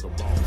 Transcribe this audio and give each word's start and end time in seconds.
The 0.00 0.08
ball. 0.08 0.39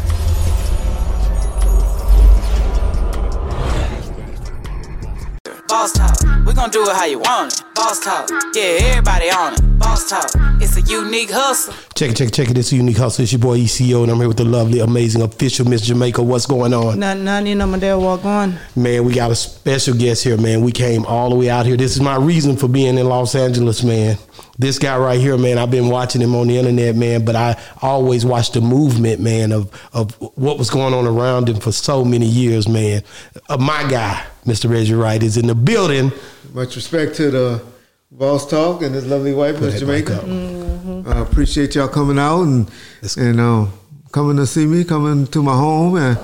Boss 5.84 5.92
talk, 5.92 6.46
we 6.46 6.54
gon' 6.54 6.70
do 6.70 6.82
it 6.90 6.96
how 6.96 7.04
you 7.04 7.20
want 7.20 7.52
it. 7.52 7.76
Boss 7.76 8.00
talk, 8.00 8.30
yeah, 8.56 8.78
everybody 8.80 9.30
on 9.30 9.54
it. 9.54 9.80
Boss 9.80 10.10
talk, 10.10 10.30
it's 10.62 10.78
a 10.78 10.82
unique 10.82 11.30
hustle. 11.30 11.74
Check 11.94 12.12
it, 12.12 12.16
check 12.16 12.30
it, 12.30 12.34
check 12.34 12.50
it. 12.50 12.58
It's 12.58 12.72
a 12.72 12.78
unique 12.78 12.96
hustle. 12.96 13.24
It's 13.24 13.34
your 13.34 13.42
boy 13.42 13.58
ECO, 13.58 14.04
and 14.04 14.10
I'm 14.10 14.18
here 14.18 14.30
with 14.30 14.38
the 14.38 14.46
lovely, 14.46 14.80
amazing, 14.80 15.22
official 15.22 15.68
Miss 15.68 15.82
Jamaica. 15.82 16.24
What's 16.24 16.46
going 16.46 16.74
on? 16.74 17.00
Nothing, 17.00 17.26
nothing, 17.26 17.48
you 17.48 17.56
know, 17.56 17.68
my 17.68 17.80
dad 17.80 17.96
walk 17.96 18.24
on. 18.24 18.58
Man, 18.78 19.04
we 19.04 19.14
got 19.14 19.30
a 19.30 19.36
special 19.36 19.94
guest 19.94 20.24
here, 20.24 20.38
man. 20.38 20.62
We 20.62 20.72
came 20.72 21.06
all 21.06 21.30
the 21.30 21.36
way 21.36 21.50
out 21.50 21.66
here. 21.66 21.76
This 21.76 21.98
is 21.98 22.02
my 22.02 22.16
reason 22.16 22.56
for 22.56 22.70
being 22.70 22.98
in 22.98 23.06
Los 23.06 23.36
Angeles, 23.36 23.84
man. 23.84 24.18
This 24.58 24.80
guy 24.80 24.98
right 24.98 25.20
here, 25.20 25.38
man, 25.38 25.58
I've 25.58 25.72
been 25.72 25.90
watching 25.90 26.22
him 26.22 26.34
on 26.34 26.48
the 26.48 26.58
internet, 26.58 26.96
man, 26.96 27.26
but 27.26 27.36
I 27.36 27.62
always 27.82 28.26
watched 28.26 28.54
the 28.54 28.62
movement, 28.62 29.20
man, 29.20 29.52
of, 29.52 29.70
of 29.92 30.14
what 30.38 30.58
was 30.58 30.70
going 30.70 30.94
on 30.94 31.06
around 31.08 31.50
him 31.50 31.60
for 31.60 31.74
so 31.74 32.06
many 32.06 32.26
years, 32.26 32.70
man. 32.70 33.04
Uh, 33.50 33.58
my 33.58 33.86
guy, 33.90 34.26
Mr. 34.46 34.70
Reggie 34.70 34.94
Wright, 34.94 35.22
is 35.24 35.38
in 35.38 35.48
the 35.48 35.56
building. 35.56 36.12
Much 36.54 36.76
respect 36.76 37.16
to 37.16 37.32
the 37.32 37.64
Boss 38.12 38.48
Talk 38.48 38.82
and 38.84 38.94
his 38.94 39.06
lovely 39.08 39.34
wife, 39.34 39.60
Miss 39.60 39.80
Jamaica. 39.80 40.22
mic 40.26 41.08
I 41.08 41.20
appreciate 41.20 41.76
y'all 41.76 41.88
coming 41.88 42.20
out 42.20 42.44
and 42.44 42.70
and 43.18 43.40
uh, 43.40 43.66
coming 44.12 44.38
to 44.38 44.46
see 44.46 44.66
me, 44.66 44.84
coming 44.84 45.26
to 45.28 45.42
my 45.42 45.56
home, 45.56 45.98
and 45.98 46.18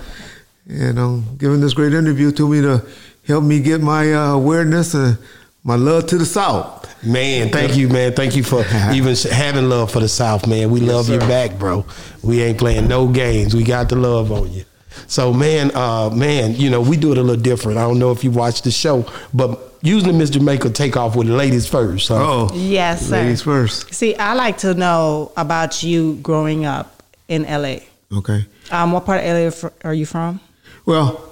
and 0.68 1.00
um, 1.00 1.26
giving 1.38 1.62
this 1.62 1.74
great 1.74 1.94
interview 1.94 2.32
to 2.34 2.48
me 2.48 2.62
to 2.62 2.86
help 3.26 3.44
me 3.44 3.60
get 3.60 3.82
my 3.82 4.14
uh, 4.14 4.34
awareness 4.34 4.94
and 4.94 5.18
my 5.64 5.76
love 5.76 6.08
to 6.08 6.18
the 6.18 6.26
South. 6.26 6.78
Man, 7.04 7.50
thank 7.50 7.78
you, 7.78 7.88
man. 7.88 8.14
Thank 8.14 8.36
you 8.36 8.44
for 8.44 8.64
even 8.94 9.16
having 9.16 9.70
love 9.70 9.92
for 9.92 10.00
the 10.00 10.10
South, 10.10 10.48
man. 10.48 10.70
We 10.70 10.82
love 10.82 11.10
you 11.10 11.20
back, 11.20 11.58
bro. 11.58 11.86
We 12.22 12.42
ain't 12.44 12.58
playing 12.60 12.88
no 12.88 13.08
games. 13.08 13.56
We 13.56 13.64
got 13.64 13.90
the 13.90 13.96
love 13.96 14.32
on 14.32 14.52
you. 14.52 14.66
So, 15.08 15.34
man, 15.34 15.72
uh, 15.76 16.10
man, 16.10 16.56
you 16.56 16.70
know, 16.70 16.82
we 16.82 16.98
do 16.98 17.12
it 17.12 17.18
a 17.18 17.22
little 17.22 17.42
different. 17.42 17.78
I 17.78 17.82
don't 17.82 18.00
know 18.00 18.12
if 18.12 18.24
you 18.24 18.32
watch 18.32 18.62
the 18.62 18.72
show, 18.72 19.06
but 19.34 19.74
usually 19.82 20.14
Miss 20.14 20.30
Jamaica 20.30 20.70
take 20.72 20.98
off 20.98 21.16
with 21.16 21.28
the 21.28 21.36
ladies 21.36 21.68
first. 21.68 22.08
Huh? 22.10 22.16
Oh, 22.18 22.50
Yes, 22.54 23.08
sir. 23.08 23.18
ladies 23.18 23.42
first. 23.42 23.94
See, 23.94 24.16
I 24.16 24.34
like 24.34 24.58
to 24.60 24.74
know 24.74 25.32
about 25.38 25.84
you 25.84 26.16
growing 26.16 26.66
up 26.66 27.04
in 27.28 27.44
LA. 27.44 27.78
Okay. 28.12 28.46
Um, 28.72 28.92
what 28.92 29.06
part 29.06 29.24
of 29.24 29.64
LA 29.64 29.70
are 29.84 29.94
you 29.94 30.06
from? 30.06 30.40
Well, 30.86 31.24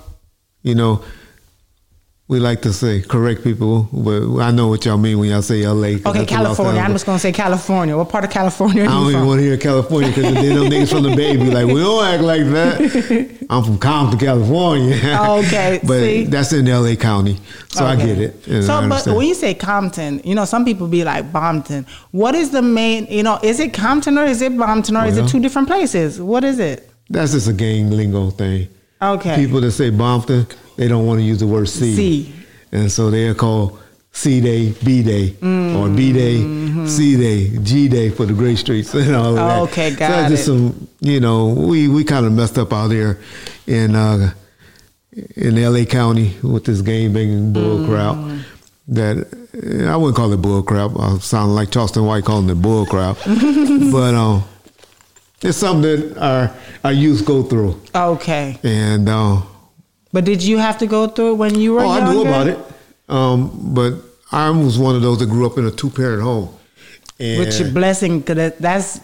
you 0.64 0.76
know, 0.76 1.04
we 2.30 2.40
like 2.40 2.62
to 2.64 2.74
say 2.74 3.02
correct 3.02 3.42
people, 3.42 3.88
but 3.94 4.40
I 4.40 4.52
know 4.52 4.68
what 4.68 4.84
y'all 4.84 4.98
mean 4.98 5.18
when 5.18 5.30
y'all 5.30 5.42
say 5.42 5.66
LA. 5.66 6.00
Okay, 6.10 6.26
California. 6.26 6.82
I'm 6.82 6.92
just 6.92 7.06
gonna 7.06 7.20
say 7.20 7.32
California. 7.32 7.96
What 7.96 8.10
part 8.10 8.26
of 8.26 8.32
California 8.32 8.84
are 8.84 8.88
I 8.88 8.90
don't 8.90 9.04
you 9.04 9.10
even 9.10 9.22
from? 9.22 9.28
want 9.28 9.40
to 9.40 9.44
hear 9.46 9.58
California 9.58 10.10
because 10.10 10.34
they 10.34 10.54
know 10.54 10.64
niggas 10.66 10.90
from 10.90 11.04
the 11.04 11.16
baby 11.16 11.50
like, 11.50 11.68
we 11.68 11.80
don't 11.80 12.04
act 12.04 12.24
like 12.24 12.44
that. 12.48 13.46
I'm 13.50 13.64
from 13.64 13.78
Compton, 13.80 14.20
California. 14.20 14.96
Okay, 14.96 15.80
but 15.88 16.00
see? 16.02 16.24
that's 16.26 16.52
in 16.52 16.66
LA 16.66 16.96
County, 16.96 17.38
so 17.70 17.86
I 17.86 17.96
get 17.96 18.20
it. 18.20 18.44
So, 18.64 18.90
but 18.90 19.08
when 19.08 19.26
you 19.26 19.34
say 19.34 19.54
Compton, 19.54 20.20
you 20.26 20.36
know, 20.36 20.44
some 20.44 20.66
people 20.66 20.88
be 20.88 21.06
like 21.06 21.32
Bompton. 21.32 21.88
What 22.12 22.36
is 22.36 22.52
the 22.52 22.62
main? 22.62 23.08
You 23.08 23.24
know, 23.24 23.40
is 23.42 23.62
it 23.62 23.74
Compton 23.74 24.18
or 24.18 24.26
is 24.26 24.42
it 24.42 24.52
Bompton 24.52 25.02
or 25.02 25.08
is 25.08 25.18
it 25.18 25.30
two 25.30 25.40
different 25.40 25.70
places? 25.70 26.22
What 26.22 26.44
is 26.44 26.60
it? 26.60 26.90
that's 27.10 27.32
just 27.32 27.48
a 27.48 27.54
gang 27.54 27.90
lingo 27.90 28.30
thing. 28.32 28.68
Okay. 29.02 29.36
People 29.36 29.62
that 29.62 29.72
say 29.72 29.92
Bompton, 29.92 30.52
they 30.78 30.88
don't 30.88 31.06
want 31.06 31.20
to 31.20 31.24
use 31.26 31.40
the 31.40 31.48
word 31.48 31.68
C. 31.68 31.96
C. 31.96 32.34
And 32.72 32.92
so 32.92 33.10
they're 33.12 33.34
called 33.36 33.80
C 34.12 34.40
Day, 34.42 34.72
B 34.84 35.04
Day, 35.04 35.30
Mm-hmm. 35.32 35.76
or 35.78 35.90
B 35.90 36.12
Day, 36.14 36.88
C 36.88 37.18
Day, 37.18 37.58
G 37.64 37.88
Day 37.88 38.10
for 38.10 38.26
the 38.26 38.34
Grape 38.34 38.58
Streets 38.58 38.94
and 38.94 39.16
all 39.16 39.30
of 39.30 39.36
that. 39.36 39.60
Okay, 39.72 39.92
so 39.92 39.98
got 39.98 40.30
just 40.30 40.44
it. 40.44 40.46
some, 40.46 40.88
you 41.02 41.20
know, 41.20 41.48
we, 41.48 41.88
we 41.88 42.04
kind 42.04 42.26
of 42.26 42.32
messed 42.34 42.58
up 42.58 42.72
out 42.74 42.88
there 42.88 43.20
in 43.68 43.96
uh, 43.96 44.32
in 45.36 45.56
LA 45.62 45.86
County 45.86 46.36
with 46.44 46.66
this 46.66 46.82
game 46.82 47.14
banging 47.14 47.54
bull 47.54 47.86
crap. 47.88 48.16
Mm. 48.16 48.42
That 48.90 49.88
I 49.90 49.98
wouldn't 49.98 50.16
call 50.16 50.32
it 50.34 50.38
bull 50.42 50.64
crap. 50.64 50.92
I 50.98 51.18
sound 51.18 51.56
like 51.56 51.72
Charleston 51.72 52.06
White 52.06 52.24
calling 52.24 52.50
it 52.50 52.56
bull 52.62 52.86
crap. 52.86 53.18
but 53.26 54.14
um, 54.16 54.44
it's 55.42 55.58
something 55.58 55.82
that 56.14 56.18
our 56.18 56.54
our 56.84 56.92
youth 56.94 57.26
go 57.26 57.44
through, 57.44 57.80
Okay. 57.96 58.60
and. 58.64 59.08
Uh, 59.10 59.42
But 60.14 60.26
did 60.26 60.42
you 60.44 60.58
have 60.58 60.78
to 60.80 60.88
go 60.88 61.08
through 61.08 61.32
it 61.34 61.36
when 61.36 61.56
you 61.56 61.74
were 61.74 61.82
Oh, 61.82 61.90
I 61.90 61.98
younger? 62.00 62.14
knew 62.14 62.22
about 62.22 62.48
it. 62.48 62.60
Um, 63.10 63.52
but 63.74 63.94
I 64.32 64.50
was 64.50 64.78
one 64.78 64.96
of 64.96 65.02
those 65.02 65.20
that 65.20 65.30
grew 65.30 65.46
up 65.46 65.58
in 65.58 65.66
a 65.66 65.72
two 65.72 65.90
parent 65.90 66.22
home. 66.24 66.50
And 67.20 67.40
Which 67.40 67.60
a 67.60 67.66
blessing, 67.66 68.24
cause 68.24 68.54
that's. 68.60 69.00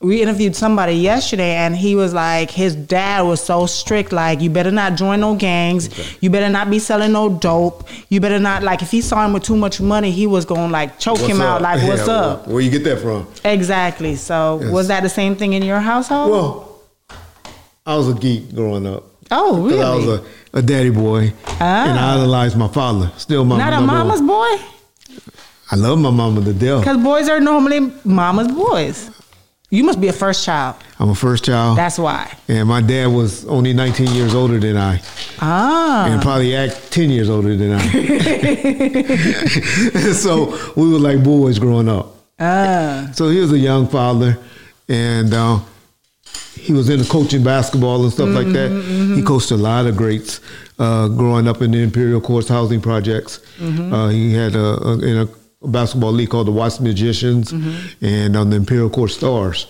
We 0.00 0.20
interviewed 0.20 0.54
somebody 0.54 0.92
yesterday, 0.96 1.54
and 1.54 1.74
he 1.74 1.96
was 1.96 2.12
like, 2.12 2.50
his 2.50 2.74
dad 2.76 3.22
was 3.22 3.42
so 3.42 3.64
strict. 3.64 4.12
Like, 4.12 4.42
you 4.42 4.50
better 4.50 4.70
not 4.72 4.96
join 4.96 5.20
no 5.20 5.34
gangs. 5.34 5.88
You 6.20 6.28
better 6.28 6.50
not 6.50 6.68
be 6.68 6.78
selling 6.78 7.12
no 7.12 7.30
dope. 7.30 7.88
You 8.10 8.20
better 8.20 8.38
not 8.38 8.62
like. 8.62 8.82
If 8.82 8.90
he 8.90 9.00
saw 9.00 9.24
him 9.24 9.32
with 9.32 9.44
too 9.44 9.56
much 9.56 9.80
money, 9.80 10.10
he 10.10 10.26
was 10.26 10.44
gonna 10.44 10.70
like 10.70 10.98
choke 10.98 11.20
What's 11.20 11.28
him 11.28 11.40
up? 11.40 11.46
out. 11.48 11.62
Like, 11.62 11.82
what's 11.88 12.06
Yeah, 12.06 12.12
up? 12.14 12.46
Where, 12.46 12.54
where 12.56 12.62
you 12.62 12.70
get 12.70 12.84
that 12.84 13.00
from? 13.00 13.26
Exactly. 13.46 14.16
So, 14.16 14.58
Yes. 14.60 14.70
was 14.72 14.88
that 14.88 15.02
the 15.04 15.08
same 15.08 15.36
thing 15.36 15.54
in 15.54 15.62
your 15.62 15.80
household? 15.80 16.30
Well, 16.30 16.80
I 17.86 17.96
was 17.96 18.08
a 18.10 18.14
geek 18.14 18.54
growing 18.54 18.86
up. 18.86 19.04
Oh, 19.30 19.62
really? 19.62 19.82
I 19.82 19.94
was 19.94 20.06
a, 20.06 20.24
a 20.58 20.62
daddy 20.62 20.90
boy, 20.90 21.32
Ah. 21.60 21.88
and 21.88 21.98
I 21.98 22.14
idolized 22.14 22.56
my 22.56 22.68
father. 22.68 23.10
Still, 23.16 23.44
my 23.44 23.58
not 23.58 23.72
a 23.72 23.80
mama's 23.80 24.20
boy, 24.22 24.56
I 25.70 25.76
love 25.76 25.98
my 25.98 26.10
mama 26.10 26.42
to 26.44 26.52
death. 26.52 26.80
because 26.80 27.02
boys 27.02 27.28
are 27.28 27.40
normally 27.40 27.92
mama's 28.04 28.48
boys. 28.48 29.10
You 29.70 29.82
must 29.82 30.00
be 30.00 30.06
a 30.08 30.12
first 30.12 30.44
child. 30.44 30.76
I'm 31.00 31.08
a 31.10 31.14
first 31.16 31.44
child, 31.46 31.76
That's 31.76 31.98
why. 31.98 32.32
and 32.48 32.68
my 32.68 32.80
dad 32.80 33.06
was 33.08 33.44
only 33.46 33.72
19 33.72 34.14
years 34.14 34.32
older 34.34 34.58
than 34.60 34.76
I, 34.76 35.00
Ah. 35.40 36.06
and 36.06 36.22
probably 36.22 36.54
act 36.54 36.92
10 36.92 37.10
years 37.10 37.28
older 37.28 37.56
than 37.56 37.72
I. 37.72 37.82
so 40.12 40.56
we 40.76 40.92
were 40.92 41.00
like 41.00 41.24
boys 41.24 41.58
growing 41.58 41.88
up. 41.88 42.14
Ah. 42.38 43.08
So 43.14 43.30
he 43.30 43.40
was 43.40 43.52
a 43.52 43.58
young 43.58 43.88
father, 43.88 44.38
and 44.88 45.32
uh, 45.34 45.58
he 46.64 46.72
was 46.72 46.88
into 46.88 47.08
coaching 47.10 47.42
basketball 47.44 48.02
and 48.02 48.12
stuff 48.12 48.30
like 48.30 48.48
that. 48.48 48.70
He 49.16 49.22
coached 49.22 49.50
a 49.50 49.56
lot 49.56 49.86
of 49.86 49.96
greats 49.96 50.40
uh, 50.78 51.08
growing 51.08 51.46
up 51.46 51.60
in 51.62 51.70
the 51.72 51.82
Imperial 51.82 52.20
Courts 52.20 52.48
housing 52.48 52.80
projects. 52.80 53.40
Uh, 53.60 54.08
he 54.08 54.32
had 54.32 54.54
a, 54.56 54.64
a, 54.88 54.92
in 55.00 55.16
a 55.28 55.66
basketball 55.66 56.12
league 56.12 56.30
called 56.30 56.46
the 56.46 56.52
Watts 56.52 56.80
Magicians 56.80 57.52
and 58.00 58.36
on 58.36 58.50
the 58.50 58.56
Imperial 58.56 58.88
Court 58.90 59.10
Stars. 59.10 59.66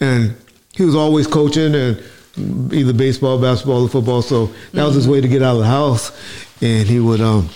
And 0.00 0.34
he 0.74 0.84
was 0.84 0.94
always 0.94 1.26
coaching 1.26 1.74
and 1.74 2.00
either 2.72 2.92
baseball, 2.92 3.40
basketball, 3.40 3.82
or 3.82 3.88
football. 3.88 4.22
So 4.22 4.46
that 4.72 4.84
was 4.84 4.94
his 4.94 5.08
way 5.08 5.20
to 5.20 5.28
get 5.28 5.42
out 5.42 5.54
of 5.54 5.58
the 5.60 5.66
house. 5.66 6.12
And 6.62 6.86
he 6.88 7.00
would 7.00 7.20
um, 7.20 7.48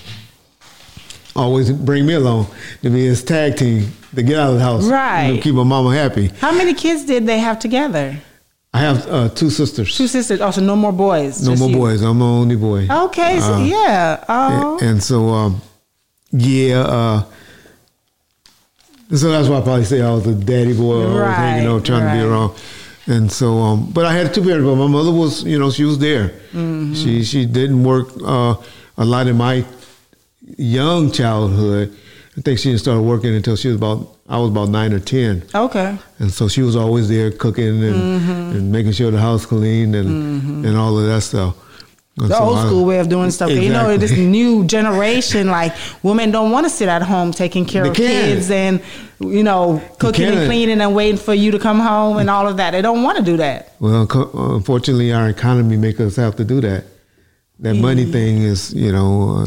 always 1.37 1.71
bring 1.71 2.05
me 2.07 2.15
along 2.15 2.49
to 2.83 2.91
be 2.91 3.05
his 3.07 3.23
tag 3.23 3.57
team 3.57 3.93
to 4.15 4.23
get 4.23 4.39
out 4.39 4.51
of 4.51 4.57
the 4.59 4.63
house. 4.65 4.89
Right. 4.89 5.41
keep 5.41 5.55
my 5.55 5.63
mama 5.63 5.95
happy. 5.95 6.29
How 6.41 6.51
many 6.53 6.75
kids 6.75 7.05
did 7.05 7.27
they 7.27 7.39
have 7.39 7.59
together? 7.59 8.19
I 8.77 8.81
have 8.81 9.07
uh, 9.09 9.29
two 9.31 9.49
sisters. 9.51 9.97
Two 9.97 10.07
sisters. 10.07 10.41
Oh, 10.41 10.51
so 10.51 10.61
no 10.61 10.77
more 10.77 10.93
boys. 10.93 11.41
no 11.47 11.57
more 11.57 11.71
you. 11.71 11.77
boys. 11.77 12.03
I'm 12.03 12.19
the 12.19 12.25
only 12.25 12.57
boy. 12.57 12.87
Okay. 13.07 13.41
So, 13.41 13.55
Uh, 13.55 13.65
yeah. 13.65 14.25
Oh. 14.29 14.79
And, 14.81 14.89
and 14.91 15.03
so, 15.03 15.29
um, 15.31 15.63
yeah. 16.33 16.81
Uh, 16.81 17.25
so 19.15 19.31
that's 19.31 19.49
why 19.49 19.59
I 19.59 19.63
probably 19.63 19.85
say 19.85 20.03
I 20.03 20.11
was 20.13 20.27
a 20.27 20.35
daddy 20.35 20.75
boy, 20.77 21.05
always 21.05 21.21
Right, 21.21 21.35
hanging 21.35 21.69
out, 21.69 21.85
trying 21.85 22.03
to 22.09 22.13
be 22.13 22.19
right. 22.29 22.31
around. 22.31 22.53
And 23.07 23.31
so, 23.31 23.59
um, 23.59 23.91
but 23.93 24.05
I 24.05 24.13
had 24.13 24.35
two 24.35 24.43
parents. 24.43 24.67
But 24.67 24.75
my 24.77 24.89
mother 24.89 25.13
was, 25.13 25.45
you 25.45 25.59
know, 25.59 25.71
she 25.71 25.85
was 25.85 25.99
there. 25.99 26.31
Mm-hmm. 26.53 26.95
She 26.95 27.25
she 27.25 27.47
didn't 27.47 27.83
work 27.85 28.09
uh, 28.25 28.57
a 28.99 29.05
lot 29.05 29.27
in 29.29 29.37
my 29.37 29.65
young 30.59 31.13
childhood. 31.13 31.97
I 32.39 32.43
think 32.43 32.59
she 32.59 32.69
didn't 32.69 32.81
start 32.81 33.03
working 33.03 33.35
until 33.35 33.57
she 33.57 33.69
was 33.69 33.77
about 33.77 34.09
I 34.29 34.39
was 34.39 34.51
about 34.51 34.69
nine 34.69 34.93
or 34.93 35.01
ten. 35.01 35.43
okay. 35.55 35.97
And 36.19 36.31
so 36.31 36.49
she 36.49 36.63
was 36.63 36.77
always 36.77 37.09
there 37.09 37.31
cooking 37.31 37.83
and, 37.83 37.95
Mm-hmm. 37.95 38.57
and 38.57 38.73
making 38.73 38.93
sure 38.93 39.11
the 39.11 39.21
house 39.21 39.47
clean 39.47 39.95
and 39.95 40.65
and 40.67 40.77
all 40.77 40.99
of 40.99 41.07
that 41.07 41.23
stuff. 41.23 41.55
And 42.19 42.31
The 42.31 42.37
so 42.39 42.45
old 42.45 42.59
I- 42.59 42.67
school 42.67 42.85
way 42.85 42.99
of 42.99 43.09
doing 43.09 43.31
stuff. 43.31 43.51
You 43.51 43.71
know, 43.73 43.89
Exactly. 43.91 43.97
this 43.99 44.13
new 44.19 44.65
generation, 44.67 45.47
like 45.49 45.73
women 46.03 46.31
don't 46.31 46.51
want 46.51 46.65
to 46.67 46.71
sit 46.71 46.89
at 46.89 47.03
home 47.03 47.33
taking 47.33 47.65
care 47.67 47.85
They 47.85 47.91
of 47.91 47.97
can't. 47.97 48.25
kids 48.27 48.51
and 48.51 48.81
you 49.21 49.43
know 49.43 49.81
cooking 49.99 50.27
and 50.27 50.47
cleaning 50.47 50.81
and 50.81 50.95
waiting 50.95 51.19
for 51.19 51.33
you 51.35 51.51
to 51.53 51.59
come 51.59 51.81
home 51.81 52.19
and 52.19 52.29
all 52.29 52.47
of 52.49 52.57
that. 52.59 52.73
They 52.73 52.83
don't 52.83 53.03
want 53.03 53.17
to 53.19 53.25
do 53.25 53.37
that. 53.39 53.73
Well, 53.81 54.03
unfortunately, 54.57 55.13
our 55.13 55.29
economy 55.29 55.77
makes 55.77 56.01
us 56.01 56.17
have 56.17 56.37
to 56.37 56.45
do 56.45 56.61
that. 56.63 56.85
That 57.61 57.77
money 57.77 58.05
thing 58.05 58.43
is, 58.43 58.75
you 58.75 58.93
know, 58.93 59.39
uh, 59.39 59.47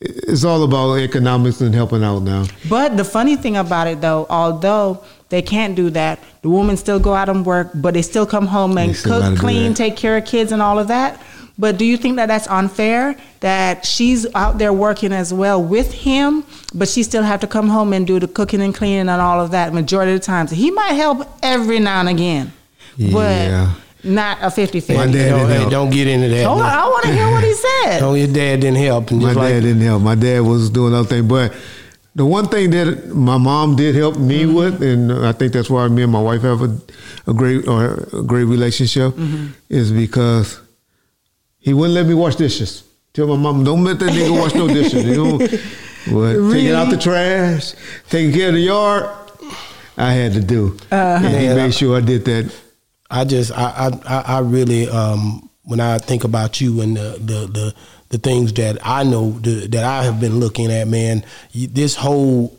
it's 0.00 0.44
all 0.44 0.62
about 0.62 0.94
economics 0.96 1.60
and 1.60 1.74
helping 1.74 2.02
out 2.02 2.20
now. 2.22 2.46
But 2.68 2.96
the 2.96 3.04
funny 3.04 3.36
thing 3.36 3.56
about 3.56 3.86
it, 3.86 4.00
though, 4.00 4.26
although 4.30 5.04
they 5.28 5.42
can't 5.42 5.74
do 5.76 5.90
that, 5.90 6.18
the 6.42 6.48
women 6.48 6.76
still 6.76 6.98
go 6.98 7.14
out 7.14 7.28
and 7.28 7.44
work, 7.44 7.70
but 7.74 7.94
they 7.94 8.02
still 8.02 8.26
come 8.26 8.46
home 8.46 8.78
and 8.78 8.90
They 8.90 8.94
still 8.94 9.20
gotta 9.20 9.32
cook, 9.34 9.40
clean, 9.40 9.74
take 9.74 9.96
care 9.96 10.16
of 10.16 10.24
kids, 10.24 10.52
and 10.52 10.62
all 10.62 10.78
of 10.78 10.88
that. 10.88 11.20
But 11.58 11.76
do 11.76 11.84
you 11.84 11.98
think 11.98 12.16
that 12.16 12.26
that's 12.26 12.48
unfair? 12.48 13.14
That 13.40 13.84
she's 13.84 14.26
out 14.34 14.56
there 14.56 14.72
working 14.72 15.12
as 15.12 15.34
well 15.34 15.62
with 15.62 15.92
him, 15.92 16.44
but 16.74 16.88
she 16.88 17.02
still 17.02 17.22
have 17.22 17.40
to 17.40 17.46
come 17.46 17.68
home 17.68 17.92
and 17.92 18.06
do 18.06 18.18
the 18.18 18.28
cooking 18.28 18.62
and 18.62 18.74
cleaning 18.74 19.00
and 19.00 19.10
all 19.10 19.40
of 19.40 19.50
that 19.50 19.74
majority 19.74 20.12
of 20.14 20.20
the 20.20 20.24
times. 20.24 20.50
He 20.50 20.70
might 20.70 20.92
help 20.94 21.28
every 21.42 21.78
now 21.78 22.00
and 22.00 22.08
again, 22.08 22.52
Yeah. 22.96 23.12
but 23.12 23.68
not 24.04 24.38
a 24.40 24.50
50 24.50 24.80
50. 24.80 24.94
My 24.94 25.06
dad 25.06 25.28
Don't, 25.30 25.38
didn't 25.48 25.58
help. 25.60 25.70
don't 25.70 25.90
get 25.90 26.06
into 26.08 26.28
that. 26.28 26.46
Hold 26.46 26.62
on, 26.62 26.66
I 26.68 26.84
want 26.88 27.04
to 27.04 27.12
hear 27.12 27.30
what 27.30 27.44
he 27.44 27.54
said. 27.54 28.00
No, 28.00 28.14
your 28.14 28.26
dad 28.26 28.60
didn't 28.60 28.76
help. 28.76 29.10
And 29.10 29.20
My 29.22 29.28
dad 29.34 29.36
like, 29.40 29.52
didn't 29.62 29.80
help. 29.82 30.02
My 30.02 30.14
dad 30.14 30.40
was 30.40 30.70
doing 30.70 30.94
other 30.94 31.08
things, 31.08 31.26
but 31.26 31.54
the 32.14 32.26
one 32.26 32.48
thing 32.48 32.70
that 32.70 33.08
my 33.14 33.38
mom 33.38 33.76
did 33.76 33.94
help 33.94 34.16
me 34.18 34.42
Mm-hmm. 34.44 34.54
with, 34.54 34.82
and 34.82 35.12
I 35.12 35.32
think 35.32 35.52
that's 35.52 35.70
why 35.70 35.86
me 35.88 36.02
and 36.02 36.12
my 36.12 36.20
wife 36.20 36.42
have 36.42 36.60
a, 36.62 36.76
a 37.28 37.34
great 37.34 37.68
or 37.68 38.06
a 38.12 38.22
great 38.22 38.44
relationship, 38.44 39.12
Mm-hmm. 39.14 39.46
is 39.68 39.92
because 39.92 40.60
he 41.58 41.72
wouldn't 41.74 41.94
let 41.94 42.06
me 42.06 42.14
wash 42.14 42.36
dishes. 42.36 42.84
Tell 43.12 43.26
my 43.26 43.36
mom, 43.36 43.64
don't 43.64 43.84
let 43.84 43.98
that 44.00 44.10
nigga 44.10 44.38
wash 44.40 44.54
no 44.54 44.66
dishes. 44.78 45.04
You 45.04 45.16
know, 45.16 45.38
but 45.38 46.52
taking 46.52 46.72
out 46.72 46.90
the 46.90 46.96
trash, 46.98 47.74
taking 48.08 48.32
care 48.32 48.48
of 48.48 48.54
the 48.54 48.60
yard, 48.60 49.10
I 49.96 50.12
had 50.12 50.32
to 50.32 50.40
do, 50.40 50.76
and 50.90 51.26
he 51.26 51.44
Yeah. 51.44 51.54
made 51.56 51.74
sure 51.74 51.96
I 51.96 52.00
did 52.00 52.24
that. 52.24 52.50
I 53.10 53.24
just 53.24 53.52
I 53.52 53.90
I 54.06 54.20
I 54.36 54.38
really 54.40 54.88
um 54.88 55.48
when 55.64 55.80
I 55.80 55.98
think 55.98 56.24
about 56.24 56.60
you 56.60 56.80
and 56.80 56.96
the 56.96 57.18
the 57.20 57.46
the, 57.46 57.74
the 58.10 58.18
things 58.18 58.52
that 58.54 58.78
I 58.84 59.02
know 59.04 59.30
the, 59.32 59.66
that 59.68 59.84
I 59.84 60.04
have 60.04 60.20
been 60.20 60.40
looking 60.40 60.70
at, 60.72 60.88
man, 60.88 61.24
you, 61.52 61.66
this 61.68 61.94
whole 61.96 62.56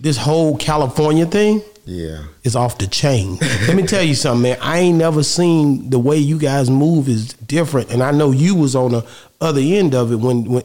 this 0.00 0.16
whole 0.16 0.56
California 0.56 1.26
thing 1.26 1.62
Yeah. 1.84 2.24
is 2.44 2.54
off 2.54 2.78
the 2.78 2.86
chain. 2.86 3.38
Let 3.66 3.74
me 3.76 3.84
tell 3.84 4.02
you 4.04 4.14
something, 4.14 4.42
man. 4.42 4.58
I 4.60 4.78
ain't 4.78 4.98
never 4.98 5.22
seen 5.24 5.90
the 5.90 5.98
way 5.98 6.16
you 6.18 6.38
guys 6.38 6.70
move 6.70 7.08
is 7.08 7.32
different, 7.34 7.90
and 7.90 8.02
I 8.02 8.10
know 8.12 8.30
you 8.30 8.54
was 8.54 8.76
on 8.76 8.92
the 8.92 9.06
other 9.40 9.60
end 9.60 9.94
of 9.94 10.12
it 10.12 10.16
when 10.16 10.44
when. 10.44 10.62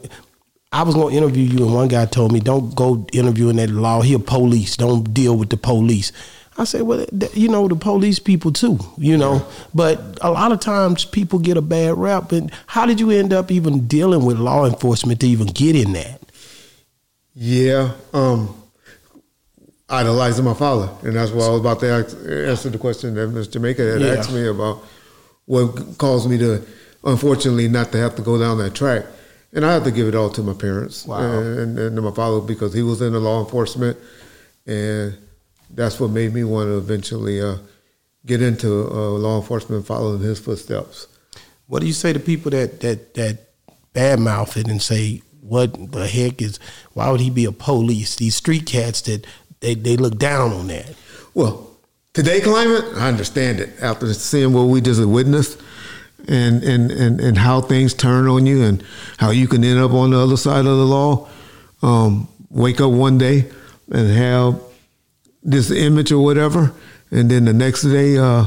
I 0.72 0.82
was 0.82 0.96
gonna 0.96 1.14
interview 1.14 1.44
you, 1.44 1.64
and 1.66 1.72
one 1.72 1.86
guy 1.86 2.04
told 2.04 2.32
me, 2.32 2.40
"Don't 2.40 2.74
go 2.74 3.06
interviewing 3.12 3.56
that 3.56 3.70
law. 3.70 4.00
He 4.02 4.12
a 4.14 4.18
police. 4.18 4.76
Don't 4.76 5.14
deal 5.14 5.36
with 5.36 5.50
the 5.50 5.56
police." 5.56 6.10
I 6.56 6.64
said, 6.64 6.82
"Well, 6.82 7.04
th- 7.06 7.34
you 7.36 7.48
know, 7.48 7.66
the 7.68 7.74
police 7.76 8.18
people 8.20 8.52
too, 8.52 8.78
you 8.96 9.16
know." 9.16 9.44
But 9.74 10.00
a 10.20 10.30
lot 10.30 10.52
of 10.52 10.60
times 10.60 11.04
people 11.04 11.38
get 11.40 11.56
a 11.56 11.62
bad 11.62 11.98
rap. 11.98 12.30
And 12.32 12.50
how 12.66 12.86
did 12.86 13.00
you 13.00 13.10
end 13.10 13.32
up 13.32 13.50
even 13.50 13.86
dealing 13.88 14.24
with 14.24 14.38
law 14.38 14.64
enforcement 14.64 15.20
to 15.20 15.26
even 15.28 15.48
get 15.48 15.74
in 15.74 15.92
that? 15.94 16.20
Yeah, 17.34 17.90
um, 18.12 18.54
idolizing 19.88 20.44
my 20.44 20.54
father, 20.54 20.88
and 21.02 21.16
that's 21.16 21.30
why 21.32 21.44
I 21.46 21.50
was 21.50 21.60
about 21.60 21.80
to 21.80 21.88
ask, 21.88 22.16
answer 22.26 22.70
the 22.70 22.78
question 22.78 23.14
that 23.14 23.28
Mr. 23.30 23.52
Jamaica 23.52 23.82
had 23.82 24.00
Yeah. 24.00 24.14
asked 24.14 24.32
me 24.32 24.46
about 24.46 24.82
what 25.46 25.98
caused 25.98 26.30
me 26.30 26.38
to, 26.38 26.62
unfortunately, 27.04 27.68
not 27.68 27.92
to 27.92 27.98
have 27.98 28.14
to 28.16 28.22
go 28.22 28.38
down 28.38 28.58
that 28.58 28.74
track. 28.74 29.04
And 29.52 29.64
I 29.64 29.72
had 29.74 29.84
to 29.84 29.90
give 29.90 30.08
it 30.08 30.14
all 30.14 30.30
to 30.30 30.42
my 30.42 30.52
parents 30.54 31.06
Wow. 31.06 31.20
and, 31.20 31.78
and 31.78 31.96
to 31.96 32.02
my 32.02 32.10
father 32.12 32.40
because 32.40 32.72
he 32.72 32.82
was 32.82 33.02
in 33.02 33.12
the 33.12 33.20
law 33.20 33.40
enforcement, 33.44 33.96
and 34.66 35.14
that's 35.70 35.98
what 36.00 36.10
made 36.10 36.32
me 36.32 36.44
want 36.44 36.68
to 36.68 36.78
eventually 36.78 37.40
uh, 37.40 37.56
get 38.26 38.42
into 38.42 38.88
uh, 38.90 39.10
law 39.10 39.40
enforcement, 39.40 39.86
following 39.86 40.20
his 40.20 40.38
footsteps. 40.38 41.08
What 41.66 41.80
do 41.80 41.86
you 41.86 41.92
say 41.92 42.12
to 42.12 42.20
people 42.20 42.50
that 42.50 42.80
that 42.80 43.14
that 43.14 43.38
badmouth 43.94 44.56
it 44.56 44.68
and 44.68 44.82
say, 44.82 45.22
"What 45.40 45.92
the 45.92 46.06
heck 46.06 46.42
is? 46.42 46.58
Why 46.92 47.10
would 47.10 47.20
he 47.20 47.30
be 47.30 47.44
a 47.44 47.52
police?" 47.52 48.16
These 48.16 48.36
street 48.36 48.66
cats 48.66 49.02
that 49.02 49.26
they 49.60 49.74
they 49.74 49.96
look 49.96 50.18
down 50.18 50.52
on 50.52 50.66
that. 50.68 50.94
Well, 51.34 51.70
today 52.12 52.40
climate, 52.40 52.84
I 52.96 53.08
understand 53.08 53.60
it 53.60 53.70
after 53.80 54.12
seeing 54.14 54.52
what 54.52 54.64
we 54.64 54.80
just 54.80 55.04
witnessed 55.04 55.58
and, 56.28 56.62
and, 56.62 56.90
and, 56.90 57.20
and 57.20 57.36
how 57.36 57.60
things 57.60 57.92
turn 57.92 58.28
on 58.28 58.46
you 58.46 58.62
and 58.62 58.82
how 59.18 59.30
you 59.30 59.48
can 59.48 59.64
end 59.64 59.80
up 59.80 59.92
on 59.92 60.10
the 60.10 60.18
other 60.18 60.36
side 60.36 60.60
of 60.66 60.78
the 60.78 60.86
law. 60.86 61.28
Um, 61.82 62.28
wake 62.50 62.80
up 62.80 62.92
one 62.92 63.18
day 63.18 63.50
and 63.90 64.08
have 64.10 64.60
this 65.44 65.70
image 65.70 66.10
or 66.10 66.22
whatever, 66.24 66.72
and 67.10 67.30
then 67.30 67.44
the 67.44 67.52
next 67.52 67.82
day 67.82 68.16
uh, 68.16 68.46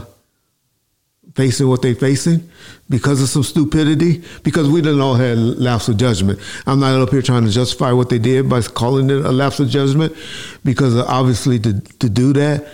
facing 1.36 1.68
what 1.68 1.82
they're 1.84 1.94
facing 1.96 2.50
because 2.90 3.22
of 3.22 3.30
some 3.30 3.44
stupidity, 3.44 4.24
because 4.44 4.68
we 4.70 4.82
didn't 4.82 5.02
all 5.02 5.14
have 5.16 5.38
lapse 5.38 5.88
of 5.88 5.98
judgment. 5.98 6.40
I'm 6.66 6.80
not 6.80 7.00
up 7.00 7.10
here 7.12 7.22
trying 7.22 7.46
to 7.46 7.52
justify 7.52 7.92
what 7.92 8.10
they 8.10 8.18
did 8.18 8.50
by 8.50 8.62
calling 8.62 9.10
it 9.10 9.26
a 9.26 9.32
lapse 9.32 9.60
of 9.60 9.70
judgment, 9.70 10.16
because 10.64 10.96
obviously 10.98 11.60
to, 11.60 11.80
to 12.00 12.10
do 12.10 12.34
that, 12.34 12.68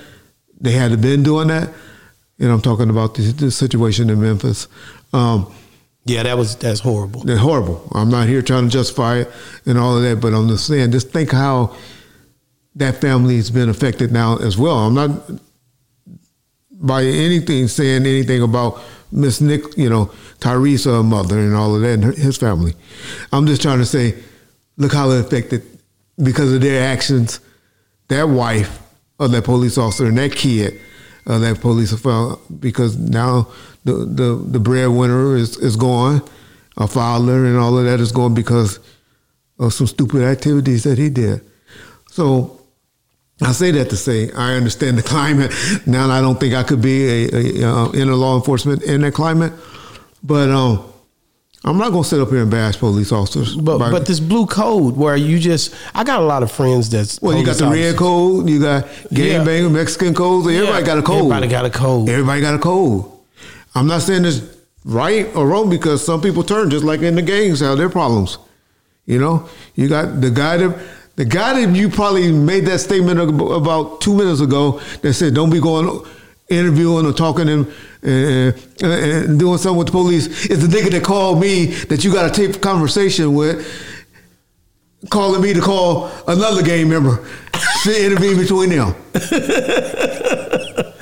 they 0.61 0.71
had 0.71 0.91
to 0.91 0.97
been 0.97 1.23
doing 1.23 1.49
that. 1.49 1.69
And 2.39 2.51
I'm 2.51 2.61
talking 2.61 2.89
about 2.89 3.15
the, 3.15 3.23
the 3.33 3.51
situation 3.51 4.09
in 4.09 4.21
Memphis. 4.21 4.67
Um, 5.11 5.53
Yeah, 6.05 6.23
that 6.23 6.37
was 6.37 6.55
that's 6.55 6.79
horrible. 6.79 7.21
they're 7.23 7.37
horrible. 7.37 7.87
I'm 7.93 8.09
not 8.09 8.27
here 8.27 8.41
trying 8.41 8.65
to 8.65 8.69
justify 8.69 9.19
it 9.19 9.31
and 9.65 9.77
all 9.77 9.97
of 9.97 10.03
that, 10.03 10.21
but 10.21 10.33
I'm 10.33 10.47
just 10.47 10.65
saying, 10.67 10.91
just 10.91 11.11
think 11.11 11.31
how 11.31 11.75
that 12.75 12.99
family 12.99 13.35
has 13.37 13.51
been 13.51 13.69
affected 13.69 14.11
now 14.11 14.37
as 14.37 14.57
well. 14.57 14.77
I'm 14.79 14.93
not 14.93 15.11
by 16.71 17.03
anything 17.03 17.67
saying 17.67 18.05
anything 18.05 18.41
about 18.41 18.81
Miss 19.11 19.39
Nick, 19.39 19.77
you 19.77 19.89
know, 19.89 20.11
Tyrese, 20.39 20.85
her 20.85 21.03
mother, 21.03 21.39
and 21.39 21.55
all 21.55 21.75
of 21.75 21.81
that, 21.81 21.93
and 21.93 22.03
her, 22.03 22.11
his 22.11 22.37
family. 22.37 22.73
I'm 23.31 23.45
just 23.45 23.61
trying 23.61 23.77
to 23.77 23.85
say, 23.85 24.15
look 24.77 24.91
how 24.91 25.11
it 25.11 25.25
affected 25.25 25.63
because 26.21 26.51
of 26.51 26.61
their 26.61 26.91
actions. 26.91 27.39
That 28.09 28.27
wife 28.27 28.81
of 29.19 29.31
that 29.31 29.45
police 29.45 29.77
officer 29.77 30.05
and 30.07 30.17
that 30.17 30.33
kid 30.33 30.79
of 31.25 31.41
that 31.41 31.61
police 31.61 31.93
officer, 31.93 32.41
because 32.59 32.97
now 32.97 33.47
the 33.85 33.93
the 33.93 34.43
the 34.51 34.59
breadwinner 34.59 35.35
is 35.35 35.57
is 35.57 35.75
gone, 35.75 36.21
a 36.77 36.87
father 36.87 37.45
and 37.45 37.57
all 37.57 37.77
of 37.77 37.85
that 37.85 37.99
is 37.99 38.11
gone 38.11 38.33
because 38.33 38.79
of 39.59 39.73
some 39.73 39.87
stupid 39.87 40.23
activities 40.23 40.83
that 40.83 40.97
he 40.97 41.09
did. 41.09 41.41
So 42.09 42.62
I 43.41 43.51
say 43.51 43.71
that 43.71 43.89
to 43.89 43.97
say 43.97 44.31
I 44.31 44.53
understand 44.53 44.97
the 44.97 45.03
climate. 45.13 45.51
Now 45.85 46.09
I 46.09 46.21
don't 46.21 46.39
think 46.39 46.53
I 46.53 46.63
could 46.63 46.81
be 46.81 47.25
a, 47.25 47.63
a, 47.63 47.69
uh, 47.69 47.89
in 47.91 48.09
a 48.09 48.15
law 48.15 48.35
enforcement 48.37 48.83
in 48.83 49.01
that 49.01 49.13
climate, 49.13 49.51
but 50.23 50.49
um, 50.49 50.85
I'm 51.65 51.77
not 51.77 51.91
gonna 51.91 52.03
sit 52.03 52.19
up 52.21 52.29
here 52.29 52.41
and 52.41 52.51
bash 52.51 52.77
police 52.77 53.11
officers. 53.11 53.55
But 53.55 53.79
by- 53.79 53.91
but 53.91 54.05
this 54.05 54.19
blue 54.19 54.45
code 54.45 54.95
where 54.95 55.15
you 55.15 55.39
just 55.39 55.73
I 55.95 56.03
got 56.03 56.19
a 56.21 56.25
lot 56.25 56.43
of 56.43 56.51
friends 56.51 56.89
that's 56.89 57.21
well, 57.21 57.37
you 57.37 57.45
got 57.45 57.57
the 57.57 57.65
police 57.65 57.85
red 57.91 57.97
code, 57.97 58.49
you 58.49 58.59
got 58.61 58.87
Yeah. 59.09 59.37
gang 59.37 59.45
banger, 59.45 59.69
Mexican 59.69 60.13
codes. 60.13 60.47
Everybody 60.47 60.79
Yeah. 60.79 60.85
got 60.85 60.97
a 60.99 61.01
code. 61.01 61.17
Everybody 61.19 61.47
got 61.47 61.65
a 61.65 61.69
code. 61.69 62.09
Everybody 62.09 62.41
got 62.41 62.53
a 62.55 62.59
code. 62.59 63.05
I'm 63.75 63.87
not 63.87 64.03
saying 64.03 64.25
it's 64.25 64.41
right 64.85 65.33
or 65.35 65.47
wrong 65.47 65.69
because 65.69 66.05
some 66.05 66.21
people 66.21 66.43
turn 66.43 66.69
just 66.69 66.83
like 66.85 67.01
in 67.01 67.15
the 67.15 67.21
gangs 67.21 67.61
have 67.61 67.77
their 67.77 67.89
problems. 67.89 68.37
You 69.05 69.19
know, 69.19 69.49
you 69.75 69.89
got 69.89 70.21
the 70.21 70.29
guy 70.29 70.57
that 70.57 70.79
the 71.15 71.25
guy 71.25 71.65
that 71.65 71.75
you 71.75 71.89
probably 71.89 72.31
made 72.31 72.65
that 72.65 72.79
statement 72.79 73.19
about 73.19 74.01
two 74.01 74.15
minutes 74.15 74.41
ago 74.41 74.79
that 75.01 75.13
said 75.13 75.33
don't 75.33 75.49
be 75.49 75.59
going 75.59 76.03
interviewing 76.49 77.05
or 77.05 77.13
talking 77.13 77.49
and, 77.49 77.73
and, 78.01 78.55
and 78.81 79.39
doing 79.39 79.57
something 79.57 79.77
with 79.77 79.87
the 79.87 79.91
police 79.91 80.45
is 80.47 80.67
the 80.67 80.77
nigga 80.77 80.91
that 80.91 81.03
called 81.03 81.39
me 81.39 81.65
that 81.65 82.03
you 82.03 82.11
got 82.11 82.33
to 82.33 82.47
tape 82.47 82.61
conversation 82.61 83.33
with 83.33 83.65
calling 85.09 85.41
me 85.41 85.53
to 85.53 85.61
call 85.61 86.09
another 86.27 86.61
gang 86.63 86.89
member 86.89 87.25
to 87.83 88.05
intervene 88.05 88.37
between 88.37 88.69
them. 88.69 88.95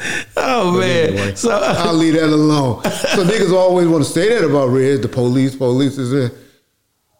Oh 0.44 0.72
man. 0.80 1.10
Anyway, 1.10 1.36
So 1.36 1.52
uh, 1.52 1.76
I'll 1.78 1.94
leave 1.94 2.14
that 2.14 2.26
alone. 2.26 2.84
So 2.84 2.90
niggas 3.24 3.54
always 3.54 3.88
want 3.88 4.04
to 4.04 4.10
say 4.10 4.30
that 4.30 4.44
about 4.44 4.68
Reg. 4.70 5.02
The 5.02 5.08
police, 5.08 5.56
police 5.56 5.98
is 5.98 6.12
in. 6.14 6.32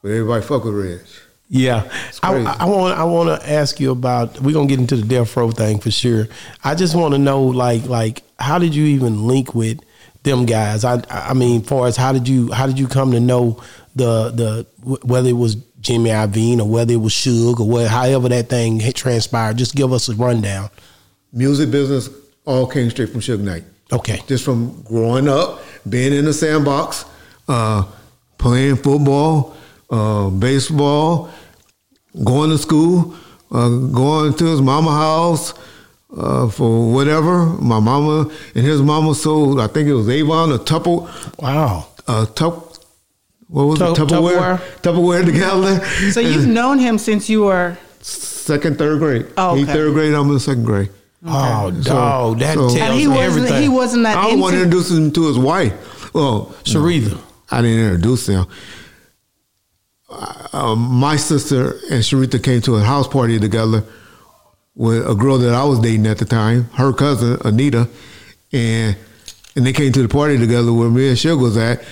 But 0.02 0.10
everybody 0.10 0.44
fuck 0.44 0.64
with 0.64 0.74
Reg. 0.74 1.00
Yeah, 1.54 1.92
I. 2.24 2.34
I 2.62 2.66
want 2.66 2.98
I 2.98 3.04
want 3.04 3.42
to 3.42 3.52
ask 3.52 3.78
you 3.82 3.92
about. 3.92 4.40
We're 4.40 4.54
gonna 4.54 4.68
get 4.68 4.80
into 4.80 4.96
the 4.96 5.06
death 5.06 5.36
row 5.36 5.52
thing 5.52 5.80
for 5.80 5.92
sure. 5.92 6.30
I 6.64 6.76
just 6.76 6.96
want 6.96 7.14
to 7.14 7.18
know, 7.18 7.44
like, 7.44 7.84
like 7.88 8.24
how 8.40 8.58
did 8.58 8.74
you 8.74 8.86
even 8.86 9.28
link 9.28 9.54
with 9.54 9.82
them 10.24 10.46
guys? 10.46 10.86
I 10.86 11.04
I 11.10 11.34
mean, 11.34 11.62
far 11.62 11.88
as 11.88 11.98
how 11.98 12.14
did 12.14 12.26
you 12.26 12.54
how 12.54 12.68
did 12.68 12.80
you 12.80 12.88
come 12.88 13.12
to 13.12 13.20
know 13.20 13.62
the 13.98 14.30
the 14.30 14.98
whether 15.04 15.28
it 15.28 15.34
was 15.34 15.56
Jimmy 15.82 16.12
Iovine 16.12 16.60
or 16.60 16.70
whether 16.70 16.94
it 16.94 17.02
was 17.02 17.12
Suge 17.12 17.60
or 17.60 17.68
what, 17.68 17.88
however 17.88 18.30
that 18.30 18.48
thing 18.48 18.80
transpired? 18.94 19.58
Just 19.58 19.76
give 19.76 19.92
us 19.92 20.08
a 20.08 20.16
rundown. 20.16 20.70
Music 21.34 21.70
business 21.70 22.10
all 22.46 22.66
came 22.66 22.90
straight 22.90 23.10
from 23.10 23.20
Suge 23.20 23.42
Knight. 23.42 23.66
Okay. 23.92 24.22
Just 24.26 24.46
from 24.46 24.84
growing 24.84 25.28
up, 25.28 25.62
being 25.90 26.14
in 26.14 26.24
the 26.24 26.34
sandbox, 26.34 27.04
uh, 27.50 27.84
playing 28.38 28.78
football, 28.78 29.58
uh, 29.90 30.30
baseball, 30.30 31.30
going 32.24 32.50
to 32.50 32.58
school, 32.58 33.16
uh, 33.52 33.70
going 33.70 34.34
to 34.34 34.46
his 34.46 34.62
mama 34.62 34.92
house 34.92 35.54
uh, 36.16 36.48
for 36.50 36.92
whatever. 36.92 37.46
My 37.46 37.80
mama 37.80 38.30
and 38.56 38.66
his 38.66 38.82
mama 38.82 39.16
sold, 39.16 39.60
I 39.60 39.68
think 39.68 39.88
it 39.88 39.94
was 39.94 40.10
Avon, 40.10 40.52
a 40.52 40.58
Tupper, 40.58 41.08
Wow. 41.40 41.88
uh, 42.08 42.26
tup, 42.28 42.76
what 43.48 43.64
was 43.64 43.80
Tup- 43.80 43.98
it? 43.98 44.02
Tupperware, 44.02 44.58
Tupperware 44.82 45.26
together. 45.26 45.84
So 46.12 46.20
you've 46.20 46.48
known 46.60 46.80
him 46.80 46.98
since 46.98 47.30
you 47.30 47.44
were. 47.44 47.78
second, 48.02 48.78
third 48.78 49.00
grade. 49.00 49.28
Oh, 49.38 49.56
He 49.56 49.66
third 49.66 49.94
grade. 49.94 50.14
I'm 50.14 50.30
in 50.32 50.40
second 50.40 50.64
grade. 50.66 50.90
Oh, 51.26 51.72
So- 51.82 51.82
dog, 51.94 52.40
that 52.40 52.56
so- 52.56 52.62
tells 52.70 52.76
And 52.78 52.94
he 53.00 53.08
wasn't. 53.08 53.24
everything. 53.26 53.62
He 53.62 53.70
wasn't 53.70 54.04
that. 54.04 54.18
I 54.18 54.30
into, 54.30 54.42
want 54.42 54.54
to 54.56 54.62
introduce 54.64 54.90
him 54.92 55.12
to 55.12 55.28
his 55.28 55.38
wife. 55.38 56.14
Well, 56.14 56.54
Sharitha. 56.64 57.20
I 57.54 57.62
didn't 57.62 57.80
introduce 57.86 58.28
him. 58.28 58.46
Uh, 60.12 60.76
my 60.76 61.16
sister 61.16 61.72
and 61.90 62.04
Sharitha 62.04 62.44
came 62.44 62.62
to 62.62 62.76
a 62.76 62.82
house 62.82 63.08
party 63.08 63.40
together 63.40 63.84
with 64.76 65.08
a 65.08 65.16
girl 65.16 65.38
that 65.38 65.54
I 65.54 65.64
was 65.64 65.80
dating 65.80 66.08
at 66.08 66.18
the 66.18 66.26
time, 66.26 66.66
her 66.74 66.94
cousin 66.94 67.38
Anita, 67.46 67.88
and 68.52 68.96
and 69.56 69.66
they 69.66 69.74
came 69.74 69.92
to 69.94 70.02
the 70.02 70.08
party 70.08 70.38
together 70.38 70.72
where 70.74 70.90
me 70.90 71.10
and 71.10 71.18
Suge 71.18 71.42
was 71.42 71.58
at, 71.58 71.84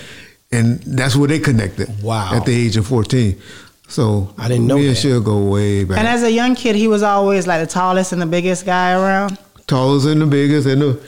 and 0.50 0.80
that's 0.82 1.16
where 1.16 1.28
they 1.28 1.38
connected. 1.38 2.02
Wow. 2.02 2.34
At 2.34 2.46
the 2.46 2.54
age 2.54 2.76
of 2.76 2.86
fourteen, 2.86 3.40
so 3.88 4.34
I 4.38 4.48
didn't 4.48 4.66
know 4.66 4.76
me 4.76 4.88
and 4.88 4.96
that. 4.96 5.24
Go 5.24 5.50
way 5.50 5.84
back. 5.84 5.98
And 5.98 6.08
as 6.08 6.22
a 6.22 6.30
young 6.30 6.54
kid, 6.54 6.76
he 6.76 6.88
was 6.88 7.02
always 7.02 7.46
like 7.46 7.60
the 7.60 7.72
tallest 7.72 8.12
and 8.12 8.20
the 8.20 8.26
biggest 8.26 8.64
guy 8.66 8.92
around. 8.92 9.38
tallest 9.66 10.06
and 10.06 10.20
the 10.20 10.26
biggest 10.26 10.66
and 10.66 10.82
the 10.82 11.00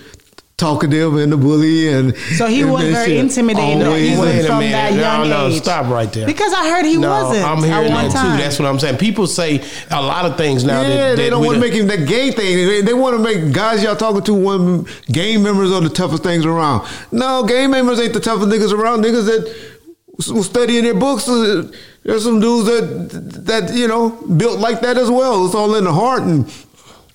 talkative 0.59 1.17
and 1.17 1.33
the 1.33 1.37
bully 1.37 1.89
and 1.93 2.17
So 2.37 2.47
he 2.47 2.61
and 2.63 2.71
wasn't 2.71 2.93
very 2.93 3.07
shit. 3.13 3.17
intimidating 3.19 3.83
Always. 3.83 4.11
even 4.13 4.21
Wait 4.21 4.41
a 4.45 4.47
from 4.47 4.59
minute. 4.61 4.73
that 4.73 4.93
no, 4.95 5.01
young 5.01 5.29
no, 5.31 5.47
age. 5.49 5.61
stop 5.63 5.87
right 5.91 6.13
there. 6.13 6.27
Because 6.27 6.53
I 6.53 6.69
heard 6.71 6.85
he 6.85 6.97
no, 6.99 7.11
wasn't 7.11 7.45
I'm 7.45 7.59
at 7.59 7.65
hearing 7.65 7.93
one 7.93 8.05
that 8.05 8.13
time. 8.13 8.37
too. 8.37 8.43
That's 8.45 8.59
what 8.61 8.69
I'm 8.69 8.79
saying. 8.79 8.99
People 8.99 9.27
say 9.27 9.61
a 9.91 10.01
lot 10.01 10.25
of 10.25 10.37
things 10.37 10.63
now. 10.65 10.83
yeah, 10.83 10.89
that, 11.11 11.17
they 11.17 11.31
don't 11.31 11.45
want 11.45 11.55
to 11.57 11.61
make 11.61 11.73
him 11.73 11.89
that 11.89 12.07
gay 12.07 12.31
thing. 12.31 12.57
They, 12.67 12.81
they 12.83 12.95
want 12.95 13.17
to 13.17 13.23
make 13.23 13.53
guys 13.53 13.83
y'all 13.83 13.97
talking 13.97 14.23
to 14.23 14.35
one 14.35 14.87
gang 15.11 15.43
members 15.43 15.73
are 15.73 15.81
the 15.81 15.89
toughest 15.91 16.23
things 16.23 16.45
around. 16.47 16.87
No, 17.11 17.45
gang 17.45 17.71
members 17.71 17.99
ain't 17.99 18.13
the 18.13 18.21
toughest 18.21 18.49
niggas 18.49 18.73
around. 18.73 19.03
Niggas 19.03 19.27
that 19.27 20.33
was 20.33 20.47
studying 20.47 20.85
their 20.85 20.95
books. 20.95 21.29
uh, 21.29 21.69
There's 22.05 22.23
some 22.23 22.39
dudes 22.39 22.67
that 22.69 23.45
that 23.47 23.75
you 23.75 23.89
know 23.89 24.11
built 24.11 24.61
like 24.61 24.81
that 24.83 24.97
as 24.97 25.11
well. 25.11 25.45
It's 25.47 25.55
all 25.57 25.75
in 25.75 25.85
the 25.85 25.93
heart 25.93 26.23
and 26.23 26.47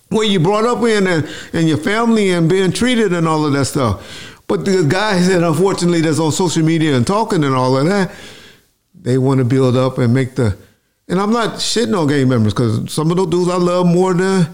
where 0.10 0.26
you 0.26 0.40
brought 0.40 0.66
up 0.66 0.84
in 0.84 1.08
and, 1.08 1.30
and 1.54 1.68
your 1.68 1.78
family 1.78 2.32
and 2.32 2.50
being 2.50 2.72
treated 2.72 3.14
and 3.14 3.28
all 3.28 3.46
of 3.46 3.54
that 3.54 3.66
stuff. 3.66 4.38
But 4.48 4.64
the 4.64 4.86
guys 4.88 5.28
that 5.28 5.44
unfortunately 5.44 6.02
that's 6.02 6.20
on 6.20 6.32
social 6.32 6.64
media 6.64 6.96
and 6.96 7.06
talking 7.06 7.44
and 7.44 7.54
all 7.54 7.78
of 7.78 7.86
that, 7.88 8.12
they 8.94 9.18
want 9.18 9.40
to 9.40 9.46
build 9.46 9.76
up 9.76 9.98
and 9.98 10.14
make 10.14 10.36
the. 10.36 10.58
And 11.10 11.20
I'm 11.20 11.32
not 11.32 11.56
shitting 11.56 11.98
on 11.98 12.08
gang 12.08 12.28
members 12.28 12.54
because 12.54 12.92
some 12.92 13.12
of 13.12 13.18
those 13.18 13.30
dudes 13.30 13.50
I 13.50 13.58
love 13.58 13.86
more 13.86 14.14
than 14.14 14.48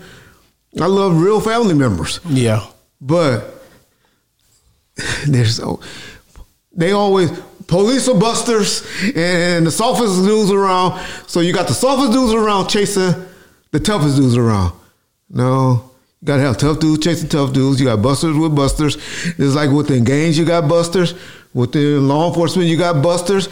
I 0.79 0.85
love 0.85 1.19
real 1.19 1.39
family 1.39 1.73
members. 1.73 2.19
Yeah. 2.27 2.65
But 2.99 3.45
there's 5.27 5.57
so 5.57 5.79
they 6.71 6.91
always 6.91 7.31
police 7.67 8.07
are 8.07 8.19
busters 8.19 8.85
and 9.15 9.65
the 9.65 9.71
softest 9.71 10.23
dudes 10.23 10.51
around. 10.51 10.99
So 11.27 11.39
you 11.39 11.53
got 11.53 11.67
the 11.67 11.73
softest 11.73 12.13
dudes 12.13 12.33
around 12.33 12.67
chasing 12.67 13.13
the 13.71 13.79
toughest 13.79 14.17
dudes 14.17 14.37
around. 14.37 14.73
No. 15.33 15.89
You 16.21 16.27
gotta 16.27 16.43
have 16.43 16.57
tough 16.57 16.79
dudes 16.79 17.03
chasing 17.03 17.27
tough 17.27 17.51
dudes. 17.51 17.81
You 17.81 17.87
got 17.87 18.01
busters 18.01 18.37
with 18.37 18.55
busters. 18.55 18.95
It's 19.37 19.55
like 19.55 19.71
within 19.71 20.05
gangs 20.05 20.37
you 20.37 20.45
got 20.45 20.69
busters. 20.69 21.15
Within 21.53 22.07
law 22.07 22.29
enforcement 22.29 22.69
you 22.69 22.77
got 22.77 23.03
busters. 23.03 23.49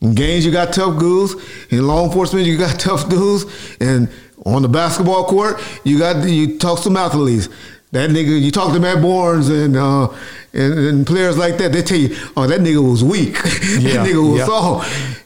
In 0.00 0.14
gangs 0.14 0.44
you 0.44 0.52
got 0.52 0.74
tough 0.74 0.98
dudes. 0.98 1.34
In 1.70 1.86
law 1.86 2.04
enforcement 2.04 2.46
you 2.46 2.58
got 2.58 2.78
tough 2.80 3.08
dudes. 3.08 3.46
And 3.80 4.10
on 4.44 4.60
the 4.60 4.68
basketball 4.68 5.24
court 5.24 5.58
you 5.84 5.98
got 5.98 6.28
you 6.28 6.58
talk 6.58 6.80
some 6.80 6.96
athletes. 6.96 7.48
That 7.92 8.08
nigga, 8.10 8.40
you 8.40 8.50
talk 8.50 8.72
to 8.72 8.80
Matt 8.80 9.02
Barnes 9.02 9.50
and, 9.50 9.76
uh, 9.76 10.08
and 10.54 10.72
and 10.78 11.06
players 11.06 11.36
like 11.36 11.58
that, 11.58 11.72
they 11.72 11.82
tell 11.82 11.98
you, 11.98 12.16
oh, 12.38 12.46
that 12.46 12.60
nigga 12.60 12.82
was 12.90 13.04
weak. 13.04 13.36
Yeah, 13.78 14.02
that 14.02 14.08
nigga 14.08 14.30
was 14.30 14.38
yeah. 14.38 14.46
soft. 14.46 15.24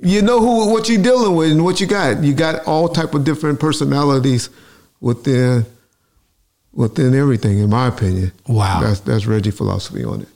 You 0.00 0.22
know 0.22 0.40
who 0.40 0.72
what 0.72 0.88
you're 0.88 1.02
dealing 1.02 1.36
with 1.36 1.52
and 1.52 1.64
what 1.64 1.80
you 1.80 1.86
got. 1.86 2.22
You 2.24 2.34
got 2.34 2.66
all 2.66 2.88
type 2.88 3.14
of 3.14 3.24
different 3.24 3.60
personalities 3.60 4.50
within 5.00 5.66
within 6.72 7.14
everything, 7.14 7.58
in 7.58 7.70
my 7.70 7.88
opinion. 7.88 8.32
Wow. 8.46 8.80
That's 8.82 9.00
that's 9.00 9.26
Reggie 9.26 9.50
philosophy 9.50 10.04
on 10.04 10.22
it. 10.22 10.28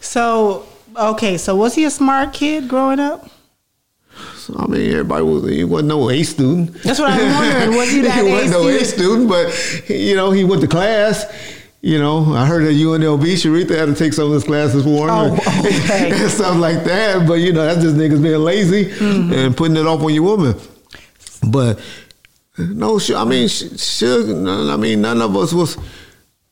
So 0.00 0.66
okay, 0.96 1.36
so 1.38 1.54
was 1.56 1.74
he 1.74 1.84
a 1.84 1.90
smart 1.90 2.32
kid 2.32 2.68
growing 2.68 3.00
up? 3.00 3.28
So, 4.36 4.54
I 4.58 4.66
mean, 4.66 4.90
everybody 4.90 5.22
was 5.22 5.48
he 5.48 5.64
wasn't 5.64 5.88
no 5.90 6.10
A 6.10 6.22
student. 6.22 6.74
That's 6.82 6.98
what 6.98 7.10
I'm 7.10 7.32
wondering. 7.34 7.76
Was 7.78 7.90
he 7.90 8.00
that 8.02 8.24
A 8.24 8.30
wasn't 8.30 8.50
no 8.52 8.68
A 8.68 8.84
student? 8.84 9.28
student, 9.28 9.28
but 9.28 9.88
you 9.90 10.16
know, 10.16 10.30
he 10.30 10.44
went 10.44 10.62
to 10.62 10.68
class. 10.68 11.24
You 11.80 12.00
know, 12.00 12.34
I 12.34 12.44
heard 12.44 12.64
at 12.64 12.72
UNLV, 12.74 13.22
Sharitha 13.22 13.78
had 13.78 13.86
to 13.86 13.94
take 13.94 14.12
some 14.12 14.26
of 14.26 14.32
his 14.32 14.42
classes 14.42 14.82
for 14.82 15.04
him 15.04 15.10
Oh, 15.10 15.26
and, 15.26 15.40
okay. 15.84 16.10
and 16.22 16.28
stuff 16.30 16.56
like 16.58 16.82
that. 16.84 17.24
But 17.28 17.34
you 17.34 17.52
know, 17.52 17.64
that's 17.64 17.80
just 17.82 17.94
niggas 17.96 18.20
being 18.20 18.40
lazy 18.40 18.86
Mm-hmm. 18.86 19.32
and 19.32 19.56
putting 19.56 19.76
it 19.76 19.86
off 19.86 20.02
on 20.02 20.12
your 20.12 20.24
woman. 20.24 20.56
But 21.48 21.78
no, 22.58 22.98
I 23.16 23.24
mean, 23.24 23.48
sh- 23.48 23.64
Suge, 23.76 24.34
none- 24.36 24.70
I 24.70 24.76
mean, 24.76 25.00
none 25.02 25.20
of 25.22 25.36
us 25.36 25.52
was 25.52 25.76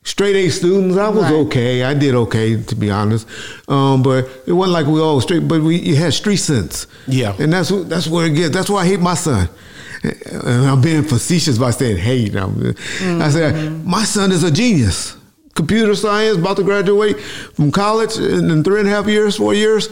straight 0.03 0.35
A 0.37 0.49
students. 0.49 0.97
I 0.97 1.09
was 1.09 1.23
Right. 1.23 1.33
okay. 1.33 1.83
I 1.83 1.93
did 1.93 2.15
okay, 2.15 2.61
to 2.63 2.75
be 2.75 2.89
honest. 2.89 3.27
Um, 3.67 4.01
but 4.03 4.27
it 4.45 4.53
wasn't 4.53 4.73
like 4.73 4.87
we 4.87 4.99
all 5.01 5.19
straight. 5.21 5.47
But 5.47 5.61
we 5.61 5.75
you 5.77 5.95
had 5.95 6.13
street 6.13 6.37
sense. 6.37 6.87
Yeah. 7.07 7.33
and 7.39 7.51
that's 7.51 7.69
what- 7.71 7.89
that's 7.89 8.07
where 8.07 8.25
it 8.27 8.35
gets. 8.35 8.53
That's 8.53 8.69
why 8.69 8.81
I 8.83 8.85
hate 8.85 9.01
my 9.01 9.15
son. 9.15 9.49
And 10.03 10.67
I'm 10.67 10.79
being 10.81 11.03
facetious 11.03 11.57
by 11.57 11.71
saying 11.71 11.97
hate. 11.97 12.35
I'm- 12.35 12.75
I 13.21 13.29
said 13.29 13.85
my 13.85 14.03
son 14.05 14.31
is 14.31 14.43
a 14.43 14.51
genius. 14.51 15.15
Computer 15.55 15.95
science, 15.95 16.37
about 16.37 16.55
to 16.57 16.63
graduate 16.63 17.19
from 17.55 17.71
college 17.71 18.15
in, 18.17 18.51
in 18.51 18.63
three 18.63 18.79
and 18.79 18.87
a 18.87 18.91
half 18.91 19.07
years, 19.07 19.35
four 19.37 19.55
years. 19.55 19.89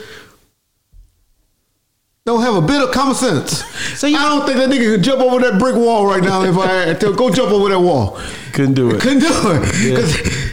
Don't 2.25 2.41
have 2.41 2.55
a 2.55 2.61
bit 2.61 2.81
of 2.81 2.91
common 2.91 3.13
sense. 3.15 3.63
So 3.95 4.07
you- 4.07 4.17
I 4.17 4.23
don't 4.27 4.45
think 4.45 4.57
that 4.57 4.69
nigga 4.69 4.95
could 4.95 5.03
jump 5.03 5.21
over 5.21 5.39
that 5.39 5.57
brick 5.59 5.75
wall 5.75 6.05
right 6.07 6.21
now 6.23 6.43
if 6.43 6.57
I 6.57 6.67
had 6.67 6.99
to 7.01 7.13
go 7.15 7.29
jump 7.29 7.51
over 7.51 7.69
that 7.69 7.79
wall. 7.79 8.19
Couldn't 8.51 8.73
do 8.73 8.89
it. 8.91 8.99
Couldn't 8.99 9.19
do 9.19 9.27
it. 9.29 9.95
'Cause- 9.95 10.51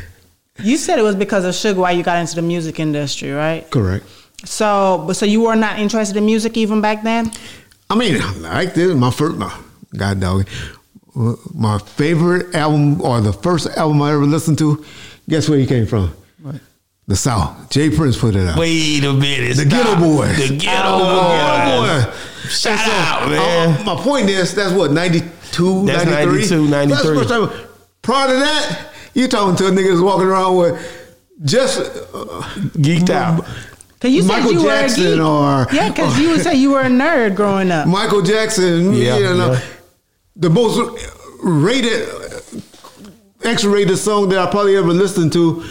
You 0.64 0.76
said 0.76 0.98
it 0.98 1.02
was 1.02 1.16
because 1.16 1.44
of 1.44 1.54
sugar 1.54 1.80
why 1.80 1.90
you 1.92 2.02
got 2.04 2.18
into 2.18 2.36
the 2.36 2.42
music 2.42 2.78
industry, 2.78 3.30
right? 3.32 3.68
Correct. 3.70 4.04
So, 4.44 5.02
but 5.06 5.14
so 5.16 5.24
you 5.26 5.40
were 5.40 5.56
not 5.56 5.78
interested 5.80 6.16
in 6.16 6.24
music 6.26 6.56
even 6.56 6.80
back 6.82 7.02
then? 7.02 7.32
I 7.90 7.94
mean, 7.96 8.20
I 8.20 8.32
like 8.36 8.74
this. 8.74 8.94
My 8.94 9.10
first, 9.10 9.36
my, 9.38 9.52
God 9.96 10.20
dog, 10.20 10.46
uh, 11.18 11.34
my 11.54 11.78
favorite 11.78 12.54
album 12.54 13.00
or 13.00 13.20
the 13.20 13.32
first 13.32 13.66
album 13.78 14.02
I 14.02 14.12
ever 14.12 14.24
listened 14.26 14.58
to. 14.58 14.84
Guess 15.28 15.48
where 15.48 15.58
he 15.58 15.66
came 15.66 15.86
from? 15.86 16.14
The 17.08 17.16
South. 17.16 17.68
J. 17.70 17.90
Prince 17.90 18.16
put 18.16 18.36
it 18.36 18.46
out. 18.48 18.58
Wait 18.58 19.02
a 19.04 19.12
minute. 19.12 19.56
The 19.56 19.64
Geto 19.64 19.98
Boys. 19.98 20.36
The 20.48 20.56
Ghetto 20.56 20.88
Oh, 20.88 22.04
Boys. 22.04 22.04
boy. 22.06 22.48
Shout 22.48 22.78
And 22.78 22.92
out, 22.92 23.28
man. 23.30 23.80
uh, 23.80 23.84
my 23.84 24.00
point 24.00 24.28
is, 24.30 24.54
that's 24.54 24.72
what, 24.72 24.92
92, 24.92 25.86
That's 25.86 26.04
93? 26.06 26.24
92, 26.26 26.68
93. 26.68 26.86
That's 26.86 27.02
first 27.18 27.28
time. 27.28 27.66
Prior 28.02 28.28
to 28.28 28.34
that, 28.34 28.88
you 29.14 29.26
talking 29.28 29.56
to 29.56 29.66
a 29.66 29.70
nigga 29.70 29.88
that's 29.90 30.00
walking 30.00 30.26
around 30.28 30.56
with 30.56 31.16
just 31.44 31.80
uh, 31.80 32.42
Geeked 32.78 33.10
out. 33.10 33.44
Cause 34.00 34.10
you 34.10 34.22
said 34.22 34.44
you 34.44 34.62
Jackson 34.62 35.04
were 35.04 35.62
a 35.62 35.66
geek. 35.66 35.72
or- 35.72 35.74
yeah, 35.76 35.88
because 35.90 36.18
you 36.18 36.30
would 36.30 36.40
say 36.42 36.54
you 36.54 36.70
were 36.72 36.80
a 36.82 36.86
nerd 36.88 37.34
growing 37.36 37.70
up. 37.70 37.86
Michael 37.86 38.22
Jackson, 38.22 38.92
Yeah, 38.94 39.16
you 39.18 39.24
know, 39.36 39.52
yeah. 39.52 39.60
the 40.36 40.50
most 40.50 40.80
rated, 41.42 42.08
X-rated 43.44 43.98
song 43.98 44.28
that 44.30 44.38
I 44.38 44.50
probably 44.50 44.76
ever 44.76 44.92
listened 44.92 45.32
to. 45.34 45.64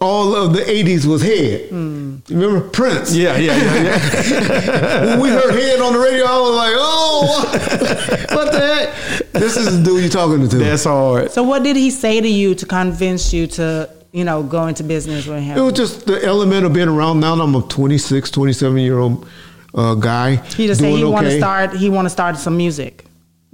All 0.00 0.34
of 0.34 0.52
the 0.52 0.60
'80s 0.60 1.06
was 1.06 1.22
Head. 1.22 1.70
You 1.70 2.20
remember 2.28 2.68
Prince? 2.68 3.14
Yeah, 3.14 3.36
yeah, 3.38 3.56
yeah, 3.56 3.82
yeah. 3.84 5.06
when 5.06 5.20
we 5.20 5.28
heard 5.30 5.54
Head 5.54 5.80
on 5.80 5.92
the 5.94 5.98
radio, 5.98 6.24
I 6.26 6.38
was 6.40 6.56
like, 6.56 6.72
"Oh, 6.76 8.26
what 8.36 8.52
the 8.52 8.58
heck?" 8.60 9.32
This 9.32 9.56
is 9.56 9.78
the 9.78 9.82
dude 9.84 10.02
you're 10.02 10.10
talking 10.10 10.46
to. 10.48 10.56
That's 10.56 10.84
hard. 10.84 11.30
So, 11.30 11.42
what 11.42 11.62
did 11.62 11.76
he 11.76 11.90
say 11.90 12.20
to 12.20 12.28
you 12.28 12.54
to 12.56 12.66
convince 12.66 13.32
you 13.32 13.46
to, 13.48 13.88
you 14.12 14.24
know, 14.24 14.42
go 14.42 14.66
into 14.66 14.82
business 14.84 15.26
with 15.26 15.42
him? 15.42 15.56
It 15.56 15.62
was 15.62 15.72
just 15.74 16.06
the 16.06 16.22
element 16.24 16.66
of 16.66 16.72
being 16.74 16.88
around. 16.88 17.20
Now 17.20 17.32
I'm 17.34 17.54
a 17.54 17.62
26, 17.62 18.30
27 18.30 18.76
year 18.78 18.98
old 18.98 19.26
uh, 19.74 19.94
guy. 19.94 20.36
he 20.36 20.66
just 20.66 20.80
said 20.80 20.88
doing 20.88 20.98
he 20.98 21.04
want 21.04 21.26
to 21.26 21.38
start. 21.38 21.74
He 21.74 21.88
want 21.88 22.04
to 22.06 22.10
start 22.10 22.36
some 22.36 22.56
music. 22.56 23.04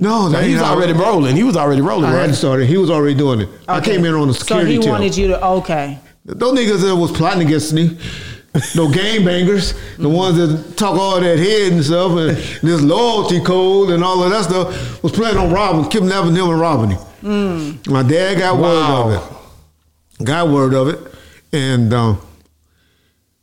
No, 0.01 0.29
that 0.31 0.45
He 0.45 0.55
was 0.55 0.63
already 0.63 0.93
rolling. 0.93 1.37
He 1.37 1.45
was 1.45 1.57
already 1.57 1.83
rolling, 1.83 2.07
I 2.07 2.13
hadn't 2.13 2.31
right? 2.31 2.35
started. 2.35 2.67
He 2.67 2.77
was 2.79 2.91
already 2.91 3.15
doing 3.15 3.41
it. 3.43 3.49
I 3.69 3.81
came 3.81 4.05
in 4.05 4.15
on 4.15 4.29
a 4.29 4.35
So 4.35 4.41
security 4.41 4.73
he 4.73 4.79
tail. 4.79 4.91
wanted 4.91 5.17
you 5.17 5.29
to 5.29 5.45
okay. 5.47 5.99
Those 6.25 6.59
niggas 6.59 6.83
that 6.83 6.95
was 6.97 7.11
plotting 7.12 7.47
against 7.47 7.73
me, 7.73 7.99
no 8.76 8.88
game 8.91 9.25
bangers, 9.25 9.75
the 9.99 10.09
ones 10.09 10.37
that 10.37 10.76
talk 10.76 10.97
all 10.99 11.21
that 11.21 11.38
head 11.38 11.73
and 11.73 11.83
stuff, 11.85 12.12
and 12.12 12.37
this 12.62 12.81
loyalty 12.81 13.41
code 13.41 13.91
and 13.91 14.05
all 14.05 14.23
of 14.23 14.31
that 14.31 14.45
stuff, 14.45 15.02
was 15.02 15.11
planning 15.12 15.38
on 15.38 15.50
robbing, 15.52 15.91
kidnapping 15.91 16.35
him 16.37 16.49
and 16.49 16.61
robbing 16.61 16.91
him. 16.91 17.81
My 17.88 18.02
dad 18.02 18.38
got 18.38 18.59
Wow. 18.59 19.07
word 19.09 19.17
of 19.17 19.23
it. 20.21 20.25
Got 20.26 20.49
word 20.50 20.75
of 20.75 20.88
it, 20.88 21.00
and 21.52 21.93
um, 21.93 22.21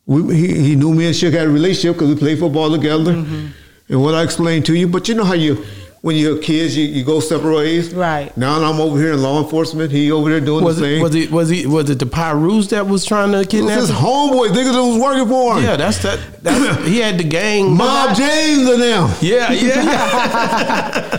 we, 0.05 0.33
he, 0.35 0.61
he 0.69 0.75
knew 0.75 0.93
me 0.93 1.07
and 1.07 1.15
Suge 1.15 1.33
had 1.33 1.47
a 1.47 1.49
relationship 1.49 1.95
because 1.95 2.13
we 2.13 2.19
played 2.19 2.39
football 2.39 2.71
together. 2.71 3.11
And 3.11 4.01
what 4.03 4.13
I 4.15 4.23
explained 4.23 4.65
to 4.67 4.75
you, 4.75 4.87
but 4.87 5.09
you 5.09 5.15
know 5.15 5.25
how 5.25 5.33
you, 5.33 5.65
when 6.01 6.15
you 6.15 6.33
have 6.35 6.43
kids, 6.43 6.77
you, 6.77 6.85
you 6.85 7.03
go 7.03 7.19
separate 7.19 7.55
ways. 7.55 7.93
Right. 7.93 8.35
Now 8.37 8.61
I'm 8.63 8.79
over 8.79 8.97
here 8.97 9.11
in 9.13 9.21
law 9.21 9.41
enforcement. 9.43 9.91
He 9.91 10.11
over 10.11 10.29
there 10.29 10.39
doing 10.39 10.63
Was 10.63 10.77
the 10.77 10.85
it 10.85 10.89
same. 10.95 11.01
was 11.01 11.15
it 11.15 11.31
was 11.31 11.49
he 11.49 11.65
was 11.67 11.89
it 11.89 11.99
the 11.99 12.05
Pirus 12.05 12.69
that 12.69 12.87
was 12.87 13.03
trying 13.05 13.31
to 13.31 13.37
It 13.37 13.39
was 13.39 13.47
kidnap 13.47 13.79
his 13.79 13.89
him? 13.89 13.95
homeboy, 13.97 14.49
niggas 14.49 14.73
that 14.73 14.83
was 14.83 14.97
working 15.01 15.27
for 15.27 15.57
him. 15.57 15.63
Yeah, 15.63 15.75
that's 15.75 15.97
that. 16.03 16.19
That's, 16.41 16.87
he 16.87 16.99
had 16.99 17.17
the 17.17 17.23
gang. 17.25 17.73
Mob 17.77 18.15
James 18.15 18.69
and 18.69 18.81
them. 18.81 19.09
Yeah, 19.21 19.51
yeah, 19.51 19.83
yeah. 19.83 21.15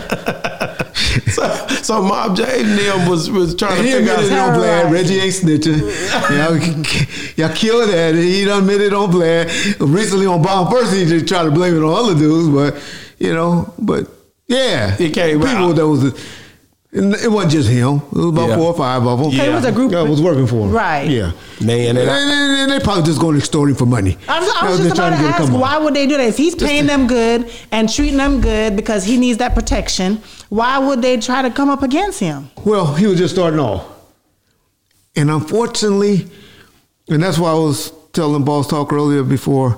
so, 1.31 1.67
so 1.81 2.01
Mob 2.01 2.35
James 2.35 2.69
and 2.69 2.79
them 2.79 3.07
was 3.09 3.29
was 3.29 3.55
trying 3.55 3.77
to 3.77 3.83
He 3.83 3.91
figure 3.91 4.11
admitted 4.13 4.31
it 4.31 4.37
out. 4.37 4.53
on 4.53 4.59
Vlad. 4.59 4.81
Terrorized. 4.81 4.93
Reggie 4.93 5.19
ain't 5.19 5.33
snitching. 5.33 7.37
y'all, 7.37 7.47
y'all 7.47 7.55
killed 7.55 7.89
that. 7.89 8.15
He 8.15 8.45
done 8.45 8.61
admitted 8.63 8.93
on 8.93 9.11
Vlad. 9.11 9.47
Recently 9.93 10.25
on 10.25 10.41
Bob 10.41 10.71
First, 10.71 10.93
he 10.93 11.05
just 11.05 11.27
tried 11.27 11.43
to 11.43 11.51
blame 11.51 11.75
it 11.75 11.83
on 11.83 11.93
other 11.93 12.15
dudes, 12.15 12.49
but 12.49 12.81
you 13.19 13.33
know, 13.33 13.73
but 13.77 14.07
yeah, 14.51 14.95
It 14.99 15.13
came 15.13 15.39
people 15.39 15.47
out. 15.69 15.75
that 15.75 15.87
was. 15.87 16.13
It 16.93 17.31
wasn't 17.31 17.53
just 17.53 17.69
him. 17.69 18.01
It 18.11 18.17
was 18.17 18.25
about 18.25 18.49
Yeah. 18.49 18.55
four 18.57 18.65
or 18.65 18.73
five 18.73 19.07
of 19.07 19.17
them. 19.19 19.29
Yeah. 19.31 19.43
It 19.43 19.53
was 19.53 19.63
a 19.63 19.71
group. 19.71 19.91
that 19.93 20.05
was 20.05 20.19
working 20.21 20.45
for 20.45 20.65
him. 20.65 20.71
Right. 20.71 21.09
Yeah. 21.09 21.31
Man, 21.61 21.87
And, 21.91 21.97
and 21.97 22.09
I- 22.11 22.19
and, 22.19 22.61
and 22.63 22.71
they 22.73 22.79
probably 22.83 23.03
just 23.03 23.21
going 23.21 23.35
to 23.35 23.39
extort 23.39 23.69
him 23.69 23.75
for 23.77 23.85
money. 23.85 24.17
I 24.27 24.41
was, 24.41 24.49
I 24.49 24.65
They 24.65 24.71
was 24.71 24.79
were 24.79 24.83
just 24.89 24.97
about 24.97 25.09
to 25.11 25.15
trying 25.15 25.21
get 25.31 25.39
a 25.39 25.41
ask, 25.43 25.51
come 25.51 25.61
why 25.61 25.77
would 25.77 25.93
they 25.93 26.05
do 26.05 26.17
that? 26.17 26.27
If 26.27 26.35
he's 26.35 26.53
paying 26.53 26.87
them 26.87 27.07
good 27.07 27.49
and 27.71 27.87
treating 27.87 28.17
them 28.17 28.41
good 28.41 28.75
because 28.75 29.05
he 29.05 29.15
needs 29.15 29.37
that 29.37 29.55
protection, 29.55 30.19
why 30.49 30.79
would 30.79 31.01
they 31.01 31.15
try 31.15 31.41
to 31.41 31.49
come 31.49 31.69
up 31.69 31.81
against 31.81 32.19
him? 32.19 32.49
Well, 32.65 32.93
he 32.93 33.07
was 33.07 33.17
just 33.17 33.33
starting 33.35 33.61
off. 33.61 33.85
And 35.15 35.31
unfortunately, 35.31 36.27
and 37.07 37.23
that's 37.23 37.37
why 37.37 37.51
I 37.51 37.55
was 37.55 37.93
telling 38.11 38.43
Boss 38.43 38.67
Talk 38.67 38.91
earlier 38.91 39.23
before 39.23 39.77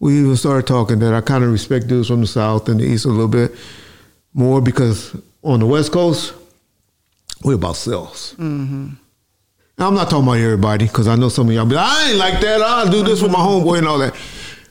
we 0.00 0.18
even 0.18 0.34
started 0.36 0.66
talking 0.66 0.98
that 1.00 1.14
I 1.14 1.20
kind 1.20 1.44
of 1.44 1.52
respect 1.52 1.86
dudes 1.86 2.08
from 2.08 2.22
the 2.22 2.26
South 2.26 2.68
and 2.68 2.80
the 2.80 2.84
East 2.84 3.04
a 3.04 3.08
little 3.08 3.28
bit 3.28 3.52
more 4.34 4.60
because 4.60 5.14
on 5.42 5.60
the 5.60 5.66
West 5.66 5.92
Coast, 5.92 6.34
we're 7.44 7.54
about 7.54 7.76
sales. 7.76 8.34
Mm-hmm. 8.38 8.88
I'm 9.78 9.94
not 9.94 10.10
talking 10.10 10.24
about 10.28 10.38
everybody 10.38 10.86
because 10.86 11.08
I 11.08 11.16
know 11.16 11.28
some 11.28 11.48
of 11.48 11.54
y'all 11.54 11.66
be 11.66 11.74
like, 11.74 11.86
I 11.88 12.10
ain't 12.10 12.18
like 12.18 12.40
that. 12.40 12.60
I'll 12.62 12.90
do 12.90 13.02
this 13.02 13.20
with 13.22 13.32
my 13.32 13.38
homeboy 13.38 13.78
and 13.78 13.88
all 13.88 13.98
that. 13.98 14.14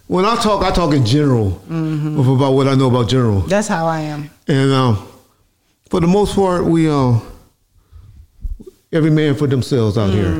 When 0.08 0.26
I 0.26 0.36
talk, 0.36 0.64
I 0.64 0.72
talk 0.72 0.94
in 0.94 1.06
general 1.06 1.48
of 1.70 2.28
about 2.28 2.52
what 2.54 2.68
I 2.68 2.76
know 2.76 2.88
about 2.88 3.10
general. 3.10 3.42
That's 3.42 3.68
how 3.68 3.86
I 3.88 4.02
am. 4.02 4.30
And 4.48 4.72
um, 4.72 5.08
for 5.90 6.00
the 6.00 6.08
most 6.08 6.36
part, 6.36 6.66
we 6.66 6.90
uh, 6.90 7.20
every 8.92 9.10
man 9.10 9.36
for 9.36 9.48
themselves 9.48 9.98
out 9.98 10.12
here. 10.12 10.32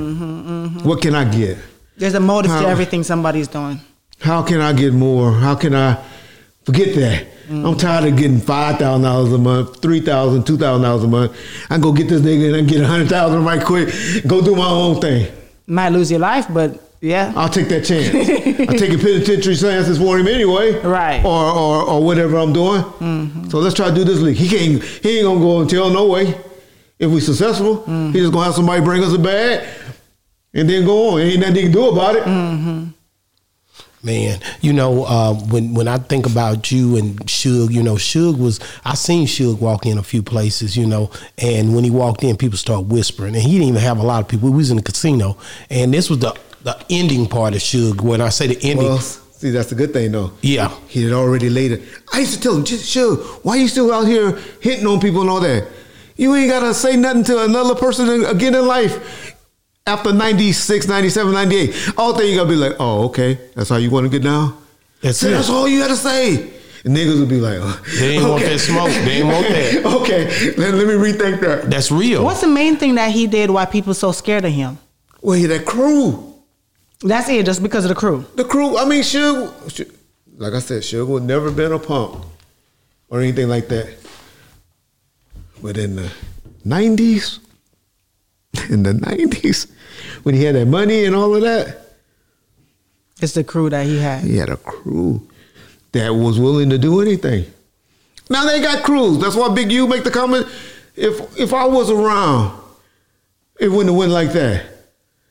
What 0.84 1.02
can 1.02 1.16
I 1.16 1.26
get? 1.30 1.58
There's 1.98 2.16
a 2.16 2.20
motive 2.20 2.52
How- 2.52 2.62
to 2.62 2.68
everything 2.68 3.04
somebody's 3.04 3.48
doing. 3.48 3.80
How 4.20 4.44
can 4.44 4.62
I 4.62 4.72
get 4.74 4.94
more? 4.94 5.32
How 5.34 5.56
can 5.56 5.74
I 5.74 5.98
forget 6.64 6.94
that? 6.96 7.26
Mm. 7.52 7.68
I'm 7.68 7.78
tired 7.78 8.06
of 8.06 8.18
getting 8.18 8.40
five 8.40 8.78
thousand 8.80 9.02
dollars 9.02 9.34
a 9.34 9.38
month, 9.38 9.82
three 9.82 10.00
thousand, 10.00 10.48
two 10.48 10.58
thousand 10.58 10.84
dollars 10.84 11.04
a 11.04 11.08
month. 11.08 11.38
I 11.70 11.78
go 11.78 11.92
get 11.92 12.08
this 12.08 12.22
nigga 12.22 12.48
and 12.48 12.56
I 12.56 12.62
get 12.62 12.80
a 12.82 12.88
hundred 12.88 13.10
thousand 13.10 13.44
right 13.44 13.62
quick. 13.62 13.94
Go 14.26 14.42
do 14.42 14.56
my 14.56 14.70
own 14.70 15.02
thing. 15.02 15.30
Might 15.68 15.90
lose 15.90 16.10
your 16.10 16.22
life, 16.22 16.46
but 16.50 16.80
yeah. 17.02 17.34
I'll 17.36 17.50
take 17.50 17.68
that 17.68 17.84
chance. 17.84 18.08
I 18.16 18.78
take 18.78 18.94
a 18.94 18.98
penitentiary 18.98 19.58
chances 19.58 19.98
for 19.98 20.18
him 20.18 20.30
anyway, 20.30 20.80
Right. 20.80 21.26
Or 21.26 21.44
or, 21.52 21.84
or 21.84 22.04
whatever 22.06 22.38
I'm 22.38 22.54
doing. 22.54 22.84
Mm-hmm. 22.84 23.50
So 23.50 23.60
let's 23.60 23.76
try 23.76 23.90
to 23.90 23.96
do 23.96 24.06
this 24.06 24.22
league. 24.22 24.38
He 24.38 24.48
can't. 24.48 24.82
He 24.82 25.18
ain't 25.18 25.26
gonna 25.28 25.42
go 25.42 25.60
and 25.60 25.70
tell 25.70 25.90
no 25.90 26.08
way. 26.08 26.34
If 27.00 27.12
we 27.12 27.20
successful, 27.20 27.84
he 27.84 27.92
mm. 27.92 28.14
just 28.14 28.32
gonna 28.32 28.46
have 28.46 28.54
somebody 28.54 28.82
bring 28.82 29.04
us 29.04 29.12
a 29.14 29.20
bag, 29.20 29.68
and 30.54 30.70
then 30.70 30.86
go 30.86 31.16
on. 31.16 31.22
Ain't 31.22 31.40
nothing 31.40 31.56
he 31.56 31.62
can 31.64 31.72
do 31.72 31.90
about 31.90 32.16
it. 32.16 32.24
Mm-hmm. 32.24 32.92
Man, 34.04 34.40
you 34.62 34.74
know, 34.74 35.04
uh, 35.04 35.34
when 35.36 35.76
when 35.76 35.88
I 35.88 36.00
think 36.00 36.26
about 36.26 36.72
you 36.72 36.98
and 36.98 37.20
Suge, 37.28 37.72
you 37.72 37.84
know, 37.84 37.96
Suge 37.96 38.36
was 38.36 38.60
I 38.84 38.96
seen 38.96 39.28
Suge 39.28 39.60
walk 39.60 39.86
in 39.86 40.00
a 40.00 40.04
few 40.04 40.24
places, 40.24 40.76
you 40.76 40.88
know, 40.88 41.12
and 41.38 41.76
when 41.76 41.84
he 41.84 41.92
walked 41.92 42.24
in, 42.24 42.36
people 42.36 42.58
start 42.58 42.86
whispering, 42.88 43.36
and 43.36 43.44
he 43.44 43.52
didn't 43.60 43.68
even 43.68 43.82
have 43.82 44.00
a 44.00 44.04
lot 44.04 44.24
of 44.24 44.28
people. 44.28 44.50
We 44.50 44.58
was 44.58 44.72
in 44.72 44.78
the 44.78 44.84
casino, 44.84 45.38
and 45.70 45.94
this 45.94 46.10
was 46.10 46.18
the 46.18 46.36
the 46.64 46.84
ending 46.90 47.28
part 47.28 47.54
of 47.54 47.60
Suge. 47.60 48.02
When 48.02 48.22
I 48.22 48.30
say 48.30 48.48
the 48.48 48.58
ending, 48.68 48.88
Well, 48.88 48.98
see, 49.00 49.52
that's 49.52 49.70
the 49.70 49.76
good 49.76 49.94
thing 49.94 50.14
though. 50.14 50.32
Yeah. 50.42 50.76
he 50.88 51.04
had 51.04 51.14
already 51.14 51.50
laid 51.52 51.72
it. 51.72 51.84
I 52.12 52.22
used 52.22 52.34
to 52.34 52.40
tell 52.42 52.56
him, 52.58 52.66
sure, 52.66 53.18
why 53.44 53.58
you 53.58 53.68
still 53.68 53.94
out 53.94 54.08
here 54.08 54.32
hitting 54.62 54.88
on 54.88 55.00
people 55.00 55.22
and 55.22 55.30
all 55.30 55.42
that? 55.42 55.68
You 56.18 56.36
ain't 56.36 56.50
gotta 56.50 56.74
say 56.74 56.96
nothing 56.96 57.24
to 57.26 57.44
another 57.46 57.76
person 57.76 58.26
again 58.26 58.56
in 58.56 58.66
life. 58.66 59.31
After 59.92 60.14
96, 60.14 60.88
97, 60.88 61.34
98, 61.34 61.94
all 61.98 62.16
thing 62.16 62.30
you 62.30 62.38
gotta 62.38 62.48
be 62.48 62.56
like, 62.56 62.78
oh, 62.80 63.08
okay, 63.08 63.38
that's 63.54 63.68
how 63.68 63.76
you 63.76 63.90
want 63.92 64.06
to 64.06 64.10
get 64.10 64.24
down. 64.24 64.58
That's 65.02 65.18
See, 65.18 65.28
it. 65.28 65.32
That's 65.32 65.50
all 65.50 65.68
you 65.68 65.80
gotta 65.80 65.98
say. 65.98 66.50
And 66.86 66.96
niggas 66.96 67.20
will 67.20 67.28
be 67.28 67.42
like, 67.42 67.58
oh, 67.60 67.84
They 68.00 68.16
ain't 68.16 68.24
want 68.24 68.42
that 68.46 68.58
smoke. 68.60 68.88
They 68.88 69.18
ain't 69.18 69.28
want 69.28 69.50
that. 69.50 69.86
okay, 70.02 70.56
let, 70.56 70.76
let 70.76 70.88
me 70.88 70.94
rethink 70.94 71.42
that. 71.42 71.70
that's 71.70 71.92
real. 71.92 72.24
What's 72.24 72.40
the 72.40 72.48
main 72.48 72.78
thing 72.78 72.96
that 72.96 73.12
he 73.12 73.28
did 73.28 73.50
why 73.50 73.66
people 73.66 73.94
so 73.94 74.14
scared 74.14 74.46
of 74.46 74.54
him? 74.54 74.78
Well, 75.22 75.38
he 75.38 75.46
that 75.48 75.66
crew. 75.66 76.36
That's 77.02 77.28
it, 77.28 77.46
just 77.46 77.62
because 77.62 77.84
of 77.84 77.90
the 77.90 77.96
crew. 77.96 78.26
The 78.36 78.46
crew, 78.46 78.78
I 78.78 78.86
mean, 78.86 79.04
Suge, 79.04 79.52
Suge- 79.66 79.94
like 80.38 80.54
I 80.54 80.60
said, 80.60 80.86
Sugar 80.86 81.12
would 81.12 81.24
never 81.24 81.52
been 81.52 81.74
a 81.74 81.80
punk 81.80 82.24
or 83.10 83.20
anything 83.20 83.50
like 83.50 83.68
that. 83.68 83.94
But 85.62 85.78
in 85.78 85.98
the 85.98 86.10
90s, 86.66 87.40
in 88.70 88.84
the 88.84 88.94
90s, 88.94 89.70
when 90.24 90.36
he 90.36 90.44
had 90.44 90.56
that 90.56 90.68
money 90.68 91.06
and 91.06 91.16
all 91.16 91.36
of 91.36 91.42
that, 91.42 91.78
It's 93.22 93.34
the 93.34 93.44
crew 93.44 93.70
that 93.70 93.86
he 93.86 94.00
had. 94.00 94.24
he 94.24 94.38
had 94.38 94.50
a 94.50 94.58
crew 94.58 95.28
that 95.92 96.10
was 96.14 96.40
willing 96.40 96.70
to 96.70 96.78
do 96.78 97.02
anything. 97.02 97.46
Now 98.30 98.46
they 98.46 98.62
got 98.62 98.84
crews. 98.84 99.20
That's 99.20 99.36
why 99.36 99.54
Big 99.54 99.72
U 99.72 99.88
make 99.88 100.04
the 100.04 100.12
comment. 100.12 100.48
If 100.96 101.38
if 101.38 101.54
I 101.54 101.66
was 101.66 101.90
around, 101.90 102.58
it 103.60 103.68
wouldn't 103.70 103.90
have 103.90 103.98
went 103.98 104.12
like 104.12 104.32
that. 104.34 104.66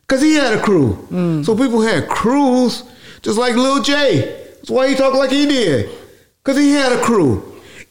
Cause 0.06 0.20
he 0.22 0.34
had 0.34 0.52
a 0.54 0.60
crew. 0.60 0.96
Mm. 1.10 1.44
So 1.46 1.56
people 1.56 1.80
had 1.82 2.08
crews, 2.08 2.82
just 3.22 3.38
like 3.38 3.54
Lil 3.54 3.82
J. 3.82 4.20
That's 4.56 4.70
why 4.70 4.88
he 4.88 4.94
talked 4.96 5.16
like 5.16 5.30
he 5.30 5.46
did. 5.46 5.88
Cause 6.44 6.56
he 6.56 6.72
had 6.72 6.92
a 6.92 7.00
crew. 7.02 7.42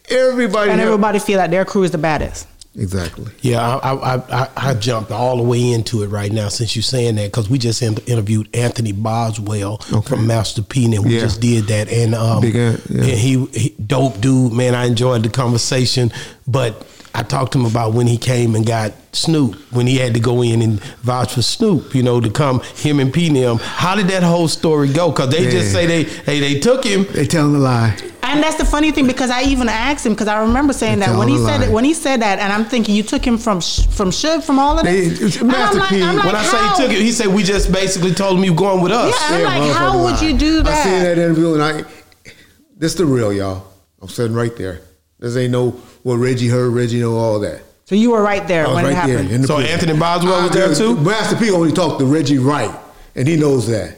Everybody 0.10 0.72
And 0.72 0.80
had- 0.80 0.88
everybody 0.88 1.20
feel 1.20 1.38
like 1.38 1.50
their 1.52 1.66
crew 1.66 1.84
is 1.84 1.92
the 1.92 1.98
baddest. 1.98 2.48
Exactly. 2.76 3.32
Yeah, 3.42 3.60
I, 3.78 3.94
I, 3.94 4.16
I, 4.44 4.50
I 4.56 4.74
jumped 4.76 5.12
all 5.12 5.38
the 5.38 5.44
way 5.44 5.72
into 5.72 6.04
it 6.04 6.08
right 6.08 6.32
now 6.32 6.50
since 6.50 6.76
you're 6.76 6.84
saying 6.84 7.16
that 7.16 7.26
because 7.26 7.50
we 7.50 7.58
just 7.58 7.82
in- 7.82 7.98
interviewed 8.06 8.48
Anthony 8.56 8.92
Boswell 8.92 9.82
Okay. 9.92 10.08
from 10.08 10.28
Master 10.28 10.62
P, 10.62 10.86
and 10.86 11.04
we 11.04 11.16
Yeah. 11.16 11.22
just 11.22 11.42
did 11.42 11.66
that. 11.66 11.90
And 11.92 12.14
um, 12.16 12.42
Big 12.42 12.56
yeah. 12.56 12.78
and 12.90 13.04
he, 13.04 13.44
he 13.48 13.70
dope 13.86 14.22
dude, 14.22 14.54
man. 14.54 14.76
I 14.76 14.86
enjoyed 14.86 15.24
the 15.24 15.30
conversation, 15.30 16.12
but 16.48 16.86
I 17.14 17.24
talked 17.24 17.54
to 17.54 17.60
him 17.60 17.66
about 17.66 17.94
when 17.94 18.06
he 18.08 18.18
came 18.18 18.56
and 18.56 18.66
got 18.66 18.94
Snoop 19.14 19.56
when 19.74 19.88
he 19.88 19.98
had 19.98 20.14
to 20.14 20.20
go 20.20 20.42
in 20.44 20.62
and 20.62 20.80
vouch 21.02 21.34
for 21.34 21.42
Snoop, 21.42 21.96
you 21.96 22.04
know, 22.04 22.22
to 22.22 22.30
come 22.30 22.60
him 22.76 23.00
and 23.00 23.12
P 23.14 23.28
and 23.28 23.36
them. 23.36 23.58
How 23.58 23.96
did 23.96 24.08
that 24.10 24.22
whole 24.24 24.48
story 24.48 24.92
go? 24.94 25.10
Because 25.10 25.30
they 25.30 25.50
just 25.50 25.72
say 25.72 25.86
they 25.88 26.04
hey 26.04 26.40
they 26.40 26.60
took 26.60 26.84
him. 26.84 27.06
They 27.12 27.26
telling 27.26 27.56
a 27.56 27.60
lie. 27.60 27.98
And 28.22 28.44
that's 28.44 28.58
the 28.58 28.66
funny 28.66 28.92
thing 28.92 29.08
because 29.08 29.32
I 29.32 29.42
even 29.44 29.68
asked 29.68 30.06
him 30.06 30.14
because 30.14 30.28
I 30.28 30.40
remember 30.42 30.72
saying 30.72 31.00
They 31.00 31.08
that 31.08 31.18
when 31.18 31.28
he 31.30 31.36
tell 31.38 31.46
a 31.48 31.50
said 31.50 31.62
lie. 31.62 31.66
it, 31.68 31.72
when 31.72 31.84
he 31.84 31.96
said 31.96 32.22
that, 32.22 32.38
and 32.38 32.54
I'm 32.54 32.64
thinking 32.66 32.94
you 32.96 33.02
took 33.02 33.26
him 33.26 33.40
from 33.40 33.60
Sh- 33.60 33.88
from 33.88 34.12
Suge 34.12 34.44
from 34.44 34.60
all 34.60 34.78
of 34.78 34.86
They- 34.86 35.08
this. 35.10 35.20
it's 35.22 35.36
And 35.38 35.52
I'm 35.52 35.58
Master 35.58 35.80
like- 35.80 35.90
P. 35.90 36.04
I'm 36.04 36.16
like, 36.18 36.26
When 36.26 36.36
I 36.36 36.44
say 36.44 36.68
he 36.68 36.76
took 36.88 36.92
it, 36.96 37.02
he 37.02 37.12
said 37.12 37.28
we 37.28 37.42
just 37.42 37.72
basically 37.72 38.14
told 38.14 38.38
him 38.38 38.44
you 38.44 38.54
going 38.54 38.82
with 38.84 38.92
us. 38.92 39.16
Yeah, 39.32 39.38
I'm 39.38 39.44
like, 39.44 39.72
how 39.72 39.94
motherfucker 39.96 40.04
would 40.12 40.22
you 40.22 40.38
do 40.38 40.62
that? 40.62 40.68
I 40.74 40.84
seen 40.84 40.94
that? 41.00 41.16
that 41.16 41.18
interview 41.18 41.54
and 41.56 41.64
I, 41.64 41.84
this 42.78 42.94
the 42.94 43.06
real 43.06 43.34
y'all. 43.34 43.64
I'm 44.00 44.10
sitting 44.10 44.36
right 44.36 44.56
there. 44.56 44.82
This 45.18 45.36
ain't 45.36 45.52
no 45.52 45.72
what 46.04 46.16
Reggie 46.16 46.48
heard. 46.48 46.72
Reggie 46.74 47.00
know 47.00 47.16
all 47.18 47.40
that. 47.40 47.62
So 47.86 47.96
you 47.96 48.12
were 48.12 48.22
right 48.22 48.48
there 48.48 48.66
I 48.66 48.68
was 48.68 48.76
when 48.76 48.84
right 48.86 48.92
it 48.92 48.96
happened. 48.96 49.30
there. 49.30 49.38
the 49.40 49.48
So 49.48 49.56
prison. 49.56 49.74
Anthony 49.74 50.00
Boswell 50.00 50.44
was 50.44 50.52
there 50.52 50.76
too? 50.76 50.96
Master 50.98 51.36
P 51.38 51.50
only 51.52 51.72
talked 51.72 52.00
to 52.00 52.06
Reggie 52.06 52.38
Wright, 52.38 52.72
and 53.16 53.28
he 53.28 53.36
knows 53.36 53.68
that. 53.68 53.96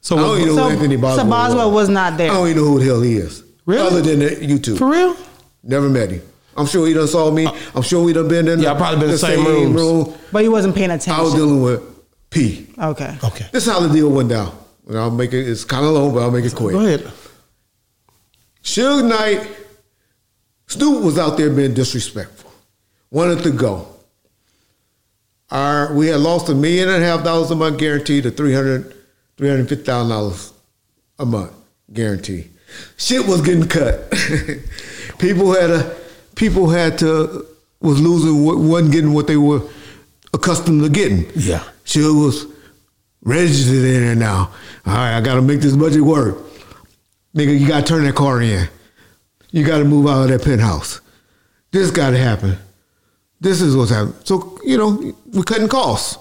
So 0.00 0.16
I 0.16 0.20
don't 0.20 0.30
was- 0.30 0.40
even 0.40 0.48
know 0.56 0.62
So- 0.62 0.68
who 0.68 0.70
Anthony 0.74 0.94
so 0.96 1.00
Boswell. 1.02 1.26
Boswell 1.26 1.70
was 1.72 1.88
not 1.88 2.16
there. 2.16 2.30
I 2.30 2.34
don't 2.34 2.48
even 2.48 2.62
know 2.62 2.68
who 2.72 2.78
the 2.78 2.84
hell 2.86 3.00
he 3.02 3.16
is. 3.16 3.42
Really? 3.66 3.86
Other 3.86 4.00
than 4.00 4.20
the 4.20 4.26
YouTube. 4.36 4.78
for 4.78 4.88
real? 4.90 5.16
Never 5.64 5.88
met 5.88 6.10
him. 6.10 6.22
I'm 6.56 6.66
sure 6.66 6.86
he 6.86 6.94
done 6.94 7.08
saw 7.08 7.30
me. 7.30 7.46
I'm 7.74 7.82
sure 7.82 8.02
we 8.02 8.14
done 8.14 8.28
been 8.28 8.48
in 8.48 8.60
Yeah, 8.60 8.72
the, 8.72 8.78
probably 8.78 8.96
been 9.00 9.08
in 9.08 9.12
the 9.12 9.18
same 9.18 9.44
rooms. 9.44 9.74
room. 9.74 10.14
But 10.32 10.42
he 10.42 10.48
wasn't 10.48 10.74
paying 10.74 10.90
attention. 10.90 11.12
I 11.12 11.20
was 11.22 11.34
dealing 11.34 11.60
with 11.60 11.82
P. 12.30 12.68
Okay. 12.78 13.18
Okay. 13.22 13.46
This 13.52 13.66
is 13.66 13.72
how 13.72 13.80
the 13.80 13.92
deal 13.92 14.08
went 14.08 14.30
down. 14.30 14.56
And 14.88 14.96
I'll 14.98 15.10
make 15.10 15.32
it. 15.34 15.46
It's 15.46 15.64
kind 15.64 15.84
of 15.84 15.90
long, 15.92 16.14
but 16.14 16.22
I'll 16.22 16.30
make 16.30 16.44
it 16.46 16.54
quick. 16.54 16.72
Go 16.72 16.78
ahead. 16.80 17.10
Suge 18.62 19.04
Knight, 19.06 19.46
Snoop 20.68 21.02
was 21.02 21.18
out 21.18 21.36
there 21.36 21.50
being 21.50 21.74
disrespectful. 21.74 22.50
Wanted 23.10 23.42
to 23.44 23.50
go. 23.50 23.88
Our, 25.50 25.94
we 25.94 26.08
had 26.08 26.20
lost 26.20 26.48
a 26.48 26.54
million 26.54 26.88
and 26.88 27.02
a 27.02 27.06
half 27.06 27.22
dollars 27.22 27.50
a 27.50 27.54
month 27.54 27.78
guarantee 27.78 28.20
to 28.20 28.30
$300, 28.30 28.92
$350,000 29.38 30.52
a 31.20 31.26
month 31.26 31.52
guarantee. 31.92 32.48
Shit 32.96 33.26
was 33.26 33.42
getting 33.42 33.68
cut. 33.68 34.10
people 35.18 35.52
had 35.52 35.70
a, 35.70 35.96
people 36.34 36.68
had 36.68 36.98
to, 36.98 37.46
was 37.80 38.00
losing, 38.00 38.44
what 38.44 38.58
wasn't 38.58 38.92
getting 38.92 39.12
what 39.12 39.28
they 39.28 39.36
were 39.36 39.62
accustomed 40.34 40.82
to 40.82 40.88
getting. 40.88 41.30
Yeah. 41.36 41.62
Shit 41.84 42.02
was 42.02 42.46
registered 43.22 43.84
in 43.84 44.04
there 44.04 44.14
now. 44.16 44.50
All 44.84 44.94
right, 44.94 45.16
I 45.16 45.20
got 45.20 45.36
to 45.36 45.42
make 45.42 45.60
this 45.60 45.76
budget 45.76 46.02
work. 46.02 46.38
Nigga, 47.34 47.58
you 47.58 47.68
gotta 47.68 47.84
turn 47.84 48.04
that 48.04 48.14
car 48.14 48.40
in. 48.40 48.66
You 49.56 49.64
gotta 49.64 49.86
move 49.86 50.06
out 50.06 50.24
of 50.24 50.28
that 50.28 50.44
penthouse. 50.44 51.00
This 51.70 51.90
gotta 51.90 52.18
happen. 52.18 52.58
This 53.40 53.62
is 53.62 53.74
what's 53.74 53.90
happening. 53.90 54.14
So, 54.22 54.58
you 54.62 54.76
know, 54.76 55.16
we're 55.32 55.44
cutting 55.44 55.66
costs. 55.66 56.18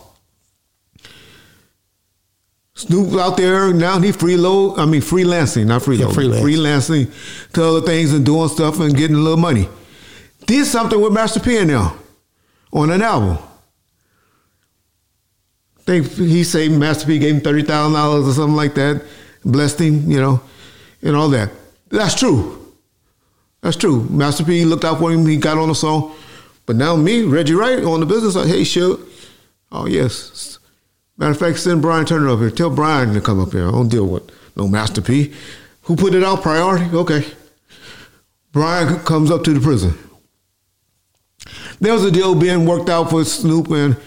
Snoop 2.75 3.13
out 3.19 3.35
there 3.35 3.73
now 3.73 3.99
he 3.99 4.13
freeload, 4.13 4.79
I 4.79 4.85
mean 4.85 5.01
freelancing, 5.01 5.65
not 5.65 5.81
freeload. 5.81 5.99
Yeah, 5.99 6.11
freelance. 6.13 6.45
Freelancing 6.45 7.51
to 7.51 7.63
other 7.65 7.81
things 7.81 8.13
and 8.13 8.25
doing 8.25 8.47
stuff 8.47 8.79
and 8.79 8.95
getting 8.95 9.17
a 9.17 9.19
little 9.19 9.35
money. 9.35 9.67
Did 10.45 10.65
something 10.65 11.01
with 11.01 11.11
Master 11.11 11.41
P 11.41 11.61
now 11.65 11.93
on 12.71 12.89
an 12.89 13.01
album. 13.01 13.37
think 15.79 16.09
he 16.13 16.45
said 16.45 16.71
Master 16.71 17.05
P 17.05 17.19
gave 17.19 17.35
him 17.35 17.41
thirty 17.41 17.63
thousand 17.63 17.95
dollars 17.95 18.29
or 18.29 18.31
something 18.31 18.55
like 18.55 18.75
that, 18.75 19.03
blessed 19.43 19.81
him, 19.81 20.09
you 20.09 20.21
know, 20.21 20.39
and 21.01 21.17
all 21.17 21.27
that. 21.31 21.51
That's 21.89 22.15
true. 22.15 22.64
That's 23.65 23.77
true. 23.77 24.03
Master 24.11 24.43
P 24.43 24.63
looked 24.63 24.85
out 24.85 24.99
for 24.99 25.11
him. 25.11 25.25
He 25.25 25.37
got 25.37 25.57
on 25.57 25.69
the 25.69 25.73
song, 25.73 26.15
But 26.67 26.75
now 26.75 26.95
me, 26.95 27.23
Reggie 27.23 27.55
Wright, 27.55 27.83
on 27.83 27.99
the 27.99 28.05
business 28.05 28.35
side, 28.35 28.45
hey, 28.45 28.61
Suge. 28.61 29.03
Oh, 29.71 29.87
yes. 29.87 30.59
Matter 31.17 31.31
of 31.31 31.39
fact, 31.39 31.57
send 31.57 31.81
Brian 31.81 32.05
Turner 32.05 32.29
up 32.29 32.37
here. 32.37 32.51
Tell 32.51 32.69
Brian 32.69 33.15
to 33.15 33.21
come 33.21 33.39
up 33.39 33.53
here. 33.53 33.67
I 33.67 33.71
don't 33.71 33.87
deal 33.87 34.05
with 34.05 34.29
no 34.55 34.67
Master 34.67 35.01
P. 35.01 35.33
Who 35.81 35.95
put 35.95 36.13
it 36.13 36.23
out? 36.23 36.43
Priority? 36.43 36.95
Okay. 36.95 37.25
Brian 38.51 38.99
comes 38.99 39.31
up 39.31 39.43
to 39.45 39.53
the 39.55 39.59
prison. 39.59 39.97
There 41.81 41.93
was 41.93 42.05
a 42.05 42.11
deal 42.11 42.35
being 42.35 42.67
worked 42.67 42.89
out 42.91 43.09
for 43.09 43.25
Snoop, 43.25 43.71
and 43.71 43.97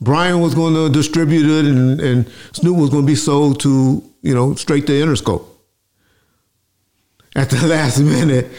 Brian 0.00 0.40
was 0.40 0.56
going 0.56 0.74
to 0.74 0.90
distribute 0.90 1.48
it, 1.48 1.66
and, 1.66 2.00
and 2.00 2.32
Snoop 2.50 2.76
was 2.76 2.90
going 2.90 3.04
to 3.04 3.06
be 3.06 3.14
sold 3.14 3.60
to, 3.60 4.02
you 4.22 4.34
know, 4.34 4.56
straight 4.56 4.88
to 4.88 4.92
Interscope. 4.92 5.46
At 7.36 7.50
the 7.50 7.64
last 7.68 8.00
minute, 8.00 8.50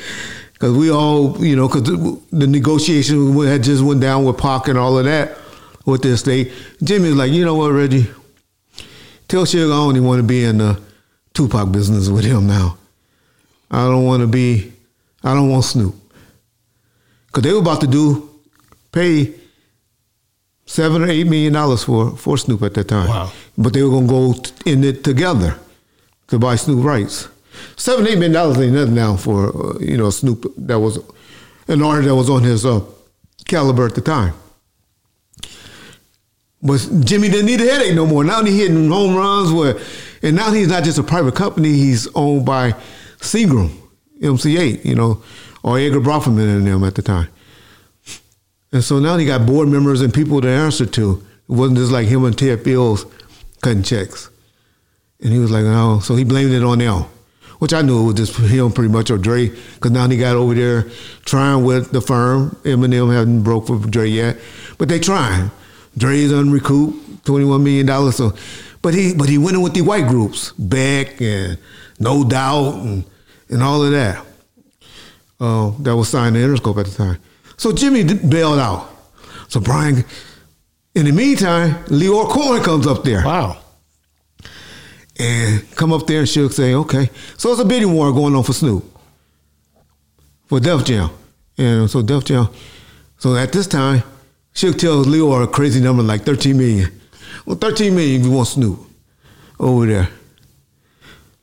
because 0.56 0.72
we 0.76 0.90
all, 0.90 1.44
you 1.46 1.54
know, 1.54 1.68
because 1.68 1.84
the, 1.84 2.22
the 2.32 2.48
negotiation 2.48 3.38
had 3.46 3.62
just 3.62 3.84
went 3.84 4.00
down 4.00 4.24
with 4.24 4.38
Pac 4.38 4.70
and 4.70 4.80
all 4.80 4.98
of 4.98 5.04
that 5.04 5.38
with 5.86 6.02
the 6.02 6.10
estate. 6.10 6.52
Jimmy's 6.82 7.14
like, 7.14 7.32
you 7.32 7.44
know 7.44 7.56
what, 7.56 7.74
Reggie? 7.74 8.10
Tell 9.28 9.44
Suge 9.44 9.70
I 9.70 9.76
only 9.76 10.00
want 10.00 10.20
to 10.20 10.24
be 10.24 10.46
in 10.46 10.60
the 10.60 10.82
Tupac 11.34 11.74
business 11.74 12.08
with 12.08 12.24
him 12.24 12.48
now. 12.48 12.78
I 13.70 13.84
don't 13.84 14.06
want 14.06 14.22
to 14.22 14.28
be, 14.28 14.72
I 15.26 15.34
don't 15.34 15.50
want 15.50 15.66
Snoop. 15.66 15.94
Because 17.28 17.44
they 17.44 17.52
were 17.52 17.60
about 17.60 17.82
to 17.82 17.88
do, 17.88 18.30
pay 18.94 19.34
seven 20.66 21.04
or 21.04 21.08
eight 21.10 21.28
million 21.28 21.52
dollars 21.52 21.84
for, 21.84 22.16
for 22.16 22.38
Snoop 22.38 22.62
at 22.62 22.76
that 22.76 22.88
time. 22.88 23.10
Wow. 23.10 23.32
But 23.58 23.74
they 23.74 23.84
were 23.84 23.90
going 23.90 24.08
to 24.08 24.14
go 24.14 24.36
in 24.66 24.86
it 24.86 25.04
together 25.04 25.60
to 26.28 26.40
buy 26.40 26.56
Snoop 26.56 26.86
rights. 26.86 27.28
Seven, 27.76 28.08
eight 28.08 28.16
million 28.16 28.34
dollars 28.34 28.58
ain't 28.58 28.74
nothing 28.74 28.96
now 28.96 29.16
for, 29.16 29.48
uh, 29.48 29.80
you 29.80 29.98
know, 29.98 30.10
Snoop 30.10 30.46
that 30.58 30.80
was 30.80 30.98
an 31.68 31.82
artist 31.82 32.08
that 32.08 32.16
was 32.16 32.30
on 32.30 32.44
his 32.44 32.66
uh, 32.66 32.82
caliber 33.46 33.86
at 33.86 33.96
the 33.96 34.02
time. 34.02 34.34
But 36.62 36.88
Jimmy 37.02 37.30
didn't 37.30 37.46
need 37.46 37.62
a 37.62 37.66
headache 37.66 37.96
no 37.96 38.08
more. 38.08 38.24
Now 38.24 38.44
he's 38.44 38.56
hitting 38.56 38.90
home 38.90 39.16
runs 39.16 39.52
where, 39.52 39.78
and 40.24 40.36
now 40.36 40.52
he's 40.52 40.68
not 40.68 40.84
just 40.84 40.98
a 40.98 41.04
private 41.04 41.36
company. 41.36 41.74
He's 41.74 42.08
owned 42.16 42.46
by 42.46 42.72
Seagram, 43.20 43.72
MCA, 44.20 44.84
you 44.84 44.96
know, 44.96 45.22
or 45.64 45.78
Edgar 45.78 46.00
Bronfman 46.00 46.58
and 46.58 46.66
them 46.66 46.84
at 46.84 46.96
the 46.96 47.02
time. 47.04 47.28
And 48.72 48.84
so 48.84 49.00
now 49.00 49.18
he 49.18 49.26
got 49.26 49.46
board 49.46 49.70
members 49.70 50.02
and 50.02 50.14
people 50.14 50.42
to 50.42 50.48
answer 50.48 50.86
to. 50.86 51.24
It 51.48 51.52
wasn't 51.52 51.78
just 51.78 51.92
like 51.92 52.08
him 52.08 52.26
and 52.26 52.38
Ted 52.38 52.64
Fields 52.64 53.06
cutting 53.62 53.84
checks. 53.84 54.30
And 55.22 55.32
he 55.32 55.40
was 55.40 55.52
like, 55.52 55.64
oh, 55.66 56.00
so 56.00 56.16
he 56.16 56.24
blamed 56.24 56.52
it 56.52 56.64
on 56.64 56.80
them, 56.80 57.06
which 57.60 57.74
I 57.74 57.82
knew 57.82 58.04
it 58.04 58.06
was 58.06 58.16
just 58.16 58.38
him 58.38 58.72
pretty 58.72 58.92
much 58.92 59.10
or 59.12 59.18
Dre, 59.18 59.50
because 59.50 59.92
now 59.92 60.08
he 60.08 60.18
got 60.18 60.36
over 60.36 60.54
there 60.54 60.84
trying 61.26 61.64
with 61.64 61.92
the 61.92 62.02
firm. 62.02 62.52
Eminem 62.64 63.14
hadn't 63.14 63.44
broke 63.44 63.68
for 63.68 63.78
Dre 63.80 64.08
yet, 64.08 64.38
but 64.78 64.90
they 64.90 65.00
trying. 65.00 65.52
Dre's 65.98 66.32
unrecouped, 66.32 67.24
$21 67.26 67.62
million. 67.64 68.12
So, 68.12 68.34
but 68.82 68.94
he 68.94 69.14
but 69.16 69.30
he 69.30 69.38
went 69.38 69.56
in 69.56 69.64
with 69.64 69.74
the 69.74 69.82
white 69.82 70.08
groups, 70.08 70.52
Beck 70.54 71.22
and 71.22 71.58
No 72.00 72.24
Doubt 72.24 72.76
and, 72.76 73.06
and 73.50 73.64
all 73.64 73.84
of 73.84 73.92
that. 73.92 74.26
Uh, 75.40 75.72
that 75.80 75.96
was 75.96 76.10
signed 76.10 76.36
to 76.36 76.42
Interscope 76.42 76.80
at 76.80 76.86
the 76.86 76.96
time. 76.96 77.18
So 77.58 77.72
Jimmy 77.72 78.04
bailed 78.04 78.60
out. 78.60 78.90
So 79.48 79.60
Brian, 79.60 80.04
in 80.94 81.06
the 81.06 81.12
meantime, 81.12 81.84
Lyor 81.86 82.30
Cohen 82.30 82.62
comes 82.64 82.88
up 82.88 83.04
there 83.04 83.24
Wow. 83.24 83.58
And 85.18 85.70
come 85.76 85.94
up 85.94 86.08
there 86.08 86.20
and 86.20 86.30
she'll 86.30 86.50
say, 86.50 86.74
okay. 86.74 87.10
So 87.38 87.52
it's 87.52 87.62
a 87.62 87.66
bidding 87.66 87.94
war 87.94 88.12
going 88.12 88.36
on 88.36 88.44
for 88.44 88.54
Snoop 88.54 88.84
for 90.48 90.60
Def 90.60 90.86
Jam. 90.86 91.10
And 91.58 91.90
so 91.90 92.02
Def 92.02 92.26
Jam, 92.26 92.50
so 93.18 93.36
at 93.36 93.52
this 93.52 93.68
time, 93.68 94.04
she'll 94.54 94.74
tell 94.74 94.98
Leo 94.98 95.32
a 95.42 95.48
crazy 95.48 95.82
number 95.82 96.04
like 96.04 96.24
13 96.24 96.58
million. 96.58 96.92
Well, 97.46 97.56
13 97.56 97.96
million 97.96 98.22
if 98.22 98.28
you 98.28 98.34
want 98.34 98.48
Snoop 98.48 98.80
over 99.60 99.86
there. 99.86 100.10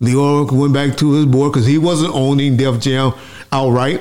Leo 0.01 0.45
went 0.53 0.73
back 0.73 0.97
to 0.99 1.13
his 1.13 1.27
board 1.27 1.53
because 1.53 1.67
he 1.67 1.79
wasn't 1.79 2.15
owning 2.15 2.57
Def 2.57 2.81
Jam 2.81 3.13
outright. 3.53 4.01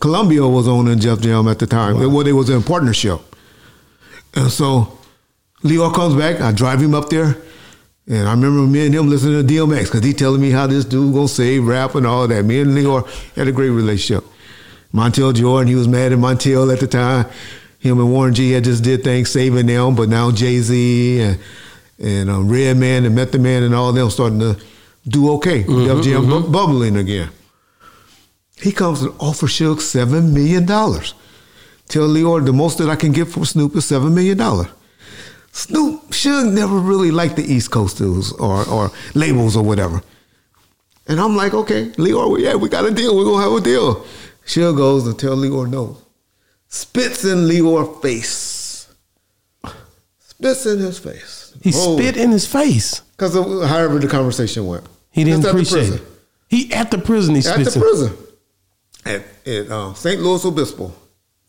Columbia 0.00 0.46
was 0.46 0.68
owning 0.68 0.98
Def 0.98 1.20
Jam 1.20 1.48
at 1.48 1.58
the 1.58 1.66
time. 1.66 1.98
Well, 1.98 2.24
they 2.24 2.32
was 2.32 2.50
in 2.50 2.62
partnership. 2.62 3.20
And 4.34 4.50
so 4.50 4.98
Leo 5.62 5.90
comes 5.90 6.14
back. 6.14 6.40
I 6.40 6.52
drive 6.52 6.82
him 6.82 6.94
up 6.94 7.08
there. 7.08 7.36
And 8.08 8.28
I 8.28 8.32
remember 8.32 8.62
me 8.62 8.86
and 8.86 8.94
him 8.94 9.08
listening 9.08 9.44
to 9.46 9.52
DMX 9.54 9.84
because 9.86 10.04
he 10.04 10.12
telling 10.12 10.40
me 10.40 10.50
how 10.50 10.66
this 10.66 10.84
dude 10.84 11.12
gonna 11.12 11.26
save 11.28 11.66
rap 11.66 11.94
and 11.96 12.06
all 12.06 12.28
that. 12.28 12.44
Me 12.44 12.60
and 12.60 12.74
Leo 12.74 13.02
had 13.34 13.48
a 13.48 13.52
great 13.52 13.70
relationship. 13.70 14.24
Montell 14.92 15.32
Jordan, 15.34 15.66
he 15.68 15.74
was 15.74 15.88
mad 15.88 16.12
at 16.12 16.18
Montel 16.18 16.72
at 16.72 16.78
the 16.80 16.86
time. 16.86 17.26
Him 17.80 17.98
and 17.98 18.10
Warren 18.12 18.32
G 18.34 18.52
had 18.52 18.64
just 18.64 18.84
did 18.84 19.02
things 19.02 19.30
saving 19.30 19.66
them, 19.66 19.94
but 19.96 20.08
now 20.08 20.30
Jay 20.30 20.60
Z 20.60 21.20
and 21.20 21.38
and 21.98 22.30
um, 22.30 22.48
Redman 22.48 23.04
and 23.06 23.14
Method 23.14 23.40
Man 23.40 23.62
and 23.62 23.74
all 23.74 23.92
them 23.92 24.10
starting 24.10 24.38
to 24.40 24.56
do 25.08 25.32
okay. 25.34 25.62
Def 25.62 26.04
Jam 26.04 26.26
bu- 26.26 26.48
bubbling 26.48 26.96
again. 26.96 27.30
He 28.60 28.70
comes 28.72 29.02
and 29.02 29.12
offers 29.20 29.50
Suge 29.52 29.80
seven 29.80 30.32
million 30.32 30.64
dollars. 30.64 31.14
Tell 31.88 32.06
Leo 32.06 32.38
the 32.40 32.52
most 32.52 32.78
that 32.78 32.88
I 32.88 32.96
can 32.96 33.12
get 33.12 33.28
from 33.28 33.44
Snoop 33.44 33.76
is 33.76 33.84
seven 33.84 34.14
million 34.14 34.36
dollars. 34.38 34.68
Snoop 35.56 36.10
Suge 36.10 36.52
never 36.52 36.76
really 36.76 37.10
liked 37.10 37.36
the 37.36 37.42
East 37.50 37.70
Coast 37.70 37.96
dudes 37.96 38.30
or, 38.32 38.68
or 38.68 38.92
labels 39.14 39.56
or 39.56 39.64
whatever. 39.64 40.02
And 41.08 41.18
I'm 41.18 41.34
like, 41.34 41.54
okay, 41.54 41.86
Lyor, 41.92 42.38
yeah, 42.38 42.56
we 42.56 42.68
got 42.68 42.84
a 42.84 42.90
deal. 42.90 43.16
We're 43.16 43.24
gonna 43.24 43.42
have 43.42 43.52
a 43.52 43.60
deal. 43.62 44.04
Suge 44.44 44.76
goes 44.76 45.06
and 45.06 45.18
tell 45.18 45.34
Lyor 45.34 45.66
no. 45.66 45.96
Spits 46.68 47.24
in 47.24 47.48
Lyor's 47.48 48.02
face. 48.02 48.94
Spits 50.18 50.66
in 50.66 50.78
his 50.78 50.98
face. 50.98 51.54
He 51.62 51.72
spit 51.72 52.18
in 52.18 52.32
his 52.32 52.46
face. 52.46 53.00
Because 53.16 53.34
however 53.34 53.98
the 53.98 54.08
conversation 54.08 54.66
went. 54.66 54.84
He 55.10 55.24
didn't 55.24 55.40
Just 55.40 55.54
appreciate 55.54 56.00
it. 56.00 56.02
He 56.50 56.70
at 56.74 56.90
the 56.90 56.98
prison. 56.98 57.34
He 57.34 57.40
At 57.48 57.64
the 57.64 57.72
in. 57.72 57.80
prison. 57.80 58.16
At, 59.06 59.22
at 59.46 59.70
uh, 59.70 59.94
San 59.94 60.22
Luis 60.22 60.44
Obispo. 60.44 60.92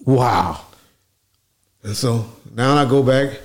Wow. 0.05 0.61
And 1.83 1.93
so 1.93 2.25
now 2.55 2.77
I 2.77 2.85
go 2.85 3.03
back, 3.03 3.37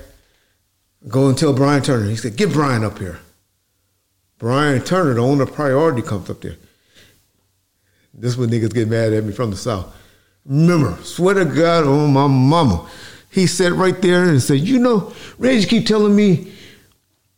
go 1.09 1.29
and 1.29 1.37
tell 1.37 1.53
Brian 1.53 1.83
Turner. 1.83 2.09
He 2.09 2.17
said, 2.17 2.37
get 2.37 2.53
Brian 2.53 2.85
up 2.85 2.99
here. 2.99 3.19
Brian 4.39 4.83
Turner, 4.83 5.15
the 5.15 5.21
owner 5.21 5.45
of 5.45 5.53
Priority, 5.53 6.03
comes 6.03 6.29
up 6.29 6.41
there. 6.41 6.57
This 8.15 8.37
when 8.37 8.51
niggas 8.51 8.75
get 8.75 8.89
mad 8.89 9.13
at 9.13 9.25
me 9.25 9.33
from 9.33 9.51
the 9.51 9.57
South. 9.57 9.95
Remember, 10.45 11.01
swear 11.03 11.35
to 11.35 11.45
God 11.45 11.87
on 11.87 12.13
my 12.13 12.27
mama. 12.27 12.89
He 13.31 13.47
sat 13.47 13.73
right 13.73 14.01
there 14.03 14.25
and 14.25 14.43
said, 14.43 14.61
you 14.61 14.79
know, 14.79 15.15
Reggie 15.39 15.67
keep 15.67 15.87
telling 15.87 16.15
me 16.15 16.53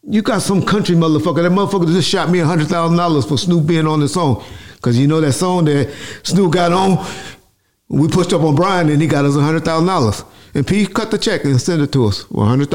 you 0.03 0.23
got 0.23 0.43
some 0.43 0.65
country 0.65 0.97
motherfucker. 0.97 1.43
That 1.43 1.53
motherfucker 1.53 1.87
just 1.87 2.09
shot 2.09 2.31
me 2.31 2.39
$100,000 2.39 3.29
for 3.29 3.39
Snoop 3.39 3.67
being 3.67 3.87
on 3.87 4.01
the 4.01 4.09
song. 4.09 4.43
Because 4.77 4.99
you 4.99 5.07
know 5.07 5.21
that 5.21 5.33
song 5.33 5.67
that 5.67 5.95
Snoop 6.25 6.53
got 6.53 6.73
on? 6.73 7.07
We 7.89 8.09
pushed 8.09 8.33
up 8.33 8.43
on 8.43 8.55
Brian 8.55 8.89
and 8.89 9.01
he 9.01 9.07
got 9.07 9.25
us 9.25 9.35
$100,000. 9.35 10.27
And 10.55 10.67
P 10.67 10.87
cut 10.87 11.11
the 11.11 11.19
check 11.19 11.45
and 11.45 11.61
sent 11.61 11.83
it 11.83 11.93
to 11.93 12.07
us 12.07 12.25
$100,000 12.25 12.71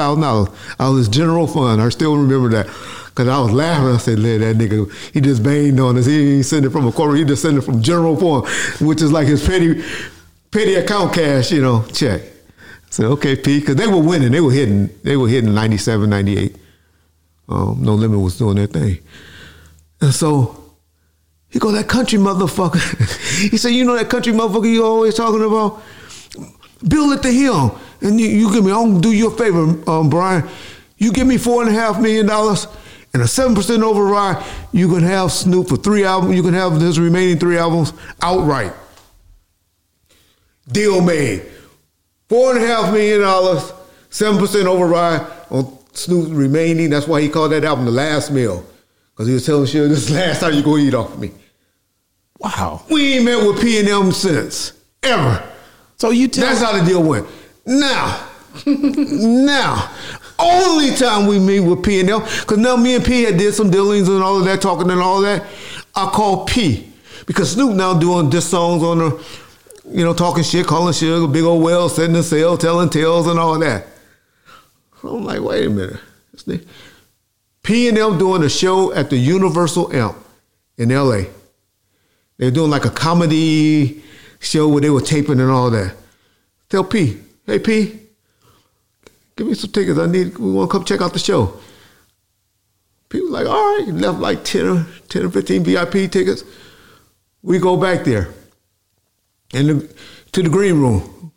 out 0.80 0.92
of 0.92 0.98
his 0.98 1.08
general 1.08 1.48
fund. 1.48 1.82
I 1.82 1.90
still 1.90 2.18
remember 2.18 2.50
that. 2.50 2.68
Because 3.06 3.28
I 3.28 3.40
was 3.40 3.52
laughing. 3.52 3.88
I 3.88 3.98
said, 3.98 4.20
"Let 4.20 4.40
that 4.40 4.58
nigga, 4.58 4.92
he 5.14 5.22
just 5.22 5.44
banged 5.44 5.80
on 5.80 5.98
us. 5.98 6.06
He 6.06 6.38
ain't 6.38 6.46
send 6.46 6.66
it 6.66 6.70
from 6.70 6.88
a 6.88 6.92
corporate, 6.92 7.20
he 7.20 7.26
just 7.26 7.42
sent 7.42 7.58
it 7.58 7.62
from 7.62 7.82
general 7.82 8.16
fund, 8.16 8.48
which 8.80 9.02
is 9.02 9.12
like 9.12 9.28
his 9.28 9.46
petty, 9.46 9.84
petty 10.52 10.76
account 10.76 11.14
cash, 11.14 11.52
you 11.52 11.62
know, 11.62 11.86
check. 11.94 12.22
Said, 12.90 13.06
okay, 13.06 13.36
P, 13.36 13.60
because 13.60 13.76
they 13.76 13.88
were 13.88 14.02
winning. 14.02 14.32
They 14.32 14.42
were 14.42 14.52
hitting, 14.52 14.90
they 15.04 15.16
were 15.16 15.28
hitting 15.28 15.54
97, 15.54 16.10
98. 16.10 16.56
Um, 17.48 17.78
no 17.82 17.94
Limit 17.96 18.20
was 18.20 18.38
doing 18.38 18.56
their 18.56 18.68
thing. 18.68 19.00
And 20.02 20.14
so 20.14 20.76
he 21.50 21.60
go, 21.60 21.72
that 21.72 21.88
country 21.88 22.18
motherfucker. 22.20 22.80
he 23.50 23.58
said, 23.58 23.70
you 23.70 23.86
know 23.86 23.96
that 23.96 24.10
country 24.10 24.34
motherfucker 24.34 24.72
you 24.72 24.86
always 24.86 25.16
talking 25.16 25.44
about? 25.44 25.82
Bill 26.88 27.12
it 27.12 27.22
to 27.24 27.32
him. 27.32 27.72
And 28.02 28.20
you, 28.20 28.28
you 28.28 28.54
give 28.54 28.64
me, 28.64 28.72
I'm 28.72 28.92
gonna 28.92 29.02
do 29.02 29.12
you 29.12 29.28
a 29.28 29.38
favor, 29.38 29.90
um, 29.90 30.10
Brian. 30.10 30.48
You 30.98 31.12
give 31.12 31.28
me 31.28 31.38
four 31.38 31.62
and 31.62 31.70
a 31.70 31.74
half 31.74 32.00
million 32.00 32.26
dollars 32.26 32.68
and 33.14 33.24
a 33.24 33.28
seven 33.28 33.56
percent 33.56 33.84
override, 33.84 34.44
you 34.72 34.88
can 34.88 35.04
have 35.04 35.32
Snoop 35.32 35.70
for 35.70 35.78
three 35.78 36.04
albums, 36.04 36.36
you 36.36 36.44
can 36.44 36.54
have 36.54 36.80
his 36.80 37.00
remaining 37.00 37.40
three 37.40 37.58
albums 37.58 37.94
outright. 38.22 38.74
Deal 40.72 41.02
made. 41.02 41.44
Four 42.28 42.56
and 42.56 42.64
a 42.64 42.68
half 42.68 42.94
million 42.94 43.22
dollars, 43.22 43.74
seven 44.10 44.40
percent 44.40 44.68
override 44.68 45.26
on 45.50 45.76
Snoop's 45.94 46.30
remaining. 46.30 46.92
That's 46.92 47.08
why 47.08 47.22
he 47.22 47.30
called 47.30 47.52
that 47.52 47.66
album 47.66 47.86
the 47.86 47.92
last 47.92 48.32
meal. 48.32 48.64
Because 49.12 49.28
he 49.28 49.34
was 49.34 49.46
telling 49.46 49.66
Suge, 49.66 49.90
this 49.90 50.00
is 50.00 50.10
the 50.10 50.16
last 50.16 50.42
time 50.42 50.54
you're 50.54 50.64
gonna 50.64 50.84
eat 50.84 50.94
off 50.94 51.18
me. 51.18 51.32
Wow. 52.38 52.84
We 52.90 53.16
ain't 53.16 53.26
met 53.26 53.46
with 53.46 53.60
P 53.60 53.80
and 53.80 53.90
M 53.90 54.12
since. 54.12 54.74
Ever. 55.02 55.49
So 56.00 56.12
you 56.12 56.28
tell 56.28 56.46
That's 56.46 56.62
how 56.62 56.78
the 56.78 56.86
deal 56.86 57.04
went. 57.04 57.28
Now, 57.66 58.28
now, 58.66 59.92
only 60.40 60.96
time 60.96 61.28
we 61.28 61.40
meet 61.40 61.60
with 61.60 61.84
P 61.84 62.00
and 62.00 62.10
L, 62.10 62.22
because 62.22 62.58
now 62.58 62.76
me 62.76 62.96
and 62.96 63.06
P 63.06 63.24
had 63.24 63.38
did 63.38 63.54
some 63.54 63.70
dealings 63.70 64.08
and 64.08 64.24
all 64.24 64.38
of 64.38 64.46
that, 64.46 64.62
talking 64.62 64.90
and 64.90 65.02
all 65.02 65.22
that. 65.22 65.46
I 65.96 66.08
call 66.08 66.46
P 66.46 66.92
because 67.28 67.52
Snoop 67.52 67.76
now 67.76 68.00
doing 68.00 68.30
diss 68.30 68.50
songs 68.50 68.82
on 68.82 68.98
the 69.00 69.26
you 69.92 70.04
know, 70.04 70.14
talking 70.14 70.44
shit, 70.44 70.68
calling 70.68 70.94
shit, 70.94 71.22
a 71.22 71.28
big 71.28 71.44
old 71.44 71.64
whale, 71.64 71.90
sitting 71.90 72.16
in 72.16 72.24
cell, 72.24 72.58
telling 72.58 72.90
tales 72.90 73.28
and 73.28 73.40
all 73.40 73.58
that. 73.60 73.88
I'm 75.04 75.24
like, 75.24 75.42
wait 75.42 75.66
a 75.66 75.70
minute. 75.70 76.00
P 77.64 77.90
and 77.90 77.98
L 77.98 78.18
doing 78.18 78.44
a 78.44 78.50
show 78.50 78.94
at 78.94 79.10
the 79.10 79.18
Universal 79.18 79.94
Amp 79.94 80.18
in 80.78 80.90
LA. 80.90 81.24
They 82.38 82.46
were 82.46 82.52
doing 82.52 82.70
like 82.70 82.86
a 82.86 82.90
comedy 82.90 84.04
show 84.40 84.68
where 84.68 84.82
they 84.82 84.90
were 84.90 85.02
taping 85.02 85.40
and 85.40 85.52
all 85.52 85.70
that. 85.72 85.96
Tell 86.70 86.84
P, 86.84 87.20
hey 87.46 87.60
P, 87.60 88.00
give 89.36 89.48
me 89.48 89.54
some 89.54 89.72
tickets. 89.72 90.00
I 90.00 90.06
need 90.06 90.38
we 90.38 90.52
want 90.52 90.70
to 90.70 90.78
come 90.78 90.86
check 90.86 91.02
out 91.02 91.14
the 91.14 91.20
show. 91.20 91.60
P 93.10 93.20
was 93.22 93.32
like, 93.32 93.48
all 93.48 93.78
right, 93.78 93.88
left 93.88 94.20
like 94.20 94.44
10 94.44 94.68
or 94.68 94.88
10 95.10 95.26
or 95.26 95.30
15 95.30 95.64
VIP 95.64 96.12
tickets. 96.12 96.44
We 97.42 97.58
go 97.58 97.76
back 97.76 98.06
there 98.06 98.30
and 99.54 99.70
the, 99.70 99.96
to 100.34 100.44
the 100.44 100.50
green 100.50 100.80
room 100.80 101.32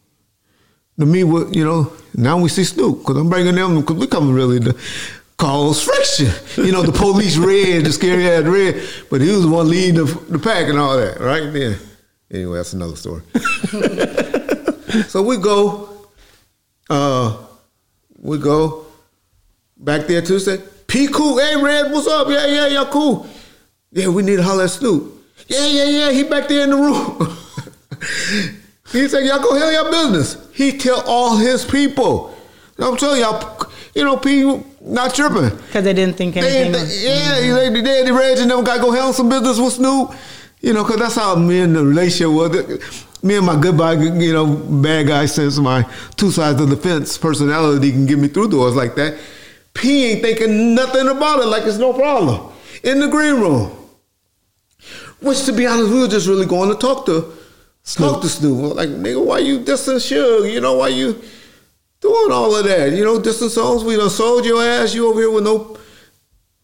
to 0.99 1.07
meet 1.07 1.25
with, 1.25 1.55
you 1.57 1.65
know, 1.65 1.93
now 2.15 2.39
we 2.39 2.49
see 2.49 2.65
Snoop 2.65 2.99
because 2.99 3.17
I'm 3.17 3.31
bringing 3.31 3.55
them 3.55 3.81
because 3.81 3.97
we 3.97 4.07
coming 4.07 4.35
really 4.35 4.61
to 4.61 4.77
cause 5.39 5.83
friction. 5.83 6.31
You 6.65 6.73
know, 6.73 6.83
the 6.83 6.93
police 6.93 7.37
red, 7.37 7.85
the 7.85 7.93
scary 7.93 8.29
ass 8.29 8.45
red, 8.45 8.83
but 9.11 9.21
he 9.21 9.31
was 9.31 9.43
the 9.43 9.49
one 9.49 9.69
leading 9.69 9.95
the, 9.95 10.05
the 10.29 10.39
pack 10.39 10.69
and 10.69 10.79
all 10.79 10.97
that, 10.97 11.21
right? 11.21 11.51
Then, 11.53 11.79
anyway, 12.33 12.57
that's 12.59 12.73
another 12.73 12.97
story. 12.97 13.23
so 15.09 15.23
we 15.23 15.37
go, 15.37 15.89
uh, 16.91 17.37
we 18.19 18.39
go 18.39 18.87
back 19.77 20.07
there 20.07 20.23
Tuesday. 20.23 20.59
P 20.87 21.09
cool, 21.09 21.39
hey 21.39 21.57
Red, 21.57 21.91
what's 21.93 22.07
up? 22.07 22.29
Yeah, 22.29 22.47
yeah, 22.47 22.67
yeah, 22.67 22.85
cool. 22.91 23.27
Yeah, 23.93 24.09
we 24.09 24.23
need 24.23 24.37
to 24.37 24.43
holler 24.43 24.65
at 24.65 24.71
Snoop. 24.71 25.13
Yeah, 25.49 25.67
yeah, 25.67 25.85
yeah, 25.85 26.13
he 26.13 26.23
back 26.25 26.49
there 26.49 26.65
in 26.65 26.71
the 26.71 26.77
room. 26.77 27.37
he 28.93 29.09
said, 29.09 29.25
y'all 29.27 29.41
go 29.41 29.53
handle 29.55 29.73
your 29.73 29.91
business. 29.91 30.49
He 30.55 30.79
tell 30.79 31.03
all 31.07 31.37
his 31.37 31.65
people. 31.65 32.35
I'm 32.79 32.97
telling 32.97 33.21
y'all, 33.21 33.67
you 33.95 34.05
know, 34.05 34.17
P 34.17 34.63
not 34.81 35.15
tripping. 35.15 35.51
Because 35.57 35.85
they 35.85 35.93
didn't 35.93 36.17
think 36.17 36.35
They, 36.35 36.41
anything. 36.41 36.73
they, 36.73 36.81
was- 36.81 37.05
yeah, 37.05 37.41
they, 37.41 37.69
they, 37.71 37.81
they, 37.81 38.05
the 38.05 38.13
Reg 38.13 38.39
and 38.39 38.51
them 38.51 38.65
got 38.65 38.77
to 38.77 38.81
go 38.83 38.91
handle 38.93 39.13
some 39.13 39.29
business 39.29 39.59
with 39.59 39.75
Snoop. 39.75 40.11
You 40.63 40.73
know, 40.73 40.85
because 40.85 41.01
that's 41.01 41.17
how 41.17 41.35
me 41.35 41.61
and 41.61 41.77
the 41.77 41.85
relationship 41.85 42.29
was. 42.29 43.03
Me 43.25 43.37
and 43.37 43.47
my 43.47 43.61
good 43.61 43.77
guy, 43.79 43.93
you 43.93 44.33
know, 44.33 44.47
bad 44.57 45.07
guy 45.07 45.27
since 45.27 45.59
my 45.59 45.87
two 46.17 46.31
sides 46.31 46.61
of 46.61 46.71
the 46.71 46.77
fence 46.77 47.17
personality 47.19 47.93
can 47.93 48.07
get 48.07 48.19
me 48.19 48.27
through 48.27 48.49
doors 48.49 48.75
like 48.75 48.97
that. 48.97 49.17
P 49.75 50.07
ain't 50.07 50.23
thinking 50.23 50.75
nothing 50.75 51.09
about 51.09 51.41
it, 51.41 51.47
like 51.47 51.65
it's 51.65 51.79
no 51.79 51.93
problem. 51.93 52.53
In 52.83 52.99
the 52.99 53.09
green 53.09 53.41
room. 53.41 53.71
Which, 55.21 55.45
to 55.45 55.53
be 55.53 55.67
honest, 55.67 55.91
we 55.91 56.01
were 56.01 56.09
just 56.09 56.27
really 56.27 56.47
going 56.47 56.69
to 56.71 56.75
talk 56.75 57.07
to 57.07 57.33
talk 57.85 58.23
to 58.23 58.29
Snoop. 58.29 58.75
Like, 58.75 58.89
nigga, 58.89 59.25
why 59.25 59.39
you 59.39 59.61
dissing 59.61 59.97
Suge? 59.97 60.53
You 60.53 60.61
know, 60.61 60.79
why 60.79 60.89
you 60.89 61.21
doing 62.01 62.33
all 62.33 62.57
of 62.57 62.65
that? 62.65 62.93
You 62.93 63.05
know, 63.05 63.21
dissing 63.21 63.51
songs. 63.51 63.85
We 63.85 63.97
done 63.97 64.11
sold 64.11 64.45
your 64.45 64.63
ass. 64.63 64.95
You 64.95 65.09
over 65.09 65.21
here 65.21 65.31
with 65.31 65.45
no 65.45 65.77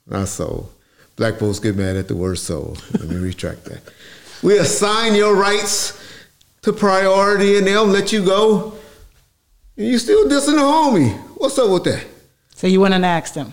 not 0.06 0.26
soul. 0.26 0.70
Black 1.18 1.40
folks 1.40 1.58
get 1.58 1.74
mad 1.74 1.96
at 1.96 2.06
the 2.06 2.14
word 2.14 2.38
soul. 2.38 2.76
Let 2.92 3.08
me 3.08 3.16
retract 3.16 3.64
that. 3.64 3.80
We 4.40 4.56
assign 4.56 5.16
your 5.16 5.34
rights 5.34 6.00
to 6.62 6.72
priority 6.72 7.58
and 7.58 7.66
they'll 7.66 7.84
let 7.84 8.12
you 8.12 8.24
go. 8.24 8.78
And 9.76 9.88
you 9.88 9.98
still 9.98 10.26
dissing 10.26 10.54
the 10.54 10.62
homie. 10.62 11.18
What's 11.36 11.58
up 11.58 11.70
with 11.70 11.82
that? 11.84 12.06
So 12.54 12.68
you 12.68 12.80
went 12.80 12.94
and 12.94 13.04
asked 13.04 13.34
him. 13.34 13.52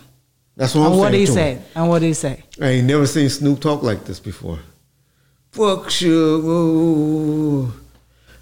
That's 0.56 0.75
what 0.75 0.82
I'm 0.82 0.91
saying. 0.91 0.93
And 0.93 0.99
what 0.99 1.12
did 1.12 1.17
he 1.17 1.25
say? 1.25 1.62
And 1.73 1.89
what 1.89 1.99
did 1.99 2.08
he 2.08 2.13
say? 2.13 2.43
I 2.62 2.67
ain't 2.67 2.88
never 2.88 3.08
seen 3.08 3.30
Snoop 3.30 3.60
talk 3.60 3.82
like 3.82 4.06
this 4.06 4.19
before. 4.19 4.60
Fuck 5.51 5.89
Sugar. 5.89 7.71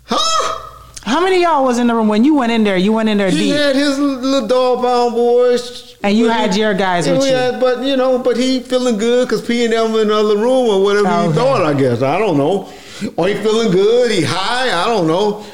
Huh? 0.04 0.60
How 1.04 1.22
many 1.22 1.38
of 1.38 1.42
y'all 1.44 1.64
was 1.64 1.80
in 1.80 1.88
the 1.88 1.96
room 1.96 2.10
when 2.10 2.26
you 2.26 2.36
went 2.36 2.52
in 2.52 2.66
there? 2.66 2.76
You 2.76 2.92
went 2.92 3.08
in 3.08 3.18
there 3.20 3.30
He 3.30 3.38
deep. 3.38 3.46
He 3.46 3.52
had 3.52 3.76
his 3.76 3.98
little 3.98 4.48
dog 4.48 4.84
pound 4.84 5.14
boys. 5.14 5.93
And 6.04 6.18
you 6.18 6.28
had 6.30 6.56
your 6.56 6.74
guys 6.74 7.08
with 7.10 7.26
you. 7.26 7.34
had- 7.34 7.60
but 7.62 7.82
you 7.84 7.96
know, 7.96 8.20
but 8.20 8.36
he 8.36 8.60
feeling 8.60 8.98
good 8.98 9.28
because 9.28 9.42
P 9.42 9.64
and 9.64 9.74
them 9.74 9.96
in 9.96 10.02
another 10.12 10.36
room 10.38 10.70
or 10.70 10.84
whatever 10.84 11.08
he 11.08 11.14
oh, 11.14 11.28
Okay. 11.30 11.36
thought. 11.38 11.62
I 11.64 11.74
guess 11.74 12.02
I 12.02 12.20
don't 12.20 12.38
know. 12.38 12.70
Or 13.16 13.28
he 13.28 13.36
feeling 13.36 13.72
good. 13.72 14.12
He 14.12 14.22
high. 14.22 14.68
I 14.84 14.86
don't 14.86 15.08
know. 15.08 15.46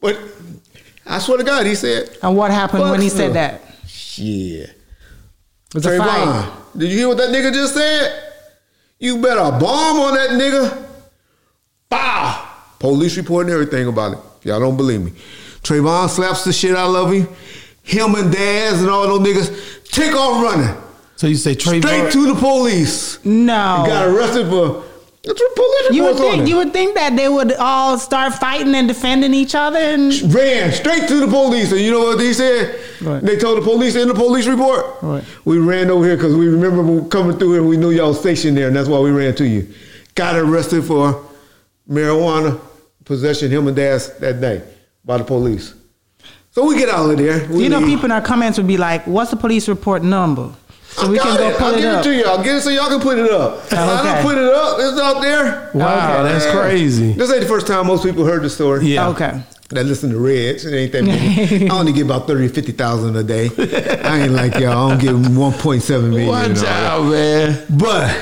But 0.00 0.18
I 1.04 1.18
swear 1.18 1.38
to 1.38 1.44
God, 1.44 1.66
he 1.66 1.74
said, 1.74 2.16
And 2.22 2.36
what 2.36 2.50
happened 2.50 2.82
when 2.84 3.00
he 3.00 3.08
said 3.08 3.34
that? 3.34 3.62
Yeah. 4.14 4.64
It 4.64 5.74
was 5.74 5.86
a 5.86 5.98
fight. 5.98 6.08
Trayvon, 6.08 6.78
did 6.78 6.90
you 6.90 6.98
hear 6.98 7.08
what 7.08 7.18
that 7.18 7.30
nigga 7.30 7.52
just 7.52 7.74
said? 7.74 8.22
You 8.98 9.20
better 9.20 9.40
bomb 9.58 10.00
on 10.00 10.14
that 10.14 10.30
nigga. 10.30 10.86
Bow. 11.88 12.48
Police 12.78 13.16
reporting 13.16 13.52
everything 13.52 13.88
about 13.88 14.12
it. 14.12 14.18
If 14.38 14.46
y'all 14.46 14.60
don't 14.60 14.76
believe 14.76 15.00
me. 15.02 15.12
Trayvon 15.62 16.08
slaps 16.08 16.44
the 16.44 16.52
shit 16.52 16.74
out 16.76 16.94
of 16.94 17.12
him. 17.12 17.28
Him 17.82 18.14
and 18.14 18.32
Daz 18.32 18.80
and 18.80 18.90
all 18.90 19.06
those 19.18 19.26
niggas 19.26 19.85
take 19.96 20.14
off 20.14 20.42
running. 20.42 20.82
So 21.16 21.26
you 21.26 21.36
say 21.36 21.54
Straight 21.54 21.82
to 21.82 22.26
the 22.26 22.34
police. 22.38 23.24
No. 23.24 23.82
He 23.82 23.88
got 23.88 24.06
arrested 24.06 24.48
for 24.48 24.84
that's 25.26 25.40
what 25.40 25.56
police 25.56 25.96
you 25.96 26.04
would 26.04 26.16
think 26.16 26.48
you 26.48 26.56
would 26.56 26.72
think 26.72 26.94
that 26.94 27.16
they 27.16 27.28
would 27.28 27.52
all 27.54 27.98
start 27.98 28.34
fighting 28.34 28.76
and 28.76 28.86
defending 28.86 29.34
each 29.34 29.56
other 29.56 29.78
and 29.78 30.12
ran 30.32 30.70
straight 30.70 31.08
to 31.08 31.18
the 31.18 31.26
police. 31.26 31.72
And 31.72 31.80
you 31.80 31.90
know 31.90 31.98
what 31.98 32.18
they 32.18 32.32
said? 32.32 32.78
Right. 33.02 33.20
They 33.20 33.36
told 33.36 33.58
the 33.58 33.62
police 33.62 33.96
in 33.96 34.06
the 34.06 34.14
police 34.14 34.46
report. 34.46 35.02
Right. 35.02 35.24
We 35.44 35.58
ran 35.58 35.90
over 35.90 36.04
here 36.04 36.16
because 36.16 36.36
we 36.36 36.46
remember 36.46 37.08
coming 37.08 37.36
through 37.38 37.54
here. 37.54 37.62
We 37.64 37.76
knew 37.76 37.90
y'all 37.90 38.14
stationed 38.14 38.56
there, 38.56 38.68
and 38.68 38.76
that's 38.76 38.88
why 38.88 39.00
we 39.00 39.10
ran 39.10 39.34
to 39.36 39.48
you. 39.48 39.68
Got 40.14 40.36
arrested 40.36 40.84
for 40.84 41.26
marijuana 41.90 42.60
possession, 43.04 43.50
him 43.50 43.66
and 43.66 43.76
Dad 43.76 44.00
that 44.20 44.40
day 44.40 44.62
by 45.04 45.18
the 45.18 45.24
police. 45.24 45.74
So 46.56 46.64
we 46.64 46.74
get 46.78 46.88
out 46.88 47.10
of 47.10 47.18
there. 47.18 47.46
We 47.50 47.64
you 47.64 47.68
know 47.68 47.80
leave. 47.80 47.88
people 47.88 48.06
in 48.06 48.12
our 48.12 48.22
comments 48.22 48.56
would 48.56 48.66
be 48.66 48.78
like, 48.78 49.06
"What's 49.06 49.30
the 49.30 49.36
police 49.36 49.68
report 49.68 50.02
number?" 50.02 50.48
So 50.88 51.06
I 51.06 51.10
we 51.10 51.16
got 51.18 51.26
can 51.26 51.36
go 51.36 51.48
it. 51.50 51.56
pull 51.58 51.66
I'll 51.66 51.74
it 51.74 51.80
give 51.82 51.92
up. 51.92 52.00
it 52.00 52.04
to 52.08 52.14
you. 52.16 52.24
I'll 52.24 52.42
get 52.42 52.56
it 52.56 52.60
so 52.62 52.70
y'all 52.70 52.88
can 52.88 53.00
put 53.00 53.18
it 53.18 53.30
up. 53.30 53.70
I 53.74 53.98
Okay. 54.00 54.12
don't 54.14 54.22
put 54.24 54.38
it 54.38 54.54
up. 54.54 54.76
It's 54.80 54.98
out 54.98 55.20
there. 55.20 55.70
Wow, 55.74 56.22
Okay. 56.22 56.32
that's 56.32 56.46
crazy. 56.50 57.12
This 57.12 57.30
ain't 57.30 57.42
the 57.42 57.46
first 57.46 57.66
time 57.66 57.86
most 57.86 58.04
people 58.04 58.24
heard 58.24 58.42
the 58.42 58.48
story. 58.48 58.86
Yeah. 58.86 59.08
Okay. 59.08 59.42
that 59.68 59.84
listen 59.84 60.08
to 60.12 60.18
Reds. 60.18 60.64
It 60.64 60.74
ain't 60.74 60.92
that 60.92 61.04
many. 61.04 61.68
I 61.70 61.78
only 61.78 61.92
get 61.92 62.06
about 62.06 62.26
30 62.26 62.48
50,000 62.48 63.16
a 63.16 63.22
day. 63.22 63.50
I 64.02 64.20
ain't 64.20 64.32
like 64.32 64.54
y'all. 64.54 64.86
I 64.86 64.96
don't 64.96 64.98
give 64.98 65.16
1.7 65.36 66.08
million. 66.08 66.28
Watch 66.28 66.46
and 66.46 66.58
out, 66.64 67.02
man. 67.10 67.66
But 67.68 68.16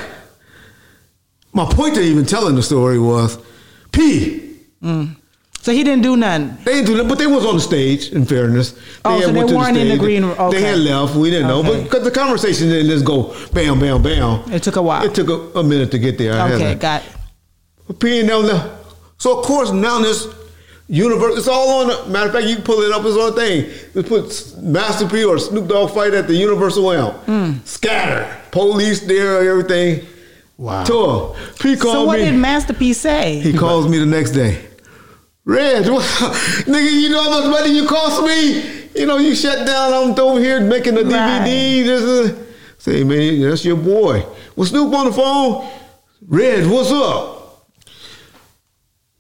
my 1.53 1.67
point 1.67 1.95
to 1.95 2.01
even 2.01 2.25
telling 2.27 2.57
the 2.57 2.63
story 2.65 2.99
was 2.99 3.39
P. 3.93 4.57
Mm. 4.83 5.15
So 5.65 5.73
he 5.73 5.83
didn't 5.83 6.03
do 6.03 6.15
nothing. 6.15 6.59
They 6.63 6.75
didn't 6.75 6.89
do 6.89 6.97
that, 6.99 7.09
but 7.09 7.17
they 7.17 7.27
was 7.27 7.47
on 7.47 7.55
the 7.55 7.61
stage. 7.63 8.13
In 8.13 8.27
fairness, 8.27 8.73
they 8.73 8.81
Oh, 9.07 9.19
so 9.23 9.33
had 9.33 9.49
they 9.49 9.55
weren't 9.55 9.79
in 9.79 9.89
the 9.89 9.97
green 9.97 10.23
room. 10.23 10.37
Okay. 10.39 10.59
They 10.61 10.63
had 10.69 10.79
left. 10.81 11.15
We 11.15 11.31
didn't 11.31 11.49
know, 11.49 11.63
but 11.63 11.85
because 11.85 12.05
the 12.05 12.11
conversation 12.11 12.69
didn't 12.69 12.91
just 12.91 13.07
go 13.07 13.35
bam, 13.55 13.81
bam, 13.81 14.03
bam. 14.03 14.53
It 14.53 14.63
took 14.63 14.77
a 14.77 14.83
while. 14.83 15.07
It 15.07 15.15
took 15.15 15.31
a, 15.31 15.61
a 15.61 15.63
minute 15.65 15.91
to 15.93 15.99
get 15.99 16.19
there. 16.19 16.35
I 16.39 16.53
Okay, 16.53 16.75
to- 16.75 16.79
got 16.79 17.03
it. 17.89 17.99
P 17.99 18.21
and 18.21 18.29
them. 18.29 18.71
So 19.17 19.39
of 19.39 19.47
course 19.47 19.73
now 19.73 20.01
this 20.01 20.29
universe, 20.87 21.39
it's 21.39 21.49
all 21.49 21.81
on. 21.81 21.87
The, 21.89 22.11
matter 22.13 22.27
of 22.27 22.35
fact, 22.35 22.47
you 22.47 22.57
can 22.57 22.65
pull 22.65 22.83
it 22.83 22.93
up. 22.93 23.03
It's 23.07 23.17
on 23.17 23.33
a 23.33 23.35
thing. 23.35 23.71
Just 23.95 24.55
put 24.55 24.63
Master 24.63 25.09
P 25.09 25.25
or 25.25 25.39
Snoop 25.39 25.67
Dogg 25.67 25.95
fight 25.95 26.13
at 26.13 26.27
the 26.27 26.35
Universal 26.35 26.93
Amp. 26.93 27.15
Hmm. 27.25 27.53
Scatter. 27.65 28.37
Police 28.51 29.01
there, 29.07 29.49
everything. 29.49 30.05
Wow. 30.59 30.85
Tour. 30.85 31.37
P 31.59 31.75
called 31.77 31.95
me. 31.95 32.01
So 32.01 32.05
what 32.05 32.19
me. 32.19 32.27
did 32.27 32.35
Master 32.35 32.75
P 32.75 32.93
say? 32.93 33.41
He 33.41 33.55
calls 33.57 33.89
me 33.89 33.97
the 33.97 34.05
next 34.05 34.33
day. 34.33 34.63
Reg, 35.47 35.87
what, 35.91 36.03
nigga, 36.03 36.91
you 37.03 37.11
know 37.11 37.23
how 37.23 37.41
much 37.41 37.51
money 37.51 37.75
you 37.75 37.87
cost 37.87 38.23
me? 38.23 38.89
You 38.95 39.07
know, 39.07 39.19
you 39.19 39.35
shut 39.35 39.67
down. 39.67 39.93
I'm 39.93 40.19
over 40.19 40.41
here 40.41 40.61
making 40.61 40.97
a 40.97 41.01
DVD. 41.01 41.11
Right. 41.11 41.85
This 41.85 42.03
uh, 42.03 42.35
is, 42.35 42.47
say, 42.79 43.05
man, 43.05 43.41
that's 43.43 43.65
your 43.65 43.77
boy. 43.77 44.25
Was 44.57 44.71
Snoop 44.71 44.95
on 44.95 45.07
the 45.07 45.13
phone? 45.13 45.69
Red, 46.27 46.67
what's 46.67 46.91
up? 46.91 47.67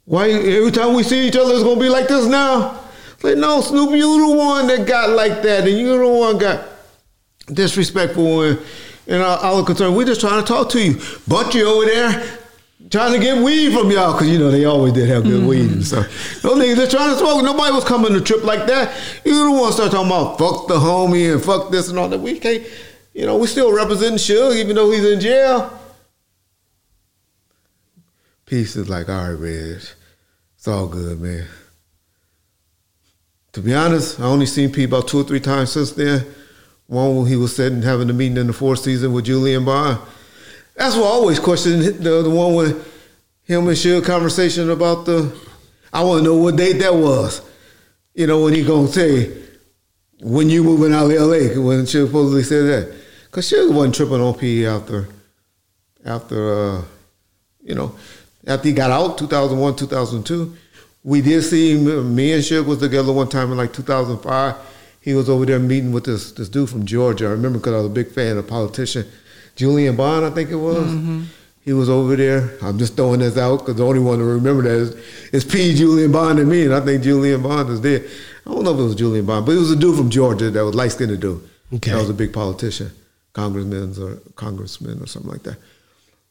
Why 0.06 0.30
every 0.30 0.70
time 0.70 0.94
we 0.94 1.02
see 1.02 1.28
each 1.28 1.37
other, 1.37 1.54
it's 1.54 1.62
gonna 1.62 1.80
be 1.80 1.88
like 1.88 2.08
this 2.08 2.26
now? 2.26 2.80
Like, 3.22 3.38
no, 3.38 3.60
Snoop, 3.60 3.90
you 3.90 4.28
the 4.28 4.37
one 4.37 4.66
that 4.66 4.87
got 4.87 5.10
like 5.10 5.42
that, 5.42 5.66
and 5.66 5.78
you 5.78 5.98
the 5.98 6.08
one 6.08 6.38
got 6.38 6.66
disrespectful 7.52 8.42
and, 8.42 8.58
and 9.06 9.22
all, 9.22 9.38
all 9.38 9.56
the 9.58 9.64
concern. 9.64 9.94
We're 9.94 10.06
just 10.06 10.20
trying 10.20 10.42
to 10.42 10.46
talk 10.46 10.70
to 10.70 10.82
you. 10.82 11.00
But 11.26 11.54
you 11.54 11.66
over 11.66 11.87
there 11.87 12.38
trying 12.90 13.12
to 13.12 13.18
get 13.18 13.42
weed 13.42 13.73
from 13.73 13.90
y'all 13.90 14.12
because 14.12 14.29
you 14.29 14.38
know 14.38 14.51
they 14.51 14.64
always 14.64 14.92
did 14.92 15.09
have 15.09 15.25
good 15.25 15.47
weed 15.47 15.70
and 15.70 15.70
mm-hmm. 15.70 15.81
stuff. 15.83 16.42
Those 16.42 16.59
niggas 16.59 16.77
just 16.77 16.90
trying 16.90 17.11
to 17.11 17.18
smoke. 17.18 17.44
Nobody 17.44 17.73
was 17.73 17.85
coming 17.85 18.12
to 18.12 18.20
trip 18.20 18.44
like 18.44 18.66
that. 18.66 18.94
You 19.25 19.33
don't 19.33 19.59
want 19.59 19.68
to 19.68 19.73
start 19.75 19.92
talking 19.92 20.07
about 20.07 20.38
fuck 20.38 20.68
the 20.68 20.75
homie 20.75 21.33
and 21.33 21.42
fuck 21.42 21.70
this 21.70 21.88
and 21.88 21.99
all 21.99 22.09
that. 22.09 22.18
We 22.18 22.38
can't. 22.38 22.66
You 23.14 23.27
know, 23.27 23.37
we 23.37 23.47
still 23.47 23.73
representing 23.73 24.18
Suge 24.18 24.57
even 24.57 24.75
though 24.75 24.90
he's 24.90 25.05
in 25.05 25.20
jail. 25.20 25.79
Peace 28.44 28.77
is 28.77 28.88
like, 28.88 29.09
all 29.09 29.31
right, 29.31 29.38
Reg, 29.38 29.83
it's 30.57 30.68
all 30.68 30.87
good, 30.87 31.20
man. 31.20 31.47
To 33.53 33.61
be 33.61 33.73
honest, 33.73 34.18
I 34.18 34.25
only 34.25 34.47
seen 34.47 34.73
P 34.73 34.85
about 34.85 35.07
two 35.07 35.20
or 35.20 35.25
three 35.25 35.40
times 35.40 35.70
since 35.70 35.92
then. 35.92 36.27
One 36.87 37.16
when 37.16 37.27
he 37.27 37.37
was 37.37 37.55
sitting 37.55 37.83
having 37.83 38.11
a 38.11 38.12
meeting 38.12 38.37
in 38.37 38.49
the 38.49 38.53
Four 38.53 38.77
Seasons 38.77 39.14
with 39.14 39.25
Julian 39.25 39.64
Bond. 39.64 40.01
That's 40.76 40.96
what 40.96 41.04
I 41.04 41.08
always 41.08 41.38
question 41.38 41.80
the, 41.80 42.22
the 42.22 42.30
one 42.30 42.54
with 42.54 42.92
him 43.44 43.68
and 43.68 43.76
Suge 43.76 44.04
conversation 44.04 44.70
about 44.70 45.06
the. 45.06 45.34
I 45.92 46.02
want 46.02 46.20
to 46.20 46.24
know 46.24 46.37
what 46.37 46.56
date 46.56 46.78
that 46.80 46.94
was. 46.94 47.40
You 48.14 48.26
know, 48.26 48.42
when 48.42 48.54
he 48.54 48.64
gonna 48.64 48.88
say 48.88 49.44
when 50.20 50.48
you 50.48 50.64
moving 50.64 50.92
out 50.92 51.10
of 51.10 51.12
L.A. 51.12 51.58
when 51.58 51.87
she 51.87 52.04
supposedly 52.04 52.42
said 52.42 52.62
that, 52.64 52.96
because 53.26 53.48
she 53.48 53.56
wasn't 53.68 53.94
tripping 53.94 54.20
on 54.20 54.34
P 54.34 54.66
after 54.66 55.08
after 56.04 56.54
uh, 56.54 56.82
you 57.62 57.74
know 57.74 57.94
after 58.46 58.68
he 58.68 58.74
got 58.74 58.90
out 58.90 59.18
2001 59.18 59.76
2002 59.76 60.56
we 61.02 61.20
did 61.20 61.42
see 61.42 61.74
me 61.76 62.32
and 62.32 62.42
Suge 62.42 62.64
was 62.64 62.78
together 62.78 63.12
one 63.12 63.28
time 63.28 63.50
in 63.50 63.56
like 63.56 63.72
2005 63.72 64.56
he 65.00 65.14
was 65.14 65.28
over 65.28 65.44
there 65.44 65.58
meeting 65.58 65.92
with 65.92 66.04
this 66.04 66.32
this 66.32 66.48
dude 66.48 66.68
from 66.68 66.84
Georgia 66.84 67.26
I 67.26 67.30
remember 67.30 67.58
because 67.58 67.74
I 67.74 67.76
was 67.78 67.87
a 67.87 67.90
big 67.90 68.10
fan 68.10 68.37
of 68.37 68.46
politician 68.46 69.06
Julian 69.57 69.97
Bond 69.97 70.25
I 70.25 70.31
think 70.31 70.51
it 70.51 70.57
was 70.57 71.27
he 71.62 71.73
was 71.73 71.88
over 71.88 72.17
there 72.17 72.51
I'm 72.62 72.79
just 72.79 72.97
throwing 72.97 73.21
this 73.21 73.37
out 73.38 73.59
because 73.61 73.77
the 73.77 73.85
only 73.87 74.01
one 74.01 74.19
to 74.19 74.25
remember 74.25 74.62
that 74.62 74.71
is, 74.71 74.95
is 75.33 75.45
P 75.45 75.75
Julian 75.75 76.12
Bond 76.12 76.38
and 76.38 76.49
me 76.49 76.64
and 76.64 76.75
I 76.75 76.81
think 76.81 77.03
Julian 77.03 77.43
Bond 77.43 77.71
is 77.71 77.81
there 77.81 78.01
I 78.47 78.51
don't 78.51 78.64
know 78.64 78.75
if 78.75 78.81
it 78.81 78.83
was 78.83 78.95
Julian 78.95 79.27
Bond 79.27 79.47
but 79.47 79.53
it 79.53 79.59
was 79.59 79.71
a 79.71 79.77
dude 79.77 79.97
from 79.97 80.11
Georgia 80.11 80.51
that 80.51 80.64
was 80.64 80.75
light 80.75 80.93
skinned 80.93 81.19
dude 81.21 81.49
Okay. 81.73 81.90
that 81.90 81.99
was 81.99 82.11
a 82.11 82.14
big 82.14 82.33
politician 82.33 82.90
congressman 83.33 83.95
or 84.01 84.17
congressman 84.37 85.03
or 85.03 85.07
something 85.07 85.31
like 85.31 85.43
that 85.45 85.57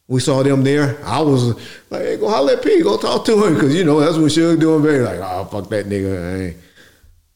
we 0.07 0.19
saw 0.19 0.43
them 0.43 0.65
there. 0.65 0.97
I 1.05 1.21
was 1.21 1.55
like, 1.89 2.01
hey, 2.01 2.17
go 2.17 2.29
holler 2.29 2.53
at 2.53 2.61
P, 2.61 2.83
go 2.83 2.97
talk 2.97 3.23
to 3.25 3.45
him, 3.47 3.53
because 3.53 3.73
you 3.73 3.85
know 3.85 4.01
that's 4.01 4.17
what 4.17 4.31
Suge 4.31 4.59
doing. 4.59 4.83
Very 4.83 4.99
like, 4.99 5.19
oh 5.21 5.45
fuck 5.45 5.69
that 5.69 5.85
nigga. 5.85 6.53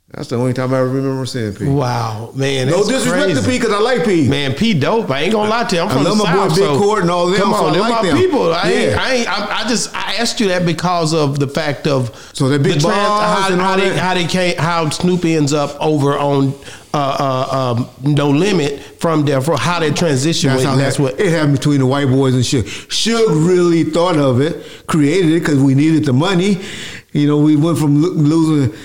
Ain't. 0.09 0.15
That's 0.15 0.29
the 0.29 0.37
only 0.37 0.53
time 0.53 0.73
I 0.73 0.79
remember 0.79 1.25
seeing 1.25 1.53
P. 1.53 1.65
Wow, 1.65 2.31
man. 2.33 2.69
No 2.69 2.87
disrespect 2.87 3.35
to. 3.35 3.41
P, 3.41 3.57
because 3.57 3.73
I 3.73 3.79
like 3.79 4.05
P. 4.05 4.27
Man, 4.27 4.53
P 4.53 4.73
dope. 4.73 5.09
I 5.11 5.21
ain't 5.23 5.33
gonna 5.33 5.49
lie 5.49 5.65
to 5.65 5.75
you. 5.75 5.81
I'm 5.81 5.89
I 5.89 6.01
love 6.01 6.17
the 6.17 6.23
my 6.23 6.33
boy 6.33 6.47
South, 6.47 6.55
Big 6.55 6.63
so 6.65 6.77
Court 6.79 7.01
and 7.01 7.11
all 7.11 7.27
them, 7.27 7.35
Come 7.41 7.51
so 7.51 7.57
on, 7.57 7.69
I 7.69 7.71
they're 7.73 7.81
like 7.81 8.03
my 8.03 8.07
them. 8.09 8.17
people. 8.17 8.53
I 8.53 8.69
ain't, 8.69 8.91
Yeah. 8.91 8.97
I 9.01 9.13
ain't. 9.13 9.27
I, 9.29 9.61
I 9.65 9.67
just 9.67 9.93
I 9.93 10.15
asked 10.15 10.39
you 10.39 10.47
that 10.47 10.65
because 10.65 11.13
of 11.13 11.39
the 11.39 11.47
fact 11.47 11.87
of 11.87 12.15
So 12.33 12.47
they're 12.47 12.57
big 12.57 12.79
the 12.79 12.83
bars 12.87 12.95
how, 12.95 13.51
and 13.51 13.61
all 13.61 13.67
how 13.67 13.75
they 13.75 13.89
that? 13.89 13.97
how 13.99 14.13
they 14.13 14.25
came, 14.27 14.55
how 14.57 14.89
Snoop 14.89 15.25
ends 15.25 15.51
up 15.51 15.75
over 15.81 16.17
on 16.17 16.53
uh, 16.93 16.97
uh, 17.19 17.75
um, 17.77 17.89
No 18.01 18.29
Limit 18.29 18.79
from 18.79 19.25
there 19.25 19.41
for 19.41 19.57
how 19.57 19.79
they 19.81 19.91
transition. 19.91 20.49
That's 20.51 20.63
how 20.63 20.75
that's 20.77 20.95
that, 20.97 21.03
what 21.03 21.19
it 21.19 21.31
happened 21.31 21.57
between 21.57 21.79
the 21.79 21.85
white 21.85 22.07
boys 22.07 22.33
and 22.33 22.43
Suge. 22.43 22.63
Suge 22.87 23.47
really 23.47 23.83
thought 23.83 24.15
of 24.17 24.39
it, 24.39 24.87
created 24.87 25.31
it 25.33 25.39
because 25.41 25.59
we 25.61 25.75
needed 25.75 26.05
the 26.05 26.13
money. 26.13 26.61
You 27.11 27.27
know, 27.27 27.39
we 27.39 27.55
went 27.57 27.77
from 27.77 28.01
lo- 28.01 28.09
losing 28.11 28.77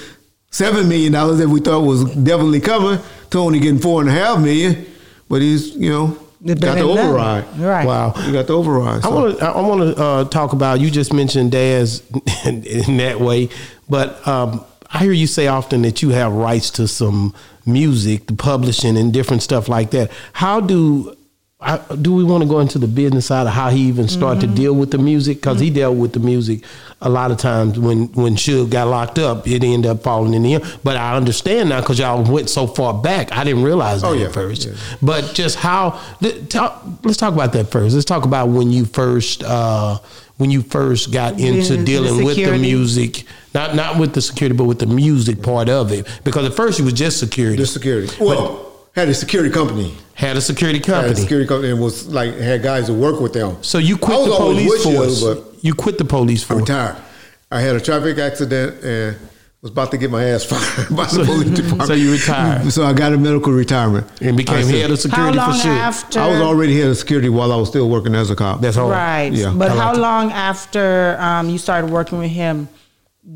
seven 0.53 0.89
million 0.89 1.13
dollars 1.13 1.39
that 1.39 1.49
we 1.49 1.59
thought 1.59 1.81
was 1.81 2.05
definitely 2.15 2.61
coming 2.61 3.01
to 3.31 3.39
only 3.39 3.59
getting 3.59 3.81
four 3.81 4.01
and 4.01 4.09
a 4.09 4.13
half 4.13 4.39
million. 4.39 4.87
But 5.29 5.43
he's, 5.43 5.75
you 5.75 5.91
know, 5.91 6.07
got 6.47 6.61
the 6.61 6.79
in 6.79 6.87
love. 6.87 6.99
override. 6.99 7.59
Right. 7.59 7.87
Wow. 7.87 8.11
He 8.11 8.33
got 8.33 8.47
the 8.47 8.57
override. 8.57 9.05
I 9.05 9.09
want 9.09 9.39
to. 9.39 9.45
I 9.45 9.61
want 9.61 9.81
to 9.97 10.03
uh, 10.03 10.25
talk 10.27 10.53
about. 10.53 10.81
You 10.81 10.91
just 10.91 11.13
mentioned 11.13 11.51
Daz 11.53 12.03
in, 12.45 12.65
in 12.65 12.97
that 12.99 13.19
way, 13.19 13.49
but 13.89 14.27
um, 14.29 14.65
I 14.91 14.99
hear 14.99 15.13
you 15.13 15.27
say 15.27 15.47
often 15.47 15.83
that 15.83 16.03
you 16.03 16.11
have 16.11 16.33
rights 16.33 16.71
to 16.73 16.87
some 16.87 17.35
music, 17.65 18.27
the 18.27 18.35
publishing, 18.35 18.97
and 18.97 19.13
different 19.13 19.43
stuff 19.43 19.69
like 19.69 19.91
that. 19.93 20.11
How 20.35 20.61
do 20.61 21.17
I, 21.63 21.95
do 21.95 22.13
we 22.15 22.25
want 22.25 22.43
to 22.43 22.49
go 22.49 22.59
into 22.61 22.79
the 22.79 22.89
business 22.89 23.27
side 23.27 23.47
of 23.47 23.53
how 23.53 23.71
he 23.71 23.83
even 23.83 24.09
started 24.09 24.41
to 24.41 24.47
deal 24.49 24.75
with 24.75 24.91
the 24.91 24.99
music? 24.99 25.37
Because 25.39 25.61
he 25.61 25.71
dealt 25.71 25.97
with 25.97 26.13
the 26.13 26.19
music 26.21 26.65
a 27.01 27.09
lot 27.09 27.31
of 27.31 27.39
times 27.39 27.79
when 27.79 28.07
when 28.15 28.35
Suge 28.35 28.71
got 28.71 28.89
locked 28.89 29.19
up, 29.19 29.47
it 29.47 29.63
ended 29.65 29.91
up 29.91 30.03
falling 30.03 30.35
in 30.35 30.43
the 30.43 30.55
end. 30.55 30.79
But 30.83 30.97
I 30.97 31.17
understand 31.17 31.69
now 31.69 31.81
because 31.81 31.99
y'all 31.99 32.23
went 32.25 32.51
so 32.51 32.67
far 32.67 32.93
back. 32.95 33.31
I 33.33 33.45
didn't 33.45 33.63
realize 33.63 34.03
that 34.03 34.09
Oh, 34.09 34.13
yeah. 34.13 34.27
at 34.27 34.35
first. 34.35 34.67
Yeah. 34.67 34.73
But 35.01 35.33
just 35.35 35.57
how? 35.57 36.01
th- 36.21 36.49
Talk, 36.49 36.83
let's 37.05 37.17
talk 37.19 37.33
about 37.35 37.53
that 37.55 37.71
first. 37.71 37.95
Let's 37.95 38.05
talk 38.07 38.25
about 38.25 38.49
when 38.49 38.71
you 38.73 38.85
first 38.85 39.45
uh, 39.45 39.99
when 40.39 40.51
you 40.51 40.63
first 40.63 41.13
got 41.13 41.39
into 41.39 41.77
The- 41.77 41.85
dealing 41.85 42.19
the 42.19 42.25
with 42.25 42.37
the 42.37 42.59
music, 42.59 43.25
not 43.55 43.77
not 43.77 43.99
with 43.99 44.15
the 44.15 44.21
security, 44.23 44.57
but 44.57 44.65
with 44.65 44.79
the 44.81 44.87
music 44.87 45.43
part 45.43 45.69
of 45.69 45.93
it. 45.93 46.07
Because 46.25 46.45
at 46.47 46.55
first 46.55 46.81
it 46.81 46.83
was 46.83 46.95
just 46.95 47.19
security. 47.21 47.57
The 47.59 47.67
security. 47.67 48.13
Well, 48.21 48.72
had 48.95 49.09
a 49.09 49.15
security 49.15 49.51
company. 49.51 49.95
had 50.15 50.37
a 50.37 50.41
security 50.41 50.79
Had 50.79 50.89
a 50.89 50.93
company. 50.93 51.15
security 51.21 51.49
company 51.49 51.71
and 51.73 51.81
was 51.81 52.07
like 52.09 52.35
had 52.35 52.63
guys 52.63 52.87
that 52.89 52.95
work 52.95 53.21
with 53.21 53.33
them. 53.33 53.57
So 53.63 53.79
you 53.79 53.97
I 53.97 53.99
quit 53.99 54.19
was 54.19 54.29
the 54.29 54.37
police 54.37 54.71
with 54.71 54.83
force. 54.97 55.23
you, 55.23 55.35
but 55.35 55.65
you 55.65 55.75
quit 55.75 55.99
the 55.99 56.05
police 56.05 56.45
I 56.45 56.47
force. 56.49 56.61
retired. 56.61 56.97
I 57.51 57.61
had 57.61 57.77
a 57.77 57.81
traffic 57.81 58.19
accident 58.19 58.83
and 58.85 59.17
was 59.63 59.71
about 59.71 59.91
to 59.93 59.97
get 59.99 60.11
my 60.11 60.25
ass 60.25 60.45
fired 60.53 60.89
by 60.97 61.07
the 61.07 61.25
police 61.25 61.51
department. 61.61 61.87
so 61.87 61.95
you 61.95 62.13
retired. 62.13 62.71
So 62.77 62.85
I 62.85 62.93
got 62.93 63.13
a 63.13 63.19
medical 63.19 63.53
retirement 63.53 64.07
and 64.21 64.37
became 64.37 64.57
I 64.57 64.63
said- 64.63 64.75
head 64.75 64.91
of 64.91 64.97
How 64.99 65.03
security 65.09 65.39
long 65.39 65.53
for 65.53 65.59
sure. 65.59 65.73
after? 65.73 66.21
I 66.21 66.29
was 66.29 66.41
already 66.41 66.79
head 66.81 66.89
of 66.89 66.97
security 66.99 67.29
while 67.29 67.53
I 67.53 67.57
was 67.57 67.69
still 67.69 67.89
working 67.89 68.15
as 68.15 68.31
a 68.31 68.37
cop. 68.37 68.61
That's 68.61 68.77
all. 68.77 68.91
right. 68.91 69.33
Yeah. 69.33 69.55
But 69.57 69.71
like 69.71 69.79
how 69.79 69.93
it. 69.93 69.99
long 69.99 70.31
after 70.33 71.17
um, 71.21 71.49
you 71.49 71.59
started 71.59 71.91
working 71.91 72.19
with 72.19 72.31
him 72.31 72.69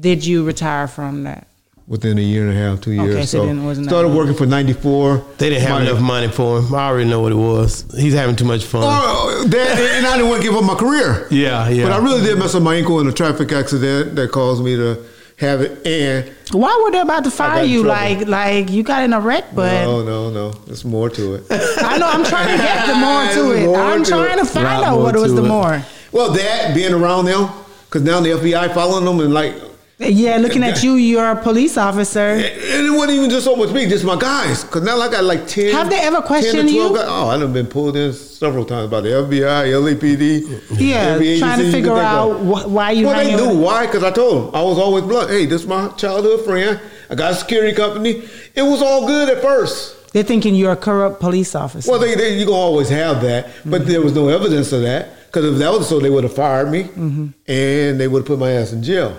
did 0.00 0.26
you 0.26 0.44
retire 0.44 0.88
from 0.88 1.22
that? 1.24 1.46
Within 1.88 2.18
a 2.18 2.22
year 2.22 2.42
and 2.48 2.50
a 2.56 2.60
half, 2.60 2.80
two 2.80 2.92
years. 2.92 3.14
Okay, 3.14 3.26
so 3.26 3.46
then 3.46 3.60
it 3.60 3.64
wasn't 3.64 3.86
that 3.86 3.90
started 3.90 4.08
working 4.08 4.34
for 4.34 4.46
'94. 4.46 5.24
They 5.38 5.50
didn't 5.50 5.62
have 5.62 5.82
My- 5.82 5.88
enough 5.90 6.00
money 6.02 6.28
for 6.28 6.58
him. 6.60 6.74
I 6.74 6.88
already 6.88 7.08
know 7.08 7.20
what 7.20 7.32
it 7.32 7.36
was. 7.36 7.84
He's 7.96 8.14
having 8.14 8.36
too 8.36 8.44
much 8.44 8.64
fun. 8.64 8.82
Oh, 8.84 9.44
that, 9.48 9.78
and 9.78 10.06
I 10.06 10.16
didn't 10.16 10.28
want 10.28 10.42
to 10.42 10.48
give 10.48 10.56
up 10.56 10.64
my 10.64 10.74
career. 10.74 11.26
Yeah, 11.30 11.68
yeah. 11.68 11.84
But 11.84 11.92
I 11.92 11.98
really 11.98 12.22
did 12.22 12.38
mess 12.38 12.54
up 12.54 12.62
my 12.62 12.74
ankle 12.74 13.00
in 13.00 13.06
a 13.06 13.12
traffic 13.12 13.52
accident 13.52 14.16
that 14.16 14.32
caused 14.32 14.64
me 14.64 14.74
to 14.76 15.02
have 15.38 15.60
it. 15.60 15.86
And 15.86 16.32
Why 16.52 16.80
were 16.82 16.90
they 16.90 17.00
about 17.00 17.22
to 17.24 17.30
fire 17.30 17.62
you? 17.62 17.84
trouble. 17.84 18.00
Like, 18.00 18.26
like 18.26 18.70
you 18.70 18.82
got 18.82 19.02
in 19.04 19.12
a 19.12 19.20
wreck, 19.20 19.44
but 19.54 19.82
no, 19.84 20.02
no, 20.02 20.30
no, 20.30 20.50
there's 20.66 20.84
more 20.84 21.10
to 21.10 21.34
it. 21.34 21.44
I 21.50 21.98
know 21.98 22.08
I'm 22.08 22.24
trying 22.24 22.56
to 22.56 22.62
get 22.62 22.86
the 22.86 22.94
more 23.06 23.24
to 23.52 23.62
it. 23.62 23.66
more 23.66 23.76
I'm 23.78 24.02
to 24.02 24.10
trying 24.10 24.38
it. 24.38 24.42
to 24.42 24.46
find 24.46 24.66
out 24.66 24.94
more 24.94 25.02
what 25.04 25.14
was 25.14 25.32
to 25.32 25.40
the 25.40 25.44
it. 25.44 25.48
more. 25.48 25.82
Well, 26.12 26.30
that 26.32 26.74
being 26.74 26.94
around 26.94 27.26
them, 27.26 27.48
because 27.84 28.02
now 28.02 28.20
the 28.20 28.30
FBI 28.30 28.72
following 28.74 29.04
them 29.04 29.20
and 29.20 29.34
like, 29.34 29.54
Yeah, 29.98 30.36
looking 30.36 30.62
at 30.62 30.82
you, 30.82 30.94
you're 30.94 31.30
a 31.30 31.42
police 31.42 31.78
officer. 31.78 32.20
and 32.20 32.42
it 32.86 32.90
wasn't 32.90 33.12
even 33.12 33.30
just 33.30 33.46
so 33.46 33.56
much 33.56 33.70
me, 33.70 33.86
just 33.88 34.04
my 34.04 34.16
guys. 34.16 34.62
Because 34.62 34.82
now 34.82 35.00
I 35.00 35.10
got 35.10 35.24
like 35.24 35.46
ten. 35.46 35.72
Have 35.72 35.88
they 35.88 36.00
ever 36.00 36.16
10 36.16 36.22
to 36.22 36.26
questioned 36.26 36.68
12 36.68 36.72
you? 36.72 36.96
Guys. 36.96 37.06
Oh, 37.08 37.28
I've 37.28 37.52
been 37.54 37.66
pulled 37.66 37.96
in 37.96 38.12
several 38.12 38.66
times 38.66 38.90
by 38.90 39.00
the 39.00 39.08
FBI, 39.08 39.72
LAPD. 39.72 40.78
Yeah, 40.78 41.16
trying 41.38 41.60
to 41.60 41.64
you 41.64 41.72
figure 41.72 41.92
can 41.92 42.04
out 42.04 42.30
of. 42.32 42.40
wh- 42.40 42.70
why 42.70 42.90
you 42.90 43.06
Well, 43.06 43.16
they 43.16 43.34
knew 43.34 43.48
with- 43.48 43.64
why, 43.64 43.86
because 43.86 44.04
I 44.04 44.10
told 44.10 44.48
them 44.48 44.54
I 44.54 44.62
was 44.62 44.78
always 44.78 45.04
blunt. 45.04 45.30
Hey, 45.30 45.46
this 45.46 45.62
is 45.62 45.66
my 45.66 45.88
childhood 45.96 46.44
friend. 46.44 46.78
I 47.08 47.14
got 47.14 47.32
a 47.32 47.34
security 47.34 47.74
company. 47.74 48.22
It 48.54 48.62
was 48.62 48.82
all 48.82 49.06
good 49.06 49.30
at 49.30 49.40
first. 49.40 50.12
They're 50.12 50.22
thinking 50.24 50.54
you're 50.54 50.72
a 50.72 50.76
corrupt 50.76 51.20
police 51.20 51.54
officer. 51.54 51.90
Well, 51.90 52.00
they, 52.00 52.14
they, 52.14 52.38
you're 52.38 52.50
always 52.50 52.90
have 52.90 53.22
that, 53.22 53.48
but 53.64 53.86
there 53.86 54.02
was 54.02 54.14
no 54.14 54.28
evidence 54.28 54.72
of 54.72 54.82
that. 54.82 55.08
Because 55.26 55.52
if 55.52 55.58
that 55.58 55.70
was 55.70 55.88
so, 55.88 56.00
they 56.00 56.10
would 56.10 56.24
have 56.24 56.34
fired 56.34 56.70
me, 56.70 56.84
mm-hmm. 56.84 57.26
and 57.46 58.00
they 58.00 58.08
would 58.08 58.20
have 58.20 58.26
put 58.26 58.38
my 58.38 58.52
ass 58.52 58.72
in 58.72 58.82
jail. 58.82 59.16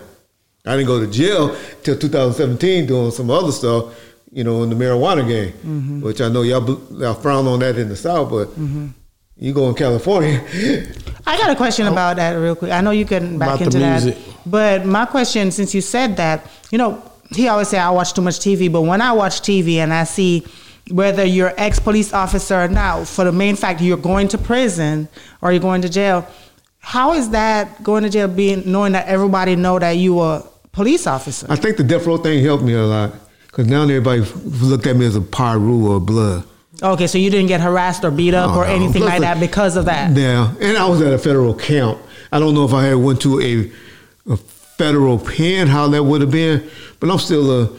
I 0.68 0.76
didn't 0.76 0.88
go 0.88 1.00
to 1.00 1.08
jail 1.08 1.56
till 1.84 1.98
2017 1.98 2.86
doing 2.86 3.12
some 3.12 3.30
other 3.30 3.52
stuff, 3.52 3.96
you 4.32 4.44
know, 4.44 4.64
in 4.64 4.70
the 4.70 4.76
marijuana 4.76 5.28
game, 5.28 5.54
mm-hmm. 5.54 6.02
which 6.02 6.22
I 6.22 6.30
know 6.30 6.42
y'all, 6.42 6.66
y'all 6.92 7.14
frown 7.14 7.48
on 7.48 7.60
that 7.60 7.78
in 7.78 7.90
the 7.90 7.96
South, 7.96 8.30
but 8.30 8.48
mm-hmm. 8.50 8.88
you 9.38 9.54
go 9.54 9.70
in 9.70 9.76
California, 9.76 10.44
I 11.26 11.38
got 11.38 11.50
a 11.50 11.56
question 11.56 11.88
oh. 11.88 11.92
about 11.92 12.18
that 12.18 12.34
real 12.34 12.56
quick. 12.56 12.72
I 12.72 12.82
know 12.82 12.92
you 12.92 13.06
getting 13.06 13.38
back 13.40 13.62
About 13.62 13.62
into 13.62 13.80
that, 13.80 14.18
but 14.46 14.86
my 14.86 15.06
question, 15.06 15.52
since 15.52 15.74
you 15.74 15.82
said 15.82 16.18
that, 16.18 16.46
you 16.72 16.78
know, 16.78 17.02
he 17.32 17.48
always 17.48 17.68
say 17.68 17.78
I 17.78 17.90
watch 17.90 18.14
too 18.14 18.22
much 18.22 18.40
TV, 18.40 18.72
but 18.72 18.82
when 18.82 19.02
I 19.02 19.12
watch 19.12 19.42
TV 19.42 19.76
and 19.76 19.94
I 19.94 20.04
see 20.04 20.46
whether 20.92 21.26
you're 21.26 21.54
ex 21.58 21.80
police 21.80 22.14
officer 22.14 22.64
or 22.64 22.68
not, 22.68 23.08
for 23.08 23.26
the 23.26 23.32
main 23.32 23.56
fact 23.56 23.82
you're 23.82 23.98
going 23.98 24.28
to 24.30 24.38
prison 24.38 25.08
or 25.42 25.52
you're 25.52 25.62
going 25.62 25.82
to 25.82 25.90
jail, 25.90 26.28
how 26.80 27.14
is 27.14 27.32
that 27.32 27.84
going 27.84 28.04
to 28.04 28.10
jail 28.10 28.28
being 28.30 28.72
knowing 28.72 28.94
that 28.94 29.08
everybody 29.08 29.56
know 29.56 29.78
that 29.78 29.92
you 29.92 30.22
a 30.22 30.48
police 30.78 31.08
officer? 31.08 31.48
I 31.50 31.56
think 31.56 31.76
the 31.78 31.84
death 31.84 32.06
row 32.08 32.18
thing 32.18 32.44
helped 32.44 32.64
me 32.64 32.74
a 32.74 32.84
lot. 32.84 33.12
Because 33.48 33.68
now 33.68 33.82
everybody 33.84 34.22
looked 34.72 34.86
at 34.86 34.96
me 34.96 35.06
as 35.08 35.16
a 35.16 35.22
Piru 35.22 35.88
or 35.90 35.98
a 35.98 36.00
blood. 36.00 36.44
Okay, 36.84 37.08
so 37.08 37.18
you 37.18 37.32
didn't 37.32 37.48
get 37.48 37.60
harassed 37.60 38.04
or 38.06 38.12
beat 38.12 38.36
up 38.36 38.52
Oh, 38.52 38.60
or 38.60 38.66
no. 38.68 38.72
anything 38.74 39.02
Plus 39.02 39.14
like 39.14 39.22
that 39.22 39.40
because 39.40 39.76
of 39.78 39.86
that. 39.86 40.16
Yeah, 40.16 40.54
and 40.62 40.78
I 40.78 40.86
was 40.88 41.02
at 41.02 41.12
a 41.12 41.18
federal 41.18 41.56
camp. 41.56 41.98
I 42.32 42.38
don't 42.40 42.54
know 42.54 42.66
if 42.66 42.74
I 42.74 42.84
had 42.84 42.98
went 42.98 43.20
to 43.22 43.42
a, 43.42 44.32
a 44.32 44.38
federal 44.38 45.18
pen, 45.18 45.68
how 45.68 45.88
that 45.88 46.04
would 46.04 46.22
have 46.22 46.30
been, 46.30 46.70
but 47.00 47.10
I'm 47.10 47.18
still 47.18 47.64
a, 47.64 47.70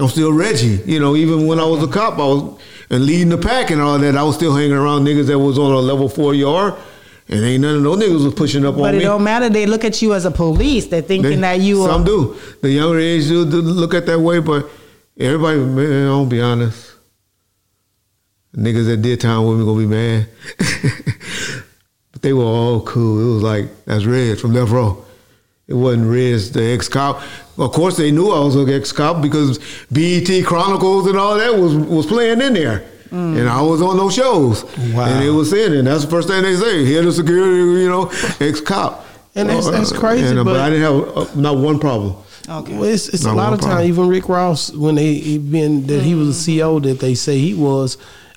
I'm 0.00 0.08
still 0.08 0.32
Reggie. 0.32 0.80
You 0.86 0.98
know, 0.98 1.14
even 1.14 1.46
when 1.46 1.60
I 1.60 1.64
was 1.64 1.84
a 1.84 1.88
cop, 1.88 2.14
I 2.14 2.26
was 2.26 2.60
and 2.90 3.06
leading 3.06 3.28
the 3.28 3.38
pack 3.38 3.70
and 3.70 3.80
all 3.80 3.96
that. 3.98 4.16
I 4.16 4.24
was 4.24 4.34
still 4.34 4.56
hanging 4.56 4.72
around 4.72 5.04
niggas 5.04 5.28
that 5.28 5.38
was 5.38 5.56
on 5.56 5.70
a 5.70 5.78
level 5.78 6.08
four 6.08 6.34
yard, 6.34 6.74
and 7.30 7.44
ain't 7.44 7.62
none 7.62 7.76
of 7.76 7.82
those 7.84 7.98
niggas 7.98 8.24
was 8.24 8.34
pushing 8.34 8.66
up 8.66 8.74
But 8.76 8.80
on 8.82 8.92
me. 8.92 8.98
But 8.98 9.02
it 9.02 9.04
don't 9.06 9.24
matter. 9.24 9.48
They 9.48 9.64
look 9.66 9.84
at 9.84 10.02
you 10.02 10.14
as 10.14 10.24
a 10.24 10.30
police. 10.30 10.86
They're 10.86 11.00
thinking 11.00 11.30
They- 11.30 11.36
that 11.36 11.60
you 11.60 11.76
some 11.86 12.02
are. 12.02 12.04
do. 12.04 12.36
The 12.60 12.70
younger 12.70 12.98
age 12.98 13.28
do, 13.28 13.48
do 13.48 13.62
look 13.62 13.94
at 13.94 14.06
that 14.06 14.20
way, 14.20 14.40
but 14.40 14.68
everybody, 15.18 15.60
man, 15.60 16.08
I'll 16.08 16.26
be 16.26 16.40
honest. 16.40 16.88
Niggas 18.56 18.86
that 18.86 18.96
did 19.00 19.20
time 19.20 19.46
with 19.46 19.58
me 19.58 19.64
gonna 19.64 19.78
be 19.78 19.86
mad. 19.86 20.26
but 22.12 22.22
they 22.22 22.32
were 22.32 22.42
all 22.42 22.80
cool. 22.82 23.20
It 23.30 23.34
was 23.34 23.42
like, 23.44 23.84
that's 23.84 24.04
Red 24.04 24.38
from 24.40 24.52
Death 24.52 24.70
Row. 24.70 25.04
It 25.68 25.74
wasn't 25.74 26.10
Red's 26.10 26.50
the 26.50 26.64
ex 26.64 26.88
cop. 26.88 27.22
Of 27.56 27.70
course, 27.70 27.96
they 27.96 28.10
knew 28.10 28.30
I 28.32 28.40
was 28.40 28.56
an 28.56 28.68
ex 28.68 28.90
cop 28.90 29.22
because 29.22 29.58
BET 29.92 30.44
Chronicles 30.44 31.06
and 31.06 31.16
all 31.16 31.36
that 31.38 31.56
was 31.56 31.76
was 31.76 32.06
playing 32.06 32.40
in 32.40 32.54
there. 32.54 32.84
And 33.10 33.48
I 33.48 33.60
was 33.62 33.82
on 33.82 33.96
those 33.96 34.14
shows. 34.14 34.64
Wow. 34.92 35.06
And 35.06 35.24
it 35.24 35.30
was 35.30 35.50
saying, 35.50 35.74
and 35.76 35.86
that's 35.86 36.04
the 36.04 36.10
first 36.10 36.28
thing 36.28 36.42
they 36.42 36.54
say, 36.56 36.84
head 36.92 37.04
of 37.04 37.14
security, 37.14 37.80
you 37.82 37.88
know, 37.88 38.10
ex 38.40 38.60
cop. 38.60 39.04
And 39.34 39.48
that's- 39.48 39.68
that's 39.68 39.92
crazy, 39.92 40.26
And, 40.26 40.38
uh, 40.38 40.44
but, 40.44 40.52
but- 40.54 40.60
I 40.60 40.70
didn't 40.70 40.82
have 41.06 41.16
uh, 41.16 41.26
not 41.40 41.56
one 41.58 41.78
problem. 41.78 42.14
Okay. 42.48 42.72
Well, 42.74 42.84
it's, 42.84 43.08
it's 43.08 43.24
a 43.24 43.32
lot 43.32 43.52
of 43.52 43.60
time. 43.60 43.86
Even 43.86 44.08
Rick 44.08 44.28
Ross, 44.28 44.72
when 44.72 44.96
they 44.96 45.14
he 45.14 45.38
been 45.38 45.86
that 45.86 46.02
he 46.02 46.14
was 46.16 46.28
a 46.48 46.50
CEO 46.50 46.82
that 46.82 46.98
they 46.98 47.14
say 47.14 47.38
he 47.38 47.54
was, 47.54 47.96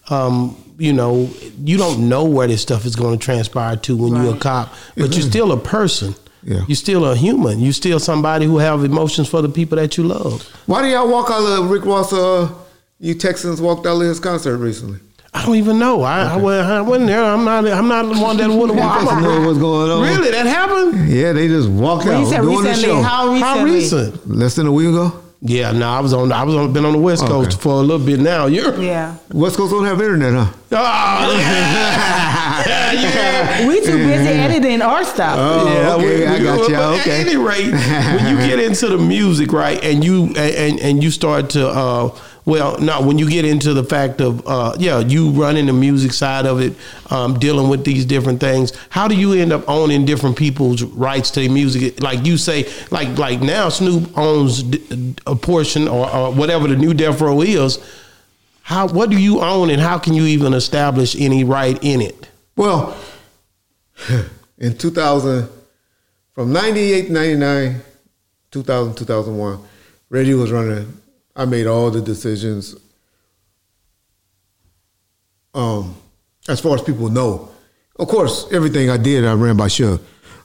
um, 0.10 0.56
you 0.78 0.94
know, 0.94 1.30
you 1.64 1.78
don't 1.78 2.10
know 2.10 2.24
where 2.26 2.48
this 2.48 2.62
stuff 2.62 2.86
is 2.86 2.96
going 2.96 3.18
to 3.18 3.24
transpire 3.26 3.76
to 3.78 3.96
when 3.98 4.16
you're 4.24 4.36
a 4.36 4.38
cop, 4.40 4.74
but 4.98 5.14
you're 5.16 5.26
still 5.28 5.52
a 5.52 5.58
person. 5.58 6.14
Yeah. 6.44 6.62
You're 6.68 6.76
still 6.76 7.06
a 7.06 7.16
human. 7.16 7.60
You're 7.60 7.72
still 7.74 8.00
somebody 8.00 8.46
who 8.46 8.58
have 8.58 8.84
emotions 8.84 9.30
for 9.30 9.42
the 9.42 9.48
people 9.50 9.78
that 9.78 9.98
you 9.98 10.04
love. 10.04 10.44
Why 10.66 10.82
do 10.82 10.90
y'all 10.90 11.08
walk 11.08 11.30
out 11.32 11.42
of 11.46 11.70
Rick 11.72 11.86
Ross? 11.86 12.12
Uh, 12.12 12.50
you 13.04 13.14
Texans 13.14 13.60
walked 13.60 13.86
out 13.86 13.98
of 14.02 14.08
his 14.08 14.20
concert 14.20 14.58
recently. 14.58 14.98
I 15.34 15.46
don't 15.46 15.56
even 15.56 15.78
know. 15.78 16.04
I, 16.04 16.34
I, 16.34 16.36
wasn't, 16.38 16.72
I 16.72 16.82
wasn't 16.82 17.08
there. 17.08 17.24
I'm 17.24 17.44
not. 17.44 17.68
I'm 17.68 17.88
not 17.90 18.04
the 18.04 18.22
one 18.22 18.38
that 18.38 18.50
would 18.50 18.70
have 18.70 18.80
walked. 18.80 19.02
Texans 19.02 19.22
know 19.24 19.46
what's 19.48 19.60
going 19.60 19.92
on. 19.92 20.02
Really, 20.04 20.32
that 20.32 20.46
happened? 20.46 21.10
Yeah, 21.10 21.34
they 21.34 21.48
just 21.50 21.68
walked 21.68 22.06
Well, 22.06 22.18
out 22.18 22.20
you 22.22 22.30
said 22.30 22.42
doing 22.42 22.64
the 22.64 22.74
show. 22.76 23.02
How 23.02 23.28
recently? 23.34 23.42
How 23.42 23.64
recent? 23.66 24.30
Less 24.30 24.56
than 24.56 24.68
a 24.68 24.72
week 24.72 24.88
ago. 24.88 25.20
Yeah, 25.42 25.74
no, 25.74 25.90
I 25.90 26.00
was 26.00 26.14
on. 26.14 26.32
I 26.32 26.44
was 26.44 26.56
on. 26.56 26.72
Been 26.72 26.86
on 26.86 26.94
the 26.94 27.00
West 27.00 27.26
Coast 27.26 27.54
Okay. 27.54 27.62
for 27.62 27.74
a 27.74 27.82
little 27.82 28.06
bit 28.06 28.22
now. 28.22 28.46
You're. 28.46 28.82
Yeah. 28.82 29.18
West 29.34 29.58
Coast 29.58 29.74
don't 29.74 29.84
have 29.84 30.00
internet, 30.00 30.34
huh? 30.34 30.54
Oh, 30.72 31.38
yeah. 31.38 32.94
yeah. 32.94 33.68
We 33.68 33.82
too 33.82 33.98
busy 33.98 34.30
editing 34.30 34.82
our 34.82 35.04
stuff. 35.04 35.36
Oh, 35.38 35.98
okay, 36.00 36.26
I 36.28 36.42
got 36.42 36.60
but 36.60 36.70
you. 36.70 36.76
At 36.76 37.08
any 37.08 37.36
rate, 37.36 37.72
when 37.74 38.28
you 38.32 38.38
get 38.48 38.60
into 38.60 38.88
the 38.88 38.98
music, 38.98 39.52
right, 39.52 39.84
and 39.84 40.02
you 40.04 40.28
and 40.38 40.80
and 40.80 41.04
you 41.04 41.12
start 41.12 41.50
to, 41.52 41.68
uh, 41.68 42.18
well, 42.46 42.78
no, 42.80 43.02
when 43.02 43.18
you 43.18 43.30
get 43.30 43.46
into 43.46 43.74
the 43.74 43.84
fact 43.84 44.20
of, 44.20 44.46
uh, 44.46 44.76
yeah, 44.78 45.00
you 45.00 45.30
running 45.30 45.68
the 45.68 45.74
music 45.74 46.12
side 46.12 46.46
of 46.46 46.60
it, 46.60 46.74
um, 47.10 47.40
dealing 47.40 47.70
with 47.70 47.86
these 47.86 48.06
different 48.06 48.42
things. 48.42 48.74
How 48.90 49.08
do 49.08 49.16
you 49.16 49.34
end 49.34 49.54
up 49.54 49.68
owning 49.70 50.06
different 50.06 50.38
people's 50.38 50.84
rights 50.84 51.32
to 51.32 51.48
music? 51.48 52.02
Like 52.02 52.26
you 52.26 52.38
say, 52.38 52.70
like 52.92 53.18
like 53.18 53.42
now, 53.42 53.70
Snoop 53.70 54.18
owns 54.18 54.64
a 55.26 55.36
portion 55.36 55.88
or, 55.88 56.10
or 56.14 56.34
whatever 56.34 56.68
the 56.68 56.76
new 56.76 56.94
Death 56.94 57.22
Row 57.22 57.42
is. 57.42 57.80
How 58.64 58.88
what 58.88 59.10
do 59.10 59.18
you 59.18 59.42
own, 59.42 59.70
and 59.70 59.82
how 59.82 59.98
can 59.98 60.14
you 60.14 60.26
even 60.26 60.54
establish 60.54 61.16
any 61.16 61.44
right 61.44 61.82
in 61.82 62.02
it? 62.02 62.30
Well, 62.58 62.98
in 64.58 64.78
2000, 64.78 65.50
from 66.34 66.52
98 66.52 67.08
to 67.08 67.14
99, 67.14 67.82
2000, 68.52 68.96
2001, 68.96 69.60
Reggie 70.10 70.34
was 70.34 70.52
running. 70.52 71.03
I 71.36 71.46
made 71.46 71.66
all 71.68 71.90
the 71.92 72.02
decisions. 72.02 72.76
Um, 75.54 75.96
as 76.48 76.60
far 76.60 76.76
as 76.76 76.82
people 76.82 77.10
know, 77.10 77.50
of 77.98 78.08
course, 78.08 78.48
everything 78.52 78.90
I 78.90 78.98
did, 78.98 79.26
I 79.26 79.34
ran 79.34 79.56
by 79.58 79.68
Suge. 79.68 80.00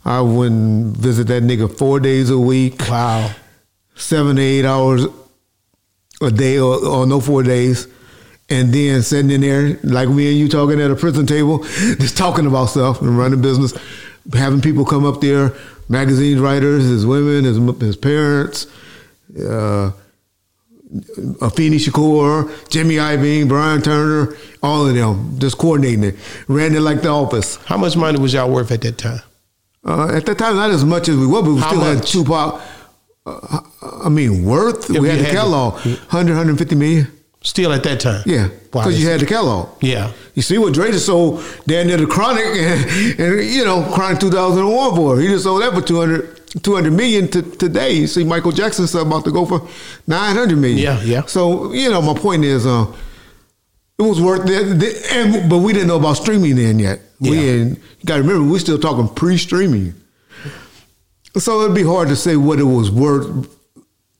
I 0.04 0.20
wouldn't 0.20 0.96
visit 0.96 1.26
that 1.28 1.42
nigga 1.42 1.76
four 1.76 1.98
days 2.00 2.30
a 2.30 2.38
week, 2.38 2.80
Wow. 2.88 3.30
seven 3.96 4.36
to 4.36 4.42
eight 4.42 4.64
hours 4.64 5.04
a 6.20 6.30
day, 6.30 6.58
or, 6.58 6.84
or 6.86 7.06
no 7.06 7.20
four 7.20 7.42
days, 7.42 7.88
and 8.48 8.72
then 8.72 9.02
sitting 9.02 9.30
in 9.30 9.40
there 9.40 9.78
like 9.82 10.08
me 10.08 10.28
and 10.30 10.38
you 10.38 10.48
talking 10.48 10.80
at 10.80 10.90
a 10.90 10.96
prison 10.96 11.26
table, 11.26 11.58
just 11.98 12.16
talking 12.16 12.46
about 12.46 12.66
stuff 12.66 13.00
and 13.02 13.18
running 13.18 13.40
business, 13.42 13.74
having 14.32 14.60
people 14.60 14.84
come 14.84 15.04
up 15.04 15.20
there, 15.20 15.52
magazine 15.88 16.40
writers, 16.40 16.84
his 16.84 17.04
women, 17.06 17.44
his 17.44 17.56
his 17.80 17.96
parents, 17.96 18.66
uh, 19.42 19.90
Afeni 20.90 21.76
Shakur, 21.76 22.68
Jimmy 22.70 22.94
Iovine, 22.96 23.48
Bryan 23.48 23.82
Turner, 23.82 24.36
all 24.62 24.86
of 24.86 24.94
them, 24.94 25.38
just 25.38 25.58
coordinating 25.58 26.04
it. 26.04 26.14
Ran 26.48 26.74
it 26.74 26.80
like 26.80 27.02
the 27.02 27.08
office. 27.08 27.56
How 27.66 27.76
much 27.76 27.96
money 27.96 28.18
was 28.18 28.32
y'all 28.32 28.50
worth 28.50 28.70
at 28.70 28.80
that 28.82 28.96
time? 28.98 29.20
Uh, 29.84 30.08
at 30.14 30.26
that 30.26 30.38
time, 30.38 30.56
not 30.56 30.70
as 30.70 30.84
much 30.84 31.08
as 31.08 31.16
we 31.16 31.26
were, 31.26 31.42
but 31.42 31.52
we 31.52 31.60
How 31.60 31.68
still 31.68 31.80
had 31.82 31.98
much? 31.98 32.10
Tupac. 32.10 32.60
Uh, 33.26 33.60
I 34.04 34.08
mean, 34.08 34.44
worth. 34.44 34.88
Yeah, 34.88 35.00
we 35.00 35.08
had 35.08 35.18
the 35.18 35.24
had 35.24 35.34
Kellogg, 35.34 35.74
100, 35.74 36.32
150 36.32 36.74
million. 36.74 37.06
Still 37.42 37.72
at 37.72 37.84
that 37.84 38.00
time? 38.00 38.22
Yeah, 38.26 38.48
because 38.72 39.00
you 39.00 39.08
had 39.08 39.20
the 39.20 39.26
Kellogg. 39.26 39.68
Yeah. 39.82 40.12
You 40.34 40.42
see 40.42 40.58
what 40.58 40.74
Dre 40.74 40.90
just 40.90 41.06
sold 41.06 41.44
down 41.66 41.86
near 41.86 41.96
the 41.96 42.06
Chronic, 42.06 42.44
and, 42.46 43.20
and 43.20 43.44
you 43.48 43.64
know, 43.64 43.82
Chronic 43.94 44.18
2001 44.20 44.96
for. 44.96 45.20
He 45.20 45.28
just 45.28 45.44
sold 45.44 45.62
that 45.62 45.72
for 45.72 45.80
200, 45.80 46.37
200 46.62 46.90
million 46.92 47.28
to, 47.28 47.42
today. 47.42 47.92
You 47.92 48.06
see 48.06 48.24
Michael 48.24 48.52
Jackson's 48.52 48.90
stuff 48.90 49.06
about 49.06 49.24
to 49.24 49.30
go 49.32 49.44
for 49.44 49.68
900 50.06 50.56
million. 50.56 50.78
Yeah, 50.78 51.00
yeah. 51.02 51.22
So, 51.26 51.72
you 51.72 51.90
know, 51.90 52.00
my 52.02 52.14
point 52.14 52.44
is, 52.44 52.66
uh, 52.66 52.86
it 53.98 54.02
was 54.02 54.20
worth 54.20 54.42
it. 54.48 55.12
And, 55.12 55.50
but 55.50 55.58
we 55.58 55.72
didn't 55.72 55.88
know 55.88 55.96
about 55.98 56.14
streaming 56.14 56.56
then 56.56 56.78
yet. 56.78 57.00
We 57.20 57.30
Yeah. 57.30 57.40
had, 57.52 57.68
you 57.68 58.04
got 58.06 58.16
to 58.16 58.22
remember, 58.22 58.50
we're 58.50 58.58
still 58.60 58.78
talking 58.78 59.08
pre-streaming. 59.14 59.94
So 61.36 61.62
it'd 61.62 61.74
be 61.76 61.82
hard 61.84 62.08
to 62.08 62.16
say 62.16 62.36
what 62.36 62.58
it 62.58 62.64
was 62.64 62.90
worth 62.90 63.54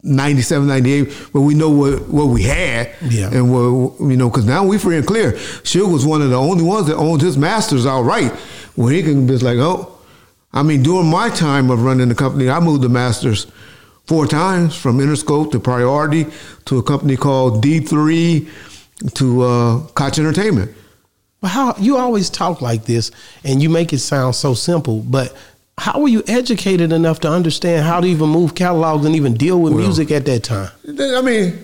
97, 0.03 0.69
98, 0.69 1.13
but 1.33 1.41
we 1.41 1.55
know 1.55 1.71
what, 1.71 2.09
what 2.09 2.27
we 2.27 2.43
had. 2.43 2.91
Yeah. 3.09 3.31
And 3.33 3.53
what, 3.53 4.01
you 4.01 4.17
know, 4.17 4.29
because 4.29 4.45
now 4.45 4.65
we're 4.65 4.79
free 4.79 4.97
and 4.97 5.07
clear. 5.07 5.33
Suge 5.33 5.91
was 5.93 6.05
one 6.07 6.23
of 6.23 6.31
the 6.31 6.37
only 6.37 6.63
ones 6.63 6.87
that 6.89 6.97
owned 6.97 7.21
his 7.23 7.37
masters 7.37 7.87
outright. 7.87 8.33
When 8.77 8.93
he 8.95 9.03
can 9.03 9.27
be 9.27 9.37
like, 9.39 9.59
oh, 9.59 9.98
I 10.59 10.63
mean, 10.65 10.83
during 10.83 11.09
my 11.09 11.31
time 11.31 11.71
of 11.71 11.85
running 11.85 12.09
the 12.09 12.17
company, 12.17 12.51
I 12.51 12.59
moved 12.59 12.83
the 12.83 12.89
masters 12.89 13.47
four 14.07 14.27
times 14.27 14.75
from 14.75 14.99
Interscope 14.99 15.53
to 15.53 15.61
Priority 15.61 16.27
to 16.65 16.79
a 16.79 16.83
company 16.83 17.17
called 17.17 17.63
D3 17.63 18.49
to 19.15 19.43
uh, 19.43 19.79
Koch 19.95 20.19
Entertainment. 20.19 20.73
But 21.41 21.49
how 21.49 21.77
you 21.79 21.97
always 21.97 22.29
talk 22.29 22.61
like 22.61 22.87
this 22.87 23.13
and 23.45 23.63
you 23.63 23.69
make 23.71 23.93
it 23.93 23.99
sound 24.01 24.35
so 24.35 24.53
simple, 24.55 24.99
but 24.99 25.33
how 25.79 26.01
were 26.01 26.09
you 26.09 26.25
educated 26.27 26.91
enough 26.91 27.21
to 27.21 27.31
understand 27.31 27.87
how 27.87 28.01
to 28.01 28.09
even 28.09 28.29
move 28.29 28.57
catalogs 28.57 29.07
and 29.07 29.15
even 29.15 29.35
deal 29.35 29.61
with 29.61 29.75
Well- 29.75 29.85
music 29.85 30.11
at 30.11 30.25
that 30.27 30.43
time? 30.43 30.71
I 30.89 31.21
mean, 31.23 31.57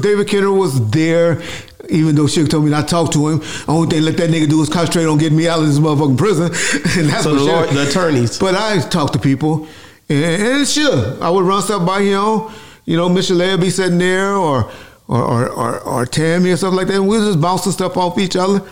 David 0.00 0.28
Kenner 0.28 0.52
was 0.52 0.90
there, 0.90 1.42
even 1.90 2.14
though 2.14 2.24
Suge 2.24 2.48
told 2.48 2.64
me 2.64 2.70
not 2.70 2.82
to 2.82 2.90
talk 2.90 3.12
to 3.12 3.28
him. 3.28 3.42
Only 3.68 3.88
thing 3.88 4.02
let 4.02 4.16
that 4.16 4.30
nigga 4.30 4.48
do 4.48 4.62
is 4.62 4.68
concentrate 4.68 5.06
on 5.06 5.18
getting 5.18 5.38
me 5.38 5.48
out 5.48 5.60
of 5.60 5.66
this 5.66 5.78
motherfucking 5.78 6.18
prison. 6.18 6.44
and 6.98 7.08
that's 7.10 7.24
So 7.24 7.34
the 7.34 7.74
the 7.74 7.88
attorneys. 7.88 8.38
But 8.38 8.54
I 8.54 8.80
talk 8.80 9.12
to 9.12 9.18
people, 9.18 9.66
and, 10.08 10.42
and 10.42 10.68
sure 10.68 11.22
I 11.22 11.30
would 11.30 11.44
run 11.44 11.62
stuff 11.62 11.86
by 11.86 12.02
him. 12.02 12.48
You 12.84 12.96
know, 12.96 13.08
Michel'le 13.08 13.52
would 13.52 13.60
be 13.60 13.70
sitting 13.70 13.98
there, 13.98 14.34
or 14.34 14.70
or 15.08 15.22
or, 15.22 15.48
or, 15.48 15.80
or 15.80 16.06
Tammy 16.06 16.50
or 16.50 16.56
something 16.56 16.76
like 16.76 16.86
that. 16.88 16.96
And 16.96 17.08
we 17.08 17.18
was 17.18 17.26
just 17.26 17.40
bouncing 17.40 17.72
stuff 17.72 17.96
off 17.96 18.18
each 18.18 18.36
other, 18.36 18.62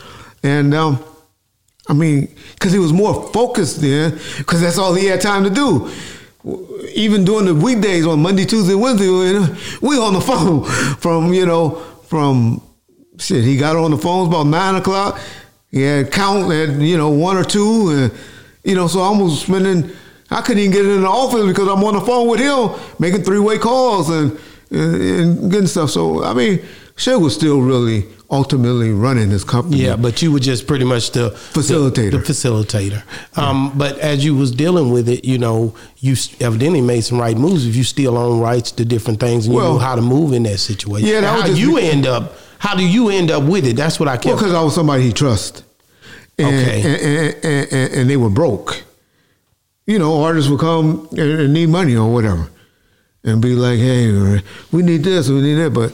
and. 0.42 0.74
um 0.74 1.04
I 1.86 1.92
mean, 1.92 2.34
because 2.54 2.72
he 2.72 2.78
was 2.78 2.92
more 2.92 3.28
focused 3.32 3.80
then, 3.80 4.18
because 4.38 4.60
that's 4.60 4.78
all 4.78 4.94
he 4.94 5.06
had 5.06 5.20
time 5.20 5.44
to 5.44 5.50
do. 5.50 5.90
Even 6.94 7.24
during 7.24 7.46
the 7.46 7.54
weekdays 7.54 8.06
on 8.06 8.22
Monday, 8.22 8.44
Tuesday, 8.44 8.74
Wednesday, 8.74 9.08
we 9.82 9.98
on 9.98 10.14
the 10.14 10.20
phone 10.26 10.64
from 10.96 11.32
you 11.32 11.46
know 11.46 11.70
from 12.06 12.62
shit. 13.24 13.44
He 13.44 13.56
got 13.56 13.76
on 13.76 13.90
the 13.90 13.98
phones 13.98 14.28
about 14.28 14.46
nine 14.46 14.74
o'clock. 14.76 15.20
He 15.70 15.82
had 15.82 16.12
count 16.12 16.52
at 16.52 16.80
you 16.80 16.96
know 16.96 17.10
one 17.10 17.36
or 17.36 17.44
two, 17.44 17.90
and 17.90 18.12
you 18.64 18.74
know, 18.74 18.86
so 18.86 19.00
I 19.00 19.10
was 19.16 19.40
spending. 19.42 19.90
I 20.30 20.40
couldn't 20.40 20.60
even 20.60 20.72
get 20.72 20.86
in 20.86 21.02
the 21.02 21.08
office 21.08 21.46
because 21.46 21.68
I'm 21.68 21.84
on 21.84 21.94
the 21.94 22.00
phone 22.00 22.28
with 22.28 22.40
him 22.40 22.70
making 22.98 23.22
three 23.24 23.38
way 23.38 23.58
calls 23.58 24.08
and, 24.08 24.38
and 24.70 24.94
and 24.94 25.50
getting 25.50 25.66
stuff. 25.66 25.90
So 25.90 26.24
I 26.24 26.32
mean, 26.32 26.60
Suge 26.96 27.20
was 27.20 27.34
still 27.34 27.60
really 27.60 28.04
ultimately 28.30 28.90
running 28.90 29.30
his 29.30 29.44
company. 29.44 29.78
Yeah, 29.84 29.96
but 29.96 30.22
you 30.22 30.32
were 30.32 30.40
just 30.40 30.66
pretty 30.66 30.84
much 30.84 31.10
the 31.12 31.30
Facilitator. 31.30 32.10
The, 32.12 32.18
the 32.18 32.24
facilitator. 32.24 33.02
Um, 33.36 33.76
but 33.76 33.98
as 33.98 34.24
you 34.24 34.34
was 34.34 34.50
dealing 34.50 34.90
with 34.90 35.08
it, 35.08 35.24
you 35.24 35.38
know, 35.38 35.74
you 35.98 36.16
evidently 36.40 36.80
made 36.80 37.02
some 37.02 37.20
right 37.20 37.36
moves. 37.36 37.66
If 37.66 37.76
you 37.76 37.84
still 37.84 38.16
own 38.16 38.40
rights 38.40 38.72
to 38.72 38.84
different 38.84 39.20
things 39.20 39.44
and 39.46 39.54
you 39.54 39.60
Well, 39.60 39.74
knew 39.74 39.78
how 39.78 39.94
to 39.94 40.02
move 40.02 40.32
in 40.32 40.42
that 40.44 40.58
situation. 40.58 41.06
Yeah, 41.08 41.20
that 41.20 41.42
how 41.42 41.48
you 41.48 41.76
be- 41.76 41.82
end 41.82 42.06
up. 42.06 42.32
How 42.64 42.74
do 42.74 42.82
you 42.82 43.10
end 43.10 43.30
up 43.30 43.42
with 43.42 43.66
it? 43.66 43.76
That's 43.76 44.00
what 44.00 44.08
I 44.08 44.12
Well, 44.12 44.20
kept. 44.22 44.36
because 44.38 44.54
I 44.54 44.62
was 44.62 44.74
somebody 44.74 45.02
he 45.02 45.12
trust, 45.12 45.64
and, 46.38 46.46
Okay. 46.48 46.80
and, 46.80 47.44
and, 47.44 47.72
and, 47.72 47.92
and, 47.92 48.10
they 48.10 48.16
were 48.16 48.30
broke. 48.30 48.84
You 49.86 49.98
know, 49.98 50.22
artists 50.22 50.48
would 50.50 50.60
come 50.60 51.06
and, 51.10 51.20
and 51.20 51.52
need 51.52 51.68
money 51.68 51.94
or 51.94 52.10
whatever, 52.10 52.48
and 53.22 53.42
be 53.42 53.54
like, 53.54 53.78
"Hey, 53.78 54.40
we 54.72 54.80
need 54.82 55.04
this, 55.04 55.28
we 55.28 55.42
need 55.42 55.56
that," 55.56 55.74
but 55.74 55.92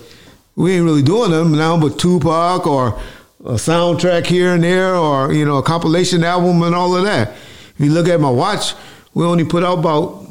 we 0.54 0.74
ain't 0.74 0.84
really 0.84 1.02
doing 1.02 1.32
them 1.32 1.50
now. 1.56 1.76
But 1.76 1.98
Tupac 1.98 2.68
or 2.68 3.00
a 3.44 3.54
soundtrack 3.54 4.26
here 4.26 4.54
and 4.54 4.62
there, 4.62 4.94
or 4.94 5.32
you 5.32 5.44
know, 5.44 5.56
a 5.58 5.64
compilation 5.64 6.22
album 6.22 6.62
and 6.62 6.72
all 6.72 6.96
of 6.96 7.02
that. 7.02 7.30
If 7.30 7.80
you 7.80 7.90
look 7.90 8.06
at 8.06 8.20
my 8.20 8.30
watch, 8.30 8.74
we 9.12 9.24
only 9.24 9.44
put 9.44 9.64
out 9.64 9.78
about 9.80 10.24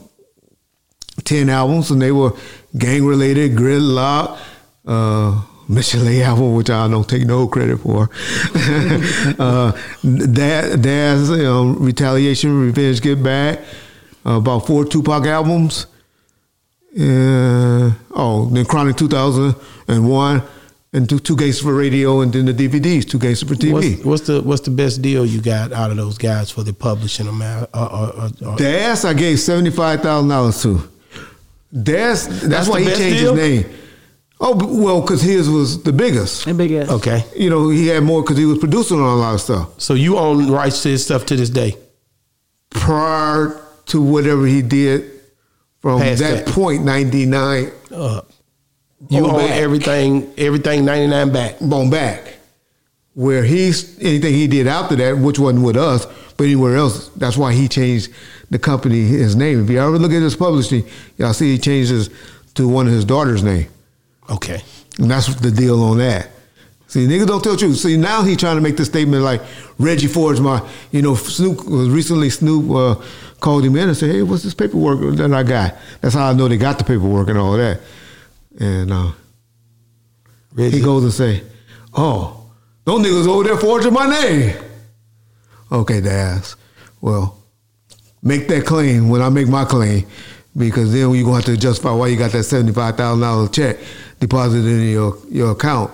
10 1.25 1.49
albums, 1.49 1.91
and 1.91 2.01
they 2.01 2.13
were 2.13 2.31
gang 2.77 3.03
related, 3.05 3.57
Gridlock'd, 3.57 4.39
uh, 4.87 5.41
Michel'le 5.69 6.23
album, 6.23 6.55
which 6.55 6.69
I 6.71 6.87
don't 6.87 7.07
take 7.07 7.25
no 7.25 7.47
credit 7.47 7.77
for. 7.77 8.03
uh, 9.39 9.71
that, 10.03 10.79
Daz, 10.81 11.29
you 11.29 11.43
know, 11.43 11.67
Retaliation, 11.67 12.59
Revenge, 12.59 13.01
Get 13.01 13.21
Back, 13.21 13.59
uh, 14.25 14.37
about 14.37 14.65
four 14.65 14.83
Tupac 14.83 15.25
albums. 15.27 15.85
Uh, 16.99 17.91
oh, 18.11 18.49
then 18.51 18.65
Chronic 18.65 18.97
2001, 18.97 20.41
and 20.91 21.07
two, 21.07 21.19
two 21.19 21.35
gangsters 21.35 21.63
for 21.63 21.75
radio, 21.75 22.21
and 22.21 22.33
then 22.33 22.45
the 22.45 22.53
DVDs, 22.53 23.07
two 23.07 23.19
gangsters 23.19 23.47
for 23.47 23.53
TV. 23.53 23.97
What's, 23.97 24.05
what's 24.05 24.27
the 24.27 24.41
what's 24.41 24.61
the 24.61 24.71
best 24.71 25.03
deal 25.03 25.23
you 25.23 25.39
got 25.39 25.71
out 25.71 25.91
of 25.91 25.97
those 25.97 26.17
guys 26.17 26.49
for 26.49 26.63
the 26.63 26.73
publishing 26.73 27.27
them 27.27 27.43
uh, 27.43 27.67
uh, 27.71 28.29
I 29.05 29.13
gave 29.13 29.39
seventy 29.39 29.69
five 29.69 30.01
thousand 30.01 30.29
dollars 30.29 30.63
to. 30.63 30.89
Daz, 31.71 32.27
that's, 32.27 32.47
That's 32.47 32.67
why 32.67 32.81
he 32.81 32.87
changed 32.87 33.19
deal? 33.19 33.35
his 33.35 33.65
name. 33.65 33.79
Oh 34.41 34.55
well, 34.81 35.01
because 35.01 35.21
his 35.21 35.49
was 35.49 35.83
the 35.83 35.91
biggest. 35.91 36.45
The 36.45 36.53
biggest. 36.53 36.89
okay, 36.91 37.25
You 37.35 37.49
know, 37.49 37.69
he 37.69 37.87
had 37.87 38.03
more 38.03 38.21
because 38.21 38.37
he 38.37 38.45
was 38.45 38.57
producing 38.57 38.99
on 38.99 39.05
a 39.09 39.15
lot 39.15 39.33
of 39.35 39.41
stuff 39.41 39.79
so 39.81 39.93
you 39.95 40.17
own 40.17 40.49
rights 40.49 40.81
to 40.83 40.89
his 40.89 41.03
stuff 41.03 41.25
to 41.27 41.35
this 41.35 41.49
day. 41.49 41.75
prior 42.69 43.59
to 43.87 44.01
whatever 44.01 44.45
he 44.45 44.61
did 44.61 45.11
from 45.81 45.99
that, 45.99 46.17
that. 46.19 46.47
point, 46.47 46.83
ninety 46.83 47.25
nine 47.25 47.71
Uh, 47.91 48.21
you 49.09 49.23
On 49.25 49.31
own 49.31 49.37
back. 49.47 49.51
everything, 49.59 50.31
everything 50.37 50.85
ninety 50.85 51.07
nine 51.07 51.31
back. 51.31 51.61
on 51.61 51.89
back. 51.89 52.35
Where 53.15 53.43
he's 53.43 53.97
anything 53.99 54.33
he 54.33 54.47
did 54.47 54.67
after 54.67 54.95
that, 54.97 55.17
which 55.17 55.39
wasn't 55.39 55.65
with 55.65 55.75
us, 55.75 56.05
but 56.37 56.45
anywhere 56.45 56.77
else, 56.77 57.09
that's 57.17 57.35
why 57.35 57.51
he 57.53 57.67
changed 57.67 58.11
the 58.49 58.59
company 58.59 59.01
his 59.03 59.35
name. 59.35 59.63
If 59.63 59.69
you 59.69 59.79
ever 59.79 59.97
look 59.99 60.11
at 60.13 60.21
his 60.21 60.35
publishing, 60.35 60.85
y'all 61.17 61.33
see 61.33 61.51
he 61.53 61.57
changed 61.57 61.91
his 61.91 62.09
to 62.55 62.67
one 62.67 62.87
of 62.87 62.93
his 62.93 63.03
daughter's 63.05 63.43
name. 63.43 63.67
Okay, 64.29 64.61
And 64.99 65.09
that's 65.09 65.33
the 65.35 65.51
deal 65.51 65.81
on 65.81 65.97
that. 65.97 66.29
See, 66.87 67.05
niggas 67.05 67.27
don't 67.27 67.43
tell 67.43 67.55
truth. 67.55 67.77
See, 67.77 67.97
now 67.97 68.23
he's 68.23 68.37
trying 68.37 68.55
to 68.55 68.61
make 68.61 68.75
this 68.75 68.87
statement 68.87 69.23
like 69.23 69.41
Reggie 69.77 70.07
Ford's 70.07 70.41
my, 70.41 70.67
you 70.91 71.03
know, 71.03 71.13
Snoop 71.15 71.63
was 71.67 71.89
recently 71.89 72.29
Snoop 72.31 72.71
uh, 72.71 72.95
called 73.39 73.63
him 73.63 73.75
in 73.75 73.89
and 73.89 73.97
said, 73.97 74.09
"Hey, 74.11 74.23
what's 74.23 74.41
this 74.43 74.55
paperwork 74.55 75.15
that 75.17 75.31
I 75.31 75.43
got?" 75.43 75.75
That's 76.01 76.15
how 76.15 76.29
I 76.29 76.33
know 76.33 76.47
they 76.47 76.57
got 76.57 76.79
the 76.79 76.83
paperwork 76.83 77.29
and 77.29 77.37
all 77.37 77.53
that. 77.57 77.79
And 78.59 78.91
uh, 78.91 79.11
Reggie. 80.53 80.77
he 80.77 80.83
goes 80.83 81.03
and 81.03 81.13
say, 81.13 81.43
"Oh, 81.93 82.49
those 82.85 83.05
niggas 83.05 83.27
over 83.27 83.43
there 83.43 83.57
forging 83.57 83.93
my 83.93 84.09
name." 84.09 84.55
Okay, 85.71 86.01
Daz. 86.01 86.55
Well, 87.01 87.37
make 88.23 88.47
that 88.47 88.65
claim 88.65 89.09
when 89.09 89.21
I 89.21 89.29
make 89.29 89.47
my 89.47 89.63
claim, 89.63 90.07
because 90.57 90.91
then 90.91 91.11
you're 91.13 91.23
gonna 91.23 91.35
have 91.35 91.45
to 91.45 91.55
justify 91.57 91.93
why 91.93 92.07
you 92.07 92.17
got 92.17 92.31
that 92.31 92.43
seventy 92.43 92.73
five 92.73 92.97
thousand 92.97 93.21
dollars 93.21 93.51
check 93.51 93.77
deposited 94.19 94.67
in 94.67 94.89
your 94.89 95.17
your 95.29 95.51
account. 95.51 95.91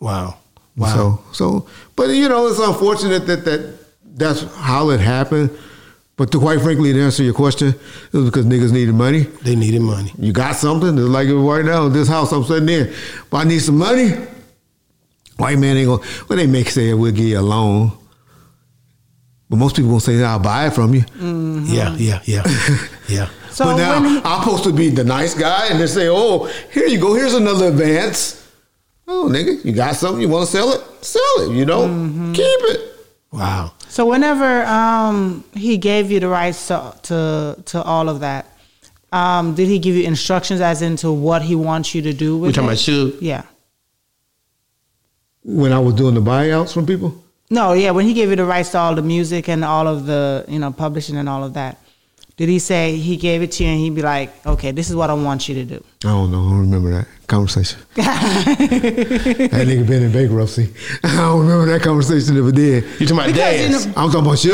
Wow, 0.00 0.36
wow. 0.76 0.94
So 0.94 1.20
so, 1.32 1.66
but 1.96 2.08
you 2.10 2.28
know, 2.28 2.46
it's 2.48 2.58
unfortunate 2.58 3.26
that 3.26 3.44
that 3.44 3.78
that's 4.16 4.42
how 4.56 4.90
it 4.90 5.00
happened. 5.00 5.50
But 6.16 6.30
to 6.32 6.38
quite 6.38 6.60
frankly, 6.60 6.92
to 6.92 7.00
answer 7.00 7.22
your 7.22 7.32
question, 7.32 7.68
it 7.68 8.12
was 8.12 8.26
because 8.26 8.44
niggas 8.44 8.72
needed 8.72 8.94
money. 8.94 9.20
they 9.42 9.56
needed 9.56 9.80
money. 9.80 10.12
You 10.18 10.32
got 10.32 10.54
something? 10.54 10.90
It's 10.90 11.08
like 11.08 11.28
right 11.30 11.64
now, 11.64 11.88
this 11.88 12.08
house 12.08 12.30
I'm 12.32 12.44
sitting 12.44 12.68
in. 12.68 12.92
But 13.30 13.38
I 13.38 13.44
need 13.44 13.60
some 13.60 13.78
money. 13.78 14.10
White 15.38 15.58
man 15.58 15.78
ain't 15.78 15.88
gonna. 15.88 16.02
Well, 16.28 16.36
they 16.36 16.46
make 16.46 16.68
say 16.68 16.92
we'll 16.92 17.12
give 17.12 17.24
you 17.24 17.38
a 17.38 17.40
loan. 17.40 17.92
But 19.48 19.56
most 19.56 19.74
people 19.74 19.90
gonna 19.90 20.00
say, 20.00 20.22
"I'll 20.22 20.38
buy 20.38 20.66
it 20.66 20.74
from 20.74 20.92
you." 20.94 21.04
Yeah, 21.18 21.96
yeah, 21.96 22.20
yeah, 22.24 22.44
yeah. 23.08 23.28
So 23.50 23.64
but 23.66 23.76
now 23.76 24.00
when 24.00 24.24
I'm 24.24 24.42
supposed 24.42 24.64
to 24.64 24.72
be 24.72 24.90
the 24.90 25.04
nice 25.04 25.34
guy, 25.34 25.66
and 25.70 25.80
they 25.80 25.86
say, 25.86 26.08
"Oh, 26.08 26.44
here 26.72 26.86
you 26.86 26.98
go. 27.00 27.14
Here's 27.14 27.34
another 27.34 27.66
advance." 27.68 28.36
Oh, 29.08 29.28
nigga, 29.28 29.64
you 29.64 29.72
got 29.72 29.96
something? 29.96 30.20
You 30.22 30.28
want 30.28 30.46
to 30.46 30.52
sell 30.52 30.72
it? 30.72 30.80
Sell 31.04 31.22
it. 31.40 31.50
You 31.56 31.64
know, 31.66 31.80
Mm-hmm. 31.88 32.32
keep 32.32 32.60
it. 32.74 32.80
Wow. 33.32 33.72
So 33.88 34.06
whenever 34.06 34.64
um, 34.66 35.44
he 35.52 35.76
gave 35.78 36.10
you 36.12 36.20
the 36.20 36.28
rights 36.28 36.68
to 36.68 36.94
to, 37.04 37.56
to 37.66 37.82
all 37.82 38.08
of 38.08 38.20
that, 38.20 38.46
um, 39.12 39.54
did 39.56 39.66
he 39.68 39.78
give 39.80 39.96
you 39.96 40.04
instructions 40.04 40.60
as 40.60 40.80
into 40.82 41.10
what 41.10 41.42
he 41.42 41.54
wants 41.56 41.92
you 41.94 42.02
to 42.02 42.12
do 42.12 42.36
with 42.38 42.48
We 42.50 42.52
talking 42.52 42.70
it? 42.70 42.72
about 42.88 43.14
Suge? 43.14 43.18
Yeah. 43.20 43.42
When 45.42 45.72
I 45.72 45.78
was 45.78 45.94
doing 45.94 46.14
the 46.14 46.20
buyouts 46.20 46.72
from 46.72 46.86
people, 46.86 47.14
No, 47.50 47.72
yeah. 47.72 47.90
When 47.92 48.04
he 48.06 48.14
gave 48.14 48.30
you 48.30 48.36
the 48.36 48.44
rights 48.44 48.70
to 48.72 48.78
all 48.78 48.94
the 48.94 49.02
music 49.02 49.48
and 49.48 49.64
all 49.64 49.88
of 49.88 50.06
the 50.06 50.44
you 50.48 50.58
know 50.58 50.70
publishing 50.70 51.16
and 51.16 51.28
all 51.28 51.42
of 51.42 51.54
that, 51.54 51.78
did 52.40 52.48
he 52.48 52.58
say 52.58 52.96
he 52.96 53.18
gave 53.18 53.42
it 53.42 53.52
to 53.52 53.64
you 53.64 53.68
and 53.68 53.78
he'd 53.78 53.94
be 53.94 54.00
like, 54.00 54.30
okay, 54.46 54.70
this 54.70 54.88
is 54.88 54.96
what 54.96 55.10
I 55.10 55.12
want 55.12 55.46
you 55.46 55.54
to 55.56 55.64
do? 55.66 55.84
I 56.06 56.08
don't 56.08 56.30
know. 56.30 56.40
I 56.46 56.48
don't 56.48 56.60
remember 56.60 56.90
that 56.92 57.06
conversation. 57.26 57.78
that 57.96 59.66
nigga 59.68 59.86
been 59.86 60.04
in 60.04 60.10
bankruptcy. 60.10 60.72
I 61.04 61.16
don't 61.16 61.40
remember 61.40 61.66
that 61.66 61.82
conversation 61.82 62.38
if 62.38 62.46
it 62.46 62.54
did. 62.54 62.84
You 62.98 63.06
talking 63.06 63.18
about 63.18 63.26
Because, 63.26 63.84
you 63.86 63.92
know- 63.92 63.94
I'm 63.94 64.10
talking 64.10 64.26
about 64.26 64.42
you. 64.42 64.52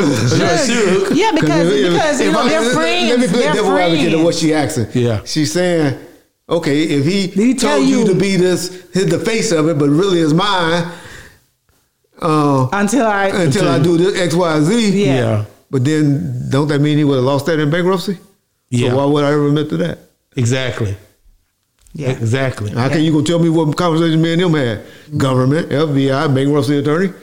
Yeah, 1.15 1.31
because 1.31 1.71
if- 1.71 1.93
because 1.93 2.19
you 2.21 2.31
know 2.33 2.39
I- 2.41 2.49
they're 2.49 2.59
let- 2.61 2.73
friends. 2.73 3.09
Let 3.09 3.19
me 3.21 3.27
play 3.27 3.41
they're 3.43 3.53
devil 3.53 3.77
advocate 3.77 4.13
of 4.15 4.19
what 4.21 4.35
friends. 4.35 4.39
she 4.41 4.53
asking. 4.53 4.87
Yeah. 5.01 5.23
She's 5.23 5.53
saying, 5.53 5.97
okay, 6.49 6.83
if 6.83 7.05
he, 7.05 7.27
he 7.27 7.53
tell 7.53 7.77
told 7.77 7.87
you, 7.87 7.99
you- 7.99 8.07
to 8.07 8.15
be 8.15 8.35
this, 8.35 8.85
his, 8.91 9.05
the 9.09 9.19
face 9.19 9.53
of 9.53 9.69
it, 9.69 9.77
but 9.79 9.87
really 9.89 10.19
is 10.19 10.33
mine, 10.33 10.91
uh, 12.21 12.67
Until 12.73 13.05
I 13.07 13.27
until 13.27 13.69
I 13.69 13.79
do 13.81 13.95
this 13.97 14.19
X, 14.19 14.33
Y, 14.35 14.59
Z. 14.61 15.05
Yeah. 15.05 15.15
Yeah. 15.15 15.45
But 15.69 15.83
then, 15.85 16.49
don't 16.49 16.67
that 16.69 16.79
mean 16.79 16.97
he 16.97 17.03
would 17.03 17.15
have 17.15 17.25
lost 17.25 17.45
that 17.47 17.59
in 17.59 17.69
bankruptcy? 17.69 18.17
Yeah. 18.69 18.89
So 18.89 18.97
why 18.97 19.05
would 19.05 19.23
I 19.25 19.31
ever 19.33 19.47
admit 19.47 19.69
to 19.69 19.77
that? 19.77 19.99
Exactly. 20.35 20.95
yeah. 21.93 22.09
Exactly. 22.11 22.71
How 22.71 22.89
can 22.89 23.01
you 23.03 23.11
go 23.11 23.21
tell 23.21 23.39
me 23.39 23.49
what 23.49 23.75
conversation 23.75 24.21
me 24.21 24.33
and 24.33 24.41
him 24.41 24.53
had? 24.53 24.83
Government, 25.17 25.69
FBI, 25.69 26.33
bankruptcy 26.33 26.77
attorney. 26.79 27.13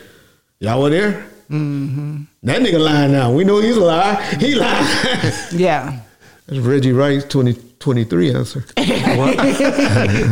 Y'all 0.61 0.83
were 0.83 0.91
there? 0.91 1.27
Mm-hmm. 1.51 2.23
That 2.43 2.61
nigga 2.63 2.81
lying 2.81 3.13
now. 3.13 3.33
We 3.33 3.45
know 3.45 3.61
he's 3.61 3.77
a 3.77 3.81
liar. 3.85 4.17
He 4.41 4.55
lying. 4.57 4.87
yeah. 5.53 6.01
That's 6.47 6.61
Reggie 6.61 6.93
Wright's 6.93 7.25
2023 7.27 8.35
answer. 8.35 8.65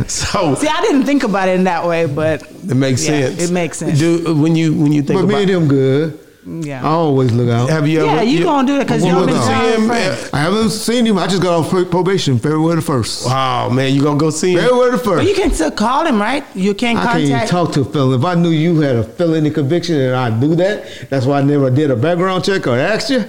So 0.07 0.55
See, 0.55 0.67
I 0.67 0.81
didn't 0.81 1.03
think 1.05 1.23
about 1.23 1.49
it 1.49 1.55
in 1.55 1.63
that 1.65 1.85
way, 1.87 2.05
but 2.05 2.43
it 2.43 2.75
makes 2.75 3.03
Yeah, 3.07 3.27
sense. 3.27 3.49
it 3.49 3.53
makes 3.53 3.77
sense. 3.77 3.97
Do 3.99 4.35
when 4.35 4.55
you 4.55 4.73
when 4.73 4.91
you 4.91 5.01
think 5.03 5.19
But 5.21 5.27
me 5.27 5.41
and 5.41 5.49
him 5.49 5.67
good. 5.67 6.19
I 6.45 6.81
always 6.83 7.31
look 7.31 7.49
out. 7.49 7.69
have 7.69 7.87
you 7.87 8.03
Yeah, 8.05 8.13
ever 8.15 8.23
you 8.23 8.43
gonna 8.43 8.67
do 8.67 8.79
it 8.79 8.87
'cause 8.87 9.01
you 9.01 9.11
y'all 9.11 9.21
gonna 9.21 9.31
been 9.31 9.41
see 9.41 9.47
solid 9.47 9.75
him? 9.75 9.87
friends. 9.87 10.29
I 10.33 10.37
haven't 10.39 10.69
seen 10.71 11.05
him. 11.05 11.17
I 11.17 11.27
just 11.27 11.41
got 11.41 11.53
off 11.59 11.69
pro- 11.69 11.85
probation 11.85 12.37
February 12.37 12.75
the 12.75 12.81
1st. 12.81 13.25
Wow, 13.25 13.69
man, 13.69 13.93
you 13.93 14.01
gonna 14.03 14.17
go 14.19 14.29
see 14.29 14.53
him? 14.53 14.59
February 14.61 14.91
the 14.91 14.97
But 14.97 15.25
you 15.27 15.35
can 15.35 15.51
still 15.53 15.71
call 15.71 16.05
him, 16.05 16.19
right? 16.19 16.43
You 16.53 16.73
can't 16.73 16.99
I 16.99 17.03
can't 17.05 17.19
even 17.19 17.29
contact. 17.31 17.51
talk 17.51 17.71
to 17.73 17.81
a 17.81 17.85
felon. 17.85 18.19
If 18.19 18.25
I 18.25 18.35
knew 18.35 18.49
you 18.49 18.81
had 18.81 18.97
a 18.97 19.03
felony 19.03 19.51
conviction 19.51 19.95
and 19.99 20.15
I 20.15 20.29
do 20.31 20.53
that, 20.55 20.83
that's 21.09 21.25
why 21.25 21.39
I 21.39 21.43
never 21.43 21.69
did 21.69 21.91
a 21.91 21.95
background 21.95 22.43
check 22.43 22.67
or 22.67 22.77
asked 22.77 23.09
you. 23.09 23.23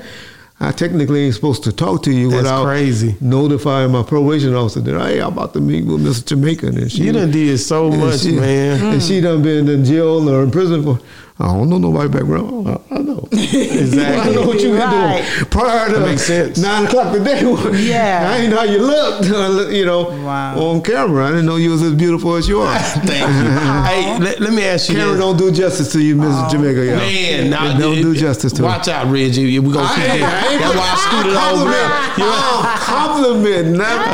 I 0.60 0.70
technically 0.70 1.24
ain't 1.26 1.34
supposed 1.34 1.64
to 1.64 1.72
talk 1.72 2.04
to 2.04 2.12
you 2.12 2.30
That's 2.30 2.44
without 2.44 2.64
crazy. 2.64 3.16
notifying 3.20 3.90
my 3.90 4.02
probation 4.04 4.54
officer 4.54 4.80
that 4.80 5.00
hey, 5.06 5.18
I'm 5.20 5.32
about 5.32 5.52
to 5.54 5.60
meet 5.60 5.84
with 5.84 6.00
Mr. 6.04 6.24
Jamaican. 6.26 6.78
And 6.78 6.90
she, 6.90 7.02
You 7.04 7.12
done 7.12 7.30
did 7.32 7.58
so 7.58 7.88
and 7.92 8.00
much, 8.00 8.20
she- 8.20 8.32
man. 8.32 8.80
And 8.94 9.02
she 9.02 9.20
done 9.20 9.42
been 9.42 9.68
in 9.68 9.84
jail 9.84 10.28
or 10.28 10.42
in 10.42 10.50
prison 10.50 10.82
for. 10.84 10.98
I 11.36 11.46
don't 11.46 11.68
know 11.68 11.78
nobody 11.78 12.08
background. 12.08 12.68
I, 12.68 12.78
I 12.94 12.98
know. 12.98 13.28
Exactly. 13.74 14.32
I 14.32 14.34
know 14.34 14.46
what 14.46 14.60
you 14.60 14.68
been 14.70 14.78
Right. 14.78 15.22
doing 15.36 15.44
prior 15.50 15.88
to 15.92 15.98
That 15.98 16.06
makes 16.06 16.22
sense. 16.22 16.58
nine 16.58 16.86
o'clock 16.86 17.12
today. 17.12 17.40
Yeah. 17.90 18.30
I 18.32 18.36
ain't 18.38 18.50
know 18.50 18.58
how 18.58 18.62
you 18.64 18.78
looked. 18.78 19.24
You 19.74 19.84
know, 19.84 20.04
Wow. 20.24 20.58
on 20.70 20.82
camera. 20.82 21.26
I 21.26 21.30
didn't 21.30 21.46
know 21.46 21.56
you 21.56 21.70
was 21.70 21.82
as 21.82 21.94
beautiful 21.94 22.36
as 22.36 22.46
you 22.48 22.60
are. 22.60 22.78
Thank 22.78 23.08
you. 23.08 23.50
hey, 23.90 24.18
let, 24.20 24.40
let 24.40 24.52
me 24.52 24.62
ask 24.64 24.88
you 24.88 24.94
Camera 24.96 25.12
this. 25.14 25.20
don't 25.20 25.36
do 25.36 25.50
justice 25.50 25.90
to 25.92 26.00
you, 26.00 26.14
Mrs. 26.16 26.50
Jamaica. 26.52 26.84
y'all. 26.86 26.96
Man, 26.96 27.46
It 27.46 27.80
don't 27.80 27.98
it- 27.98 28.02
do 28.02 28.14
justice 28.14 28.52
to 28.54 28.62
Watch 28.62 28.86
it. 28.88 28.94
out, 28.94 29.10
Reggie. 29.10 29.58
We're 29.58 29.72
gonna 29.74 29.86
I 29.86 29.94
see 29.96 30.02
ain't- 30.02 30.20
that. 30.20 30.44
I 30.44 30.52
ain't- 30.52 30.60
That's 30.60 30.76
why 30.76 30.88
I 30.92 30.96
scooted 30.96 31.32
over 31.32 31.40
compliment. 31.40 31.90
there. 32.16 32.26
Oh, 32.26 32.82
compliment. 32.84 33.76
Not 33.76 34.08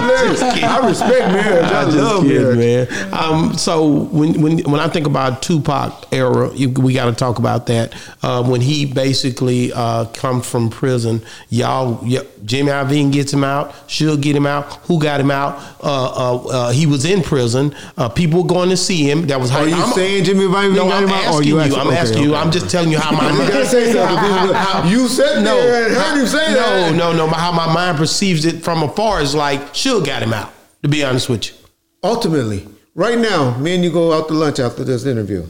I 0.64 0.86
respect 0.88 1.32
marriage. 1.32 1.64
I, 1.72 1.80
I 1.80 1.84
just 1.84 1.96
love 1.96 2.22
kidding, 2.22 2.56
marriage. 2.58 2.90
man. 2.90 3.14
Um, 3.14 3.54
so 3.58 3.86
when 3.86 4.40
when 4.40 4.58
when 4.60 4.80
I 4.80 4.88
think 4.88 5.06
about 5.06 5.42
Tupac 5.42 6.06
era, 6.12 6.50
you, 6.54 6.70
we 6.70 6.94
got 6.94 7.08
to 7.14 7.18
talk 7.18 7.38
about 7.38 7.66
that. 7.66 7.94
Uh, 8.22 8.42
when 8.42 8.60
he 8.60 8.86
basically 8.86 9.72
uh, 9.72 10.04
comes 10.06 10.48
from 10.48 10.70
prison, 10.70 11.22
y'all, 11.48 11.98
y- 12.02 12.24
Jimmy 12.44 12.70
Iovine 12.70 13.12
gets 13.12 13.32
him 13.32 13.44
out. 13.44 13.72
Suge 13.88 14.20
get 14.20 14.34
him 14.36 14.46
out. 14.46 14.64
Who 14.86 15.00
got 15.00 15.20
him 15.20 15.30
out? 15.30 15.58
Uh, 15.82 15.86
uh, 15.86 16.36
uh, 16.48 16.70
he 16.72 16.86
was 16.86 17.04
in 17.04 17.22
prison. 17.22 17.74
Uh, 17.96 18.08
people 18.08 18.42
were 18.42 18.48
going 18.48 18.70
to 18.70 18.76
see 18.76 19.08
him. 19.10 19.26
That 19.26 19.40
was 19.40 19.50
how 19.50 19.60
Are 19.60 19.68
you 19.68 19.74
I'm- 19.74 19.92
saying 19.92 20.24
Jimmy 20.24 20.44
Iovine 20.44 20.74
No, 20.74 20.88
got 20.88 21.02
I'm 21.02 21.04
him 21.04 21.10
out, 21.10 21.24
or 21.24 21.28
asking 21.38 21.48
you 21.48 21.54
you. 21.54 21.60
asking- 21.60 21.78
I'm 21.80 21.86
okay, 21.88 21.96
asking 21.96 22.22
you. 22.22 22.30
okay. 22.34 22.40
I'm 22.42 22.50
just 22.50 22.70
telling 22.70 22.90
you 22.90 22.98
how 22.98 23.12
my 23.12 23.28
just 23.36 23.52
gotta 23.52 23.66
say 23.66 23.92
something. 23.92 24.90
You 24.90 25.08
there 25.08 25.86
and 25.86 25.94
heard 25.94 26.20
him 26.20 26.26
say 26.26 26.52
no, 26.54 26.60
that. 26.60 26.94
No, 26.94 27.12
no, 27.12 27.26
How 27.28 27.52
my 27.52 27.72
mind 27.72 27.98
perceives 27.98 28.44
it 28.44 28.62
from 28.62 28.82
afar 28.82 29.20
is 29.20 29.34
like 29.34 29.60
Suge 29.74 30.04
got 30.06 30.22
him 30.22 30.32
out. 30.32 30.52
To 30.82 30.88
be 30.88 31.04
honest 31.04 31.28
with 31.28 31.48
you. 31.48 31.54
Ultimately, 32.02 32.66
right 32.94 33.18
now, 33.18 33.56
me 33.58 33.74
and 33.74 33.84
you 33.84 33.92
go 33.92 34.12
out 34.12 34.28
to 34.28 34.34
lunch 34.34 34.58
after 34.58 34.82
this 34.84 35.04
interview, 35.04 35.46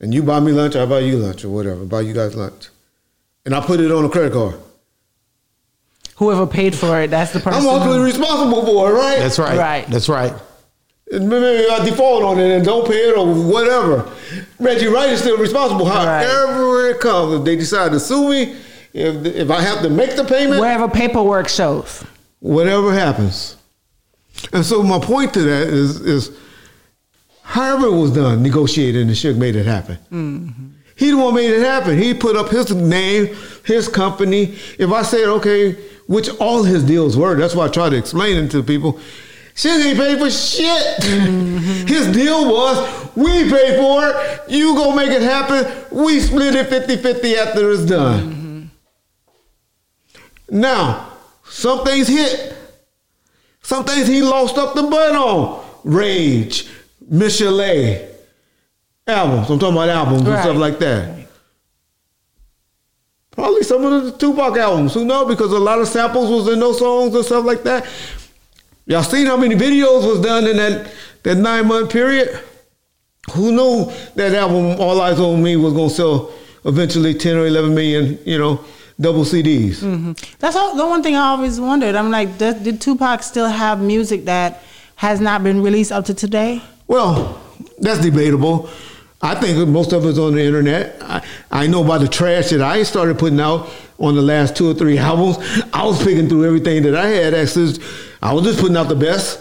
and 0.00 0.12
you 0.14 0.22
buy 0.22 0.40
me 0.40 0.52
lunch, 0.52 0.76
I 0.76 0.86
buy 0.86 1.00
you 1.00 1.18
lunch 1.18 1.44
or 1.44 1.50
whatever, 1.50 1.84
buy 1.84 2.00
you 2.00 2.12
guys 2.14 2.34
lunch, 2.34 2.68
and 3.44 3.54
I 3.54 3.60
put 3.64 3.80
it 3.80 3.90
on 3.92 4.04
a 4.04 4.08
credit 4.08 4.32
card. 4.32 4.56
Whoever 6.16 6.46
paid 6.46 6.74
for 6.74 7.00
it, 7.00 7.10
that's 7.10 7.32
the 7.32 7.40
person. 7.40 7.60
I'm 7.62 7.66
ultimately 7.68 8.02
responsible 8.04 8.64
for 8.66 8.90
it, 8.90 8.94
right? 8.94 9.18
That's 9.18 9.38
right. 9.38 9.56
Right. 9.58 9.86
That's 9.88 10.08
right. 10.08 10.32
And 11.12 11.28
Maybe 11.28 11.66
I 11.70 11.84
default 11.84 12.22
on 12.22 12.38
it 12.38 12.50
and 12.54 12.64
don't 12.64 12.86
pay 12.86 13.08
it 13.08 13.16
or 13.16 13.26
whatever. 13.50 14.10
Reggie 14.58 14.86
Wright 14.86 15.08
is 15.10 15.20
still 15.20 15.38
responsible. 15.38 15.86
Right. 15.86 16.24
However 16.26 16.88
it 16.90 17.00
comes, 17.00 17.34
if 17.40 17.44
they 17.44 17.56
decide 17.56 17.92
to 17.92 18.00
sue 18.00 18.28
me, 18.28 18.56
if 18.92 19.24
if 19.24 19.50
I 19.50 19.60
have 19.62 19.82
to 19.82 19.88
make 19.90 20.14
the 20.16 20.24
payment, 20.24 20.60
Wherever 20.60 20.88
paperwork 20.88 21.48
shows. 21.48 22.04
whatever 22.40 22.92
happens. 22.92 23.56
And 24.52 24.64
so 24.64 24.82
my 24.82 24.98
point 24.98 25.32
to 25.34 25.40
that 25.42 25.68
is 25.68 26.00
is 26.00 26.36
however 27.50 27.86
it 27.86 27.98
was 27.98 28.12
done, 28.12 28.42
negotiated, 28.42 29.02
and 29.02 29.10
Suge 29.10 29.36
made 29.36 29.56
it 29.56 29.66
happen. 29.66 29.98
Mm-hmm. 30.10 30.68
He 30.94 31.10
the 31.10 31.16
one 31.16 31.34
made 31.34 31.50
it 31.50 31.62
happen. 31.62 31.98
He 31.98 32.14
put 32.14 32.36
up 32.36 32.50
his 32.50 32.74
name, 32.74 33.34
his 33.64 33.88
company. 33.88 34.54
If 34.78 34.92
I 34.92 35.02
said, 35.02 35.24
okay, 35.24 35.72
which 36.06 36.28
all 36.38 36.62
his 36.62 36.84
deals 36.84 37.16
were, 37.16 37.34
that's 37.34 37.54
why 37.54 37.66
I 37.66 37.68
try 37.68 37.88
to 37.88 37.96
explain 37.96 38.44
it 38.44 38.50
to 38.52 38.62
people. 38.62 39.00
Suge 39.54 39.84
ain't 39.84 39.98
paid 39.98 40.18
for 40.18 40.30
shit. 40.30 41.02
Mm-hmm. 41.02 41.86
His 41.86 42.06
deal 42.12 42.50
was, 42.50 43.16
we 43.16 43.50
pay 43.50 43.76
for 43.76 44.06
it, 44.06 44.50
you 44.50 44.74
go 44.74 44.94
make 44.94 45.10
it 45.10 45.22
happen, 45.22 45.66
we 45.90 46.20
split 46.20 46.54
it 46.54 46.68
50-50 46.68 47.36
after 47.36 47.70
it's 47.70 47.84
done. 47.84 48.32
Mm-hmm. 48.32 50.60
Now, 50.60 51.12
some 51.44 51.84
things 51.84 52.08
hit. 52.08 52.56
Some 53.62 53.84
things 53.84 54.06
he 54.06 54.22
lost 54.22 54.56
up 54.56 54.74
the 54.74 54.84
butt 54.84 55.14
on. 55.14 55.66
Rage, 55.84 56.68
Michel'le, 57.10 58.08
albums. 59.06 59.50
I'm 59.50 59.58
talking 59.58 59.76
about 59.76 59.88
albums 59.88 60.22
and 60.22 60.38
stuff 60.38 60.56
like 60.56 60.78
that. 60.78 61.26
Probably 63.32 63.62
some 63.62 63.84
of 63.84 64.04
the 64.04 64.12
Tupac 64.12 64.56
albums. 64.56 64.94
Who 64.94 65.04
knows? 65.04 65.28
Because 65.28 65.52
a 65.52 65.58
lot 65.58 65.80
of 65.80 65.88
samples 65.88 66.30
was 66.30 66.52
in 66.52 66.60
those 66.60 66.78
songs 66.78 67.14
and 67.14 67.24
stuff 67.24 67.44
like 67.44 67.62
that. 67.64 67.86
Y'all 68.86 69.02
seen 69.02 69.26
how 69.26 69.36
many 69.36 69.54
videos 69.54 70.06
was 70.06 70.20
done 70.20 70.46
in 70.46 70.56
that, 70.56 70.90
that 71.22 71.36
nine 71.36 71.66
month 71.66 71.90
period? 71.90 72.40
Who 73.32 73.52
knew 73.52 73.92
that 74.14 74.34
album 74.34 74.80
All 74.80 74.96
Eyez 75.00 75.18
on 75.18 75.42
Me 75.42 75.56
was 75.56 75.72
gonna 75.72 75.90
sell 75.90 76.32
eventually 76.64 77.14
10 77.14 77.36
or 77.36 77.46
11 77.46 77.74
million, 77.74 78.18
you 78.24 78.38
know, 78.38 78.64
double 79.00 79.24
CDs? 79.24 79.76
Mm-hmm. 79.76 80.12
That's 80.38 80.56
all, 80.56 80.74
the 80.74 80.86
one 80.86 81.02
thing 81.02 81.16
I 81.16 81.28
always 81.28 81.60
wondered. 81.60 81.94
I'm 81.94 82.10
like, 82.10 82.38
does, 82.38 82.56
did 82.56 82.80
Tupac 82.80 83.22
still 83.22 83.48
have 83.48 83.80
music 83.80 84.24
that 84.24 84.62
has 85.00 85.18
not 85.18 85.42
been 85.42 85.62
released 85.62 85.90
up 85.90 86.04
to 86.04 86.12
today? 86.12 86.60
Well, 86.86 87.40
that's 87.78 88.02
debatable. 88.02 88.68
I 89.22 89.34
think 89.34 89.66
most 89.66 89.94
of 89.94 90.04
it's 90.04 90.18
on 90.18 90.34
the 90.34 90.42
internet. 90.42 90.98
I, 91.00 91.24
I 91.50 91.66
know 91.68 91.82
about 91.82 92.02
the 92.02 92.08
trash 92.08 92.50
that 92.50 92.60
I 92.60 92.82
started 92.82 93.18
putting 93.18 93.40
out 93.40 93.70
on 93.98 94.14
the 94.14 94.20
last 94.20 94.56
two 94.56 94.70
or 94.70 94.74
three 94.74 94.98
albums. 95.10 95.38
I 95.72 95.86
was 95.86 96.04
picking 96.04 96.28
through 96.28 96.44
everything 96.44 96.82
that 96.82 96.94
I 96.94 97.06
had 97.06 97.32
access. 97.32 97.78
I 98.20 98.34
was 98.34 98.44
just 98.44 98.60
putting 98.60 98.76
out 98.76 98.90
the 98.90 98.94
best. 98.94 99.40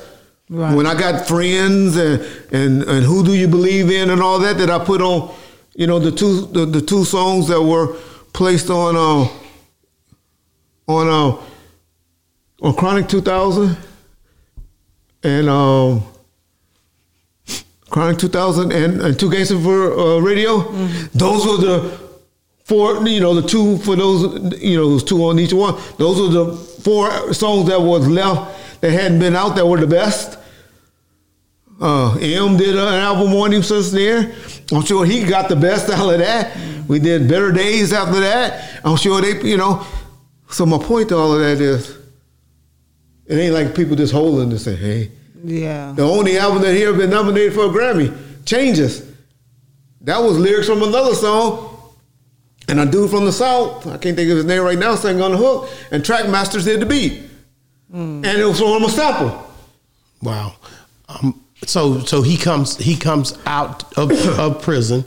Right. 0.50 0.74
When 0.74 0.86
I 0.86 0.98
got 0.98 1.28
friends 1.28 1.98
and, 1.98 2.22
and 2.54 2.84
and 2.84 3.06
who 3.06 3.26
do 3.26 3.34
you 3.34 3.50
believe 3.50 3.92
in 3.92 4.12
and 4.12 4.22
all 4.22 4.40
that 4.40 4.58
that 4.60 4.70
I 4.70 4.80
put 4.84 5.02
on, 5.02 5.36
you 5.76 5.88
know, 5.88 6.00
the 6.00 6.12
two 6.12 6.46
the, 6.54 6.66
the 6.66 6.82
two 6.82 7.04
songs 7.04 7.50
that 7.50 7.62
were 7.62 7.98
placed 8.32 8.70
on 8.70 8.96
uh, 8.96 9.30
on 10.88 11.08
uh, 11.10 12.66
on 12.66 12.76
Chronic 12.76 13.10
2000 13.10 13.78
and 15.24 15.50
um, 15.50 16.04
Chronic 17.90 18.20
2000 18.20 18.72
and, 18.72 19.02
and 19.02 19.20
Two 19.20 19.32
Gangsters 19.32 19.64
for 19.64 19.92
uh, 19.98 20.20
Radio. 20.20 20.62
Those 21.14 21.46
were 21.46 21.58
the 21.58 22.00
four, 22.64 23.08
you 23.08 23.20
know, 23.20 23.34
the 23.34 23.48
two 23.48 23.78
for 23.80 23.96
those, 23.96 24.62
you 24.62 24.78
know, 24.78 24.90
those 24.90 25.04
two 25.04 25.24
on 25.26 25.40
each 25.40 25.54
one. 25.54 25.76
Those 25.98 26.22
were 26.22 26.46
the 26.46 26.56
four 26.56 27.34
songs 27.34 27.68
that 27.68 27.82
was 27.82 28.08
left 28.08 28.82
that 28.82 28.92
hadn't 28.92 29.20
been 29.20 29.36
out 29.36 29.56
that 29.56 29.66
were 29.66 29.80
the 29.80 29.88
best. 29.88 30.38
Uh, 31.82 32.14
M 32.18 32.58
did 32.58 32.76
an 32.76 32.78
album 32.78 33.34
on 33.34 33.54
him 33.54 33.64
since 33.64 33.92
then. 33.92 34.36
I'm 34.72 34.84
sure 34.84 35.06
he 35.06 35.24
got 35.24 35.50
the 35.50 35.56
best 35.56 35.90
out 35.90 36.14
of 36.14 36.20
that. 36.20 36.56
We 36.88 37.00
did 37.00 37.28
Better 37.28 37.52
Days 37.52 37.94
after 37.94 38.20
that. 38.20 38.82
I'm 38.84 38.98
sure 38.98 39.22
they, 39.22 39.42
you 39.48 39.58
know. 39.58 39.86
So 40.50 40.66
my 40.66 40.78
point 40.78 41.10
to 41.10 41.18
all 41.18 41.34
of 41.34 41.40
that 41.40 41.62
is, 41.62 41.99
it 43.30 43.36
ain't 43.36 43.54
like 43.54 43.74
people 43.76 43.96
just 43.96 44.12
holding 44.12 44.50
and 44.52 44.60
say, 44.60 44.76
hey, 44.76 45.12
Yeah. 45.44 45.94
the 45.96 46.04
only 46.04 46.38
album 46.38 46.62
that 46.64 46.74
here 46.76 46.92
been 46.94 47.10
nominated 47.12 47.54
for 47.54 47.66
a 47.66 47.70
Grammy, 47.70 48.14
Changes. 48.46 49.06
That 50.02 50.18
was 50.22 50.38
lyrics 50.38 50.68
from 50.68 50.82
another 50.84 51.14
song. 51.16 51.68
And 52.68 52.80
a 52.80 52.86
dude 52.86 53.10
from 53.10 53.26
the 53.26 53.32
South, 53.32 53.88
I 53.88 53.98
can't 53.98 54.16
think 54.16 54.30
of 54.30 54.38
his 54.38 54.46
name 54.46 54.62
right 54.64 54.78
now, 54.78 54.96
sang 54.96 55.22
on 55.22 55.32
the 55.32 55.38
hook, 55.38 55.70
and 55.92 56.04
Trackmasters 56.04 56.66
did 56.66 56.80
the 56.82 56.86
beat. 56.86 57.24
And 57.92 58.24
it 58.26 58.46
was 58.46 58.60
from 58.60 58.84
a 58.84 58.90
sample. 58.90 59.52
Wow. 60.22 60.54
Um, 61.08 61.44
so 61.66 62.00
so 62.02 62.22
he 62.22 62.38
comes 62.38 62.78
he 62.78 62.96
comes 62.96 63.36
out 63.48 63.98
of, 63.98 64.12
of 64.40 64.62
prison, 64.62 65.04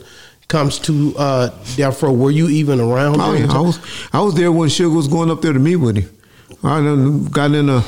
comes 0.49 0.77
to 0.79 1.13
uh, 1.17 1.49
Death 1.77 2.03
Row. 2.03 2.11
Were 2.11 2.31
you 2.31 2.49
even 2.49 2.81
around? 2.81 3.21
Oh, 3.21 3.31
yeah, 3.33 3.47
I 3.51 3.61
was 3.61 3.79
I 4.11 4.19
was 4.19 4.35
there 4.35 4.51
when 4.51 4.67
Suge 4.67 4.93
was 4.93 5.07
going 5.07 5.31
up 5.31 5.41
there 5.41 5.53
to 5.53 5.59
meet 5.59 5.77
with 5.77 5.97
him. 5.97 6.09
I 6.63 6.81
done 6.81 7.25
got 7.25 7.51
in 7.53 7.69
a 7.69 7.81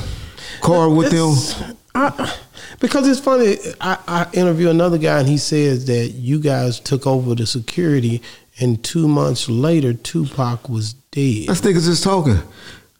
car 0.60 0.88
with 0.88 1.10
them. 1.10 1.76
I- 1.94 2.34
because 2.78 3.08
it's 3.08 3.20
funny. 3.20 3.56
I, 3.80 3.98
I 4.06 4.26
interview 4.34 4.68
another 4.68 4.98
guy 4.98 5.20
and 5.20 5.28
he 5.28 5.38
says 5.38 5.86
that 5.86 6.08
you 6.08 6.38
guys 6.38 6.78
took 6.78 7.06
over 7.06 7.34
the 7.34 7.46
security, 7.46 8.20
and 8.60 8.82
two 8.84 9.08
months 9.08 9.48
later, 9.48 9.94
Tupac 9.94 10.68
was 10.68 10.92
dead. 10.92 11.46
That's 11.48 11.62
niggas 11.62 11.86
just 11.86 12.04
talking. 12.04 12.38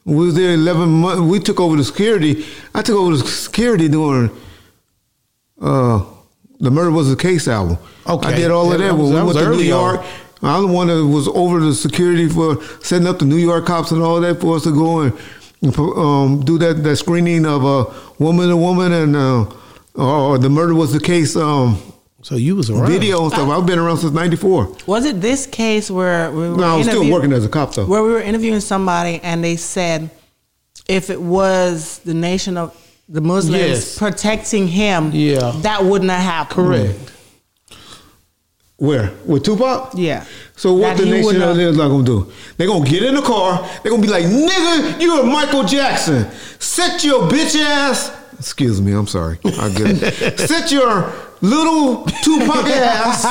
We 0.06 0.14
was 0.16 0.34
there 0.34 0.54
eleven 0.54 0.88
months. 0.88 1.20
We 1.20 1.40
took 1.40 1.60
over 1.60 1.76
the 1.76 1.84
security. 1.84 2.46
I 2.74 2.80
took 2.82 2.96
over 2.96 3.16
the 3.16 3.26
security 3.26 3.88
during 3.88 4.30
uh, 5.60 6.04
the 6.60 6.70
Murder 6.70 6.90
Was 6.90 7.12
a 7.12 7.16
Case 7.16 7.48
album. 7.48 7.76
Okay. 8.06 8.28
I 8.28 8.36
did 8.36 8.50
all 8.50 8.72
of 8.72 8.78
that 8.78 8.94
when 8.94 9.10
we 9.12 9.22
went 9.22 9.36
to 9.38 9.44
New 9.50 9.58
on. 9.58 9.64
York. 9.64 10.00
I'm 10.42 10.66
the 10.68 10.72
one 10.72 10.86
that 10.88 11.04
was 11.04 11.28
over 11.28 11.60
the 11.60 11.74
security 11.74 12.28
for 12.28 12.62
setting 12.82 13.08
up 13.08 13.18
the 13.18 13.24
New 13.24 13.36
York 13.36 13.66
cops 13.66 13.90
and 13.90 14.02
all 14.02 14.20
that 14.20 14.40
for 14.40 14.56
us 14.56 14.64
to 14.64 14.70
go 14.72 15.00
and 15.00 15.18
um, 15.64 16.40
do 16.44 16.58
that, 16.58 16.82
that 16.84 16.96
screening 16.96 17.46
of 17.46 17.64
a 17.64 17.84
woman 18.22 18.48
to 18.48 18.56
woman 18.56 18.92
and 18.92 19.16
uh, 19.16 19.46
or 19.94 20.38
the 20.38 20.48
murder 20.50 20.74
was 20.74 20.92
the 20.92 21.00
case 21.00 21.34
um, 21.36 21.78
So 22.22 22.36
you 22.36 22.56
was 22.56 22.68
around. 22.70 22.88
video 22.88 23.22
and 23.24 23.32
stuff. 23.32 23.48
I've 23.48 23.66
been 23.66 23.78
around 23.78 23.98
since 23.98 24.12
'94. 24.12 24.76
Was 24.86 25.06
it 25.06 25.20
this 25.20 25.46
case 25.46 25.90
where 25.90 26.30
we 26.30 26.48
were 26.50 26.56
No, 26.56 26.74
I 26.74 26.76
was 26.76 26.86
still 26.86 27.10
working 27.10 27.32
as 27.32 27.44
a 27.44 27.48
cop 27.48 27.74
though. 27.74 27.86
where 27.86 28.02
we 28.02 28.10
were 28.10 28.20
interviewing 28.20 28.60
somebody 28.60 29.20
and 29.22 29.42
they 29.42 29.56
said 29.56 30.10
if 30.88 31.10
it 31.10 31.20
was 31.20 31.98
the 32.04 32.14
nation 32.14 32.56
of 32.56 32.76
the 33.08 33.20
Muslims 33.20 33.56
Yes. 33.62 33.98
protecting 33.98 34.68
him, 34.68 35.10
Yeah. 35.12 35.52
that 35.62 35.84
wouldn't 35.84 36.10
have 36.10 36.22
happened. 36.22 36.66
Correct. 36.66 37.12
Where 38.78 39.10
with 39.24 39.42
Tupac? 39.44 39.92
Yeah. 39.94 40.24
So 40.54 40.74
what 40.74 40.96
That 40.98 41.04
the 41.04 41.10
nation 41.10 41.36
of 41.40 41.56
have- 41.56 41.58
Islam 41.58 41.90
gonna 41.90 42.04
do? 42.04 42.30
They're 42.58 42.66
gonna 42.66 42.84
get 42.88 43.02
in 43.04 43.14
the 43.14 43.22
car. 43.22 43.66
They're 43.82 43.90
gonna 43.90 44.02
be 44.02 44.08
like, 44.08 44.24
"Nigga, 44.26 45.00
you're 45.00 45.24
Michael 45.24 45.64
Jackson. 45.64 46.26
Sit 46.58 47.02
your 47.04 47.22
bitch 47.22 47.58
ass." 47.58 48.10
Excuse 48.38 48.82
me, 48.82 48.92
I'm 48.92 49.06
sorry. 49.06 49.38
I 49.46 49.70
get 49.70 50.02
it. 50.02 50.38
Sit 50.48 50.70
your 50.70 51.10
little 51.40 52.04
Tupac 52.22 52.66
ass 52.70 53.24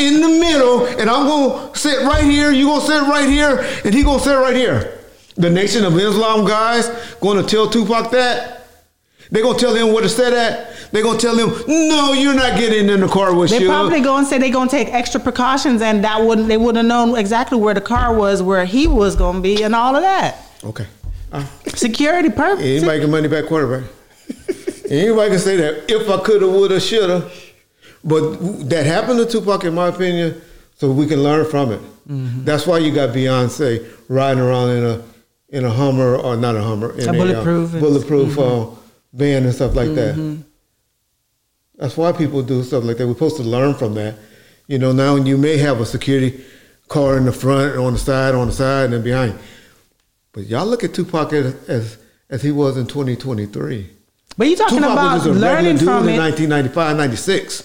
in 0.00 0.20
the 0.20 0.28
middle, 0.28 0.86
and 0.86 1.08
I'm 1.08 1.28
gonna 1.28 1.70
sit 1.76 2.02
right 2.02 2.24
here. 2.24 2.50
You 2.50 2.66
gonna 2.66 2.84
sit 2.84 3.00
right 3.02 3.28
here, 3.28 3.64
and 3.84 3.94
he 3.94 4.02
gonna 4.02 4.18
sit 4.20 4.34
right 4.36 4.56
here. 4.56 4.98
The 5.36 5.50
Nation 5.50 5.84
of 5.84 5.96
Islam 5.96 6.44
guys 6.46 6.90
gonna 7.20 7.44
tell 7.44 7.68
Tupac 7.70 8.10
that. 8.10 8.61
They're 9.32 9.42
gonna 9.42 9.58
tell 9.58 9.74
him 9.74 9.92
where 9.94 10.02
to 10.02 10.08
sit 10.10 10.32
at. 10.34 10.68
They're 10.92 11.02
gonna 11.02 11.18
tell 11.18 11.34
him, 11.36 11.50
"No, 11.66 12.12
you're 12.12 12.34
not 12.34 12.58
getting 12.58 12.90
in 12.90 13.00
the 13.00 13.08
car 13.08 13.34
with 13.34 13.48
They 13.50 13.56
you." 13.60 13.62
They 13.62 13.66
probably 13.66 14.00
go 14.00 14.18
and 14.18 14.26
say 14.26 14.36
they're 14.36 14.52
gonna 14.52 14.70
take 14.70 14.92
extra 14.92 15.18
precautions 15.18 15.80
and 15.80 16.04
that 16.04 16.22
wouldn't 16.22 16.48
they 16.48 16.58
would 16.58 16.76
have 16.76 16.84
known 16.84 17.16
exactly 17.16 17.58
where 17.58 17.72
the 17.72 17.80
car 17.80 18.14
was, 18.14 18.42
where 18.42 18.66
he 18.66 18.86
was 18.86 19.16
gonna 19.16 19.40
be 19.40 19.62
and 19.62 19.74
all 19.74 19.96
of 19.96 20.02
that. 20.02 20.36
Okay. 20.62 20.86
Uh, 21.32 21.42
Security 21.74 22.28
purpose. 22.28 22.62
Anybody 22.64 23.00
can 23.00 23.10
money 23.10 23.26
back 23.26 23.46
quarterback. 23.46 23.88
Anybody 24.90 25.30
can 25.30 25.38
say 25.38 25.56
that 25.56 25.90
if 25.90 26.10
I 26.10 26.18
coulda, 26.18 26.46
woulda, 26.46 26.78
shoulda. 26.78 27.30
But 28.04 28.68
that 28.68 28.84
happened 28.84 29.18
to 29.20 29.24
Tupac, 29.24 29.64
in 29.64 29.74
my 29.74 29.88
opinion, 29.88 30.42
so 30.76 30.90
we 30.92 31.06
can 31.06 31.22
learn 31.22 31.46
from 31.48 31.72
it. 31.72 31.80
Mm-hmm. 32.06 32.44
That's 32.44 32.66
why 32.66 32.78
you 32.78 32.92
got 32.92 33.10
Beyonce 33.14 33.86
riding 34.08 34.42
around 34.42 34.70
in 34.70 34.84
a 34.84 35.02
in 35.48 35.64
a 35.64 35.70
Hummer 35.70 36.16
or 36.16 36.36
not 36.36 36.54
a 36.56 36.62
Hummer, 36.62 36.92
in 36.98 37.08
A 37.08 37.12
bulletproof 37.12 37.70
uh, 37.70 37.76
and- 37.76 37.80
bulletproof 37.80 38.38
uh, 38.38 38.66
van 39.12 39.44
and 39.44 39.54
stuff 39.54 39.74
like 39.74 39.88
Mm-hmm. 39.90 40.34
that. 40.36 40.44
That's 41.78 41.96
why 41.96 42.12
people 42.12 42.42
do 42.42 42.62
stuff 42.62 42.84
like 42.84 42.98
that. 42.98 43.06
We're 43.06 43.14
supposed 43.14 43.36
to 43.38 43.42
learn 43.42 43.74
from 43.74 43.94
that. 43.94 44.14
You 44.68 44.78
know, 44.78 44.92
now 44.92 45.16
you 45.16 45.36
may 45.36 45.56
have 45.58 45.80
a 45.80 45.86
security 45.86 46.44
car 46.88 47.16
in 47.16 47.24
the 47.24 47.32
front, 47.32 47.76
on 47.76 47.94
the 47.94 47.98
side, 47.98 48.34
on 48.34 48.46
the 48.48 48.52
side, 48.52 48.84
and 48.86 48.92
then 48.94 49.02
behind. 49.02 49.38
But 50.32 50.46
y'all 50.46 50.66
look 50.66 50.84
at 50.84 50.94
Tupac 50.94 51.32
as 51.32 51.54
as, 51.68 51.98
as 52.30 52.42
he 52.42 52.52
was 52.52 52.76
in 52.76 52.86
2023. 52.86 53.90
But 54.36 54.48
you 54.48 54.56
talking 54.56 54.78
Tupac 54.78 54.92
about 54.92 55.14
was 55.14 55.24
just 55.24 55.36
a 55.36 55.40
learning 55.40 55.76
dude 55.76 55.84
from 55.84 56.04
in 56.08 56.14
it. 56.14 56.18
1995, 56.18 56.96
96. 56.96 57.62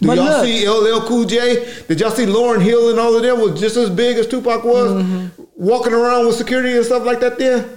Did 0.00 0.06
But 0.06 0.16
y'all 0.16 0.24
look- 0.26 0.44
see 0.44 0.68
LL 0.68 1.00
Cool 1.08 1.24
J? 1.24 1.82
Did 1.88 2.00
y'all 2.00 2.10
see 2.10 2.26
Lauryn 2.26 2.60
Hill 2.62 2.90
and 2.90 2.98
all 3.00 3.16
of 3.16 3.22
them 3.22 3.40
was 3.40 3.58
just 3.58 3.76
as 3.76 3.88
big 3.90 4.18
as 4.18 4.26
Tupac 4.26 4.62
was, 4.64 5.02
Mm-hmm. 5.02 5.42
walking 5.56 5.92
around 5.92 6.26
with 6.26 6.36
security 6.36 6.76
and 6.76 6.84
stuff 6.84 7.04
like 7.04 7.20
that? 7.20 7.38
Then 7.38 7.68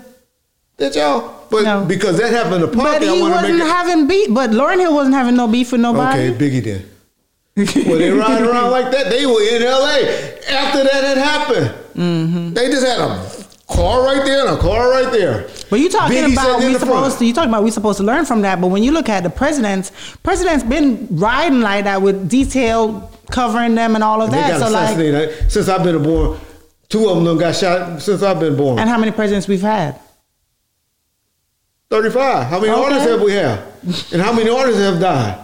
did 0.81 0.95
y'all? 0.95 1.33
But 1.51 1.63
No. 1.63 1.85
because 1.85 2.17
that 2.17 2.31
happened 2.33 2.61
to 2.61 2.67
Pac, 2.67 2.83
But 2.99 3.01
he 3.03 3.21
wasn't 3.21 3.59
having 3.59 4.07
beef. 4.07 4.33
But 4.33 4.49
Lauryn 4.51 4.79
Hill 4.79 4.93
wasn't 4.95 5.15
having 5.15 5.35
no 5.35 5.47
beef 5.47 5.71
with 5.71 5.81
nobody. 5.81 6.29
Okay, 6.29 6.37
Biggie 6.49 6.63
then. 6.63 6.85
when 7.87 7.99
they 7.99 8.09
ride 8.09 8.41
around 8.41 8.71
like 8.71 8.89
that, 8.91 9.09
they 9.09 9.25
were 9.25 9.41
in 9.41 9.61
LA 9.61 9.97
after 10.49 10.83
that 10.83 11.03
had 11.03 11.17
happened. 11.17 11.71
Mm-hmm. 11.95 12.53
They 12.53 12.67
just 12.69 12.85
had 12.87 12.99
a 12.99 13.29
car 13.71 14.03
right 14.03 14.25
there 14.25 14.47
and 14.47 14.57
a 14.57 14.61
car 14.61 14.89
right 14.89 15.11
there. 15.11 15.47
But 15.69 15.79
you 15.79 15.89
talking 15.89 16.17
Biggie 16.17 16.33
about 16.33 16.59
we 16.59 16.65
front. 16.73 16.79
supposed 16.79 17.19
to 17.19 17.25
you 17.25 17.33
talking 17.33 17.49
about 17.49 17.63
we 17.63 17.71
supposed 17.71 17.97
to 17.97 18.03
learn 18.05 18.25
from 18.25 18.41
that, 18.41 18.59
but 18.61 18.67
when 18.67 18.81
you 18.83 18.91
look 18.91 19.07
at 19.09 19.23
the 19.23 19.29
presidents, 19.29 19.91
presidents 20.23 20.63
been 20.63 21.07
riding 21.11 21.61
like 21.61 21.83
that 21.83 22.01
with 22.01 22.29
detail 22.29 23.11
covering 23.29 23.75
them 23.75 23.95
and 23.95 24.03
all 24.03 24.21
of 24.21 24.29
And 24.33 24.37
that. 24.37 24.59
So 24.59 24.69
like 24.69 25.51
since 25.51 25.67
I've 25.69 25.83
been 25.83 26.01
born. 26.01 26.39
Two 26.89 27.07
of 27.07 27.15
them 27.15 27.23
done 27.25 27.37
got 27.37 27.55
shot 27.55 28.01
since 28.01 28.21
I've 28.21 28.39
been 28.41 28.57
born. 28.57 28.77
and 28.79 28.89
how 28.89 28.97
many 28.97 29.11
presidents 29.13 29.47
we've 29.47 29.61
had? 29.61 29.97
Thirty-five. 31.91 32.47
How 32.47 32.57
many 32.61 32.71
Okay. 32.71 32.81
artists 32.81 33.09
have 33.09 33.21
we 33.21 33.33
had? 33.33 33.59
And 34.13 34.21
how 34.21 34.31
many 34.31 34.49
artists 34.49 34.79
have 34.79 34.99
died? 35.01 35.37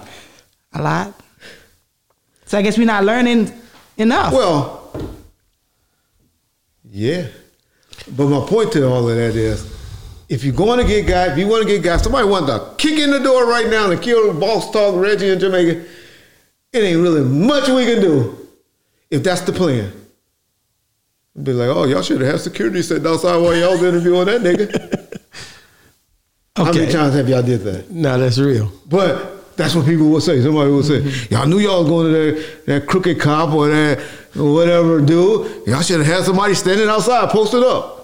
A 0.73 0.81
lot. 0.81 1.13
So 2.45 2.57
I 2.57 2.61
guess 2.61 2.77
we're 2.77 2.85
not 2.85 3.03
learning 3.03 3.51
enough. 3.97 4.31
Well, 4.31 4.89
yeah. 6.89 7.27
But 8.15 8.27
my 8.27 8.45
point 8.47 8.71
to 8.73 8.87
all 8.87 9.09
of 9.09 9.15
that 9.17 9.35
is, 9.35 9.69
if 10.29 10.45
you're 10.45 10.53
going 10.55 10.79
to 10.79 10.85
get 10.87 11.05
guys, 11.05 11.31
if 11.33 11.37
you 11.37 11.47
want 11.47 11.63
to 11.63 11.69
get 11.69 11.83
guys, 11.83 12.01
somebody 12.01 12.25
wants 12.25 12.49
to 12.49 12.73
kick 12.77 12.97
in 12.97 13.11
the 13.11 13.19
door 13.19 13.45
right 13.45 13.67
now 13.67 13.91
and 13.91 14.01
kill 14.01 14.33
Boss 14.33 14.71
Talk 14.71 14.95
Reggie 14.95 15.29
in 15.31 15.39
Jamaica, 15.41 15.83
it 16.71 16.79
ain't 16.79 17.01
really 17.01 17.23
much 17.25 17.67
we 17.67 17.83
can 17.85 17.99
do 18.01 18.47
if 19.11 19.21
that's 19.21 19.41
the 19.41 19.51
plan. 19.51 19.91
Be 21.43 21.51
like, 21.51 21.67
oh, 21.75 21.83
y'all 21.83 22.01
should 22.01 22.21
have 22.21 22.31
had 22.31 22.39
security 22.39 22.81
sitting 22.81 23.05
outside 23.05 23.35
while 23.35 23.53
y'all 23.55 23.71
was 23.73 23.83
interviewing 23.83 24.25
that 24.27 24.41
nigga. 24.41 25.03
How 26.65 26.71
many 26.73 26.91
times 26.91 27.13
have 27.13 27.29
y'all 27.29 27.43
did 27.43 27.61
that? 27.61 27.91
No, 27.91 28.17
that's 28.17 28.39
real. 28.39 28.71
But 28.87 29.55
that's 29.57 29.75
what 29.75 29.85
people 29.85 30.09
will 30.09 30.21
say. 30.21 30.41
Somebody 30.41 30.71
will 30.71 30.83
say, 30.83 31.01
"Y'all 31.29 31.47
knew 31.47 31.59
y'all 31.59 31.81
was 31.83 31.89
going 31.89 32.11
to 32.11 32.11
that, 32.11 32.65
that 32.65 32.87
crooked 32.87 33.19
cop 33.19 33.53
or 33.53 33.67
that 33.69 33.99
whatever 34.33 35.01
dude. 35.01 35.67
Y'all 35.67 35.81
should 35.81 35.99
have 35.99 36.07
had 36.07 36.23
somebody 36.23 36.53
standing 36.55 36.87
outside 36.87 37.29
posted 37.29 37.63
up." 37.63 37.97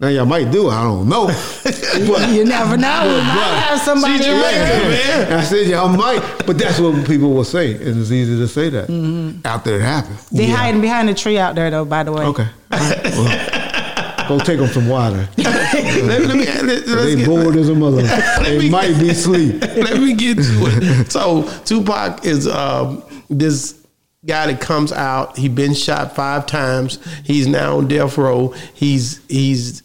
Now 0.00 0.08
y'all 0.08 0.26
might 0.26 0.50
do. 0.50 0.68
I 0.68 0.82
don't 0.82 1.08
know. 1.08 1.26
but, 1.64 2.28
you 2.28 2.44
never 2.44 2.76
know. 2.76 3.02
We 3.04 3.16
might 3.16 3.62
have 3.68 3.80
somebody. 3.80 4.18
See, 4.18 4.24
Jamaica, 4.24 4.88
man. 4.88 5.32
I 5.32 5.42
said 5.42 5.66
y'all 5.68 5.88
might, 5.88 6.20
but 6.46 6.58
that's 6.58 6.80
what 6.80 7.06
people 7.06 7.32
will 7.32 7.44
say, 7.44 7.74
and 7.74 8.00
it's 8.00 8.10
easy 8.10 8.36
to 8.36 8.48
say 8.48 8.70
that 8.70 8.88
mm-hmm. 8.88 9.46
after 9.46 9.76
it 9.76 9.82
happened. 9.82 10.18
They 10.32 10.50
hiding 10.50 10.80
behind 10.80 11.08
a 11.10 11.14
tree 11.14 11.38
out 11.38 11.54
there 11.54 11.70
though. 11.70 11.84
By 11.84 12.02
the 12.02 12.12
way. 12.12 12.24
Okay, 12.24 12.46
All 12.72 12.78
right. 12.78 13.04
Well, 13.04 14.28
go 14.28 14.38
take 14.40 14.58
them 14.58 14.68
some 14.68 14.88
water. 14.88 15.28
let, 15.74 16.22
let 16.26 16.36
me, 16.36 16.44
let, 16.46 16.64
let's 16.64 16.86
They 16.86 17.16
get- 17.16 17.26
bored 17.26 17.56
as 17.56 17.68
a 17.68 17.74
mother. 17.74 18.02
They 18.42 18.58
me- 18.58 18.70
might 18.70 18.98
be 18.98 19.10
asleep. 19.10 19.60
let 19.76 19.98
me 20.00 20.14
get 20.14 20.36
to 20.36 20.42
it. 20.42 21.10
So 21.12 21.48
Tupac 21.64 22.24
is 22.24 22.46
um, 22.46 23.02
this 23.30 23.80
guy 24.26 24.50
that 24.52 24.60
comes 24.60 24.92
out. 24.92 25.36
He 25.38 25.48
been 25.48 25.74
shot 25.74 26.14
five 26.16 26.46
times. 26.46 26.98
He's 27.24 27.46
now 27.46 27.78
on 27.78 27.88
death 27.88 28.16
row. 28.18 28.48
He's 28.74 29.20
he's 29.28 29.82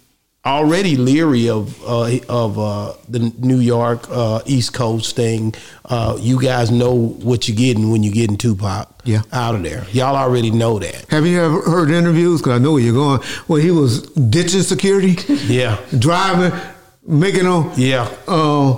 already 0.50 0.96
leery 0.98 1.50
of 1.50 1.82
uh, 1.88 2.18
of 2.28 2.58
uh, 2.60 2.94
the 3.08 3.20
New 3.40 3.60
York 3.60 4.06
uh, 4.10 4.42
East 4.46 4.74
Coast 4.74 5.16
thing. 5.16 5.54
Uh, 5.86 6.18
you 6.20 6.42
guys 6.42 6.72
know 6.72 6.94
what 6.94 7.48
you're 7.48 7.56
getting 7.58 7.92
when 7.92 8.04
you're 8.04 8.14
getting 8.14 8.38
Tupac 8.38 8.88
Yeah. 9.06 9.22
out 9.32 9.56
of 9.56 9.64
there. 9.64 9.86
Y'all 9.92 10.16
already 10.16 10.52
know 10.52 10.80
that. 10.80 11.06
Have 11.10 11.26
you 11.26 11.40
ever 11.42 11.62
heard 11.62 11.92
interviews? 11.92 12.42
Because 12.42 12.60
I 12.60 12.64
know 12.64 12.74
where 12.74 12.82
you're 12.82 12.94
going. 12.94 13.22
Where 13.48 13.62
he 13.62 13.72
was 13.72 14.02
ditching 14.12 14.62
security, 14.62 15.18
Yeah, 15.48 15.78
driving, 15.98 16.58
making 17.06 17.44
them, 17.46 17.72
yeah, 17.78 18.10
uh, 18.28 18.76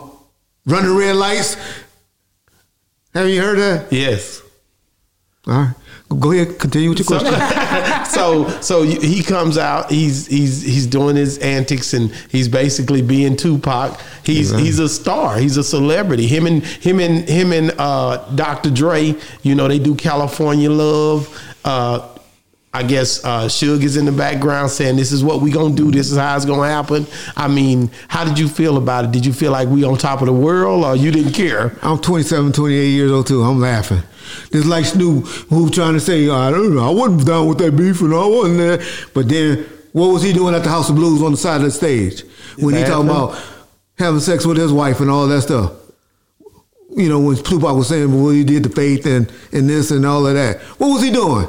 running 0.65 0.95
red 0.95 1.15
lights. 1.15 1.57
Have 3.13 3.27
you 3.27 3.41
heard 3.41 3.59
that? 3.59 3.91
yes. 3.91 4.41
All 5.47 5.53
right, 5.53 5.73
go 6.19 6.31
ahead. 6.31 6.59
Continue 6.59 6.89
with 6.89 6.99
your 6.99 7.05
So, 7.05 7.19
question. 7.19 8.05
so 8.05 8.49
so 8.61 8.83
he 8.83 9.23
comes 9.23 9.57
out. 9.57 9.89
He's 9.91 10.27
he's 10.27 10.61
he's 10.61 10.87
doing 10.87 11.15
his 11.15 11.37
antics 11.39 11.93
and 11.93 12.11
he's 12.29 12.47
basically 12.47 13.01
being 13.01 13.35
Tupac. 13.35 13.99
He's 14.23 14.51
Right. 14.53 14.63
he's 14.63 14.79
a 14.79 14.89
star. 14.89 15.37
He's 15.37 15.57
a 15.57 15.63
celebrity. 15.63 16.27
Him 16.27 16.45
and 16.47 16.63
him 16.63 16.99
and 16.99 17.27
him 17.27 17.51
and 17.53 17.73
uh, 17.77 18.17
Dr. 18.35 18.69
Dre. 18.71 19.15
You 19.43 19.55
know 19.55 19.67
they 19.67 19.79
do 19.79 19.95
California 19.95 20.69
Love. 20.69 21.27
Uh, 21.63 22.07
I 22.73 22.83
guess 22.83 23.23
uh, 23.25 23.45
Suge 23.47 23.83
is 23.83 23.97
in 23.97 24.05
the 24.05 24.13
background 24.13 24.71
saying, 24.71 24.95
"This 24.95 25.11
is 25.11 25.23
what 25.23 25.41
we 25.41 25.51
gonna 25.51 25.75
do. 25.75 25.91
This 25.91 26.09
is 26.09 26.17
how 26.17 26.35
it's 26.37 26.45
gonna 26.45 26.69
happen." 26.69 27.05
I 27.35 27.49
mean, 27.49 27.91
how 28.07 28.23
did 28.23 28.39
you 28.39 28.47
feel 28.47 28.77
about 28.77 29.05
it? 29.05 29.11
Did 29.11 29.25
you 29.25 29.33
feel 29.33 29.51
like 29.51 29.67
we 29.67 29.83
on 29.83 29.97
top 29.97 30.21
of 30.21 30.27
the 30.27 30.33
world, 30.33 30.85
or 30.85 30.95
you 30.95 31.11
didn't 31.11 31.33
care? 31.33 31.75
I'm 31.81 31.99
27, 31.99 32.53
28 32.53 32.87
years 32.87 33.11
old 33.11 33.27
too. 33.27 33.43
I'm 33.43 33.59
laughing. 33.59 34.03
Just 34.53 34.67
like 34.67 34.85
Snoop, 34.85 35.25
who 35.49 35.69
trying 35.69 35.95
to 35.95 35.99
say, 35.99 36.29
I 36.29 36.49
don't 36.49 36.73
know, 36.73 36.87
I 36.87 36.91
wasn't 36.91 37.25
down 37.25 37.47
with 37.47 37.57
that 37.57 37.75
beef 37.75 37.99
and 37.99 38.13
I 38.13 38.25
wasn't 38.25 38.57
there. 38.59 38.81
But 39.13 39.27
then, 39.27 39.65
what 39.91 40.07
was 40.07 40.23
he 40.23 40.31
doing 40.31 40.55
at 40.55 40.63
the 40.63 40.69
House 40.69 40.89
of 40.89 40.95
Blues 40.95 41.21
on 41.21 41.31
the 41.31 41.37
side 41.37 41.57
of 41.57 41.63
the 41.63 41.71
stage 41.71 42.23
when 42.57 42.75
he 42.75 42.83
talking 42.83 43.09
about 43.09 43.37
having 43.97 44.21
sex 44.21 44.45
with 44.45 44.55
his 44.55 44.71
wife 44.71 45.01
and 45.01 45.09
all 45.11 45.27
that 45.27 45.41
stuff? 45.41 45.73
You 46.95 47.09
know, 47.09 47.19
when 47.19 47.35
Tupac 47.35 47.75
was 47.75 47.89
saying, 47.89 48.13
well, 48.13 48.31
he 48.31 48.45
did 48.45 48.63
the 48.63 48.69
faith 48.69 49.05
and, 49.05 49.29
and 49.51 49.69
this 49.69 49.91
and 49.91 50.05
all 50.05 50.25
of 50.25 50.35
that. 50.35 50.61
What 50.77 50.87
was 50.87 51.01
he 51.01 51.11
doing? 51.11 51.47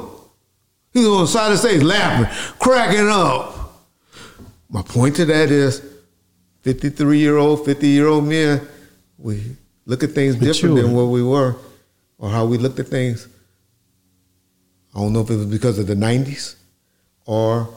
He 0.93 0.99
was 0.99 1.07
on 1.09 1.21
the 1.21 1.27
side 1.27 1.51
of 1.51 1.61
the 1.61 1.67
stage 1.69 1.81
laughing, 1.81 2.53
cracking 2.59 3.09
up. 3.09 3.83
My 4.69 4.81
point 4.83 5.15
to 5.17 5.25
that 5.25 5.49
is 5.51 5.81
53 6.61 7.17
year 7.19 7.37
old, 7.37 7.65
50 7.65 7.87
year 7.87 8.07
old 8.07 8.25
men, 8.25 8.65
we 9.17 9.55
look 9.85 10.03
at 10.03 10.11
things 10.11 10.35
different 10.35 10.75
than 10.75 10.85
Mature. 10.85 11.05
what 11.05 11.11
we 11.11 11.23
were 11.23 11.55
or 12.17 12.29
how 12.29 12.45
we 12.45 12.57
looked 12.57 12.79
at 12.79 12.87
things. 12.87 13.27
I 14.95 14.99
don't 14.99 15.13
know 15.13 15.21
if 15.21 15.29
it 15.29 15.35
was 15.35 15.45
because 15.47 15.79
of 15.79 15.87
the 15.87 15.95
90s 15.95 16.55
or 17.25 17.67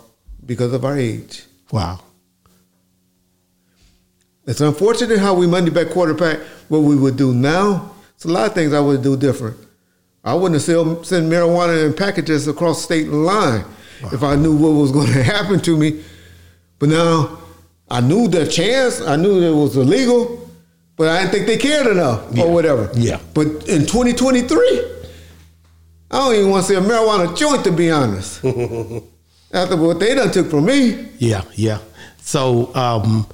because 0.44 0.72
of 0.72 0.84
our 0.84 0.96
age. 0.96 1.44
Wow. 1.72 2.00
It's 4.46 4.60
unfortunate 4.60 5.18
how 5.18 5.34
we 5.34 5.46
money 5.46 5.70
back 5.70 5.88
quarterback 5.90 6.38
what 6.68 6.80
we 6.80 6.94
would 6.96 7.16
do 7.16 7.34
now. 7.34 7.92
It's 8.14 8.24
a 8.24 8.28
lot 8.28 8.46
of 8.48 8.54
things 8.54 8.72
I 8.72 8.80
would 8.80 9.02
do 9.02 9.16
different. 9.16 9.56
I 10.26 10.34
wouldn't 10.34 10.54
have 10.54 10.62
sell, 10.62 11.04
send 11.04 11.30
marijuana 11.32 11.86
in 11.86 11.94
packages 11.94 12.48
across 12.48 12.82
state 12.82 13.08
line 13.08 13.64
if 14.12 14.22
I 14.22 14.34
knew 14.36 14.56
what 14.56 14.70
was 14.70 14.90
going 14.92 15.06
to 15.12 15.22
happen 15.22 15.60
to 15.60 15.76
me. 15.76 16.02
But 16.80 16.88
now 16.90 17.38
I 17.88 18.00
knew 18.00 18.26
the 18.28 18.46
chance. 18.46 19.00
I 19.00 19.14
knew 19.16 19.40
it 19.40 19.54
was 19.54 19.76
illegal, 19.76 20.50
but 20.96 21.08
I 21.08 21.20
didn't 21.20 21.32
think 21.32 21.46
they 21.46 21.56
cared 21.56 21.86
enough 21.86 22.24
Yeah. 22.32 22.42
or 22.44 22.52
whatever. 22.52 22.90
Yeah. 22.94 23.20
But 23.34 23.46
in 23.68 23.86
2023, 23.86 24.92
I 26.10 26.18
don't 26.18 26.34
even 26.34 26.50
want 26.50 26.66
to 26.66 26.72
see 26.72 26.76
a 26.78 26.80
marijuana 26.82 27.36
joint 27.36 27.62
to 27.64 27.70
be 27.72 27.90
honest. 27.90 28.44
After 29.52 29.76
what 29.76 30.00
they 30.00 30.14
done 30.14 30.32
took 30.32 30.50
from 30.50 30.64
me. 30.66 31.08
Yeah, 31.18 31.42
yeah. 31.54 31.78
So, 32.20 32.74
um, 32.74 33.26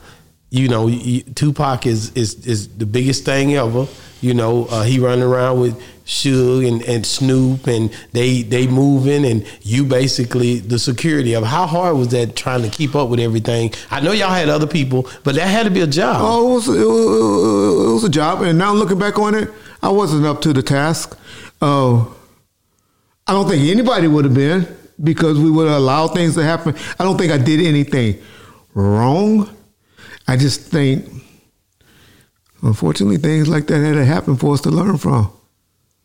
you 0.50 0.68
know, 0.68 0.90
Tupac 1.34 1.86
is 1.86 2.12
is 2.14 2.46
is 2.46 2.68
the 2.76 2.84
biggest 2.84 3.24
thing 3.24 3.54
ever. 3.56 3.86
You 4.22 4.32
know, 4.32 4.64
uh, 4.66 4.84
he 4.84 4.98
running 4.98 5.24
around 5.24 5.60
with 5.60 5.78
Suge 6.06 6.66
and, 6.66 6.80
and 6.82 7.04
Snoop, 7.04 7.66
and 7.66 7.90
they 8.12 8.42
they 8.42 8.66
moving, 8.66 9.24
and 9.24 9.44
you 9.62 9.84
basically 9.84 10.60
the 10.60 10.78
security 10.78 11.34
of 11.34 11.44
how 11.44 11.66
hard 11.66 11.96
was 11.96 12.08
that 12.08 12.36
trying 12.36 12.62
to 12.62 12.70
keep 12.70 12.94
up 12.94 13.08
with 13.10 13.20
everything? 13.20 13.74
I 13.90 14.00
know 14.00 14.12
y'all 14.12 14.30
had 14.30 14.48
other 14.48 14.66
people, 14.66 15.08
but 15.24 15.34
that 15.34 15.46
had 15.48 15.64
to 15.64 15.70
be 15.70 15.80
a 15.80 15.86
job. 15.86 16.16
Oh, 16.20 16.52
it 16.52 16.54
was, 16.54 16.68
it 16.68 16.86
was, 16.86 17.88
it 17.88 17.92
was 17.92 18.04
a 18.04 18.08
job, 18.08 18.42
and 18.42 18.56
now 18.56 18.72
looking 18.72 18.98
back 18.98 19.18
on 19.18 19.34
it, 19.34 19.50
I 19.82 19.90
wasn't 19.90 20.24
up 20.24 20.40
to 20.42 20.52
the 20.52 20.62
task. 20.62 21.18
Uh, 21.60 22.04
I 23.26 23.32
don't 23.32 23.48
think 23.48 23.68
anybody 23.68 24.08
would 24.08 24.24
have 24.24 24.34
been 24.34 24.66
because 25.02 25.38
we 25.38 25.50
would 25.50 25.66
allowed 25.68 26.08
things 26.08 26.34
to 26.34 26.42
happen. 26.42 26.74
I 26.98 27.04
don't 27.04 27.18
think 27.18 27.32
I 27.32 27.38
did 27.38 27.60
anything 27.60 28.20
wrong. 28.74 29.48
I 30.28 30.36
just 30.36 30.60
think, 30.62 31.08
unfortunately, 32.62 33.18
things 33.18 33.48
like 33.48 33.66
that 33.66 33.80
had 33.84 33.94
to 33.94 34.04
happen 34.04 34.36
for 34.36 34.54
us 34.54 34.60
to 34.62 34.70
learn 34.70 34.98
from. 34.98 35.30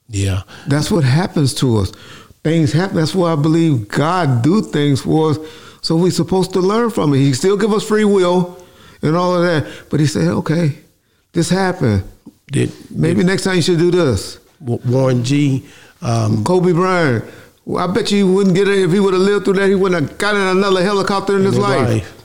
Yeah, 0.09 0.43
That's 0.67 0.89
what 0.89 1.03
happens 1.03 1.53
to 1.55 1.77
us. 1.77 1.91
Things 2.43 2.71
happen. 2.71 2.95
That's 2.95 3.13
why 3.13 3.33
I 3.33 3.35
believe 3.35 3.89
God 3.89 4.41
do 4.41 4.61
things 4.61 5.01
for 5.01 5.31
us. 5.31 5.37
So 5.81 5.97
we're 5.97 6.11
supposed 6.11 6.53
to 6.53 6.59
learn 6.59 6.91
from 6.91 7.13
it. 7.13 7.17
He 7.17 7.33
still 7.33 7.57
give 7.57 7.73
us 7.73 7.85
free 7.85 8.05
will 8.05 8.57
and 9.01 9.15
all 9.15 9.35
of 9.35 9.41
that. 9.43 9.89
But 9.89 9.99
he 9.99 10.05
said, 10.05 10.27
okay, 10.29 10.77
this 11.33 11.49
happened. 11.49 12.03
did 12.47 12.71
Maybe 12.89 13.23
next 13.23 13.43
time 13.43 13.57
you 13.57 13.61
should 13.61 13.79
do 13.79 13.91
this. 13.91 14.39
Warren 14.61 15.23
G. 15.23 15.65
Um, 16.01 16.43
Kobe 16.43 16.71
Bryant. 16.71 17.25
Well, 17.65 17.89
I 17.89 17.93
bet 17.93 18.11
you 18.11 18.17
he 18.25 18.33
wouldn't 18.33 18.55
get 18.55 18.67
it 18.69 18.79
if 18.79 18.91
he 18.91 18.99
would 18.99 19.13
have 19.13 19.21
lived 19.21 19.45
through 19.45 19.55
that. 19.55 19.67
He 19.67 19.75
wouldn't 19.75 20.09
have 20.09 20.17
gotten 20.17 20.41
another 20.41 20.81
helicopter 20.83 21.35
in 21.35 21.43
his, 21.43 21.55
his 21.55 21.59
life. 21.59 21.87
life. 21.87 22.16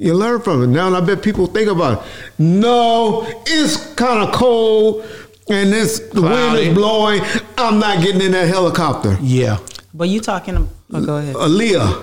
You 0.00 0.14
learn 0.14 0.40
from 0.40 0.62
it 0.62 0.68
now, 0.68 0.86
and 0.86 0.96
I 0.96 1.02
bet 1.02 1.22
people 1.22 1.46
think 1.46 1.68
about 1.68 1.98
it. 1.98 2.04
No, 2.38 3.26
it's 3.46 3.92
kind 3.96 4.26
of 4.26 4.34
cold, 4.34 5.04
and 5.50 5.70
this 5.70 5.98
the 5.98 6.22
wind 6.22 6.56
is 6.56 6.74
blowing. 6.74 7.20
I'm 7.58 7.78
not 7.78 8.02
getting 8.02 8.22
in 8.22 8.32
that 8.32 8.48
helicopter. 8.48 9.18
Yeah. 9.20 9.58
But 9.92 10.08
you 10.08 10.20
talking? 10.20 10.56
Oh, 10.90 11.04
go 11.04 11.18
ahead. 11.18 11.34
Aaliyah. 11.36 12.02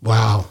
Wow. 0.00 0.46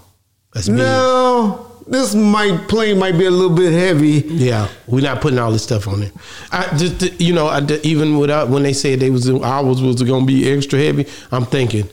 That's 0.53 0.67
big. 0.67 0.79
No, 0.79 1.71
this 1.87 2.13
might 2.13 2.67
plane 2.67 2.99
might 2.99 3.17
be 3.17 3.27
a 3.27 3.31
little 3.31 3.55
bit 3.55 3.71
heavy. 3.71 4.25
Yeah, 4.27 4.67
we're 4.87 4.99
not 4.99 5.21
putting 5.21 5.39
all 5.39 5.53
this 5.53 5.63
stuff 5.63 5.87
on 5.87 6.01
there. 6.01 6.11
I 6.51 6.75
just, 6.75 7.17
you 7.21 7.33
know, 7.33 7.47
I, 7.47 7.61
even 7.83 8.17
without 8.17 8.49
when 8.49 8.63
they 8.63 8.73
said 8.73 8.99
they 8.99 9.09
was 9.09 9.29
I 9.29 9.37
ours 9.41 9.81
was 9.81 10.03
going 10.03 10.23
to 10.23 10.27
be 10.27 10.51
extra 10.51 10.79
heavy, 10.79 11.05
I'm 11.31 11.45
thinking 11.45 11.87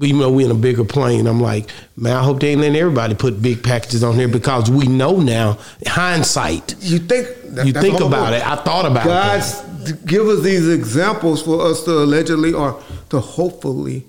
even 0.00 0.18
though 0.20 0.32
we're 0.32 0.46
in 0.46 0.50
a 0.50 0.54
bigger 0.58 0.84
plane, 0.84 1.26
I'm 1.26 1.40
like, 1.40 1.68
man, 1.96 2.16
I 2.16 2.22
hope 2.22 2.40
they 2.40 2.50
ain't 2.52 2.60
letting 2.60 2.76
everybody 2.76 3.14
put 3.14 3.42
big 3.42 3.62
packages 3.62 4.02
on 4.02 4.14
here 4.14 4.28
because 4.28 4.70
we 4.70 4.86
know 4.86 5.18
now, 5.20 5.58
hindsight. 5.86 6.74
You 6.80 6.98
think 6.98 7.28
that- 7.54 7.66
You 7.66 7.72
think 7.72 8.00
about 8.00 8.32
I'm- 8.32 8.34
it. 8.34 8.46
I 8.46 8.56
thought 8.56 8.86
about 8.86 9.04
it. 9.04 9.08
God's 9.08 9.60
give 10.06 10.26
us 10.28 10.42
these 10.42 10.68
examples 10.68 11.42
for 11.42 11.60
us 11.66 11.82
to 11.84 11.90
allegedly 11.90 12.52
or 12.52 12.80
to 13.10 13.18
hopefully 13.20 14.06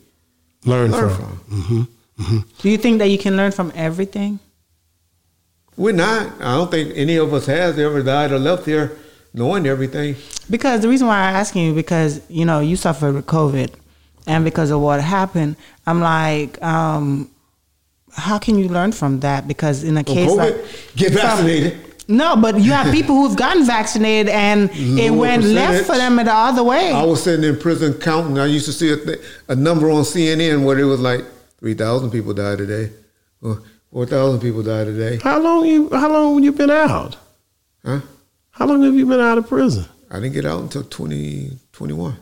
Learn, 0.65 0.91
learn 0.91 1.09
from. 1.09 1.17
from. 1.17 1.39
Mm-hmm. 1.61 1.81
Mm-hmm. 2.23 2.37
Do 2.61 2.69
you 2.69 2.77
think 2.77 2.99
that 2.99 3.07
you 3.07 3.17
can 3.17 3.35
learn 3.35 3.51
from 3.51 3.71
everything? 3.75 4.39
We're 5.75 5.93
not. 5.93 6.31
I 6.39 6.55
don't 6.55 6.69
think 6.69 6.93
any 6.95 7.15
of 7.17 7.33
us 7.33 7.47
has 7.47 7.77
ever 7.79 8.03
died 8.03 8.31
or 8.31 8.37
left 8.39 8.65
here 8.67 8.95
knowing 9.33 9.65
everything. 9.65 10.15
Because 10.49 10.81
the 10.81 10.89
reason 10.89 11.07
why 11.07 11.17
I'm 11.27 11.35
asking 11.35 11.65
you 11.65 11.73
because 11.73 12.21
you 12.29 12.45
know 12.45 12.59
you 12.59 12.75
suffered 12.75 13.15
with 13.15 13.25
COVID, 13.25 13.73
and 14.27 14.43
because 14.45 14.71
of 14.71 14.79
what 14.81 15.01
happened, 15.01 15.55
I'm 15.85 15.99
like, 16.01 16.61
um, 16.63 17.29
how 18.15 18.37
can 18.37 18.57
you 18.57 18.67
learn 18.69 18.91
from 18.91 19.19
that? 19.21 19.47
Because 19.47 19.83
in 19.83 19.97
a 19.97 20.03
From 20.03 20.13
case 20.15 20.29
COVID, 20.31 20.37
like 20.37 20.55
get 20.95 21.11
From- 21.13 21.21
vaccinated. 21.21 21.77
no, 22.07 22.35
but 22.35 22.59
you 22.59 22.71
have 22.71 22.93
people 22.93 23.15
who've 23.15 23.35
gotten 23.37 23.65
vaccinated 23.65 24.29
and 24.31 24.69
it 24.73 25.09
went 25.11 25.43
left 25.43 25.85
for 25.85 25.93
percentage. 25.93 26.17
them 26.17 26.25
the 26.25 26.33
other 26.33 26.63
way. 26.63 26.91
I 26.91 27.03
was 27.03 27.23
sitting 27.23 27.43
in 27.43 27.57
prison 27.59 27.93
counting. 27.95 28.37
I 28.39 28.45
used 28.45 28.65
to 28.67 28.73
see 28.73 28.91
a, 28.91 28.97
th- 28.97 29.19
a 29.49 29.55
number 29.55 29.89
on 29.89 30.03
CNN 30.03 30.63
where 30.63 30.77
it 30.77 30.83
was 30.85 30.99
like 30.99 31.21
three 31.59 31.73
thousand 31.73 32.11
people 32.11 32.33
died 32.33 32.59
today, 32.59 32.91
or 33.41 33.61
four 33.91 34.05
thousand 34.05 34.41
people 34.41 34.61
died 34.63 34.85
today. 34.85 35.19
How 35.23 35.39
long 35.39 35.65
you? 35.65 35.89
How 35.89 36.11
long 36.11 36.43
you 36.43 36.51
been 36.51 36.69
out? 36.69 37.17
Huh? 37.83 38.01
How 38.51 38.65
long 38.67 38.83
have 38.83 38.93
you 38.93 39.05
been 39.07 39.19
out 39.19 39.37
of 39.39 39.47
prison? 39.47 39.85
I 40.11 40.19
didn't 40.19 40.33
get 40.33 40.45
out 40.45 40.61
until 40.61 40.83
2021. 40.83 42.15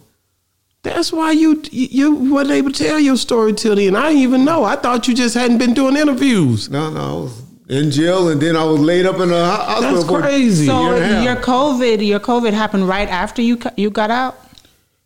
That's 0.84 1.12
why 1.14 1.32
you 1.32 1.62
you 1.72 2.12
wasn't 2.16 2.52
able 2.52 2.72
to 2.72 2.84
tell 2.84 3.00
your 3.00 3.16
story 3.18 3.54
till 3.54 3.76
then. 3.76 3.96
I 3.96 4.08
didn't 4.10 4.24
even 4.24 4.46
know. 4.46 4.64
I 4.64 4.76
thought 4.76 5.08
you 5.08 5.14
just 5.14 5.36
hadn't 5.36 5.60
been 5.60 5.74
doing 5.76 5.96
interviews. 5.96 6.70
No, 6.72 6.90
no, 6.90 7.00
I 7.00 7.14
was 7.22 7.42
in 7.70 7.92
jail 7.92 8.30
and 8.30 8.42
then 8.42 8.56
I 8.56 8.64
was 8.64 8.80
laid 8.80 9.06
up 9.06 9.20
in 9.20 9.32
a 9.32 9.46
hospital. 9.46 9.94
That's 9.94 10.08
for 10.10 10.20
a 10.20 10.22
crazy. 10.24 10.66
so 10.66 10.92
and 10.94 11.04
a 11.04 11.08
half. 11.08 11.24
your 11.24 11.36
COVID, 11.36 12.06
your 12.06 12.20
COVID 12.20 12.54
happened 12.54 12.88
right 12.88 13.08
after 13.08 13.44
you 13.44 13.60
you 13.78 13.92
got 13.92 14.10
out, 14.10 14.40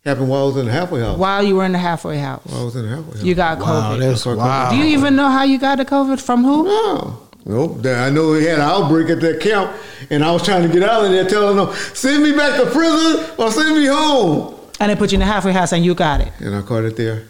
happened 0.04 0.30
while 0.30 0.44
I 0.44 0.46
was 0.46 0.56
in 0.56 0.64
the 0.66 0.72
halfway 0.72 1.00
house. 1.00 1.18
while 1.18 1.42
you 1.42 1.56
were 1.56 1.66
in 1.66 1.72
the 1.72 1.78
halfway 1.78 2.16
house. 2.18 2.42
While 2.46 2.62
I 2.62 2.64
was 2.64 2.76
in 2.76 2.82
the 2.84 2.88
halfway 2.96 3.12
house. 3.18 3.22
You 3.22 3.34
got 3.34 3.58
Wow, 3.58 3.66
COVID. 3.66 3.98
that's 4.00 4.24
That's 4.24 4.38
wow. 4.38 4.70
Do 4.70 4.76
you 4.78 4.84
even 4.86 5.14
know 5.14 5.28
how 5.28 5.42
you 5.44 5.58
got 5.58 5.76
the 5.76 5.84
COVID 5.84 6.20
from 6.22 6.42
who? 6.42 6.64
No. 6.64 7.20
Nope. 7.44 7.84
I 7.86 8.10
know 8.10 8.30
we 8.32 8.44
had 8.44 8.58
an 8.58 8.62
outbreak 8.62 9.08
at 9.10 9.20
that 9.20 9.40
camp, 9.40 9.70
and 10.10 10.24
I 10.24 10.32
was 10.32 10.42
trying 10.42 10.66
to 10.66 10.68
get 10.72 10.82
out 10.82 11.04
of 11.04 11.12
there, 11.12 11.24
telling 11.28 11.56
them, 11.58 11.72
send 11.94 12.24
me 12.24 12.32
back 12.32 12.58
to 12.60 12.66
prison 12.70 13.24
or 13.38 13.52
send 13.52 13.76
me 13.76 13.86
home. 13.86 14.55
And 14.80 14.90
they 14.90 14.96
put 14.96 15.12
you 15.12 15.16
in 15.16 15.20
the 15.20 15.26
halfway 15.26 15.52
house 15.52 15.72
and 15.72 15.84
you 15.84 15.94
got 15.94 16.20
it. 16.20 16.32
And 16.40 16.54
I 16.54 16.62
caught 16.62 16.84
it 16.84 16.96
there. 16.96 17.24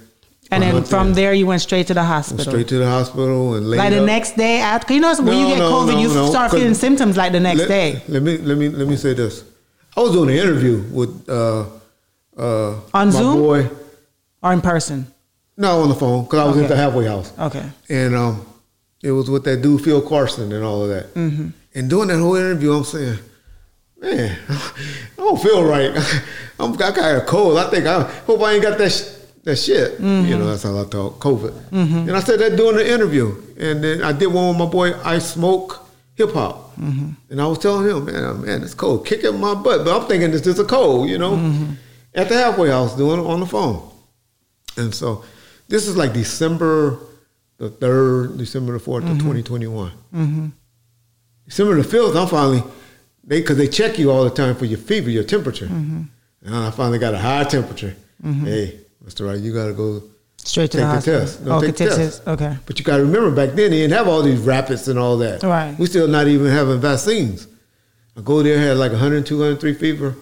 And 0.51 0.62
then 0.62 0.84
from 0.84 1.14
there. 1.14 1.32
you 1.32 1.47
went 1.47 1.61
straight 1.61 1.88
to 1.88 1.94
the 1.94 2.01
Went 2.01 2.09
hospital. 2.09 2.53
straight 2.53 2.68
to 2.68 2.78
the 2.78 2.86
hospital 2.86 3.55
and 3.55 3.68
like 3.68 3.90
the 3.90 4.01
up. 4.01 4.07
next 4.07 4.36
day 4.36 4.61
after, 4.61 4.94
you 4.94 5.01
know, 5.01 5.14
when 5.16 5.38
you 5.38 5.47
get 5.49 5.59
no, 5.59 5.70
COVID, 5.72 5.92
no, 5.94 6.01
you 6.01 6.09
no, 6.09 6.30
start 6.30 6.51
feeling 6.53 6.74
symptoms 6.74 7.16
like 7.16 7.32
the 7.32 7.40
next 7.40 7.61
let, 7.61 7.68
day. 7.68 8.03
Let 8.09 8.22
me 8.22 8.38
let 8.38 8.57
me 8.57 8.68
let 8.68 8.86
me 8.86 8.97
say 8.97 9.12
this. 9.14 9.44
I 9.97 10.01
was 10.01 10.12
doing 10.12 10.30
an 10.30 10.36
interview 10.36 10.82
with 10.92 11.28
uh 11.28 11.64
uh 12.38 12.74
On 12.94 13.07
my 13.09 13.11
Zoom? 13.11 13.38
boy. 13.38 13.70
Or 14.42 14.53
in 14.53 14.61
person. 14.61 15.07
No, 15.57 15.80
on 15.82 15.88
the 15.88 15.94
phone 15.97 16.24
because 16.24 16.38
I 16.38 16.44
was 16.44 16.57
Okay. 16.57 16.64
at 16.64 16.68
the 16.68 16.76
halfway 16.76 17.07
house. 17.07 17.32
Okay. 17.38 17.64
and 17.88 18.14
um, 18.14 18.47
it 19.03 19.11
was 19.11 19.28
with 19.30 19.42
that 19.44 19.62
dude 19.62 19.82
Phil 19.82 20.01
Carson 20.03 20.53
and 20.53 20.62
all 20.64 20.82
of 20.84 20.90
that. 20.90 21.12
Mm-hmm. 21.14 21.49
And 21.74 21.90
doing 21.90 22.09
that 22.09 22.18
whole 22.20 22.36
interview, 22.36 22.72
I'm 22.72 22.84
saying, 22.84 23.18
man, 24.01 24.38
I 24.49 25.16
don't 25.16 25.40
feel 25.40 25.64
right. 25.64 25.90
I'm, 26.59 26.72
I 26.74 26.76
got 26.76 27.16
a 27.16 27.20
cold. 27.22 27.59
I 27.59 27.70
think 27.70 27.86
I 27.86 28.03
hope 28.03 28.40
I 28.42 28.53
ain't 28.53 28.62
got 28.62 28.78
that 28.78 28.90
sh- 28.90 29.12
that 29.44 29.57
shit. 29.57 30.01
You 30.01 30.07
know, 30.07 30.22
mm-hmm. 30.22 30.47
that's 30.47 30.62
how 30.62 30.80
I 30.80 30.84
talk, 30.84 31.20
COVID. 31.20 31.53
Mm-hmm. 31.70 32.09
And 32.09 32.12
I 32.12 32.20
said 32.20 32.40
that 32.40 32.57
during 32.57 32.76
the 32.76 32.90
interview, 32.92 33.40
and 33.59 33.82
then 33.82 34.03
I 34.03 34.12
did 34.12 34.26
one 34.26 34.49
with 34.49 34.59
my 34.59 34.66
boy 34.66 35.01
I 35.03 35.18
Smoke 35.18 35.86
Hip 36.14 36.32
Hop, 36.32 36.76
mm-hmm. 36.76 37.11
and 37.30 37.40
I 37.40 37.47
was 37.47 37.59
telling 37.59 37.88
him, 37.88 38.07
man, 38.07 38.24
oh, 38.24 38.34
man, 38.34 38.62
it's 38.62 38.74
cold, 38.74 39.07
kicking 39.07 39.38
my 39.38 39.55
butt. 39.55 39.84
But 39.84 40.01
I'm 40.01 40.09
thinking 40.09 40.32
it's 40.32 40.42
just 40.42 40.59
a 40.59 40.64
cold, 40.64 41.09
you 41.09 41.18
know. 41.18 41.34
At 42.14 42.30
the 42.30 42.34
halfway 42.34 42.70
house, 42.70 42.97
doing 42.97 43.20
it 43.20 43.26
on 43.26 43.40
the 43.40 43.47
phone. 43.47 43.90
And 44.78 44.94
so 44.94 45.24
this 45.68 45.86
is 45.86 45.97
like 45.97 46.12
December 46.14 46.99
the 47.59 47.70
3rd, 47.70 48.38
December 48.38 48.78
the 48.78 48.84
4th 48.84 49.11
of 49.11 49.18
2021. 49.18 49.92
December 51.47 51.80
the 51.80 51.88
5th, 51.88 52.20
I'm 52.20 52.28
finally, 52.28 52.62
they 53.26 53.40
because 53.40 53.56
they 53.56 53.68
check 53.68 53.98
you 53.98 54.10
all 54.10 54.24
the 54.24 54.30
time 54.30 54.54
for 54.54 54.64
your 54.64 54.78
fever, 54.78 55.10
your 55.10 55.24
temperature. 55.24 55.66
Mm-hmm. 55.66 56.02
And 56.42 56.54
I 56.54 56.70
finally 56.70 56.98
got 56.98 57.14
a 57.14 57.18
high 57.18 57.44
temperature. 57.44 57.96
Mm-hmm. 58.24 58.46
Hey, 58.46 58.80
Mr. 59.04 59.26
Wright, 59.26 59.38
you 59.38 59.52
got 59.52 59.66
to 59.66 59.72
go 59.72 60.02
Straight 60.38 60.70
to 60.70 60.78
take 60.78 60.86
the 60.86 60.86
hospital. 60.86 61.20
test. 61.20 61.42
No, 61.42 61.52
oh, 61.52 61.56
okay, 61.56 61.66
take 61.72 61.88
the 61.90 61.96
test. 61.96 62.26
Okay. 62.26 62.56
But 62.66 62.78
you 62.78 62.84
got 62.84 62.98
to 62.98 63.02
remember, 63.02 63.30
back 63.30 63.56
then, 63.56 63.70
they 63.70 63.78
didn't 63.78 63.94
have 63.94 64.06
all 64.06 64.22
these 64.22 64.38
rapids 64.38 64.86
and 64.86 64.98
all 64.98 65.16
that. 65.18 65.42
Right. 65.42 65.76
We 65.78 65.86
still 65.86 66.06
not 66.06 66.28
even 66.28 66.46
having 66.46 66.80
vaccines. 66.80 67.48
I 68.16 68.20
go 68.20 68.42
there, 68.42 68.58
had 68.58 68.76
like 68.76 68.92
102, 68.92 69.34
103 69.36 69.74
fever. 69.74 70.14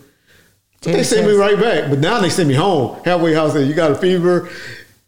But 0.81 0.93
they 0.93 0.99
the 0.99 1.05
send 1.05 1.27
me 1.27 1.35
right 1.35 1.59
back. 1.61 1.91
But 1.91 1.99
now 1.99 2.21
they 2.21 2.31
send 2.31 2.49
me 2.49 2.55
home. 2.55 3.03
Halfway 3.05 3.35
house, 3.35 3.55
and 3.55 3.69
you 3.69 3.75
got 3.75 3.91
a 3.91 3.95
fever. 3.95 4.51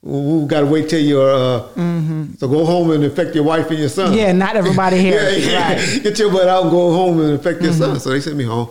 We 0.03 0.47
got 0.47 0.61
to 0.61 0.67
wait 0.67 0.89
till 0.89 1.01
you're. 1.01 1.31
Uh, 1.31 1.63
So 2.39 2.47
go 2.49 2.65
home 2.65 2.91
and 2.93 3.03
infect 3.03 3.35
your 3.35 3.45
wife 3.45 3.69
and 3.71 3.79
your 3.79 3.89
son. 3.89 4.09
Mm-hmm. 4.09 4.19
Yeah, 4.19 4.33
not 4.33 4.55
everybody 4.57 4.99
here. 4.99 5.21
yeah, 5.31 5.37
yeah. 5.37 5.69
Right. 5.69 5.79
Mm-hmm. 5.79 6.03
Get 6.05 6.19
your 6.19 6.31
butt 6.33 6.49
out 6.49 6.63
and 6.63 6.71
go 6.71 6.93
home 6.93 7.21
and 7.21 7.31
infect 7.33 7.63
your 7.63 7.73
son. 7.73 7.99
So 8.01 8.11
they 8.11 8.21
sent 8.21 8.37
me 8.37 8.45
home. 8.45 8.69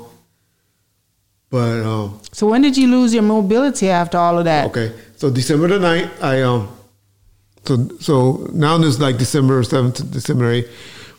But 1.49 1.83
um, 1.83 2.19
So 2.31 2.47
when 2.47 2.61
did 2.61 2.75
you 2.77 2.87
lose 2.87 3.13
your 3.13 3.23
mobility 3.23 3.89
after 3.89 4.17
all 4.17 4.37
of 4.39 4.45
that? 4.45 4.67
okay, 4.67 4.91
so 5.15 5.29
December 5.29 5.67
the 5.67 5.79
9th, 5.79 6.21
I 6.23 6.41
um, 6.41 6.67
so 7.65 7.87
so 7.99 8.47
now 8.53 8.77
it's 8.81 8.99
like 8.99 9.17
December 9.17 9.63
seventh, 9.63 9.95
to 9.97 10.03
December 10.03 10.51
eighth, 10.51 10.69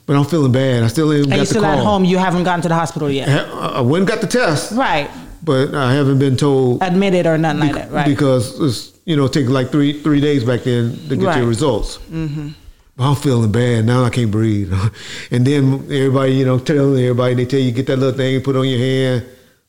but 0.05 0.15
I'm 0.17 0.25
feeling 0.25 0.53
bad. 0.53 0.83
I 0.83 0.89
still 0.89 1.13
ain't 1.13 1.23
And 1.25 1.31
got 1.33 1.39
the 1.41 1.47
still 1.47 1.63
call. 1.63 1.79
at 1.79 1.85
home. 1.85 2.05
You 2.05 2.19
haven't 2.19 2.45
gotten 2.45 2.61
to 2.63 2.69
the 2.69 2.75
hospital 2.75 3.11
yet. 3.11 3.29
I 3.29 3.79
I 3.79 3.81
went 3.81 4.03
and 4.03 4.09
got 4.09 4.21
the 4.21 4.27
test, 4.27 4.73
Right. 4.73 5.09
but 5.43 5.75
I 5.75 5.93
haven't 5.95 6.19
been 6.19 6.37
told 6.37 6.83
Admitted 6.83 7.27
or 7.27 7.39
nothing 7.39 7.61
like 7.61 7.75
that. 7.75 7.91
Right. 7.91 8.07
because 8.07 8.61
it's 8.61 8.93
you 9.07 9.17
know 9.17 9.27
take 9.29 9.49
like 9.49 9.71
three 9.71 10.03
three 10.03 10.21
days 10.21 10.45
back 10.45 10.63
then 10.65 10.93
to 11.09 11.17
get 11.17 11.25
Right. 11.25 11.39
your 11.39 11.47
results. 11.47 11.97
Mm-hmm. 12.13 12.49
But 12.97 13.05
I'm 13.11 13.17
feeling 13.17 13.53
bad 13.53 13.85
now. 13.87 14.05
I 14.05 14.11
can't 14.11 14.31
breathe, 14.31 14.73
and 15.31 15.47
then 15.47 15.75
everybody 15.91 16.33
you 16.35 16.45
know 16.45 16.59
telling 16.59 17.03
everybody 17.03 17.35
they 17.35 17.47
tell 17.47 17.61
you 17.61 17.71
get 17.73 17.87
that 17.87 17.97
little 17.99 18.17
thing 18.17 18.41
put 18.43 18.57
on 18.57 18.67
your 18.69 18.79
hand, 18.79 19.25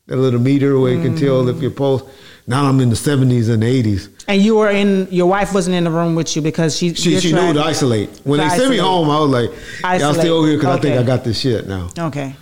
that 0.06 0.16
little 0.16 0.40
meter 0.40 0.78
where 0.78 0.92
you 0.92 1.00
can 1.02 1.16
tell 1.16 1.44
Mm-hmm. 1.44 1.56
if 1.56 1.62
your 1.62 1.70
pulse. 1.70 2.02
Now 2.46 2.64
I'm 2.64 2.80
in 2.80 2.88
the 2.88 2.96
70s 2.96 3.50
and 3.50 3.62
80s. 3.62 4.08
and 4.26 4.40
you 4.40 4.56
were 4.56 4.70
in. 4.70 5.06
Your 5.10 5.26
wife 5.28 5.52
wasn't 5.52 5.76
in 5.76 5.84
the 5.84 5.90
room 5.90 6.14
with 6.14 6.34
you 6.34 6.40
because 6.40 6.74
she. 6.78 6.94
She 6.94 7.20
she 7.20 7.30
knew 7.34 7.52
to 7.52 7.60
isolate. 7.60 8.08
When 8.24 8.40
To 8.40 8.48
they 8.48 8.56
sent 8.56 8.70
me 8.70 8.78
home, 8.78 9.10
I 9.10 9.20
was 9.20 9.28
like, 9.30 9.50
y'all 9.82 9.90
Isolate. 10.10 10.16
stay 10.16 10.30
over 10.30 10.46
here 10.48 10.56
because 10.56 10.78
I 10.78 10.80
think 10.80 10.98
I 10.98 11.02
got 11.02 11.24
this 11.24 11.38
shit 11.38 11.68
now. 11.68 11.90
Okay. 11.98 12.34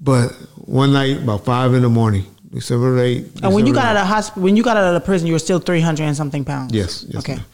But 0.00 0.28
one 0.64 0.92
night 0.92 1.22
about 1.24 1.44
five 1.44 1.74
in 1.74 1.82
the 1.82 1.88
morning, 1.88 2.24
December 2.52 2.96
8th. 2.98 3.42
And 3.42 3.54
when 3.54 3.66
you 3.66 3.74
got 3.74 3.86
out 3.86 3.96
of 3.96 4.06
hospital, 4.06 4.42
when 4.42 4.56
you 4.56 4.62
got 4.62 4.76
out 4.76 4.84
of 4.84 4.94
the 4.94 5.04
prison, 5.04 5.26
you 5.26 5.32
were 5.32 5.38
still 5.38 5.58
three 5.58 5.80
hundred 5.80 6.04
and 6.04 6.16
something 6.16 6.44
pounds. 6.44 6.72
Yes. 6.72 7.04
yes 7.08 7.18
okay. 7.18 7.36
ma'am. 7.36 7.44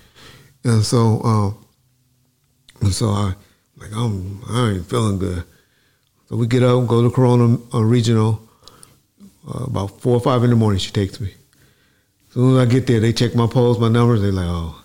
And 0.65 0.85
so, 0.85 1.23
um, 1.23 1.65
and 2.81 2.93
so 2.93 3.09
I, 3.09 3.35
like, 3.77 3.91
I'm, 3.95 4.43
I 4.49 4.71
ain't 4.71 4.87
feeling 4.87 5.19
good. 5.19 5.45
So 6.29 6.37
we 6.37 6.47
get 6.47 6.63
up, 6.63 6.87
go 6.87 7.03
to 7.03 7.11
Corona 7.11 7.59
uh, 7.75 7.83
Regional. 7.83 8.41
Uh, 9.47 9.65
about 9.65 10.01
four 10.01 10.15
or 10.15 10.21
five 10.21 10.45
in 10.45 10.51
the 10.51 10.57
morning, 10.57 10.79
she 10.79 10.93
takes 10.93 11.21
me. 11.21 11.35
As 12.29 12.35
soon 12.35 12.57
as 12.57 12.67
I 12.67 12.71
get 12.71 12.87
there, 12.87 13.01
they 13.01 13.13
check 13.13 13.35
my 13.35 13.49
pulse, 13.49 13.79
my 13.79 13.89
numbers. 13.89 14.23
They're 14.23 14.31
like, 14.31 14.47
oh, 14.47 14.81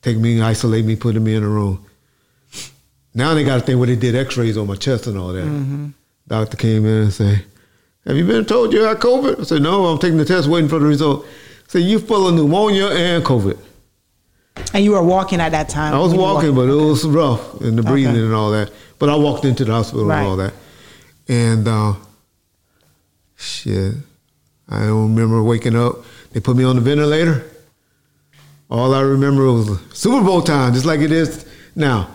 take 0.00 0.16
me, 0.16 0.40
isolate 0.40 0.84
me, 0.84 0.94
put 0.94 1.16
me 1.16 1.34
in 1.34 1.42
a 1.42 1.48
room. 1.48 1.84
Now 3.14 3.34
they 3.34 3.42
got 3.42 3.58
a 3.58 3.62
thing 3.62 3.78
where 3.78 3.88
they 3.88 3.96
did 3.96 4.14
X-rays 4.14 4.56
on 4.56 4.68
my 4.68 4.76
chest 4.76 5.08
and 5.08 5.18
all 5.18 5.32
that. 5.32 5.92
Doctor 6.28 6.56
came 6.56 6.86
in 6.86 7.02
and 7.02 7.12
said, 7.12 7.44
"Have 8.10 8.16
you 8.18 8.26
been 8.26 8.44
told 8.44 8.72
you 8.72 8.82
had 8.82 8.98
COVID?" 8.98 9.40
I 9.40 9.42
said, 9.44 9.62
"No, 9.62 9.86
I'm 9.86 9.98
taking 9.98 10.18
the 10.18 10.24
test, 10.24 10.48
waiting 10.48 10.68
for 10.68 10.78
the 10.80 10.86
result." 10.86 11.24
Said, 11.68 11.82
you're 11.82 12.00
full 12.00 12.26
of 12.26 12.34
pneumonia 12.34 12.86
and 12.86 13.24
COVID." 13.24 13.56
And 14.74 14.84
you 14.84 14.90
were 14.90 15.02
walking 15.02 15.40
at 15.40 15.52
that 15.52 15.68
time. 15.68 15.94
I 15.94 15.98
was 15.98 16.12
were 16.12 16.18
walking, 16.18 16.54
but 16.54 16.68
it 16.68 16.74
was 16.74 17.04
rough 17.06 17.60
and 17.60 17.78
the 17.78 17.82
breathing 17.84 18.16
Okay. 18.16 18.24
and 18.24 18.34
all 18.34 18.50
that. 18.50 18.70
But 18.98 19.08
I 19.08 19.14
walked 19.14 19.44
into 19.44 19.64
the 19.64 19.72
hospital 19.72 20.04
Right. 20.06 20.18
and 20.18 20.26
all 20.26 20.36
that. 20.36 20.52
And 21.28 21.68
uh, 21.68 21.94
shit, 23.36 23.94
I 24.68 24.80
don't 24.86 25.14
remember 25.14 25.42
waking 25.42 25.76
up. 25.76 26.04
They 26.32 26.40
put 26.40 26.56
me 26.56 26.64
on 26.64 26.76
the 26.76 26.82
ventilator. 26.82 27.44
All 28.68 28.92
I 28.94 29.00
remember 29.00 29.44
was 29.52 29.80
Super 29.92 30.24
Bowl 30.24 30.42
time, 30.42 30.74
just 30.74 30.84
like 30.86 31.00
it 31.00 31.12
is 31.12 31.46
now. 31.74 32.08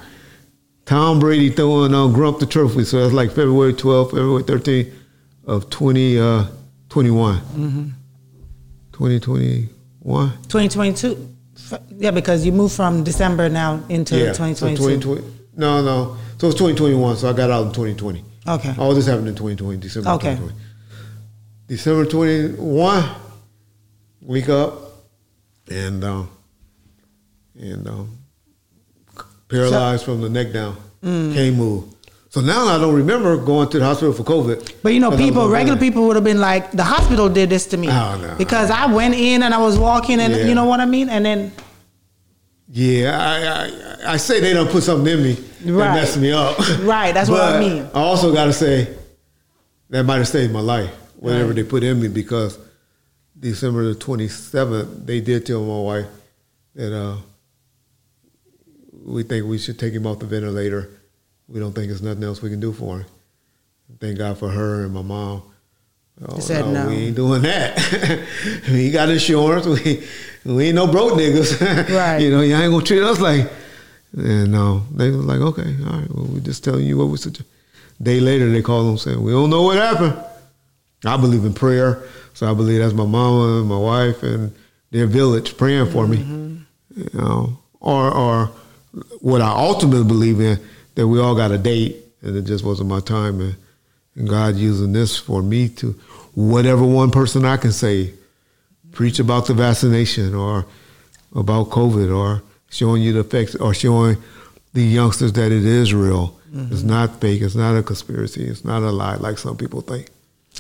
Tom 0.86 1.20
Brady 1.20 1.50
throwing 1.50 1.94
on 1.94 2.14
Grump 2.14 2.40
the 2.40 2.46
trophy. 2.46 2.84
So 2.84 3.02
that's 3.02 3.14
like 3.14 3.30
February 3.32 3.74
12th, 3.74 4.12
February 4.12 4.44
13th 4.44 4.92
of 5.46 5.70
2021. 5.70 6.50
20, 6.90 7.10
uh, 7.10 7.34
Mm-hmm. 7.58 7.90
2021. 8.92 10.32
2022. 10.48 11.36
Yeah, 11.98 12.12
because 12.12 12.46
you 12.46 12.52
moved 12.52 12.76
from 12.76 13.04
December 13.04 13.50
now 13.50 13.82
into 13.90 14.16
Yeah, 14.18 14.32
so 14.34 14.46
2022. 14.46 15.00
2020 15.00 15.36
no, 15.58 15.82
no. 15.82 16.18
So 16.38 16.48
it's 16.48 16.56
2021. 16.58 17.18
So 17.18 17.30
I 17.30 17.34
got 17.34 17.50
out 17.50 17.68
in 17.68 17.72
2020. 17.72 18.24
Okay. 18.48 18.76
All 18.78 18.94
this 18.94 19.08
happened 19.08 19.30
in 19.30 19.36
2020, 19.36 19.78
December 19.80 20.10
Okay. 20.12 20.36
2020. 20.36 20.62
December 21.68 22.06
21, 22.06 23.10
wake 24.22 24.50
up, 24.50 24.74
and 25.72 26.04
um, 26.04 26.30
and 27.60 27.88
um, 27.88 28.18
paralyzed 29.48 30.06
from 30.06 30.22
the 30.22 30.30
neck 30.30 30.54
down. 30.54 30.76
Mm. 31.02 31.34
Can't 31.34 31.56
move. 31.56 31.86
So 32.36 32.42
now 32.42 32.68
I 32.68 32.78
don't 32.78 32.94
remember 32.94 33.38
going 33.38 33.70
to 33.70 33.80
the 33.80 33.86
hospital 33.86 34.12
for 34.14 34.26
COVID. 34.26 34.74
But 34.84 34.94
you 34.94 35.00
know, 35.00 35.16
people, 35.16 35.48
regular 35.48 35.80
people 35.80 36.06
would 36.08 36.18
have 36.18 36.26
been 36.26 36.42
like, 36.42 36.70
the 36.74 36.84
hospital 36.84 37.30
did 37.30 37.50
this 37.50 37.66
to 37.68 37.78
me. 37.78 37.88
Oh, 37.88 38.18
no. 38.22 38.36
Because 38.38 38.70
I 38.70 38.88
went 38.88 39.16
in 39.16 39.42
and 39.42 39.54
I 39.54 39.58
was 39.58 39.80
walking 39.80 40.20
and 40.20 40.34
Yeah. 40.36 40.46
you 40.46 40.54
know 40.54 40.66
what 40.66 40.82
I 40.82 40.86
mean? 40.86 41.08
And 41.08 41.26
then, 41.26 41.54
Yeah, 42.68 43.18
I, 43.18 44.10
I 44.10 44.14
I 44.16 44.18
say 44.18 44.42
they 44.42 44.54
don't 44.54 44.70
put 44.70 44.84
something 44.84 45.14
in 45.14 45.24
me 45.24 45.34
that 45.64 45.72
Right. 45.72 45.94
messed 45.96 46.18
me 46.18 46.34
up. 46.34 46.60
Right, 46.82 47.14
that's 47.14 47.30
what 47.30 47.40
I 47.42 47.58
mean. 47.58 47.88
I 47.94 48.00
also 48.02 48.34
got 48.34 48.46
to 48.48 48.54
say 48.54 48.90
that 49.92 50.04
might 50.04 50.18
have 50.18 50.28
saved 50.28 50.52
my 50.52 50.60
life, 50.60 50.92
whatever 51.16 51.48
Right. 51.54 51.56
they 51.56 51.64
put 51.64 51.84
in 51.84 52.02
me, 52.02 52.10
because 52.10 52.60
December 53.40 53.86
the 53.86 53.96
twenty 53.96 54.28
seventh, 54.28 55.06
they 55.06 55.22
did 55.22 55.46
tell 55.46 55.64
my 55.64 55.80
wife 55.80 56.08
that 56.76 56.92
uh, 56.94 57.16
we 59.06 59.24
think 59.24 59.46
we 59.46 59.58
should 59.58 59.80
take 59.80 59.94
him 59.94 60.06
off 60.06 60.20
the 60.20 60.26
ventilator. 60.26 60.90
We 61.48 61.60
don't 61.60 61.74
think 61.74 61.88
there's 61.88 62.02
nothing 62.02 62.24
else 62.24 62.42
we 62.42 62.50
can 62.50 62.60
do 62.60 62.74
for 62.74 63.00
him. 63.00 63.06
Thank 64.00 64.18
God 64.18 64.38
for 64.38 64.50
her 64.50 64.86
and 64.86 64.94
my 64.94 65.02
mom. 65.02 65.44
Oh, 66.28 66.40
said 66.40 66.68
no. 66.68 66.88
we 66.88 66.96
ain't 66.96 67.16
doing 67.16 67.42
that. 67.42 67.78
we 68.72 68.90
got 68.90 69.10
insurance. 69.10 69.66
We 69.66 70.04
we 70.46 70.68
ain't 70.68 70.76
no 70.76 70.88
broke 70.88 71.14
niggas. 71.14 71.60
Right. 71.96 72.22
you 72.22 72.32
know, 72.32 72.42
y'all 72.42 72.62
ain't 72.62 72.72
gonna 72.72 72.86
treat 72.86 73.04
us 73.04 73.20
like. 73.20 73.52
And 74.18 74.56
uh, 74.56 74.80
they 74.92 75.10
was 75.10 75.26
like, 75.26 75.42
okay, 75.42 75.76
all 75.86 76.00
right. 76.00 76.10
Well, 76.10 76.26
we 76.28 76.40
just 76.40 76.64
telling 76.64 76.86
you 76.86 76.98
what 76.98 77.10
we 77.10 77.18
suggest. 77.18 77.50
Day 78.02 78.22
later, 78.22 78.50
they 78.50 78.62
called 78.62 78.88
them 78.88 78.98
saying, 78.98 79.22
we 79.22 79.34
don't 79.34 79.50
know 79.50 79.64
what 79.64 79.76
happened. 79.76 80.18
I 81.06 81.18
believe 81.18 81.44
in 81.44 81.54
prayer, 81.54 82.02
so 82.34 82.50
I 82.50 82.54
believe 82.54 82.80
that's 82.80 82.94
my 82.94 83.06
mama 83.06 83.60
and 83.60 83.68
my 83.68 83.78
wife 83.78 84.24
and 84.24 84.56
their 84.92 85.06
village 85.06 85.58
praying 85.58 85.92
for 85.92 86.08
me. 86.08 86.18
You 86.96 87.10
know, 87.14 87.60
or 87.82 88.10
or 88.10 88.52
what 89.20 89.42
I 89.42 89.50
ultimately 89.50 90.06
believe 90.06 90.40
in 90.40 90.60
that 90.96 91.08
we 91.08 91.20
all 91.20 91.36
got 91.36 91.52
a 91.52 91.58
date 91.58 91.98
and 92.22 92.36
it 92.36 92.44
just 92.44 92.64
wasn't 92.64 92.90
my 92.90 93.00
time 93.00 93.40
and, 93.40 93.56
and 94.16 94.28
God 94.28 94.56
using 94.56 94.94
this 94.94 95.18
for 95.18 95.42
me 95.42 95.70
to 95.70 95.92
whatever 96.34 96.84
one 96.84 97.12
person 97.12 97.46
I 97.46 97.58
can 97.58 97.72
say 97.72 98.14
preach 98.92 99.20
about 99.20 99.48
the 99.48 99.54
vaccination 99.54 100.34
or 100.34 100.66
about 101.36 101.70
COVID 101.70 102.16
or 102.16 102.42
showing 102.70 103.02
you 103.02 103.14
the 103.14 103.20
effects 103.20 103.56
or 103.56 103.74
showing 103.74 104.18
the 104.74 104.84
youngsters 104.84 105.34
that 105.34 105.52
it 105.52 105.66
is 105.66 105.94
real. 105.94 106.40
Mm-hmm. 106.54 106.74
It's 106.74 106.84
not 106.84 107.20
fake. 107.22 107.42
It's 107.42 107.56
not 107.56 107.78
a 107.78 107.84
conspiracy. 107.84 108.46
It's 108.46 108.64
not 108.64 108.84
a 108.84 108.92
lie 108.92 109.16
like 109.16 109.38
some 109.38 109.58
people 109.58 109.82
think. 109.82 110.10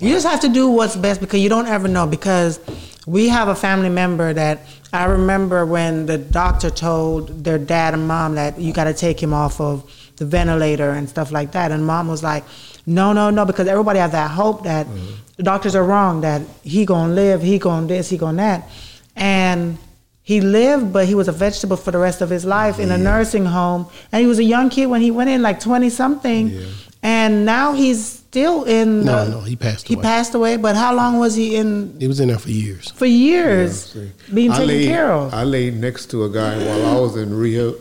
You 0.01 0.09
just 0.09 0.27
have 0.27 0.41
to 0.41 0.49
do 0.49 0.69
what's 0.69 0.97
best 0.97 1.21
because 1.21 1.39
you 1.39 1.47
don't 1.47 1.67
ever 1.67 1.87
know. 1.87 2.05
Because 2.05 2.59
we 3.05 3.29
have 3.29 3.47
a 3.47 3.55
family 3.55 3.89
member 3.89 4.33
that 4.33 4.59
I 4.91 5.05
remember 5.05 5.65
when 5.65 6.05
the 6.05 6.17
doctor 6.17 6.69
told 6.69 7.43
their 7.45 7.57
dad 7.57 7.93
and 7.93 8.07
mom 8.07 8.35
that 8.35 8.59
you 8.59 8.73
got 8.73 8.85
to 8.85 8.93
take 8.93 9.21
him 9.21 9.33
off 9.33 9.61
of 9.61 9.89
the 10.17 10.25
ventilator 10.25 10.91
and 10.91 11.09
stuff 11.09 11.31
like 11.31 11.51
that. 11.53 11.71
And 11.71 11.85
mom 11.85 12.07
was 12.07 12.23
like, 12.23 12.43
no, 12.85 13.13
no, 13.13 13.29
no, 13.29 13.45
because 13.45 13.67
everybody 13.67 13.99
has 13.99 14.11
that 14.11 14.31
hope 14.31 14.63
that 14.63 14.85
mm-hmm. 14.85 15.15
the 15.37 15.43
doctors 15.43 15.75
are 15.75 15.83
wrong, 15.83 16.21
that 16.21 16.41
he 16.63 16.85
gonna 16.85 17.13
live, 17.13 17.41
he 17.41 17.59
gonna 17.59 17.87
this, 17.87 18.09
he 18.09 18.17
gonna 18.17 18.37
that. 18.37 18.69
And 19.15 19.77
he 20.21 20.41
lived, 20.41 20.91
but 20.91 21.07
he 21.07 21.15
was 21.15 21.27
a 21.27 21.31
vegetable 21.31 21.77
for 21.77 21.91
the 21.91 21.99
rest 21.99 22.21
of 22.21 22.29
his 22.29 22.45
life 22.45 22.79
in 22.79 22.91
a 22.91 22.97
nursing 22.97 23.45
home. 23.45 23.87
And 24.11 24.21
he 24.21 24.27
was 24.27 24.39
a 24.39 24.43
young 24.43 24.69
kid 24.69 24.87
when 24.87 25.01
he 25.01 25.11
went 25.11 25.29
in, 25.29 25.41
like 25.41 25.59
20 25.59 25.89
something. 25.89 26.49
Yeah. 26.49 26.65
And 27.03 27.45
now 27.45 27.73
he's 27.73 28.03
still 28.03 28.63
in. 28.63 29.05
No, 29.05 29.25
the- 29.25 29.31
no, 29.31 29.39
he 29.41 29.55
passed 29.55 29.87
He 29.87 29.93
away. 29.93 30.01
passed 30.01 30.33
away, 30.33 30.57
but 30.57 30.75
how 30.75 30.95
long 30.95 31.19
was 31.19 31.35
he 31.35 31.55
in? 31.55 31.95
He 31.99 32.07
was 32.07 32.19
in 32.19 32.29
there 32.29 32.39
for 32.39 32.49
years. 32.49 32.89
For 32.89 33.05
years, 33.05 33.95
Yeah, 33.95 34.05
being 34.33 34.51
I 34.51 34.55
taken 34.55 34.67
laid, 34.67 34.87
care 34.87 35.11
of. 35.11 35.31
I 35.33 35.43
laid 35.43 35.75
next 35.75 36.07
to 36.07 36.23
a 36.23 36.29
guy 36.29 36.57
while 36.57 36.85
I 36.97 36.99
was 36.99 37.15
in 37.15 37.31
rehab, 37.31 37.75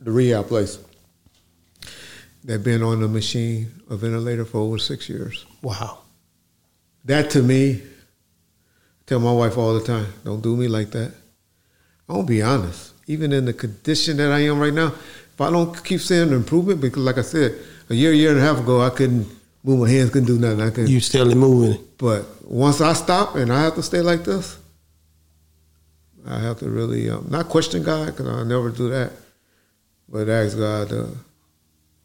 the 0.00 0.12
rehab 0.12 0.46
place 0.46 0.78
that 2.48 2.64
been 2.64 2.82
on 2.82 3.00
the 3.00 3.08
machine, 3.08 3.70
a 3.90 3.96
ventilator 3.96 4.46
for 4.46 4.56
over 4.56 4.78
six 4.78 5.06
years. 5.06 5.44
Wow. 5.60 5.98
That 7.04 7.28
to 7.30 7.42
me, 7.42 7.82
tell 9.06 9.20
my 9.20 9.32
wife 9.32 9.58
all 9.58 9.74
the 9.74 9.84
time, 9.84 10.06
don't 10.24 10.40
do 10.40 10.56
me 10.56 10.66
like 10.66 10.90
that. 10.92 11.12
I'm 12.08 12.16
gonna 12.16 12.26
be 12.26 12.40
honest. 12.40 12.94
Even 13.06 13.34
in 13.34 13.44
the 13.44 13.52
condition 13.52 14.16
that 14.16 14.32
I 14.32 14.40
am 14.40 14.58
right 14.58 14.72
now, 14.72 14.86
if 14.86 15.38
I 15.38 15.50
don't 15.50 15.84
keep 15.84 16.00
seeing 16.00 16.32
improvement, 16.32 16.80
because 16.80 17.02
like 17.02 17.18
I 17.18 17.22
said, 17.22 17.54
a 17.90 17.94
year, 17.94 18.14
year 18.14 18.30
and 18.30 18.38
a 18.38 18.42
half 18.42 18.60
ago, 18.60 18.80
I 18.80 18.88
couldn't 18.90 19.28
move 19.62 19.80
my 19.80 19.90
hands, 19.90 20.08
couldn't 20.08 20.26
do 20.26 20.38
nothing. 20.38 20.62
I 20.62 20.70
couldn't. 20.70 20.90
You 20.90 21.00
still 21.00 21.34
moving. 21.34 21.84
But 21.98 22.24
once 22.44 22.80
I 22.80 22.94
stop 22.94 23.34
and 23.34 23.52
I 23.52 23.60
have 23.60 23.74
to 23.74 23.82
stay 23.82 24.00
like 24.00 24.24
this, 24.24 24.56
I 26.26 26.38
have 26.38 26.60
to 26.60 26.70
really 26.70 27.10
um, 27.10 27.26
not 27.28 27.50
question 27.50 27.82
God 27.82 28.06
because 28.06 28.26
I 28.26 28.42
never 28.42 28.70
do 28.70 28.88
that, 28.88 29.12
but 30.08 30.30
ask 30.30 30.56
God 30.56 30.88
to 30.88 31.14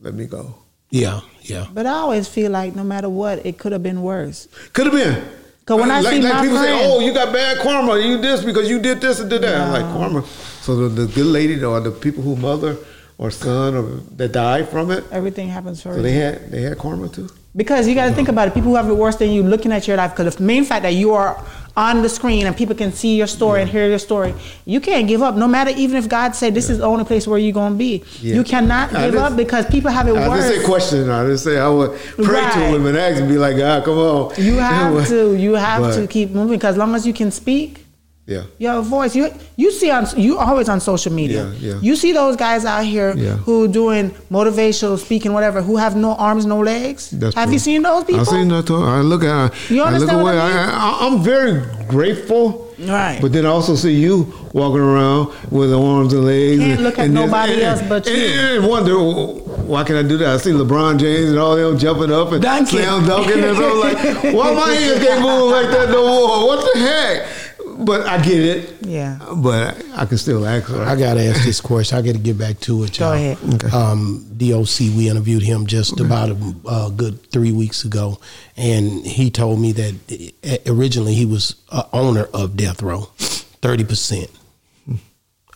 let 0.03 0.13
me 0.13 0.25
go. 0.25 0.55
Yeah, 0.89 1.21
yeah. 1.41 1.65
But 1.73 1.87
I 1.87 1.93
always 1.93 2.27
feel 2.27 2.51
like 2.51 2.75
no 2.75 2.83
matter 2.83 3.09
what, 3.09 3.43
it 3.45 3.57
could 3.57 3.71
have 3.71 3.81
been 3.81 4.03
worse. 4.03 4.47
Could 4.73 4.85
have 4.87 4.93
been. 4.95 5.23
Cause 5.65 5.79
when 5.79 5.89
I 5.89 6.01
like, 6.01 6.13
see 6.13 6.21
like 6.21 6.33
my 6.33 6.41
people 6.41 6.57
say, 6.57 6.91
"Oh, 6.91 6.99
you 6.99 7.13
got 7.13 7.31
bad 7.31 7.59
karma. 7.59 7.97
You 7.97 8.17
this 8.17 8.43
because 8.43 8.69
you 8.69 8.79
did 8.79 8.99
this 8.99 9.21
and 9.21 9.29
did 9.29 9.41
that." 9.43 9.61
I'm 9.61 9.71
like 9.71 9.85
karma. 9.93 10.25
So 10.61 10.75
the, 10.75 11.05
the 11.05 11.07
good 11.13 11.25
lady 11.25 11.63
or 11.63 11.79
the 11.79 11.89
people 11.89 12.21
who 12.21 12.35
mother 12.35 12.77
or 13.17 13.31
son 13.31 13.75
or 13.75 13.83
that 14.17 14.33
died 14.33 14.67
from 14.67 14.91
it, 14.91 15.05
Everything 15.09 15.47
happens 15.47 15.81
for 15.81 15.93
so 15.93 15.99
a 15.99 16.01
they 16.01 16.11
had 16.11 16.51
they 16.51 16.61
had 16.63 16.77
karma 16.77 17.07
too. 17.07 17.29
Because 17.55 17.87
you 17.87 17.93
got 17.93 18.07
to 18.07 18.13
think 18.15 18.29
about 18.29 18.47
it. 18.47 18.53
People 18.55 18.71
who 18.71 18.75
have 18.75 18.89
it 18.89 18.93
worse 18.95 19.15
than 19.17 19.29
you 19.29 19.43
looking 19.43 19.71
at 19.71 19.87
your 19.87 19.95
life. 19.97 20.11
Because 20.15 20.35
the 20.35 20.43
main 20.43 20.65
fact 20.65 20.83
that 20.83 20.93
you 20.95 21.13
are 21.13 21.39
on 21.75 22.01
the 22.03 22.09
screen 22.09 22.45
and 22.47 22.55
people 22.55 22.75
can 22.75 22.91
see 22.91 23.15
your 23.15 23.25
story 23.27 23.61
and 23.61 23.69
hear 23.69 23.87
your 23.87 23.99
story, 23.99 24.33
you 24.65 24.79
can't 24.79 25.07
give 25.07 25.21
up. 25.21 25.35
No 25.35 25.47
matter 25.47 25.71
even 25.75 25.97
if 25.97 26.07
God 26.09 26.35
said 26.35 26.53
this 26.55 26.69
is 26.69 26.79
the 26.79 26.83
only 26.85 27.03
place 27.03 27.27
where 27.27 27.37
you're 27.37 27.51
going 27.53 27.73
to 27.73 27.77
be, 27.77 28.03
Yeah. 28.21 28.35
you 28.35 28.43
cannot 28.43 28.89
give 28.91 29.13
just- 29.13 29.17
up 29.31 29.35
because 29.37 29.65
people 29.67 29.91
have 29.91 30.07
it 30.07 30.15
I 30.15 30.27
worse. 30.29 30.43
didn't 30.47 30.61
say 30.61 30.65
question. 30.65 31.09
I 31.11 31.21
didn't 31.23 31.37
say 31.39 31.59
I 31.59 31.67
would 31.69 31.91
pray 32.17 32.25
Right. 32.41 32.53
to 32.53 32.59
him 32.59 32.85
and 32.87 32.97
ask 32.97 33.19
and 33.19 33.29
be 33.29 33.37
like, 33.37 33.57
"God, 33.57 33.83
come 33.85 33.97
on." 33.99 34.31
You 34.37 34.55
have 34.57 35.07
to. 35.13 35.33
You 35.35 35.53
have 35.55 35.81
But- 35.81 35.95
to 35.95 36.07
keep 36.07 36.31
moving 36.31 36.57
because 36.57 36.71
as 36.73 36.77
long 36.77 36.93
as 36.95 37.05
you 37.07 37.13
can 37.13 37.31
speak, 37.31 37.82
Yeah. 38.25 38.43
you 38.57 38.67
have 38.69 38.77
a 38.77 38.81
voice. 38.87 39.15
You 39.17 39.29
you 39.57 39.69
see 39.71 39.91
on 39.91 40.05
you 40.15 40.37
always 40.39 40.69
on 40.69 40.79
social 40.79 41.11
media. 41.11 41.51
Yeah, 41.59 41.73
yeah. 41.73 41.79
You 41.81 41.95
see 41.97 42.13
those 42.13 42.37
guys 42.37 42.63
out 42.63 42.85
here 42.85 43.13
Yeah. 43.17 43.35
who 43.45 43.67
doing 43.67 44.11
motivational 44.31 44.97
speaking, 44.97 45.33
whatever, 45.33 45.61
who 45.61 45.75
have 45.75 45.95
no 45.97 46.15
arms, 46.15 46.45
no 46.45 46.59
legs. 46.61 47.09
That's 47.11 47.35
have 47.35 47.45
true. 47.47 47.53
you 47.53 47.59
seen 47.59 47.81
those 47.81 48.05
people? 48.05 48.21
I 48.21 48.23
seen 48.23 48.47
that 48.49 48.65
too. 48.67 48.77
I 48.81 49.01
look 49.01 49.23
at. 49.25 49.51
You 49.69 49.81
I 49.81 49.85
look 49.91 49.93
understand 49.93 50.23
what 50.23 50.35
away. 50.35 50.41
I 50.41 50.47
mean? 50.47 50.57
I, 50.57 50.89
I, 50.89 50.97
I'm 51.07 51.21
very 51.21 51.61
grateful. 51.87 52.61
Right. 52.79 53.19
But 53.21 53.33
then 53.33 53.45
I 53.45 53.49
also 53.49 53.75
see 53.75 53.93
you 53.93 54.33
walking 54.53 54.81
around 54.81 55.31
with 55.51 55.71
arms 55.73 56.11
and 56.13 56.25
legs. 56.25 56.59
Can't 56.59 56.71
and- 56.73 56.83
look 56.83 56.97
at 56.99 57.05
and 57.05 57.13
nobody 57.13 57.53
and- 57.53 57.61
else 57.61 57.81
but 57.87 58.07
and- 58.07 58.17
you. 58.17 58.29
And 58.61 58.67
wonder 58.67 58.97
why 59.71 59.83
can 59.83 59.95
I 59.97 60.03
do 60.03 60.17
that? 60.17 60.29
I 60.33 60.37
see 60.37 60.51
LeBron 60.51 60.97
James 60.97 61.29
and 61.29 61.39
all 61.39 61.55
them 61.55 61.77
jumping 61.77 62.11
up 62.11 62.31
and 62.31 62.41
Dunking. 62.41 62.79
slam 62.79 63.05
dunking 63.05 63.43
and 63.43 63.57
I'm 63.57 63.79
like, 63.79 63.97
why 64.33 64.53
my 64.53 64.69
hands 64.79 65.03
can't 65.05 65.21
move 65.21 65.51
like 65.51 65.67
that 65.75 65.89
no 65.89 66.01
more? 66.07 66.47
What 66.47 66.73
the 66.73 66.79
heck? 66.79 67.27
But 67.77 68.01
I 68.07 68.21
get 68.21 68.39
it. 68.39 68.75
Yeah. 68.81 69.19
But 69.37 69.83
I 69.95 70.05
can 70.05 70.17
still 70.17 70.45
ask 70.45 70.67
her. 70.69 70.83
I 70.83 70.95
gotta 70.95 71.21
ask 71.21 71.43
this 71.43 71.59
question. 71.61 71.97
I 71.97 72.01
gotta 72.01 72.17
get 72.19 72.37
back 72.37 72.59
to 72.61 72.83
it. 72.83 72.97
Y'all. 72.99 73.09
Go 73.11 73.13
ahead. 73.15 73.37
Okay. 73.55 73.75
Um, 73.75 74.25
DOC, 74.37 74.79
we 74.95 75.09
interviewed 75.09 75.43
him 75.43 75.65
just 75.67 75.99
about 75.99 76.29
a 76.29 76.55
uh, 76.67 76.89
good 76.89 77.29
three 77.31 77.51
weeks 77.51 77.83
ago, 77.85 78.19
and 78.57 79.05
he 79.05 79.29
told 79.31 79.59
me 79.59 79.71
that 79.73 80.29
uh, 80.67 80.71
originally 80.71 81.13
he 81.13 81.25
was 81.25 81.55
a 81.71 81.85
owner 81.93 82.25
of 82.33 82.55
Death 82.57 82.81
Row, 82.81 83.01
thirty 83.61 83.83
percent. 83.83 84.29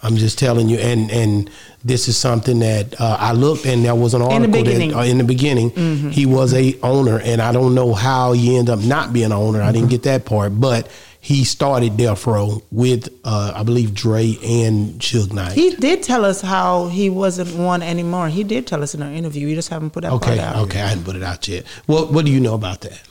I'm 0.03 0.15
just 0.15 0.37
telling 0.37 0.69
you, 0.69 0.77
and 0.77 1.09
and 1.11 1.49
this 1.83 2.07
is 2.07 2.15
something 2.17 2.59
that 2.59 2.99
uh, 3.01 3.17
I 3.19 3.31
looked, 3.33 3.65
and 3.65 3.83
there 3.83 3.95
was 3.95 4.13
an 4.13 4.21
In 4.21 4.27
the 4.27 4.33
article 4.35 4.63
beginning. 4.63 4.89
that 4.91 4.97
uh, 4.99 5.03
in 5.03 5.17
the 5.17 5.23
beginning 5.23 5.71
he 6.11 6.25
was 6.27 6.53
a 6.53 6.79
owner, 6.81 7.19
and 7.19 7.41
I 7.41 7.51
don't 7.51 7.73
know 7.73 7.93
how 7.93 8.33
he 8.33 8.57
ended 8.57 8.73
up 8.77 8.79
not 8.85 9.11
being 9.11 9.27
an 9.27 9.31
owner. 9.33 9.61
I 9.61 9.71
didn't 9.71 9.89
get 9.89 10.03
that 10.03 10.23
part, 10.25 10.59
but 10.59 10.87
he 11.27 11.43
started 11.43 11.97
Death 11.97 12.25
Row 12.25 12.63
with 12.71 13.09
uh, 13.25 13.51
I 13.53 13.63
believe 13.63 13.93
Dre 13.93 14.37
and 14.41 15.01
Suge 15.01 15.33
Knight. 15.33 15.51
He 15.51 15.75
did 15.75 16.01
tell 16.01 16.23
us 16.23 16.39
how 16.39 16.87
he 16.87 17.09
wasn't 17.09 17.53
one 17.57 17.81
anymore. 17.81 18.29
He 18.29 18.45
did 18.45 18.65
tell 18.65 18.81
us 18.81 18.95
in 18.95 19.01
our 19.03 19.11
interview. 19.11 19.45
You 19.47 19.55
just 19.55 19.67
haven't 19.67 19.89
put 19.89 20.03
that 20.03 20.13
Okay, 20.13 20.37
part 20.37 20.39
out. 20.39 20.55
okay, 20.67 20.81
I 20.81 20.87
hadn't 20.87 21.03
put 21.03 21.17
it 21.17 21.23
out 21.23 21.45
yet. 21.49 21.65
What 21.85 22.13
What 22.13 22.23
do 22.25 22.31
you 22.31 22.39
know 22.39 22.53
about 22.55 22.79
that? 22.81 23.01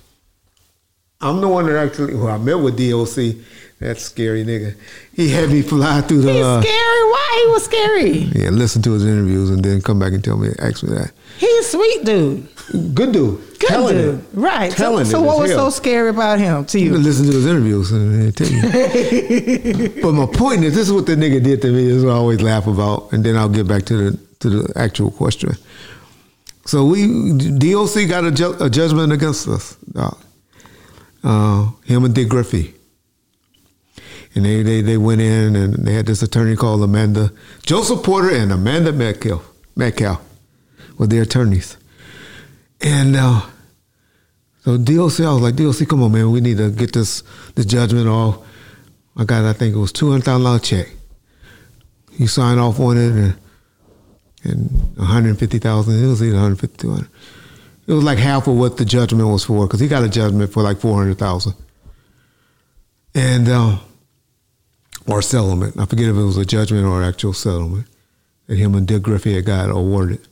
I'm 1.21 1.43
the 1.43 1.49
one 1.49 1.67
that 1.67 1.77
actually, 1.77 2.15
well, 2.15 2.29
I 2.29 2.39
met 2.39 2.55
with 2.55 2.77
DOC, 2.79 3.37
that 3.81 3.99
scary 3.99 4.45
nigga. 4.45 4.75
He 5.13 5.29
had 5.31 5.51
me 5.51 5.63
fly 5.63 6.01
through 6.01 6.23
the. 6.23 6.33
He's 6.33 6.45
uh, 6.45 6.63
scary. 6.63 6.75
Why 6.77 7.43
he 7.47 7.53
was 7.53 7.65
scary? 7.65 8.11
Yeah, 8.43 8.51
listen 8.51 8.81
to 8.83 8.93
his 8.93 9.05
interviews 9.05 9.51
and 9.51 9.63
then 9.65 9.83
come 9.83 9.99
back 9.99 10.13
and 10.13 10.25
tell 10.25 10.37
me, 10.39 10.49
ask 10.59 10.83
me 10.83 10.91
that. 10.95 11.13
He's 11.39 11.67
a 11.67 11.69
sweet 11.69 12.05
dude. 12.05 12.49
Good 12.95 13.13
dude. 13.13 13.39
Good 13.59 13.69
Telling 13.69 13.97
dude. 13.97 14.19
it. 14.21 14.25
Right. 14.33 14.73
So, 14.73 14.77
Telling 14.79 15.05
so 15.05 15.23
it 15.23 15.27
what 15.27 15.39
was 15.39 15.51
hell. 15.51 15.71
so 15.71 15.77
scary 15.77 16.09
about 16.09 16.39
him 16.39 16.65
to 16.67 16.79
You 16.81 16.97
listen 16.97 17.27
to 17.27 17.33
his 17.33 17.47
interviews 17.47 17.93
and 17.93 18.35
tell 18.37 18.49
you. 18.49 18.63
but 20.03 20.13
my 20.13 20.27
point 20.27 20.65
is, 20.65 20.75
this 20.75 20.89
is 20.89 20.93
what 20.93 21.07
the 21.07 21.15
nigga 21.15 21.43
did 21.43 21.61
to 21.63 21.69
me. 21.71 21.85
This 21.87 21.97
is 21.97 22.05
what 22.05 22.13
I 22.13 22.17
always 22.17 22.41
laugh 22.43 22.67
about, 22.67 23.13
and 23.13 23.23
then 23.25 23.37
I'll 23.37 23.49
get 23.49 23.69
back 23.69 23.85
to 23.85 24.11
the 24.11 24.19
to 24.41 24.51
the 24.51 24.73
actual 24.79 25.11
question. 25.11 25.53
So 26.65 26.85
we 26.85 27.07
DOC 27.59 28.09
got 28.09 28.25
a, 28.25 28.31
ju- 28.33 28.57
a 28.61 28.69
judgment 28.69 29.13
against 29.13 29.47
us. 29.49 29.77
Uh, 31.23 31.71
him 31.85 32.05
and 32.05 32.15
Dick 32.15 32.29
Griffey, 32.29 32.75
and 34.37 34.45
they, 34.45 34.63
they 34.63 34.83
they 34.83 34.99
went 34.99 35.21
in 35.21 35.57
and 35.57 35.75
they 35.75 35.95
had 35.95 36.07
this 36.07 36.23
attorney 36.23 36.55
called 36.55 36.83
Amanda 36.83 37.33
Joseph 37.63 38.05
Porter 38.05 38.31
and 38.31 38.53
Amanda 38.53 38.93
Metcalf 38.93 39.43
Metcalf 39.75 40.21
were 40.99 41.07
their 41.07 41.23
attorneys, 41.23 41.77
and 42.81 43.17
uh, 43.17 43.41
so 44.65 44.77
DOC 44.77 45.21
I 45.21 45.33
was 45.33 45.43
like 45.43 45.57
DOC, 45.57 45.89
come 45.89 46.03
on 46.03 46.13
man, 46.13 46.31
we 46.31 46.41
need 46.41 46.59
to 46.59 46.71
get 46.71 46.93
this 46.93 47.23
this 47.55 47.67
judgment 47.67 48.07
off. 48.07 48.47
I 49.17 49.25
got 49.25 49.45
I 49.45 49.55
think 49.55 49.75
it 49.75 49.79
was 49.79 49.93
two 49.93 50.11
hundred 50.11 50.25
thousand 50.27 50.45
dollar 50.45 50.59
check. 50.59 50.89
He 52.13 52.27
signed 52.27 52.61
off 52.61 52.79
on 52.79 52.99
it 52.99 53.11
and 53.11 53.39
and 54.45 54.97
one 54.97 55.07
hundred 55.07 55.39
fifty 55.39 55.59
thousand. 55.59 56.03
It 56.03 56.07
was 56.07 56.23
either 56.23 56.35
one 56.35 56.43
hundred 56.43 56.61
fifty 56.61 56.77
two 56.77 56.91
hundred. 56.91 57.09
It 57.87 57.93
was 57.93 58.05
like 58.05 58.19
half 58.19 58.49
of 58.49 58.57
what 58.57 58.77
the 58.77 58.85
judgment 58.85 59.29
was 59.29 59.45
for 59.45 59.67
because 59.67 59.81
he 59.81 59.89
got 59.89 60.03
a 60.03 60.09
judgment 60.09 60.53
for 60.53 60.63
like 60.63 60.79
four 60.79 60.99
hundred 60.99 61.19
thousand. 61.19 61.55
And 63.15 63.49
uh, 63.49 63.79
or 65.07 65.23
settlement. 65.23 65.79
I 65.79 65.87
forget 65.87 66.09
if 66.09 66.17
it 66.17 66.23
was 66.23 66.37
a 66.37 66.45
judgment 66.45 66.85
or 66.87 67.03
an 67.03 67.09
actual 67.09 67.33
settlement 67.33 67.87
that 68.47 68.57
him 68.57 68.75
and 68.75 68.87
Dick 68.87 69.03
Griffey 69.03 69.35
had 69.35 69.45
got 69.45 69.71
awarded. 69.71 70.27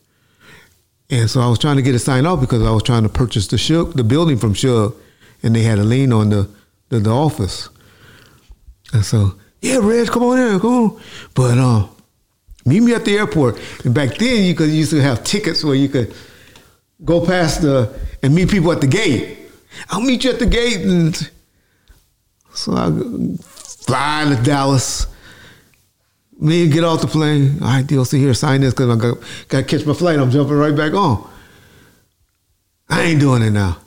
And 1.11 1.29
so 1.31 1.41
I 1.41 1.49
was 1.49 1.59
trying 1.59 1.77
to 1.77 1.83
get 1.83 1.95
it 1.95 2.01
signed 2.01 2.27
off 2.27 2.41
because 2.41 2.63
I 2.63 2.71
was 2.71 2.83
trying 2.83 3.03
to 3.03 3.09
purchase 3.09 3.47
the 3.47 3.59
Shug, 3.59 3.95
the 3.95 4.05
building 4.05 4.39
from 4.39 4.55
Shug, 4.55 4.95
and 5.43 5.55
they 5.55 5.63
had 5.63 5.79
a 5.79 5.85
lien 5.85 6.13
on 6.13 6.31
the, 6.31 6.49
the, 6.89 6.99
the 6.99 7.11
office. 7.11 7.69
And 8.93 9.05
so, 9.05 9.35
yeah, 9.61 9.79
Reg, 9.81 10.09
come 10.09 10.23
on 10.23 10.39
in, 10.39 10.61
come 10.61 10.71
on. 10.73 11.01
But 11.35 11.59
uh, 11.59 11.87
meet 12.65 12.81
me 12.81 12.95
at 12.95 13.05
the 13.05 13.19
airport. 13.19 13.61
And 13.85 13.95
back 13.95 14.17
then, 14.17 14.45
you 14.45 14.55
could 14.55 14.71
used 14.71 14.91
to 14.91 15.03
have 15.03 15.25
tickets 15.25 15.63
where 15.63 15.75
you 15.75 15.89
could 15.89 16.15
go 17.05 17.25
past 17.25 17.63
the 17.63 17.95
and 18.23 18.35
meet 18.35 18.51
people 18.51 18.73
at 18.73 18.81
the 18.81 18.87
gate. 18.87 19.39
I'll 19.91 20.01
meet 20.01 20.25
you 20.25 20.31
at 20.31 20.39
the 20.39 20.47
gate, 20.47 20.81
and 20.83 21.31
so 22.55 22.75
I 22.75 22.89
fly 23.87 24.35
to 24.35 24.43
Dallas. 24.43 25.07
Me 26.39 26.69
get 26.69 26.85
off 26.85 27.01
the 27.01 27.07
plane. 27.07 27.63
All 27.63 27.69
right, 27.69 27.87
DOC 27.87 28.11
here, 28.13 28.35
sign 28.35 28.61
this 28.61 28.75
because 28.75 28.91
I 28.91 29.01
got, 29.01 29.19
got 29.49 29.59
to 29.59 29.65
catch 29.65 29.87
my 29.87 29.95
flight. 29.95 30.19
I'm 30.19 30.31
jumping 30.31 30.57
right 30.57 30.75
back 30.75 30.93
on. 30.95 31.31
I 32.89 33.03
ain't 33.03 33.21
doing 33.21 33.43
it 33.43 33.51
now. 33.51 33.79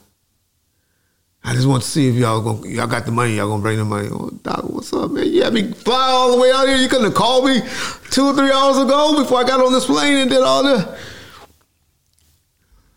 I 1.44 1.54
just 1.54 1.68
want 1.68 1.84
to 1.84 1.90
see 1.90 2.10
if 2.10 2.16
y'all 2.16 2.42
gonna, 2.42 2.68
y'all 2.68 2.88
got 2.88 3.06
the 3.06 3.12
money. 3.12 3.36
Y'all 3.36 3.48
gonna 3.48 3.62
bring 3.62 3.78
the 3.78 3.86
money. 3.86 4.10
Oh, 4.12 4.30
Doc, 4.44 4.64
what's 4.66 4.92
up, 4.92 5.12
man? 5.12 5.32
You 5.32 5.44
had 5.44 5.54
me 5.54 5.72
fly 5.72 6.10
all 6.10 6.36
the 6.36 6.42
way 6.42 6.52
out 6.52 6.68
here. 6.68 6.76
You 6.76 6.90
couldn't 6.90 7.06
have 7.06 7.14
called 7.14 7.46
me 7.46 7.62
two 8.12 8.26
or 8.26 8.34
three 8.34 8.52
hours 8.52 8.78
ago 8.78 9.22
before 9.22 9.40
I 9.40 9.44
got 9.44 9.62
on 9.62 9.72
this 9.72 9.86
plane 9.86 10.18
and 10.18 10.30
did 10.30 10.42
all 10.42 10.64
this. 10.64 10.86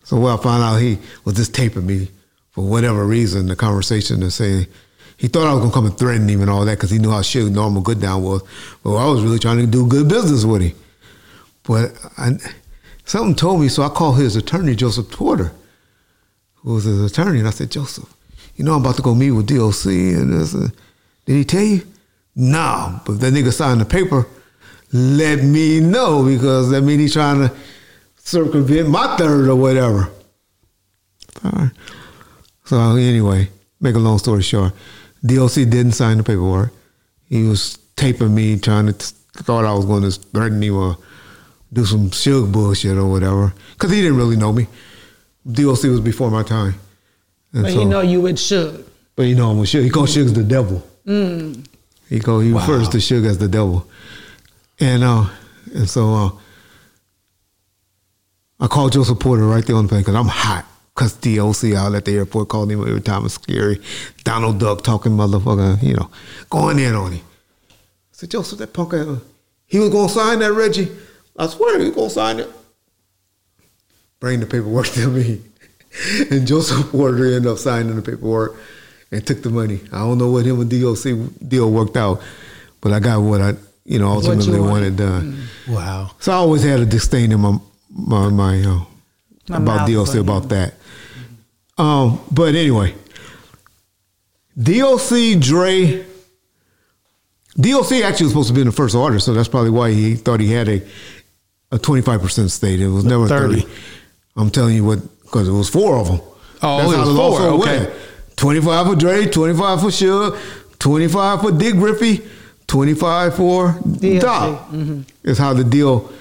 So 0.03 0.19
well, 0.19 0.37
I 0.37 0.43
found 0.43 0.65
out 0.65 0.79
he 0.79 0.99
was 1.25 1.37
just 1.37 1.55
taping 1.55 1.87
me 1.87 2.09
for 2.51 2.65
whatever 2.65 3.07
reason. 3.07 3.47
The 3.47 3.55
conversation 3.55 4.21
and 4.21 4.33
saying 4.33 4.67
he 5.21 5.29
thought 5.29 5.47
I 5.47 5.53
was 5.53 5.61
gonna 5.61 5.75
come 5.75 5.85
and 5.85 5.99
threaten 5.99 6.27
him 6.27 6.41
and 6.41 6.49
all 6.49 6.65
that 6.65 6.79
because 6.79 6.91
he 6.91 6.99
knew 6.99 7.11
how 7.11 7.21
shit 7.21 7.45
normal 7.53 7.83
good 7.83 8.01
down 8.01 8.23
was. 8.23 8.43
But 8.83 8.97
I 8.97 9.05
was 9.05 9.23
really 9.23 9.39
trying 9.39 9.59
to 9.59 9.67
do 9.67 9.87
good 9.87 10.09
business 10.09 10.47
with 10.47 10.63
him. 10.63 10.75
But 11.65 11.93
I, 12.17 12.39
something 13.05 13.35
told 13.35 13.61
me, 13.61 13.69
so 13.69 13.83
I 13.83 13.91
called 13.91 14.17
his 14.17 14.35
attorney, 14.35 14.75
Joseph 14.75 15.11
Porter, 15.11 15.53
who 16.55 16.73
was 16.73 16.85
his 16.85 17.05
attorney, 17.05 17.39
and 17.39 17.47
I 17.47 17.51
said, 17.51 17.71
Joseph, 17.71 18.11
you 18.57 18.65
know 18.65 18.75
I'm 18.75 18.81
about 18.81 18.97
to 18.97 19.03
go 19.03 19.15
meet 19.15 19.33
with 19.33 19.47
DOC, 19.47 19.85
and 19.87 20.33
this, 20.33 20.55
uh, 20.55 20.69
did 21.27 21.35
he 21.35 21.45
tell 21.45 21.65
you? 21.65 21.87
No, 22.35 22.99
but 23.05 23.21
that 23.21 23.35
nigga 23.35 23.53
signed 23.53 23.83
the 23.83 23.85
paper. 23.85 24.27
Let 24.91 25.45
me 25.45 25.81
know 25.81 26.25
because 26.25 26.71
that 26.71 26.81
mean 26.81 26.99
he's 26.99 27.13
trying 27.13 27.47
to 27.47 27.55
circumvent 28.17 28.89
my 28.89 29.19
third 29.19 29.49
or 29.49 29.57
whatever. 29.57 30.09
All 31.45 31.51
right. 31.53 31.71
So 32.65 32.97
anyway, 32.97 33.51
make 33.81 33.97
a 33.97 33.99
long 33.99 34.19
story 34.19 34.43
short, 34.43 34.73
DOC 35.25 35.55
didn't 35.55 35.93
sign 35.93 36.19
the 36.19 36.25
paperwork. 36.25 36.73
He 37.29 37.45
was 37.45 37.79
taping 37.97 38.35
me, 38.35 38.59
trying 38.59 38.87
to 38.87 38.93
thought 38.93 39.65
I 39.65 39.73
was 39.75 39.85
going 39.85 40.03
to 40.03 40.11
threaten 40.11 40.63
him 40.63 40.77
or 40.77 40.97
do 41.73 41.85
some 41.85 42.11
Suge 42.11 42.51
bullshit 42.51 42.97
or 42.97 43.07
whatever, 43.09 43.53
because 43.73 43.91
he 43.93 44.01
didn't 44.03 44.17
really 44.17 44.37
know 44.37 44.53
me. 44.53 44.67
DOC 45.51 45.85
was 45.85 46.01
before 46.01 46.31
my 46.31 46.43
time. 46.43 46.75
And 47.53 47.63
But 47.65 47.73
so- 47.73 47.81
you 47.81 47.85
know 47.89 48.01
you 48.01 48.21
would 48.21 48.39
should. 48.39 48.85
but 49.17 49.23
you 49.25 49.35
know 49.35 49.51
I'm 49.51 49.59
with 49.59 49.69
Suge. 49.71 49.85
He 49.85 49.91
called 49.91 50.09
Suge 50.09 50.35
the 50.35 50.43
devil. 50.43 50.83
He 52.09 52.19
called 52.21 52.43
he 52.45 52.53
refers 52.53 52.89
to 52.91 52.99
Suge 52.99 53.27
as 53.27 53.39
the 53.39 53.49
devil. 53.49 53.87
And 54.81 55.05
uh 55.05 55.27
and 55.75 55.89
so 55.89 56.15
uh 56.15 56.31
I 58.59 58.67
called 58.67 58.93
Joseph 58.93 59.19
Porter 59.19 59.47
right 59.47 59.65
there 59.65 59.77
on 59.77 59.85
the 59.85 59.89
plane 59.89 60.03
because 60.03 60.15
I'm 60.15 60.27
hot. 60.29 60.67
Cause 61.01 61.15
DOC 61.15 61.73
out 61.73 61.95
at 61.95 62.05
the 62.05 62.13
airport 62.19 62.51
called 62.51 62.71
him 62.71 62.87
every 62.87 63.01
time 63.01 63.25
it's 63.25 63.33
scary. 63.33 63.81
Donald 64.23 64.61
Duck 64.61 64.85
talking 64.85 65.13
motherfucker, 65.13 65.83
you 65.83 65.95
know, 65.95 66.11
going 66.51 66.79
in 66.79 66.95
on 66.95 67.13
him. 67.13 67.25
I 67.71 67.75
said, 68.13 68.31
Joseph, 68.31 68.59
that 68.59 68.75
punk 68.75 68.93
ass, 68.93 69.07
he 69.67 69.79
was 69.79 69.89
gonna 69.89 70.11
sign 70.11 70.41
that 70.41 70.53
Reggie. 70.53 70.89
I 71.39 71.47
swear 71.47 71.79
he 71.79 71.87
was 71.87 71.95
gonna 71.95 72.11
sign 72.11 72.41
it. 72.41 72.51
Bring 74.21 74.41
the 74.41 74.47
paperwork 74.47 74.87
to 74.99 75.09
me. 75.09 75.41
And 76.31 76.47
Joseph 76.47 76.91
Porter 76.91 77.25
ended 77.25 77.47
up 77.47 77.57
signing 77.57 77.97
the 77.97 78.03
paperwork 78.03 78.57
and 79.11 79.27
took 79.27 79.43
the 79.43 79.49
money. 79.49 79.81
I 79.93 80.01
don't 80.01 80.19
know 80.19 80.31
what 80.31 80.45
him 80.45 80.61
and 80.61 80.71
DOC 80.71 81.49
deal 81.49 81.71
worked 81.71 81.97
out, 81.97 82.21
but 82.83 82.93
I 82.93 83.01
got 83.01 83.21
what 83.23 83.41
I, 83.41 83.55
you 83.87 83.99
know, 83.99 84.17
What 84.17 84.25
you 84.25 84.31
ultimately 84.33 84.61
wanted. 84.61 84.71
wanted 84.71 84.97
done. 84.99 85.47
Wow. 85.67 86.11
So 86.21 86.33
I 86.33 86.35
always 86.35 86.63
had 86.63 86.81
a 86.81 86.85
disdain 86.87 87.33
in 87.33 87.41
my 87.41 87.59
my 87.89 88.29
my 88.29 88.61
uh, 88.63 88.85
My 89.49 89.57
about 89.57 89.89
DOC 89.89 90.17
about 90.17 90.51
that. 90.51 90.75
Um, 91.81 92.21
but 92.31 92.55
anyway, 92.55 92.95
DOC 94.61 95.41
Dre. 95.41 96.05
DOC 97.57 97.93
actually 97.93 98.25
was 98.25 98.31
supposed 98.33 98.49
to 98.49 98.55
be 98.55 98.61
in 98.61 98.67
the 98.67 98.73
first 98.73 98.95
order, 98.95 99.19
so 99.19 99.33
that's 99.35 99.49
probably 99.49 99.71
why 99.71 99.91
he 99.91 100.15
thought 100.15 100.41
he 100.41 100.53
had 100.53 100.69
a 100.69 100.83
a 101.73 101.79
twenty 101.79 102.03
five 102.03 102.21
percent 102.21 102.51
state. 102.51 102.81
It 102.81 102.89
was 102.89 103.05
never 103.05 103.27
30. 103.27 103.61
thirty. 103.63 103.73
I'm 104.37 104.51
telling 104.51 104.75
you 104.77 104.85
what, 104.85 104.99
because 105.23 105.49
it 105.49 105.53
was 105.53 105.69
four 105.69 105.97
of 105.97 106.07
them. 106.09 106.21
Oh, 106.63 106.79
That's 106.79 106.93
it 106.93 106.95
how 106.97 107.01
was 107.01 107.09
the 107.09 107.15
law 107.15 107.37
four, 107.37 107.63
okay. 107.63 107.93
Twenty 108.37 108.61
five 108.61 108.87
for 108.87 108.95
Dre, 108.97 109.27
twenty 109.27 109.55
five 109.57 109.81
for 109.81 109.87
Suge, 109.89 110.39
twenty 110.79 111.09
five 111.09 111.41
for 111.41 111.51
Dick 111.53 111.75
Griffey, 111.75 112.23
twenty 112.67 112.95
five 112.95 113.35
for 113.37 113.73
DOC. 114.01 114.21
Doc. 114.21 114.69
Is 115.25 115.39
how 115.39 115.53
the 115.55 115.65
deal 115.65 116.13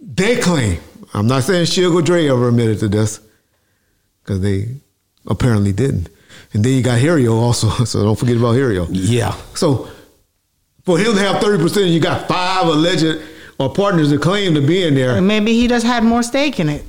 they 0.00 0.36
claim. 0.40 0.80
I'm 1.12 1.26
not 1.26 1.42
saying 1.44 1.66
Suge 1.66 1.94
or 1.94 2.02
Dre 2.02 2.28
ever 2.28 2.48
admitted 2.48 2.78
to 2.80 2.88
this, 2.88 3.20
because 4.24 4.40
they 4.40 4.68
apparently 5.26 5.72
didn't. 5.72 6.08
And 6.52 6.64
then 6.64 6.72
you 6.72 6.82
got 6.82 6.98
Harry-O 6.98 7.34
also, 7.34 7.68
so 7.84 8.02
don't 8.02 8.18
forget 8.18 8.36
about 8.36 8.52
Harry-O. 8.52 8.88
Yeah. 8.90 9.32
So 9.54 9.90
for 10.84 10.98
him 10.98 11.14
to 11.14 11.20
have 11.20 11.42
30%, 11.42 11.92
you 11.92 12.00
got 12.00 12.26
five 12.26 12.66
alleged 12.66 13.22
or 13.58 13.72
partners 13.72 14.10
that 14.10 14.20
claim 14.20 14.54
to 14.54 14.60
be 14.60 14.82
in 14.82 14.94
there. 14.94 15.20
Maybe 15.20 15.52
he 15.52 15.68
just 15.68 15.86
had 15.86 16.02
more 16.02 16.22
stake 16.22 16.58
in 16.58 16.68
it. 16.68 16.84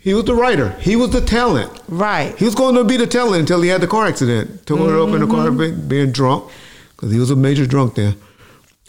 He 0.00 0.14
was 0.14 0.24
the 0.24 0.34
writer. 0.34 0.70
He 0.80 0.96
was 0.96 1.10
the 1.10 1.20
talent. 1.20 1.70
Right. 1.88 2.36
He 2.36 2.46
was 2.46 2.54
going 2.54 2.74
to 2.74 2.84
be 2.84 2.96
the 2.96 3.06
talent 3.06 3.40
until 3.40 3.60
he 3.60 3.68
had 3.68 3.82
the 3.82 3.86
car 3.86 4.06
accident. 4.06 4.66
Tore 4.66 4.94
it 4.94 5.00
up 5.00 5.14
in 5.14 5.20
the 5.20 5.26
car 5.26 5.48
mm-hmm. 5.48 5.58
being, 5.58 5.88
being 5.88 6.12
drunk 6.12 6.50
because 6.96 7.12
he 7.12 7.18
was 7.18 7.30
a 7.30 7.36
major 7.36 7.66
drunk 7.66 7.96
then. 7.96 8.16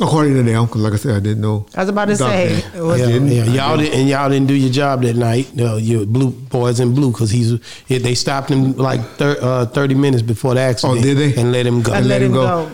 According 0.01 0.33
to 0.33 0.43
them, 0.43 0.65
because 0.65 0.81
like 0.81 0.93
I 0.93 0.95
said, 0.97 1.15
I 1.15 1.19
didn't 1.19 1.41
know. 1.41 1.67
I 1.75 1.81
was 1.81 1.89
about 1.89 2.05
to 2.05 2.15
say, 2.15 2.55
was- 2.79 2.99
I 3.01 3.05
Yeah, 3.05 3.11
didn't. 3.11 3.27
yeah. 3.27 3.43
Y'all 3.45 3.77
didn't. 3.77 3.99
and 3.99 4.09
y'all 4.09 4.29
didn't 4.29 4.47
do 4.47 4.55
your 4.55 4.71
job 4.71 5.03
that 5.03 5.15
night. 5.15 5.55
No, 5.55 5.77
you 5.77 6.05
blue 6.05 6.31
boys 6.31 6.79
in 6.79 6.95
blue 6.95 7.11
because 7.11 7.29
he's 7.29 7.59
they 7.87 8.15
stopped 8.15 8.49
him 8.49 8.75
like 8.77 9.01
thir- 9.17 9.37
uh, 9.41 9.65
thirty 9.67 9.93
minutes 9.95 10.23
before 10.23 10.55
the 10.55 10.61
accident. 10.61 10.99
Oh, 10.99 11.01
did 11.03 11.17
they? 11.17 11.39
And 11.39 11.51
let 11.51 11.65
him 11.67 11.81
go 11.83 11.93
I 11.93 11.97
And 11.99 12.07
let 12.07 12.15
let 12.15 12.21
him 12.23 12.27
him 12.29 12.33
go. 12.33 12.67
go. 12.67 12.71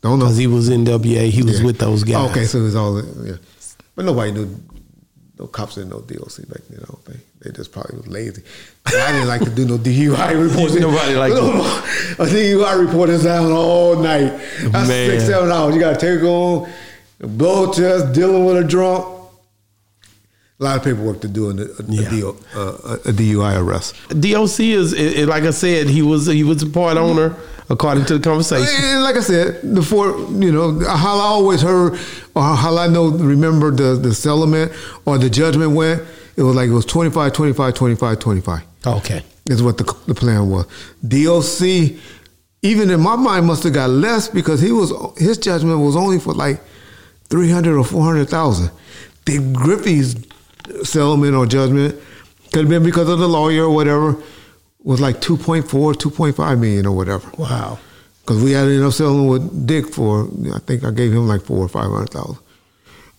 Don't 0.00 0.18
know. 0.18 0.26
because 0.26 0.36
he 0.36 0.46
was 0.46 0.68
in 0.68 0.84
WA. 0.84 1.28
He 1.30 1.42
was 1.42 1.60
Yeah. 1.60 1.66
with 1.66 1.78
those 1.78 2.02
guys. 2.04 2.30
Okay, 2.30 2.44
so 2.44 2.58
it 2.58 2.62
was 2.62 2.76
all 2.76 3.02
yeah. 3.24 3.34
But 3.94 4.04
nobody 4.04 4.32
knew. 4.32 4.48
No 5.38 5.46
cops 5.46 5.76
didn't 5.76 5.90
know 5.90 6.00
DOC 6.00 6.48
back 6.48 6.62
then. 6.68 6.80
I 6.82 6.86
don't 6.86 7.04
think 7.04 7.20
they 7.40 7.50
just 7.52 7.70
probably 7.72 7.96
was 7.98 8.08
lazy. 8.08 8.42
I 8.86 9.12
didn't 9.12 9.28
like 9.28 9.42
to 9.42 9.50
do 9.50 9.64
no 9.66 9.78
DUI 9.78 10.48
reports. 10.48 10.74
Nobody 10.80 11.14
liked 11.14 11.36
to- 11.36 12.22
a 12.22 12.26
DUI 12.26 12.86
report 12.86 13.10
is 13.10 13.22
down 13.24 13.50
all 13.52 13.96
night. 13.96 14.30
That's 14.62 14.88
Man. 14.88 15.10
six 15.10 15.24
seven 15.26 15.50
hours. 15.50 15.74
You 15.74 15.80
got 15.80 15.98
to 15.98 16.16
take 16.16 16.24
on 16.24 16.68
blow 17.20 17.72
test, 17.72 18.12
dealing 18.12 18.44
with 18.44 18.56
a 18.56 18.64
drunk. 18.64 19.14
A 20.60 20.64
lot 20.64 20.76
of 20.78 20.82
paperwork 20.82 21.20
to 21.20 21.28
do 21.28 21.50
in 21.50 21.60
a, 21.60 21.62
a, 21.62 21.84
Yeah. 21.86 22.10
DO, 22.10 22.36
uh, 22.56 22.96
a 23.04 23.12
DUI 23.12 23.56
arrest. 23.60 23.94
DOC 24.08 24.60
is 24.60 24.92
i- 24.94 25.20
i- 25.20 25.24
like 25.24 25.44
I 25.44 25.50
said. 25.52 25.86
He 25.88 26.02
was 26.02 26.26
he 26.26 26.42
was 26.42 26.62
a 26.62 26.66
part 26.66 26.96
owner 26.96 27.36
according 27.70 28.06
to 28.06 28.18
the 28.18 28.20
conversation. 28.28 28.82
And 28.82 29.04
like 29.04 29.14
I 29.14 29.20
said, 29.20 29.60
the 29.62 29.82
four, 29.82 30.08
you 30.30 30.50
know, 30.50 30.80
how 30.88 31.18
I 31.18 31.22
always 31.36 31.60
heard, 31.62 31.92
or 32.34 32.42
how 32.42 32.76
I 32.76 32.88
know, 32.88 33.08
remember 33.10 33.70
the, 33.70 33.94
the 33.94 34.12
settlement 34.14 34.72
or 35.04 35.18
the 35.18 35.28
judgment 35.30 35.72
went, 35.72 36.02
it 36.38 36.42
was 36.42 36.54
like 36.56 36.68
it 36.68 36.72
was 36.72 36.86
25, 36.86 37.32
25, 37.32 37.74
25, 37.74 38.18
25 38.20 38.62
Okay. 38.86 39.22
is 39.46 39.62
what 39.62 39.76
the, 39.78 39.84
the 40.06 40.14
plan 40.14 40.48
was. 40.48 40.66
DOC, 41.06 41.98
even 42.62 42.90
in 42.90 43.00
my 43.00 43.16
mind, 43.16 43.46
must 43.46 43.64
have 43.64 43.72
got 43.74 43.90
less 43.90 44.28
because 44.28 44.60
he 44.60 44.70
was 44.72 44.92
his 45.18 45.36
judgment 45.38 45.80
was 45.80 45.96
only 45.96 46.18
for 46.18 46.32
like 46.32 46.60
300 47.30 47.76
or 47.76 47.84
400,000. 47.84 48.70
Dick 49.24 49.52
Griffey's 49.52 50.14
settlement 50.84 51.34
or 51.34 51.44
judgment 51.46 51.94
could 52.52 52.60
have 52.62 52.68
been 52.68 52.82
because 52.84 53.08
of 53.08 53.18
the 53.18 53.28
lawyer 53.28 53.64
or 53.64 53.74
whatever, 53.74 54.16
was 54.82 55.00
like 55.00 55.16
2.4, 55.20 55.64
2.5 55.94 56.58
million 56.60 56.86
or 56.86 56.92
whatever 56.96 57.28
Wow. 57.36 57.78
because 58.20 58.42
we 58.42 58.54
ended 58.54 58.82
up 58.82 58.92
selling 58.92 59.26
with 59.26 59.66
Dick 59.66 59.86
for 59.92 60.28
I 60.54 60.58
think 60.60 60.84
I 60.84 60.90
gave 60.92 61.12
him 61.12 61.26
like 61.28 61.42
four 61.42 61.58
or 61.58 61.68
five 61.68 61.90
hundred 61.90 62.10
thousand. 62.10 62.38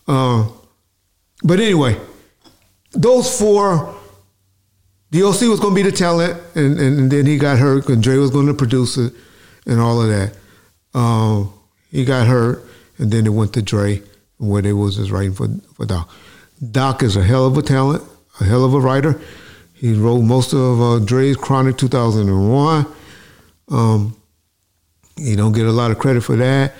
Uh, 0.08 0.48
but 1.44 1.60
anyway, 1.60 1.96
those 2.92 3.38
four. 3.38 3.96
DOC 5.10 5.40
was 5.42 5.58
going 5.58 5.74
to 5.74 5.82
be 5.82 5.90
the 5.90 5.96
talent, 5.96 6.40
and, 6.54 6.78
and, 6.78 7.10
then 7.10 7.26
he 7.26 7.36
got 7.36 7.58
hurt, 7.58 7.88
and 7.88 8.00
Dre 8.00 8.16
was 8.16 8.30
going 8.30 8.46
to 8.46 8.54
produce 8.54 8.96
it, 8.96 9.12
and 9.66 9.80
all 9.80 10.00
of 10.00 10.08
that. 10.08 10.36
Um, 10.94 11.52
he 11.90 12.04
got 12.04 12.28
hurt, 12.28 12.64
and 12.96 13.10
then 13.10 13.26
it 13.26 13.30
went 13.30 13.52
to 13.54 13.62
Dre, 13.62 14.02
where 14.38 14.62
they 14.62 14.72
was 14.72 14.96
just 14.96 15.10
writing 15.10 15.34
for 15.34 15.48
for 15.74 15.84
Doc. 15.84 16.08
Doc 16.70 17.02
is 17.02 17.16
a 17.16 17.24
hell 17.24 17.46
of 17.46 17.56
a 17.56 17.62
talent, 17.62 18.04
a 18.40 18.44
hell 18.44 18.64
of 18.64 18.72
a 18.72 18.80
writer. 18.80 19.20
He 19.74 19.94
wrote 19.94 20.20
most 20.20 20.52
of 20.52 20.80
uh, 20.80 20.98
Dre's 20.98 21.36
Chronic 21.36 21.78
2001. 21.78 22.86
Um, 23.70 24.16
he 25.16 25.36
don't 25.36 25.52
get 25.52 25.66
a 25.66 25.72
lot 25.72 25.90
of 25.90 25.98
credit 25.98 26.22
for 26.22 26.36
that, 26.36 26.74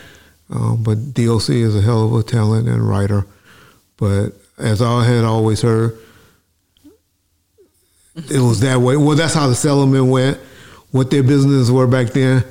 um, 0.50 0.82
but 0.82 1.14
DOC 1.14 1.50
is 1.50 1.74
a 1.74 1.80
hell 1.80 2.04
of 2.04 2.12
a 2.14 2.22
talent 2.22 2.68
and 2.68 2.86
writer. 2.86 3.26
But 3.96 4.34
as 4.60 4.82
I 4.82 5.04
had 5.04 5.24
always 5.24 5.62
heard, 5.62 5.98
it 8.16 8.40
was 8.40 8.60
that 8.60 8.78
way. 8.78 8.96
Well, 8.96 9.16
that's 9.16 9.34
how 9.34 9.46
the 9.48 9.54
settlement 9.54 10.06
went. 10.06 10.38
What 10.90 11.10
their 11.10 11.22
businesses 11.22 11.70
were 11.70 11.86
back 11.86 12.08
then. 12.08 12.44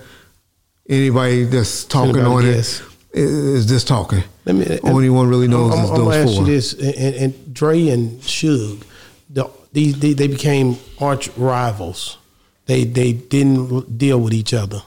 Anybody 0.87 1.43
that's 1.43 1.83
talking 1.83 2.15
Anybody 2.17 2.47
on 2.47 2.53
guess? 2.53 2.81
it 3.11 3.23
is 3.23 3.65
just 3.67 3.87
talking. 3.87 4.23
Let 4.45 4.55
me, 4.55 4.79
Only 4.83 5.09
one 5.09 5.29
really 5.29 5.47
knows 5.47 5.73
I'm, 5.73 5.83
is 5.83 5.89
I'm 5.91 5.97
gonna 5.97 6.09
those 6.09 6.15
ask 6.15 6.33
four. 6.35 6.45
you 6.47 6.51
this, 6.51 6.73
and, 6.73 7.15
and 7.15 7.53
Dre 7.53 7.89
and 7.89 8.21
Suge, 8.21 8.81
the, 9.29 9.49
these 9.71 9.99
they, 9.99 10.13
they 10.13 10.27
became 10.27 10.77
arch 10.99 11.29
rivals. 11.37 12.17
They 12.65 12.85
they 12.85 13.13
didn't 13.13 13.97
deal 13.97 14.19
with 14.19 14.33
each 14.33 14.53
other. 14.53 14.81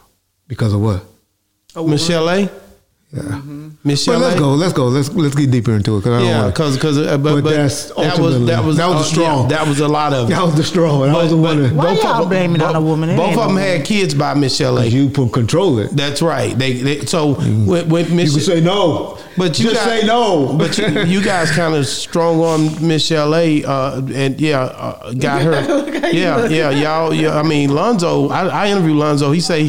Because 0.48 0.72
of 0.72 0.80
what? 0.80 1.04
Oh, 1.76 1.84
Michel'le. 1.84 2.50
Yeah. 3.14 3.42
Michelle 3.84 4.18
Well, 4.20 4.28
let's 4.28 4.40
go. 4.40 4.54
Let's 4.54 4.72
go. 4.72 4.86
Let's 4.88 5.08
let's 5.12 5.34
get 5.34 5.50
deeper 5.50 5.72
into 5.74 5.96
it 5.96 6.00
because 6.00 6.12
I 6.14 6.18
don't 6.20 6.28
Yeah, 6.28 6.42
want 6.44 6.54
because 6.54 6.74
because 6.76 6.96
uh, 6.98 7.18
but, 7.18 7.34
But 7.34 7.44
but 7.44 7.50
that's 7.50 7.88
that 7.88 7.96
was 7.98 8.18
ultimately- 8.18 8.46
that 8.46 8.64
was 8.64 8.76
that 8.78 8.88
was 8.88 9.12
the 9.14 9.20
uh, 9.26 9.42
yeah, 9.42 9.48
that 9.48 9.68
was 9.68 9.80
a 9.80 9.88
lot 9.88 10.14
of. 10.14 10.30
it. 10.30 10.32
That 10.34 10.42
was 10.46 10.54
the 10.54 10.64
straw. 10.64 11.00
That 11.04 11.14
was 11.14 11.28
the 11.30 11.36
one. 11.36 11.62
that- 11.62 11.74
Why 11.74 11.84
both 11.94 12.02
y'all 12.02 12.22
of 12.22 12.28
blaming 12.30 12.62
it 12.62 12.62
on 12.62 12.72
both- 12.72 12.82
a 12.82 12.86
woman? 12.86 13.10
It 13.10 13.16
Both 13.18 13.36
of 13.36 13.48
them 13.48 13.56
no 13.56 13.60
had 13.60 13.84
kids 13.84 14.14
by 14.14 14.32
Michel'le. 14.34 14.90
You 14.90 15.10
can 15.10 15.28
control 15.28 15.78
it. 15.78 15.90
That's 15.94 16.22
right. 16.22 16.56
They, 16.58 16.72
they 16.72 17.00
so 17.04 17.34
when, 17.34 17.86
when 17.90 18.04
You 18.18 18.30
can 18.30 18.40
say 18.40 18.60
no, 18.62 19.18
But 19.36 19.58
you 19.58 19.68
just 19.70 19.84
got- 19.84 19.88
say 19.90 20.06
no. 20.06 20.56
But 20.62 20.78
you, 20.78 20.86
you 21.04 21.22
guys 21.22 21.50
kind 21.50 21.74
of 21.74 21.86
strong 21.86 22.40
on 22.40 22.60
Michel'le. 22.80 23.64
Uh, 23.66 24.00
and 24.14 24.40
yeah, 24.40 24.60
uh, 24.62 25.12
got 25.12 25.42
her. 25.46 25.52
Yeah, 26.12 26.46
yeah, 26.46 26.70
y'all. 26.70 27.12
Yeah, 27.12 27.38
I 27.38 27.42
mean, 27.42 27.74
Lonzo. 27.74 28.30
I, 28.30 28.46
I 28.46 28.68
interviewed 28.68 28.96
Lonzo. 28.96 29.32
He 29.32 29.40
say, 29.40 29.68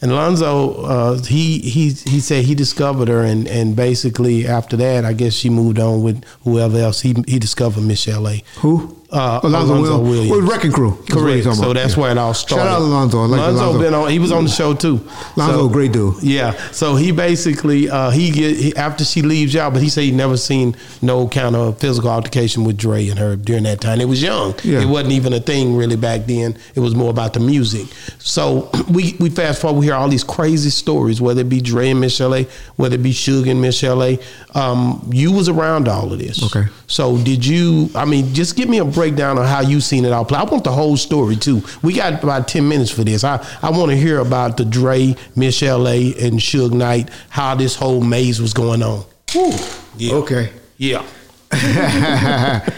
and 0.00 0.12
Lonzo, 0.12 0.82
uh, 0.82 1.22
he 1.22 1.58
he 1.60 1.90
he 1.90 2.20
said 2.20 2.44
he 2.44 2.54
discovered 2.54 3.08
her, 3.08 3.22
and 3.22 3.46
and 3.48 3.76
basically 3.76 4.46
after 4.46 4.76
that, 4.76 5.04
I 5.04 5.12
guess 5.12 5.34
she 5.34 5.50
moved 5.50 5.78
on 5.78 6.02
with 6.02 6.24
whoever 6.44 6.78
else. 6.78 7.00
He 7.00 7.14
he 7.26 7.38
discovered 7.38 7.82
Michel'le. 7.82 8.42
Who? 8.56 8.96
Uh, 9.14 9.40
Alonzo, 9.44 9.74
Alonzo 9.74 9.98
Will- 9.98 10.02
Williams. 10.02 10.30
Well, 10.30 10.40
Wrecking 10.42 10.72
Crew. 10.72 10.98
Correct. 11.08 11.44
So 11.44 11.72
that's 11.72 11.94
Yeah. 11.94 12.00
where 12.00 12.10
it 12.10 12.18
all 12.18 12.34
started. 12.34 12.64
Shout 12.64 12.72
out 12.72 12.82
Alonzo. 12.82 13.22
I 13.22 13.26
like 13.26 13.40
Lonzo 13.40 13.62
Alonzo. 13.64 13.78
been 13.78 13.94
on. 13.94 14.10
He 14.10 14.18
was 14.18 14.32
on 14.32 14.44
the 14.44 14.50
show 14.50 14.74
too. 14.74 15.00
Lonzo, 15.36 15.58
So- 15.58 15.68
great 15.68 15.92
dude. 15.92 16.14
yeah. 16.22 16.54
So 16.72 16.96
he 16.96 17.12
basically 17.12 17.88
uh, 17.88 18.10
he 18.10 18.30
get 18.30 18.56
he, 18.56 18.76
after 18.76 19.04
she 19.04 19.22
leaves 19.22 19.54
y'all, 19.54 19.70
but 19.70 19.82
he 19.82 19.88
said 19.88 20.04
he 20.04 20.10
never 20.10 20.36
seen 20.36 20.74
no 21.00 21.28
kind 21.28 21.54
of 21.54 21.78
physical 21.78 22.10
altercation 22.10 22.64
with 22.64 22.76
Dre 22.76 23.08
and 23.08 23.18
her 23.18 23.36
during 23.36 23.62
that 23.64 23.80
time. 23.80 24.00
It 24.00 24.08
was 24.08 24.20
young. 24.22 24.54
Yeah. 24.64 24.80
It 24.80 24.88
wasn't 24.88 25.12
even 25.12 25.32
a 25.32 25.40
thing 25.40 25.76
really 25.76 25.96
back 25.96 26.26
then. 26.26 26.56
It 26.74 26.80
was 26.80 26.94
more 26.94 27.10
about 27.10 27.34
the 27.34 27.40
music. 27.40 27.86
So 28.18 28.68
we 28.90 29.14
we 29.20 29.30
fast 29.30 29.60
forward, 29.60 29.78
we 29.78 29.86
hear 29.86 29.94
all 29.94 30.08
these 30.08 30.24
crazy 30.24 30.70
stories, 30.70 31.20
whether 31.20 31.42
it 31.42 31.48
be 31.48 31.60
Dre 31.60 31.90
and 31.90 32.02
Michel'le, 32.02 32.46
whether 32.76 32.96
it 32.96 33.02
be 33.02 33.12
Suge 33.12 33.48
and 33.50 33.62
Michel'le. 33.62 34.18
Um, 34.54 35.08
you 35.12 35.32
was 35.32 35.48
around 35.48 35.88
all 35.88 36.12
of 36.12 36.18
this. 36.18 36.42
Okay. 36.42 36.66
So 36.86 37.16
did 37.18 37.44
you? 37.44 37.90
I 37.94 38.04
mean, 38.04 38.34
just 38.34 38.56
give 38.56 38.68
me 38.68 38.78
a 38.78 38.84
breakdown 39.04 39.36
of 39.38 39.46
how 39.46 39.60
you 39.60 39.80
seen 39.80 40.04
it 40.04 40.12
all 40.12 40.24
play. 40.24 40.38
I 40.38 40.44
want 40.44 40.64
the 40.64 40.72
whole 40.72 40.96
story 40.96 41.36
too. 41.36 41.62
We 41.82 41.92
got 41.94 42.22
about 42.22 42.48
ten 42.48 42.66
minutes 42.68 42.90
for 42.90 43.04
this. 43.04 43.22
I 43.24 43.44
I 43.62 43.70
want 43.70 43.90
to 43.90 43.96
hear 43.96 44.18
about 44.20 44.56
the 44.56 44.64
Dre, 44.64 45.14
Michel'le, 45.36 46.16
and 46.24 46.38
Suge 46.38 46.72
Knight. 46.72 47.10
How 47.28 47.54
this 47.54 47.76
whole 47.76 48.00
maze 48.00 48.40
was 48.40 48.54
going 48.54 48.82
on. 48.82 49.04
Woo. 49.34 49.50
Yeah. 49.96 50.14
Okay. 50.14 50.50
Yeah. 50.78 51.04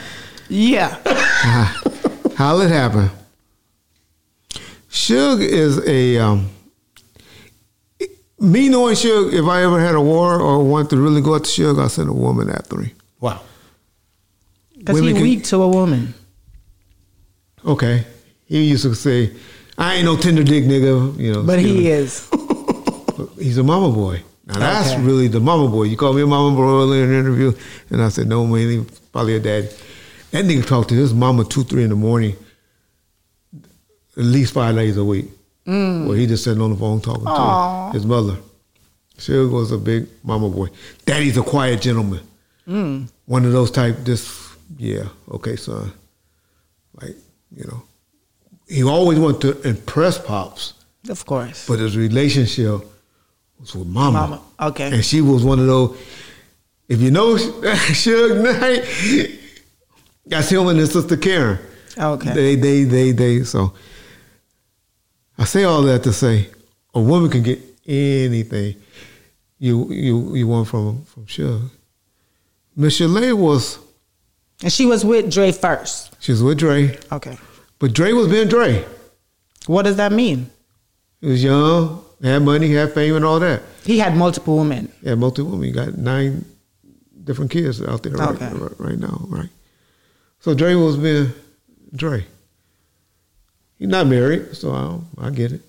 Yeah. 0.48 0.97
How 2.36 2.61
it 2.61 2.70
happened? 2.70 3.11
Suge 4.90 5.40
is 5.40 5.85
a 5.86 6.19
um, 6.19 6.51
me 8.39 8.69
knowing 8.69 8.94
Suge. 8.94 9.32
If 9.32 9.44
I 9.44 9.62
ever 9.65 9.81
had 9.81 9.94
a 9.94 10.01
war 10.01 10.40
or 10.40 10.62
wanted 10.62 10.90
to 10.90 10.98
really 10.98 11.20
go 11.20 11.35
after 11.35 11.48
Suge, 11.48 11.82
I 11.82 11.89
send 11.89 12.09
a 12.09 12.12
woman 12.12 12.48
after 12.48 12.81
him. 12.81 12.93
Wow. 13.20 13.40
Because 14.87 15.01
he 15.03 15.13
can- 15.13 15.23
weak 15.23 15.45
to 15.45 15.63
a 15.63 15.69
woman. 15.69 16.15
Okay. 17.65 18.05
He 18.47 18.63
used 18.65 18.85
to 18.85 18.95
say, 18.95 19.33
"I 19.77 19.97
ain't 19.97 20.05
no 20.05 20.17
tender 20.17 20.45
dick 20.45 20.65
nigga," 20.65 21.19
you 21.19 21.33
know. 21.33 21.43
But 21.43 21.61
you 21.61 21.67
he 21.67 21.85
know. 21.85 21.91
is. 21.91 22.29
He's 23.39 23.59
a 23.59 23.65
mama 23.65 23.91
boy. 23.93 24.23
Now 24.47 24.59
that's 24.61 24.93
Okay. 24.93 25.03
really 25.03 25.27
the 25.29 25.41
mama 25.41 25.67
boy. 25.69 25.85
You 25.85 25.97
called 25.97 26.15
me 26.17 26.23
a 26.23 26.27
mama 26.27 26.55
boy 26.55 26.63
earlier 26.63 27.03
in 27.05 27.11
the 27.11 27.17
interview, 27.19 27.53
and 27.91 28.01
I 28.03 28.09
said 28.11 28.29
no, 28.29 28.47
man, 28.47 28.69
he's 28.69 28.85
probably 29.11 29.35
a 29.37 29.41
daddy. 29.41 29.69
That 30.31 30.45
nigga 30.45 30.65
talked 30.65 30.91
to 30.91 30.95
his 30.95 31.13
mama 31.13 31.45
two, 31.45 31.65
three 31.65 31.83
in 31.83 31.91
the 31.91 31.97
morning, 31.97 32.37
at 34.17 34.23
least 34.25 34.53
five 34.55 34.77
days 34.77 34.97
a 34.97 35.05
week. 35.05 35.27
Mm. 35.67 36.07
Where 36.07 36.17
he 36.17 36.27
just 36.29 36.45
sitting 36.45 36.63
on 36.63 36.71
the 36.71 36.77
phone 36.77 37.01
talking 37.01 37.27
Aw. 37.27 37.91
to 37.91 37.95
his 37.99 38.07
mother. 38.07 38.37
Suge 39.19 39.51
was 39.51 39.73
a 39.73 39.79
big 39.79 40.07
mama 40.23 40.49
boy. 40.49 40.69
Daddy's 41.07 41.37
a 41.39 41.43
quiet 41.43 41.81
gentleman. 41.81 42.21
Mm. 42.69 43.09
One 43.25 43.45
of 43.45 43.51
those 43.53 43.73
type. 43.73 44.05
Just 44.05 44.29
yeah, 44.76 45.09
okay, 45.30 45.56
son. 45.56 45.93
Like 47.01 47.16
you 47.55 47.64
know, 47.64 47.82
he 48.68 48.82
always 48.82 49.18
wanted 49.18 49.40
to 49.62 49.68
impress 49.68 50.18
pops. 50.18 50.74
Of 51.09 51.24
course. 51.24 51.66
But 51.66 51.78
his 51.78 51.97
relationship 51.97 52.80
was 53.60 53.74
with 53.74 53.86
mama. 53.86 54.18
Mama, 54.18 54.43
okay. 54.60 54.93
And 54.93 55.05
she 55.05 55.20
was 55.20 55.44
one 55.44 55.60
of 55.60 55.66
those, 55.66 55.98
if 56.88 57.01
you 57.01 57.10
know 57.10 57.34
Suge 57.36 58.43
Knight, 58.43 59.38
that's 60.26 60.48
him 60.51 60.66
and 60.66 60.78
his 60.78 60.93
sister 60.93 61.16
Karen. 61.16 61.59
Okay. 61.97 62.32
They, 62.32 62.55
they, 62.56 62.84
they, 62.84 63.12
they, 63.12 63.44
so. 63.44 63.72
I 65.38 65.44
say 65.44 65.64
all 65.64 65.82
that 65.82 66.02
to 66.05 66.12
say, 66.12 66.48
a 66.94 67.01
woman 67.01 67.30
can 67.30 67.43
get 67.43 67.60
anything 67.86 68.76
you 69.59 69.90
you 69.93 70.34
you 70.34 70.47
want 70.47 70.68
from 70.68 71.05
from 71.05 71.26
Suge. 71.26 71.70
Michel'le 72.76 73.32
was, 73.34 73.78
And 74.62 74.73
she 74.73 74.87
was 74.87 75.05
with 75.05 75.31
Dre 75.33 75.53
first. 75.53 76.15
she 76.20 76.33
was 76.33 76.43
with 76.43 76.59
Dre, 76.59 76.99
Okay. 77.12 77.39
but 77.78 77.93
Dre 77.93 78.12
was 78.12 78.28
being 78.28 78.49
Dre. 78.49 78.85
What 79.66 79.83
does 79.83 79.97
that 79.97 80.12
mean? 80.12 80.51
He 81.20 81.27
was 81.28 81.43
young, 81.45 82.03
had 82.23 82.43
money, 82.43 82.73
had 82.73 82.93
fame, 82.93 83.16
and 83.16 83.24
all 83.24 83.39
that. 83.41 83.62
He 83.85 83.99
had 83.99 84.16
multiple 84.16 84.57
women. 84.59 84.91
Yeah, 85.03 85.15
multiple 85.16 85.53
women. 85.53 85.69
You 85.69 85.74
got 85.74 85.97
nine 85.99 86.45
different 87.24 87.51
kids 87.51 87.83
out 87.83 88.03
there 88.03 88.12
right, 88.12 88.31
Okay. 88.31 88.49
right, 88.53 88.73
right 88.81 88.99
now, 88.99 89.27
right? 89.28 89.49
So 90.41 90.55
Dre 90.55 90.74
was 90.74 90.97
being 90.97 91.33
Dre. 91.95 92.24
He's 93.78 93.89
not 93.89 94.07
married, 94.07 94.57
so 94.57 94.73
I, 94.73 95.27
I 95.27 95.31
get 95.31 95.53
it. 95.53 95.61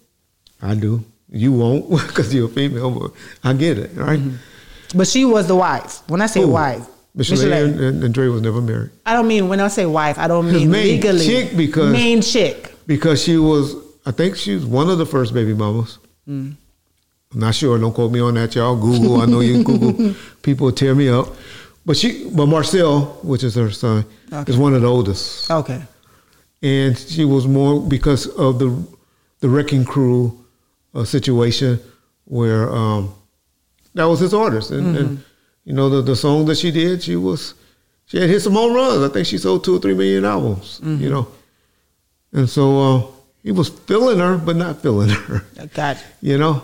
I 0.62 0.76
do. 0.76 1.04
You 1.30 1.52
won't 1.52 1.90
because 2.08 2.34
you're 2.34 2.46
a 2.46 2.50
female, 2.50 2.92
but 2.92 3.12
I 3.44 3.54
get 3.54 3.78
it, 3.78 3.92
right? 3.96 4.20
Mm-hmm. 4.20 4.98
But 4.98 5.08
she 5.08 5.26
was 5.26 5.48
the 5.48 5.56
wife. 5.56 6.02
When 6.08 6.22
I 6.22 6.28
say 6.28 6.42
Who? 6.42 6.50
wife, 6.50 6.86
Michelle 7.18 7.38
Michelle- 7.38 7.84
and, 7.84 8.04
and, 8.04 8.14
Dre 8.14 8.28
was 8.28 8.42
never 8.42 8.62
married 8.62 8.92
I 9.06 9.14
don't 9.14 9.28
mean 9.28 9.50
when 9.50 9.60
I 9.60 9.68
say 9.70 9.86
wife, 9.86 10.18
I 10.20 10.28
don't 10.28 10.52
mean 10.52 10.70
main 10.70 10.86
legally. 10.96 11.26
chick 11.26 11.58
because- 11.58 11.92
main 11.92 12.22
chick. 12.22 12.74
because 12.86 13.22
she 13.24 13.38
was. 13.38 13.76
I 14.06 14.12
think 14.12 14.38
she 14.38 14.56
was 14.56 14.66
one 14.66 14.90
of 14.90 14.98
the 14.98 15.06
first 15.06 15.34
baby 15.34 15.54
mamas. 15.54 15.98
Mm. 16.30 16.56
I'm 17.34 17.40
not 17.40 17.56
sure. 17.56 17.78
Don't 17.78 17.94
quote 17.94 18.12
me 18.12 18.22
on 18.22 18.36
that, 18.36 18.56
y'all. 18.56 18.78
Google. 18.78 19.20
I 19.22 19.26
know 19.26 19.42
you 19.42 19.64
can 19.66 19.78
Google. 19.80 20.16
People 20.44 20.72
tear 20.72 20.96
me 20.96 21.10
up. 21.10 21.28
But 21.86 21.98
she, 21.98 22.30
but 22.30 22.46
Marcel, 22.46 23.02
which 23.24 23.44
is 23.44 23.56
her 23.56 23.70
son, 23.72 24.06
Okay. 24.32 24.50
is 24.52 24.58
one 24.58 24.74
of 24.74 24.82
the 24.82 24.88
oldest. 24.88 25.50
Okay. 25.52 25.82
and 26.62 26.98
she 26.98 27.26
was 27.26 27.46
more 27.48 27.82
because 27.82 28.28
of 28.38 28.60
the 28.60 28.70
the 29.42 29.50
wrecking 29.50 29.84
crew 29.86 30.38
uh, 30.96 31.04
situation 31.04 31.80
where 32.26 32.70
um, 32.74 33.14
that 33.94 34.06
was 34.06 34.20
his 34.20 34.34
orders 34.34 34.72
and, 34.72 34.98
and 34.98 35.24
you 35.68 35.74
know 35.78 35.88
the 35.94 36.02
the 36.10 36.16
song 36.16 36.46
that 36.48 36.58
she 36.58 36.72
did 36.72 37.04
she 37.04 37.16
was 37.28 37.54
she 38.10 38.16
had 38.22 38.30
hit 38.30 38.40
some 38.42 38.54
home 38.54 38.74
runs 38.74 39.04
I 39.04 39.10
think 39.14 39.28
she 39.28 39.38
sold 39.38 39.64
two 39.66 39.76
or 39.76 39.80
three 39.84 39.94
million 40.02 40.24
albums 40.26 40.80
you 41.04 41.10
know 41.10 41.28
and 42.38 42.48
so 42.50 42.64
uh, 42.88 43.02
he 43.44 43.52
was 43.52 43.68
feeling 43.90 44.20
her 44.20 44.38
but 44.38 44.56
not 44.56 44.82
feeling 44.82 45.10
her 45.10 45.44
I 45.60 45.66
got 45.68 45.98
you. 46.22 46.38
know 46.38 46.56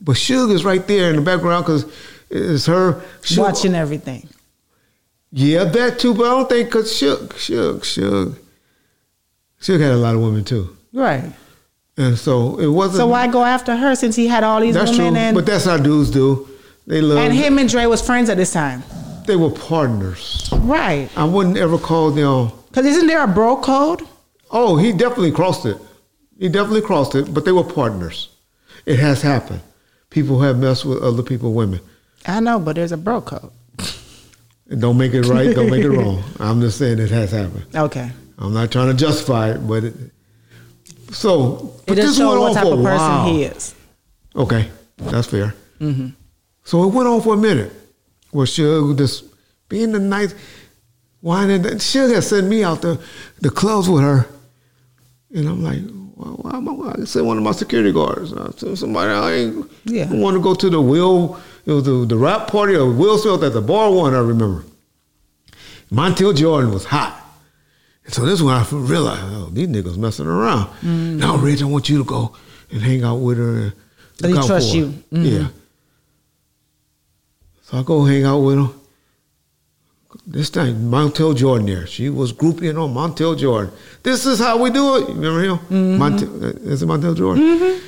but 0.00 0.16
Suge 0.16 0.52
is 0.52 0.64
right 0.64 0.84
there 0.86 1.10
in 1.10 1.16
the 1.16 1.22
background 1.22 1.64
because 1.64 1.84
it's 2.30 2.66
her 2.66 3.02
Suge- 3.22 3.38
watching 3.38 3.74
everything. 3.74 4.28
yeah, 5.32 5.64
that 5.64 5.98
too, 5.98 6.12
but 6.14 6.24
I 6.26 6.30
don't 6.36 6.48
think 6.48 6.68
because 6.68 6.90
Suge, 6.92 7.28
Suge, 7.46 7.80
Suge, 7.80 8.36
Suge 9.60 9.80
had 9.80 9.92
a 9.92 9.96
lot 9.96 10.14
of 10.14 10.20
women 10.20 10.44
too. 10.44 10.76
Right. 10.92 11.24
and 11.96 12.16
so 12.18 12.58
it 12.60 12.66
wasn't. 12.68 12.98
So 12.98 13.06
why 13.08 13.26
go 13.28 13.42
after 13.44 13.74
her 13.76 13.94
since 13.94 14.14
he 14.16 14.26
had 14.28 14.44
all 14.44 14.60
these 14.60 14.74
That's 14.74 14.94
true, 14.94 15.06
women 15.06 15.22
and 15.22 15.34
but 15.34 15.46
that's 15.46 15.64
how 15.64 15.76
dudes 15.78 16.10
do. 16.10 16.46
They 16.88 17.00
love. 17.02 17.18
and 17.18 17.34
him 17.34 17.58
and 17.58 17.68
Dre 17.68 17.84
was 17.86 18.00
friends 18.00 18.30
at 18.30 18.36
this 18.38 18.52
time, 18.52 18.82
They 19.26 19.36
were 19.36 19.50
partners. 19.50 20.48
right? 20.52 21.08
I 21.16 21.24
wouldn't 21.24 21.58
ever 21.58 21.76
call 21.78 22.10
them. 22.10 22.50
Because 22.68 22.86
isn't 22.86 23.06
there 23.06 23.22
a 23.22 23.28
bro 23.28 23.56
code? 23.58 24.02
Oh, 24.50 24.76
he 24.78 24.92
definitely 24.92 25.30
crossed 25.32 25.66
it. 25.66 25.76
He 26.38 26.48
definitely 26.48 26.80
crossed 26.80 27.14
it, 27.14 27.32
but 27.34 27.44
they 27.44 27.52
were 27.52 27.64
partners. 27.64 28.30
It 28.86 28.98
has 29.00 29.20
happened. 29.20 29.60
People 30.08 30.40
have 30.40 30.58
messed 30.58 30.86
with 30.86 31.02
other 31.02 31.22
people, 31.22 31.52
women. 31.52 31.80
I 32.26 32.40
know, 32.40 32.58
but 32.58 32.76
there's 32.76 32.92
a 32.92 32.96
bro 32.96 33.20
code. 33.20 33.50
Don't 34.78 34.96
make 34.98 35.12
it 35.14 35.26
right, 35.26 35.54
don't 35.54 35.70
make 35.70 35.84
it 35.84 35.90
wrong. 35.90 36.22
I'm 36.40 36.60
just 36.62 36.78
saying 36.78 36.98
it 36.98 37.10
has 37.10 37.30
happened. 37.32 37.66
Okay. 37.74 38.10
I'm 38.38 38.54
not 38.54 38.70
trying 38.70 38.88
to 38.88 38.94
justify 38.94 39.50
it, 39.52 39.58
but 39.66 39.84
it, 39.84 39.94
so 41.10 41.74
It 41.82 41.86
but 41.88 41.96
just 41.96 42.08
this 42.08 42.16
shows 42.18 42.38
what 42.38 42.54
type 42.54 42.64
of 42.66 42.82
person 42.82 42.98
while. 42.98 43.26
he 43.32 43.42
is. 43.44 43.74
Okay, 44.36 44.70
that's 44.98 45.26
fair. 45.26 45.54
Mm-hmm. 45.80 46.08
So 46.68 46.84
it 46.84 46.92
went 46.92 47.08
on 47.08 47.22
for 47.22 47.32
a 47.32 47.36
minute. 47.38 47.72
Where 48.30 48.44
Suge 48.44 48.98
just 48.98 49.24
being 49.70 49.90
the 49.92 49.98
nice, 49.98 50.34
whining. 51.22 51.62
Suge 51.62 52.12
had 52.14 52.22
sent 52.22 52.46
me 52.46 52.62
out 52.62 52.82
the 52.82 53.00
the 53.40 53.48
clubs 53.48 53.88
with 53.88 54.02
her, 54.02 54.26
and 55.34 55.48
I'm 55.48 55.62
like, 55.64 55.80
well, 56.14 56.36
why 56.42 56.58
am 56.58 56.68
I? 56.68 56.92
I 57.00 57.04
sent 57.04 57.24
one 57.24 57.38
of 57.38 57.42
my 57.42 57.52
security 57.52 57.90
guards. 57.90 58.34
I 58.34 58.50
somebody. 58.74 59.10
I 59.10 59.32
ain't. 59.32 59.70
Yeah. 59.86 60.12
Want 60.12 60.36
to 60.36 60.42
go 60.42 60.54
to 60.54 60.68
the 60.68 60.78
Will. 60.78 61.40
It 61.64 61.72
was 61.72 61.84
the, 61.84 62.04
the 62.04 62.18
rap 62.18 62.48
party 62.48 62.74
of 62.74 62.98
Will 62.98 63.16
Smith 63.16 63.42
at 63.44 63.54
the 63.54 63.62
bar 63.62 63.90
one. 63.90 64.12
I 64.14 64.18
remember. 64.20 64.64
Montell 65.90 66.34
Jordan 66.36 66.70
was 66.70 66.84
hot. 66.84 67.14
And 68.04 68.12
so 68.12 68.26
this 68.26 68.34
is 68.34 68.42
when 68.42 68.54
I 68.54 68.66
realized, 68.70 69.22
oh, 69.24 69.48
these 69.50 69.68
niggas 69.68 69.96
messing 69.96 70.26
around. 70.26 70.68
Now, 70.82 71.36
Rich, 71.38 71.62
I 71.62 71.64
want 71.64 71.88
you 71.88 71.96
to 71.96 72.04
go 72.04 72.36
and 72.70 72.82
hang 72.82 73.04
out 73.04 73.16
with 73.16 73.38
her. 73.38 73.58
And 73.58 73.72
look 74.20 74.36
out 74.40 74.46
trusts 74.46 74.70
for 74.72 74.76
you. 74.76 74.86
Mhm. 75.12 75.40
Yeah. 75.40 75.48
So 77.68 77.76
I 77.76 77.82
go 77.82 78.02
hang 78.02 78.24
out 78.24 78.38
with 78.38 78.56
him. 78.56 78.80
This 80.26 80.48
time, 80.48 80.90
Montell 80.90 81.36
Jordan 81.36 81.66
there. 81.66 81.86
She 81.86 82.08
was 82.08 82.32
grouping 82.32 82.78
on 82.78 82.94
Montell 82.94 83.36
Jordan. 83.36 83.70
This 84.02 84.24
is 84.24 84.38
how 84.38 84.56
we 84.62 84.70
do 84.70 84.96
it. 84.96 85.00
You 85.00 85.14
remember 85.14 85.42
him? 85.42 85.58
Mm-hmm. 85.58 86.02
Montell, 86.02 86.44
uh, 86.44 86.70
is 86.70 86.82
it 86.82 86.86
Montell 86.86 87.14
Jordan? 87.14 87.44
Mm-hmm. 87.44 87.86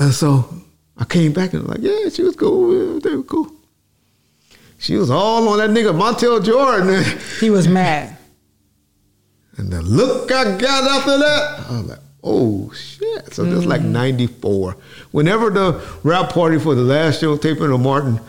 And 0.00 0.12
so 0.12 0.52
I 0.98 1.06
came 1.06 1.32
back 1.32 1.54
and 1.54 1.66
like, 1.66 1.78
yeah, 1.80 2.10
she 2.10 2.22
was 2.22 2.36
cool. 2.36 3.00
They 3.00 3.16
were 3.16 3.22
cool. 3.22 3.50
She 4.76 4.96
was 4.96 5.10
all 5.10 5.48
on 5.48 5.58
that 5.58 5.70
nigga 5.70 5.94
Montell 5.94 6.44
Jordan. 6.44 7.02
He 7.40 7.48
was 7.48 7.66
mad. 7.80 8.18
And 9.56 9.72
the 9.72 9.80
look 9.80 10.30
I 10.30 10.58
got 10.58 10.84
after 10.84 11.16
that, 11.16 11.66
I 11.70 11.72
was 11.72 11.86
like, 11.86 11.98
oh 12.22 12.70
shit. 12.72 13.32
So 13.32 13.44
this 13.44 13.60
is 13.60 13.66
like 13.66 13.80
mm-hmm. 13.80 13.92
94. 13.92 14.76
Whenever 15.10 15.48
the 15.48 15.82
rap 16.02 16.34
party 16.34 16.58
for 16.58 16.74
the 16.74 16.82
last 16.82 17.20
show, 17.20 17.38
taping 17.38 17.72
of 17.72 17.80
Martin, 17.80 18.20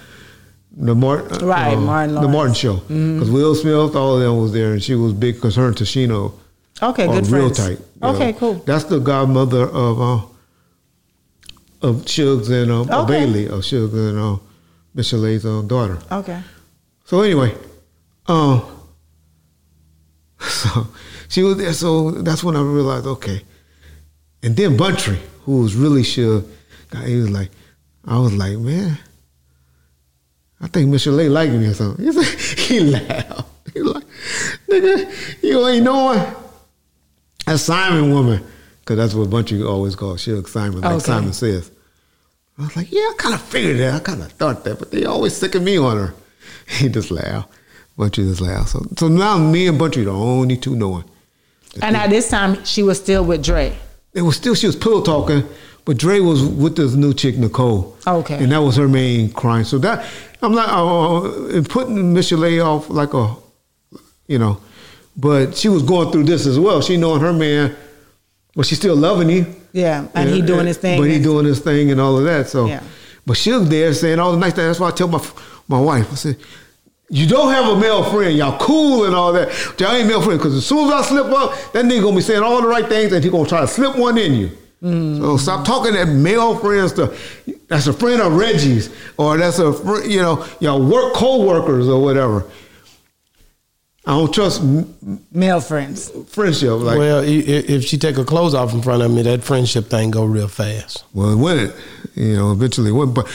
the 0.76 0.96
Martin, 0.96 1.46
Right, 1.48 1.76
Martin 1.78 2.16
the 2.16 2.28
Martin 2.28 2.54
show. 2.54 2.78
Because 2.78 3.30
Will 3.30 3.56
Smith, 3.56 3.96
all 3.96 4.16
of 4.16 4.22
them 4.22 4.38
was 4.38 4.54
there, 4.54 4.72
and 4.74 4.82
she 4.82 4.96
was 4.96 5.14
big 5.14 5.36
because 5.36 5.56
her 5.56 5.68
and 5.68 5.76
Tashino 5.76 6.34
Okay, 6.82 7.06
are 7.08 7.14
good 7.22 7.28
real 7.28 7.54
friends. 7.54 7.80
tight. 7.80 7.88
Okay, 8.04 8.32
know. 8.32 8.38
cool. 8.38 8.54
That's 8.66 8.86
the 8.86 9.00
godmother 9.00 9.64
of 9.70 10.02
uh, 10.02 10.26
of 11.82 11.96
Suge's 12.06 12.50
and 12.50 12.72
uh, 12.72 12.82
Okay. 13.04 13.08
Bailey, 13.08 13.46
of 13.48 13.62
Suge 13.62 13.94
and 13.94 14.18
uh, 14.18 15.60
uh, 15.60 15.62
daughter. 15.64 16.00
Okay. 16.12 16.42
So 17.06 17.22
anyway, 17.22 17.56
um, 18.28 18.64
so 20.40 20.88
she 21.28 21.44
was 21.44 21.58
there. 21.58 21.74
So 21.74 22.12
that's 22.12 22.44
when 22.44 22.56
I 22.56 22.62
realized, 22.62 23.06
okay. 23.06 23.42
And 24.44 24.56
then 24.56 24.78
Buntry, 24.78 25.18
who 25.44 25.62
was 25.62 25.76
really 25.76 26.04
sure, 26.04 26.44
he 27.06 27.16
was 27.18 27.30
like, 27.30 27.52
I 28.06 28.18
was 28.18 28.34
like, 28.34 28.58
man, 28.58 28.98
Think 30.72 30.90
Michelle 30.90 31.30
liked 31.30 31.54
me 31.54 31.66
or 31.68 31.74
something. 31.74 32.06
He, 32.06 32.12
said, 32.12 32.60
he 32.60 32.80
laughed. 32.80 33.48
He 33.74 33.82
like, 33.82 34.04
nigga, 34.70 35.44
you 35.44 35.68
ain't 35.68 35.84
knowing. 35.84 36.26
A 37.48 37.58
Simon 37.58 38.12
woman, 38.14 38.44
because 38.80 38.98
that's 38.98 39.14
what 39.14 39.30
Buntry 39.30 39.68
always 39.68 39.96
called 39.96 40.18
Suge 40.18 40.48
Simon, 40.48 40.82
like 40.82 40.94
Okay. 40.94 41.04
Simon 41.06 41.34
says. 41.34 41.72
I 42.58 42.64
was 42.64 42.76
like, 42.76 42.92
yeah, 42.92 43.00
I 43.00 43.14
kind 43.18 43.36
of 43.36 43.42
figured 43.42 43.80
that. 43.80 43.94
I 43.96 44.00
kind 44.00 44.22
of 44.22 44.32
thought 44.34 44.64
that, 44.66 44.78
but 44.80 44.92
they 44.92 45.06
always 45.06 45.36
sicking 45.36 45.64
me 45.64 45.78
on 45.78 45.98
her. 45.98 46.14
He 46.68 46.88
just 46.88 47.12
laughed. 47.12 47.52
Buntry 47.98 48.28
just 48.30 48.40
laughed. 48.40 48.70
So, 48.70 48.86
so 48.98 49.08
now 49.10 49.38
me 49.38 49.68
and 49.68 49.80
Buntry 49.80 50.06
the 50.06 50.12
only 50.12 50.56
two 50.58 50.76
knowing. 50.76 51.04
And 51.82 51.96
at 51.98 52.10
this 52.10 52.30
time, 52.30 52.64
she 52.66 52.84
was 52.84 52.98
still 53.00 53.26
with 53.26 53.44
Dre. 53.44 53.78
It 54.14 54.22
was 54.22 54.36
still 54.38 54.56
she 54.56 54.68
was 54.68 54.76
pillow 54.76 55.02
talking, 55.02 55.44
but 55.86 55.98
Dre 55.98 56.20
was 56.20 56.44
with 56.44 56.76
this 56.76 56.94
new 56.94 57.14
chick 57.14 57.38
Nicole. 57.38 57.98
Okay. 58.06 58.36
and 58.44 58.52
that 58.52 58.60
was 58.62 58.76
her 58.78 58.88
main 58.88 59.32
crime. 59.32 59.64
So 59.64 59.78
that 59.80 60.06
I'm 60.42 60.54
not 60.54 60.70
uh, 60.70 61.48
in 61.50 61.64
putting 61.66 62.14
Michelle 62.14 62.62
off 62.62 62.90
like 62.90 63.14
a, 63.14 63.36
you 64.28 64.40
know, 64.40 64.60
but 65.18 65.56
she 65.58 65.70
was 65.70 65.84
going 65.84 66.12
through 66.12 66.24
this 66.24 66.46
as 66.46 66.60
well. 66.60 66.82
She 66.82 66.98
knowing 66.98 67.22
her 67.22 67.34
man, 67.34 67.76
but 68.56 68.66
she 68.66 68.76
still 68.76 68.96
loving 68.96 69.30
him. 69.30 69.56
Yeah, 69.74 70.08
and 70.16 70.30
he 70.30 70.42
doing 70.42 70.68
his 70.68 70.78
thing. 70.78 71.00
But 71.00 71.10
he 71.10 71.20
doing 71.20 71.46
his 71.46 71.60
thing 71.60 71.92
and 71.92 72.02
all 72.02 72.18
of 72.18 72.26
that. 72.26 72.48
So, 72.50 72.66
Yeah. 72.66 72.84
but 73.26 73.38
she 73.38 73.52
was 73.52 73.70
there 73.70 73.94
saying 73.94 74.20
all 74.20 74.32
the 74.32 74.38
nice 74.38 74.54
things. 74.54 74.68
That's 74.68 74.80
why 74.80 74.90
I 74.90 74.92
tell 74.92 75.08
my 75.08 75.24
my 75.68 75.80
wife, 75.80 76.12
I 76.12 76.16
said, 76.16 76.38
you 77.10 77.28
don't 77.28 77.52
have 77.54 77.68
a 77.78 77.80
male 77.80 78.04
friend. 78.04 78.36
Y'all 78.38 78.58
cool 78.60 79.06
and 79.06 79.16
all 79.16 79.32
that. 79.34 79.50
Y'all 79.80 79.92
ain't 79.92 80.08
male 80.08 80.22
friend 80.22 80.40
because 80.40 80.56
as 80.56 80.66
soon 80.66 80.88
as 80.88 80.94
I 80.94 81.02
slip 81.04 81.26
up, 81.28 81.54
that 81.74 81.86
nigga 81.86 82.02
gonna 82.02 82.16
be 82.16 82.22
saying 82.22 82.42
all 82.44 82.62
the 82.62 82.68
right 82.68 82.88
things 82.88 83.12
and 83.14 83.24
he 83.24 83.30
gonna 83.30 83.48
try 83.48 83.62
to 83.62 83.68
slip 83.68 83.96
one 83.98 84.18
in 84.18 84.34
you. 84.34 84.52
Mm. 84.84 85.20
So 85.20 85.38
stop 85.38 85.66
talking 85.66 85.94
that 85.94 86.08
male 86.08 86.58
friend 86.58 86.90
stuff. 86.90 87.12
That's 87.68 87.86
a 87.88 87.94
friend 87.94 88.20
of 88.22 88.34
Reggie's 88.34 88.90
or 89.18 89.38
that's 89.38 89.60
a 89.60 89.74
fr- 89.74 90.04
you 90.06 90.22
know 90.22 90.46
y'all 90.60 90.84
work 90.84 91.14
co-workers 91.14 91.88
or 91.88 92.02
whatever. 92.02 92.46
I 94.06 94.14
don't 94.18 94.34
trust 94.34 94.62
m- 94.62 94.96
Male 95.32 95.62
friends. 95.62 96.10
friendship 96.30 96.72
like. 96.80 96.98
well, 96.98 97.20
i- 97.20 97.26
i- 97.28 97.66
if 97.76 97.86
she 97.86 97.98
take 98.00 98.16
her 98.16 98.24
clothes 98.24 98.56
off 98.56 98.74
in 98.74 98.82
front 98.82 99.04
of 99.04 99.12
me, 99.12 99.22
that 99.22 99.44
friendship 99.44 99.90
thing 99.92 100.10
go 100.10 100.24
real 100.26 100.48
fast. 100.48 101.04
Well, 101.14 101.30
it 101.34 101.36
went, 101.36 101.74
you 102.16 102.36
know, 102.36 102.52
eventually 102.52 102.90
it 102.90 102.94
went, 102.94 103.14
but 103.14 103.28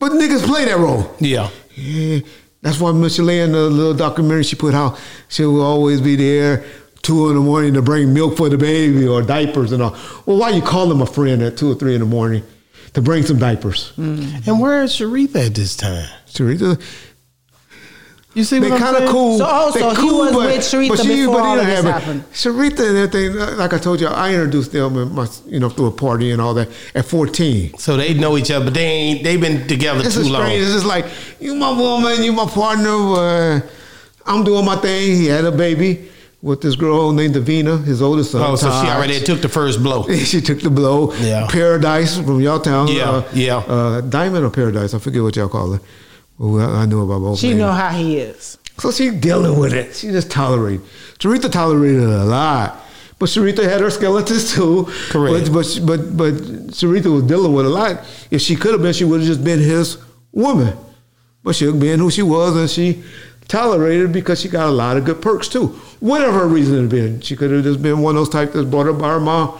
but 0.00 0.12
niggas 0.12 0.44
play 0.44 0.64
that 0.64 0.78
role. 0.78 1.08
Yeah. 1.20 1.50
Yeah, 1.76 2.18
that's 2.62 2.80
why 2.80 2.90
Michelle 2.90 3.28
in 3.28 3.52
the 3.52 3.70
little 3.70 3.94
documentary 3.94 4.42
she 4.42 4.56
put 4.56 4.74
out, 4.74 4.98
she 5.28 5.44
will 5.44 5.62
always 5.62 6.00
be 6.00 6.16
there 6.16 6.64
two 7.02 7.28
in 7.30 7.34
the 7.36 7.40
morning 7.40 7.74
to 7.74 7.82
bring 7.82 8.12
milk 8.12 8.36
for 8.36 8.48
the 8.48 8.58
baby 8.58 9.06
or 9.06 9.22
diapers 9.22 9.72
and 9.72 9.82
all. 9.82 9.96
Well, 10.26 10.36
why 10.38 10.50
you 10.50 10.62
call 10.62 10.86
them 10.88 11.00
a 11.00 11.06
friend 11.06 11.42
at 11.42 11.56
two 11.56 11.70
or 11.72 11.74
three 11.74 11.94
in 11.94 12.00
the 12.00 12.06
morning 12.06 12.42
to 12.94 13.02
bring 13.02 13.22
some 13.24 13.38
diapers? 13.38 13.92
And 13.96 14.60
where 14.60 14.82
is 14.82 14.92
Sharitha 14.92 15.46
at 15.46 15.54
this 15.54 15.76
time? 15.76 16.08
Sharitha, 16.28 16.80
You 18.34 18.44
see 18.44 18.58
they 18.58 18.70
what 18.70 18.80
I'm 18.82 18.92
kind 18.94 19.04
of 19.04 19.10
cool. 19.10 19.38
So- 19.38 19.46
oh, 19.48 19.70
They 19.72 19.80
so 19.80 19.90
he 19.94 20.10
was 20.10 20.34
with 20.36 20.60
Sharitha 20.60 21.06
before 21.06 21.40
all 21.40 21.56
didn't 21.56 21.60
of 21.60 21.66
this 21.66 21.84
have 21.84 22.02
happened. 22.02 22.24
Sharitha 22.32 22.88
and 22.88 22.96
everything, 22.98 23.56
like 23.56 23.72
I 23.72 23.78
told 23.78 24.00
you, 24.00 24.06
I 24.08 24.32
introduced 24.34 24.72
them 24.72 24.96
in 24.98 25.14
my, 25.14 25.26
you 25.46 25.60
know, 25.60 25.68
through 25.70 25.86
a 25.86 25.90
party 25.92 26.30
and 26.30 26.40
all 26.40 26.54
that 26.54 26.68
at 26.94 27.04
14. 27.06 27.78
So 27.78 27.96
they 27.96 28.14
know 28.14 28.36
each 28.36 28.50
other, 28.50 28.66
but 28.66 28.74
they 28.74 28.84
ain't. 28.86 29.24
They've 29.24 29.40
been 29.40 29.66
together 29.66 30.00
It's 30.04 30.14
too 30.14 30.20
just 30.20 30.30
long. 30.30 30.50
It's 30.50 30.72
just 30.72 30.84
like 30.86 31.06
you, 31.40 31.54
my 31.54 31.70
woman, 31.70 32.22
you, 32.22 32.32
my 32.32 32.46
partner. 32.46 32.90
Uh, 32.90 33.60
I'm 34.26 34.44
doing 34.44 34.64
my 34.64 34.76
thing. 34.76 35.16
He 35.16 35.26
had 35.26 35.44
a 35.46 35.50
baby 35.52 36.10
with 36.40 36.60
this 36.60 36.76
girl 36.76 37.12
named 37.12 37.34
Davina, 37.34 37.82
his 37.84 38.00
oldest 38.00 38.32
son. 38.32 38.42
Oh, 38.42 38.56
so 38.56 38.70
she 38.70 38.88
already 38.88 39.20
took 39.20 39.40
the 39.40 39.48
first 39.48 39.82
blow. 39.82 40.06
she 40.24 40.40
took 40.40 40.60
the 40.60 40.70
blow. 40.70 41.12
Yeah. 41.14 41.46
Paradise 41.50 42.16
from 42.16 42.40
y'all 42.40 42.60
town. 42.60 42.88
Yeah, 42.88 43.10
uh, 43.10 43.28
yeah. 43.32 43.56
Uh, 43.56 44.00
Diamond 44.02 44.44
or 44.44 44.50
Paradise? 44.50 44.94
I 44.94 44.98
forget 44.98 45.22
what 45.22 45.36
y'all 45.36 45.48
call 45.48 45.74
it. 45.74 45.82
Well, 46.38 46.74
I 46.76 46.86
knew 46.86 47.02
about 47.02 47.20
both. 47.20 47.38
She 47.40 47.48
names. 47.48 47.58
know 47.58 47.72
how 47.72 47.90
he 47.90 48.18
is. 48.18 48.58
So 48.78 48.92
she 48.92 49.10
dealing 49.10 49.58
with 49.58 49.72
it. 49.72 49.96
She 49.96 50.08
just 50.08 50.30
tolerated. 50.30 50.86
Sharitha 51.18 51.50
tolerated 51.50 52.02
it 52.02 52.08
a 52.08 52.24
lot. 52.24 52.84
But 53.18 53.26
Sharitha 53.26 53.64
had 53.64 53.80
her 53.80 53.90
skeletons 53.90 54.52
too. 54.54 54.86
Correct. 55.08 55.52
But 55.52 55.80
but 55.84 55.86
but, 55.86 56.16
but 56.16 56.34
Sharitha 56.70 57.12
was 57.12 57.24
dealing 57.24 57.52
with 57.52 57.66
a 57.66 57.70
lot. 57.70 58.04
If 58.30 58.40
she 58.40 58.54
could 58.54 58.72
have 58.72 58.82
been, 58.82 58.92
she 58.92 59.04
would 59.04 59.20
have 59.20 59.26
just 59.26 59.42
been 59.42 59.58
his 59.58 59.98
woman. 60.30 60.76
But 61.42 61.56
she 61.56 61.70
being 61.72 61.98
who 61.98 62.10
she 62.10 62.22
was, 62.22 62.56
and 62.56 62.70
she 62.70 63.02
tolerated 63.48 64.12
because 64.12 64.40
she 64.40 64.48
got 64.48 64.68
a 64.68 64.72
lot 64.72 64.96
of 64.96 65.04
good 65.04 65.20
perks 65.22 65.48
too. 65.48 65.68
Whatever 66.00 66.40
her 66.40 66.46
reason 66.48 66.76
it 66.76 66.80
had 66.82 66.90
been, 66.90 67.20
she 67.20 67.34
could 67.36 67.50
have 67.50 67.64
just 67.64 67.82
been 67.82 68.00
one 68.00 68.14
of 68.14 68.20
those 68.20 68.28
types 68.28 68.52
that's 68.52 68.66
brought 68.66 68.86
up 68.88 68.98
by 68.98 69.08
her 69.08 69.20
mom. 69.20 69.58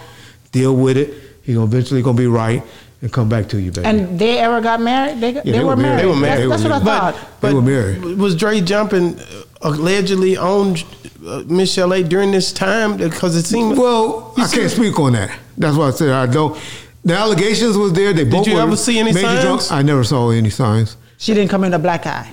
Deal 0.53 0.75
with 0.77 0.97
it. 0.97 1.15
He 1.43 1.55
gonna 1.55 1.67
eventually 1.67 2.03
gonna 2.03 2.17
be 2.17 2.27
right 2.27 2.63
and 3.01 3.13
come 3.13 3.29
back 3.29 3.49
to 3.51 3.61
you, 3.61 3.71
baby. 3.73 3.87
And 3.87 4.19
they 4.19 4.39
ever 4.39 4.61
got 4.61 4.81
married? 4.81 5.21
They, 5.21 5.33
they, 5.33 5.41
they 5.53 5.61
were 5.61 5.67
were 5.71 5.77
married. 5.77 5.83
married. 5.97 6.03
They 6.03 6.07
were 6.07 6.17
married. 6.17 6.51
That's, 6.51 6.63
that's 6.63 6.65
were 6.65 6.71
what 6.81 6.83
I 6.83 7.01
married. 7.01 7.15
thought. 7.17 7.41
They 7.41 7.55
were 7.55 7.63
married. 7.63 8.03
Was 8.19 8.35
Dre 8.37 8.61
jumping 8.61 9.19
uh, 9.19 9.25
allegedly 9.63 10.37
on 10.37 10.73
uh, 10.73 11.43
Michel'le 11.47 12.09
during 12.09 12.31
this 12.33 12.53
time? 12.53 12.97
Because 12.97 13.37
it 13.37 13.45
seemed. 13.45 13.79
Well, 13.79 14.35
You 14.37 14.45
I 14.45 14.49
can't 14.49 14.71
speak 14.71 14.99
on 14.99 15.13
that. 15.13 15.37
That's 15.57 15.77
why 15.77 15.89
I 15.89 15.91
said 15.91 16.11
I 16.11 16.27
don't. 16.27 16.59
The 17.05 17.15
allegations 17.15 17.77
was 17.79 17.93
there. 17.93 18.13
They 18.13 18.25
both 18.25 18.45
Did 18.45 18.51
you 18.53 18.57
were 18.57 18.63
ever 18.63 18.77
see 18.77 18.99
any 18.99 19.13
major 19.13 19.27
signs? 19.27 19.43
drunk- 19.69 19.73
I 19.73 19.83
never 19.83 20.05
saw 20.05 20.31
any 20.31 20.51
signs. 20.51 20.97
She 21.19 21.33
didn't 21.35 21.51
come 21.51 21.65
in 21.65 21.73
a 21.75 21.79
black 21.79 22.07
eye. 22.07 22.31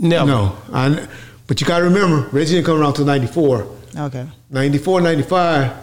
Never. 0.00 0.26
No, 0.26 0.56
I, 0.72 1.06
but 1.46 1.60
you 1.60 1.66
got 1.66 1.78
to 1.78 1.84
remember, 1.84 2.28
Reggie 2.30 2.54
didn't 2.54 2.66
come 2.66 2.80
around 2.80 2.94
till 2.94 3.04
'94. 3.04 3.66
Okay. 3.96 4.26
94, 4.50 5.00
95, 5.02 5.76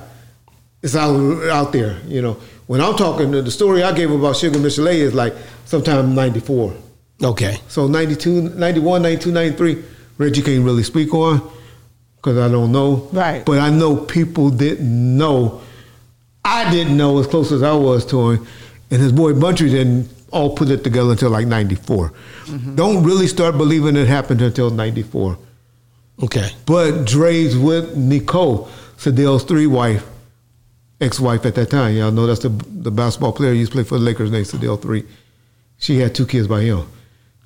it's 0.82 0.96
out 0.96 1.44
out 1.50 1.72
there. 1.72 2.00
You 2.08 2.22
know, 2.24 2.34
when 2.66 2.82
I'm 2.82 2.96
talking, 2.96 3.32
the 3.32 3.52
story 3.52 3.84
I 3.84 3.94
gave 3.94 4.12
about 4.12 4.36
Sugar 4.36 4.60
Michel'le 4.60 4.94
is 4.94 5.14
like 5.14 5.34
sometime 5.66 6.16
'94. 6.16 6.74
Okay. 7.24 7.60
So 7.68 7.88
92, 7.88 8.50
91, 8.56 9.02
92, 9.04 9.32
93, 9.32 9.84
Reggie 10.18 10.42
can't 10.42 10.66
really 10.66 10.84
speak 10.84 11.14
on 11.14 11.42
because 12.16 12.38
I 12.38 12.52
don't 12.52 12.72
know. 12.72 13.10
Right. 13.12 13.46
But 13.46 13.60
I 13.60 13.70
know 13.70 13.98
people 13.98 14.50
didn't 14.50 15.18
know. 15.18 15.62
I 16.44 16.72
didn't 16.72 16.98
know 16.98 17.20
as 17.20 17.28
close 17.28 17.52
as 17.52 17.62
I 17.62 17.74
was 17.74 18.06
to 18.08 18.32
him, 18.32 18.48
and 18.90 19.02
his 19.02 19.12
boy 19.12 19.34
Buntry 19.34 19.70
didn't 19.70 20.10
all 20.32 20.56
put 20.56 20.70
it 20.70 20.84
together 20.84 21.12
until 21.12 21.30
like 21.30 21.48
94. 21.48 22.12
Don't 22.76 23.04
really 23.04 23.28
start 23.28 23.58
believing 23.58 23.96
it 23.96 24.08
happened 24.08 24.42
until 24.42 24.70
94. 24.70 25.38
Okay. 26.24 26.50
But 26.66 27.06
Dre's 27.06 27.58
with 27.58 27.96
Nicole, 27.96 28.70
Sedale 28.98 29.40
Threatt's 29.40 29.68
wife, 29.68 30.06
ex-wife 31.00 31.46
at 31.46 31.56
that 31.56 31.70
time. 31.70 31.96
Y'all 31.96 32.12
know 32.12 32.26
that's 32.26 32.42
the 32.42 32.50
the 32.50 32.92
basketball 32.92 33.34
player 33.34 33.52
who 33.52 33.60
used 33.60 33.72
to 33.72 33.76
play 33.76 33.84
for 33.84 33.98
the 33.98 34.04
Lakers 34.04 34.32
named 34.32 34.48
Sedale 34.48 34.80
Threatt. 34.80 35.06
She 35.78 36.00
had 36.00 36.16
two 36.16 36.26
kids 36.26 36.48
by 36.48 36.62
him. 36.62 36.88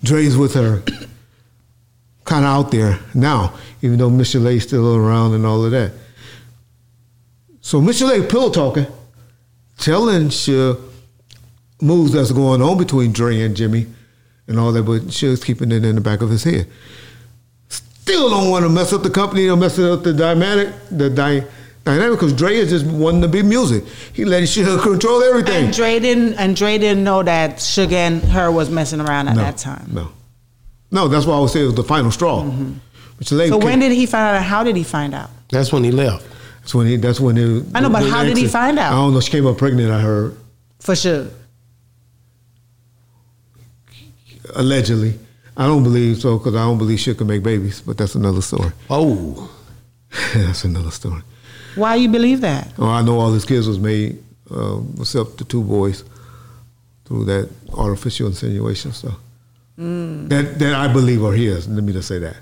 Dre's 0.04 0.38
with 0.38 0.54
her, 0.54 0.82
kind 2.24 2.46
of 2.46 2.66
out 2.66 2.72
there 2.72 3.00
now, 3.14 3.54
even 3.82 3.98
though 3.98 4.10
Michel'le's 4.10 4.64
still 4.64 4.96
around 4.96 5.34
and 5.34 5.46
all 5.46 5.66
of 5.66 5.72
that. 5.72 5.92
So 7.60 7.82
Michel'le 7.82 8.28
pillow 8.30 8.50
talking, 8.50 8.88
telling 9.78 10.30
Suge 10.30 10.91
moves 11.82 12.14
that's 12.14 12.32
going 12.32 12.62
on 12.62 12.78
between 12.78 13.12
Dre 13.12 13.42
and 13.42 13.56
Jimmy 13.56 13.88
and 14.48 14.60
all 14.60 14.72
that, 14.72 14.84
but 14.84 15.02
Suge's 15.04 15.44
keeping 15.44 15.72
it 15.72 15.84
in 15.86 15.96
the 15.96 16.02
back 16.02 16.22
of 16.22 16.30
his 16.30 16.44
head 16.44 16.68
still 18.02 18.30
don't 18.30 18.50
want 18.50 18.64
to 18.64 18.70
mess 18.70 18.92
up 18.94 19.04
the 19.04 19.10
company 19.10 19.48
or 19.48 19.56
mess 19.56 19.78
up 19.80 20.04
the 20.04 20.14
dynamic, 20.14 20.74
the 20.90 21.10
dy- 21.10 21.44
dynamic, 21.86 22.20
because 22.20 22.34
Dre 22.34 22.56
is 22.56 22.70
just 22.70 22.86
wanting 22.86 23.22
to 23.22 23.28
be 23.28 23.42
music. 23.44 23.86
He 24.14 24.26
let 24.26 24.44
Suge 24.44 24.82
control 24.82 25.24
everything. 25.24 25.66
And 25.66 25.74
Dre 25.74 26.00
didn't 26.00 26.34
and 26.36 26.56
Dre 26.56 26.78
didn't 26.78 27.04
know 27.04 27.24
that 27.24 27.62
Sugar 27.62 27.96
and 27.96 28.22
her 28.24 28.52
was 28.52 28.70
messing 28.70 29.00
around 29.00 29.28
at 29.28 29.36
no, 29.36 29.42
that 29.44 29.58
time. 29.58 29.90
No, 29.94 30.12
no, 30.92 31.08
that's 31.08 31.26
why 31.26 31.36
I 31.36 31.40
would 31.40 31.50
say 31.50 31.62
it 31.62 31.66
was 31.66 31.76
the 31.76 31.84
final 31.84 32.12
straw. 32.12 32.44
Mm-hmm. 32.44 32.74
Which 33.20 33.32
lady 33.32 33.52
So 33.52 33.58
when 33.58 33.80
came- 33.80 33.80
did 33.80 33.92
he 33.92 34.06
find 34.06 34.24
out? 34.28 34.36
and 34.38 34.46
How 34.46 34.64
did 34.64 34.76
he 34.76 34.84
find 34.84 35.14
out? 35.14 35.30
That's 35.50 35.72
when 35.72 35.84
he 35.84 35.92
left. 35.92 36.28
That's 36.62 36.76
when 36.76 36.88
he. 36.88 36.96
That's 36.98 37.20
when 37.20 37.36
he. 37.38 37.64
I 37.74 37.80
know, 37.82 37.90
but 37.90 38.04
the 38.04 38.10
how 38.10 38.24
did 38.24 38.38
he 38.38 38.48
find 38.48 38.78
out? 38.80 38.94
I 38.94 38.96
don't 38.96 39.14
know. 39.14 39.22
She 39.22 39.32
came 39.32 39.46
up 39.48 39.58
pregnant. 39.58 39.92
I 39.92 40.00
heard 40.00 40.36
For 40.80 40.96
sure. 40.96 41.28
Allegedly. 44.56 45.20
I 45.58 45.66
don't 45.66 45.84
believe 45.84 46.22
so 46.22 46.38
because 46.38 46.56
I 46.56 46.64
don't 46.64 46.78
believe 46.78 47.00
she 47.00 47.14
can 47.14 47.28
make 47.28 47.44
babies. 47.44 47.82
But 47.82 47.98
that's 47.98 48.16
another 48.16 48.42
story. 48.42 48.72
Oh. 48.90 49.52
that's 50.34 50.64
another 50.64 50.92
story. 50.92 51.22
Why 51.76 51.96
you 51.96 52.10
believe 52.10 52.42
that? 52.42 52.78
Well, 52.78 52.90
I 52.90 53.02
know 53.02 53.20
all 53.20 53.32
his 53.32 53.46
kids 53.46 53.68
was 53.68 53.80
made, 53.80 54.22
uh, 54.50 54.82
except 55.00 55.38
the 55.38 55.46
two 55.46 55.64
boys, 55.64 56.04
through 57.06 57.26
that 57.26 57.50
artificial 57.74 58.28
insinuation 58.28 58.92
stuff. 58.92 59.18
Mm. 59.80 60.30
That 60.30 60.60
that 60.60 60.76
I 60.76 60.92
believe 60.92 61.24
are 61.24 61.34
his. 61.34 61.68
Let 61.68 61.84
me 61.84 61.94
just 61.94 62.08
say 62.08 62.20
that. 62.20 62.38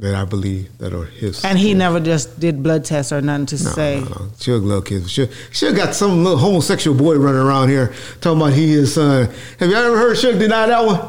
That 0.00 0.14
I 0.14 0.24
believe 0.24 0.78
that 0.78 0.92
are 0.94 1.06
his. 1.06 1.44
And 1.44 1.58
he 1.58 1.74
never 1.74 1.98
just 1.98 2.38
did 2.38 2.62
blood 2.62 2.84
tests 2.84 3.10
or 3.10 3.20
nothing 3.20 3.46
to 3.46 3.64
no, 3.64 3.70
say. 3.72 3.96
no, 4.00 4.06
no. 4.08 4.14
Suge 4.38 4.64
love 4.64 4.84
kids. 4.84 5.08
Suge, 5.12 5.26
Suge 5.50 5.74
got 5.76 5.92
some 5.92 6.22
little 6.22 6.38
homosexual 6.38 6.96
boy 6.96 7.16
running 7.16 7.40
around 7.40 7.68
here 7.68 7.92
talking 8.20 8.40
about 8.40 8.52
he 8.52 8.70
his 8.74 8.94
son. 8.94 9.28
Have 9.58 9.68
y'all 9.70 9.78
ever 9.78 9.98
heard 9.98 10.16
Suge 10.16 10.38
deny 10.38 10.66
that 10.68 10.84
one? 10.86 11.00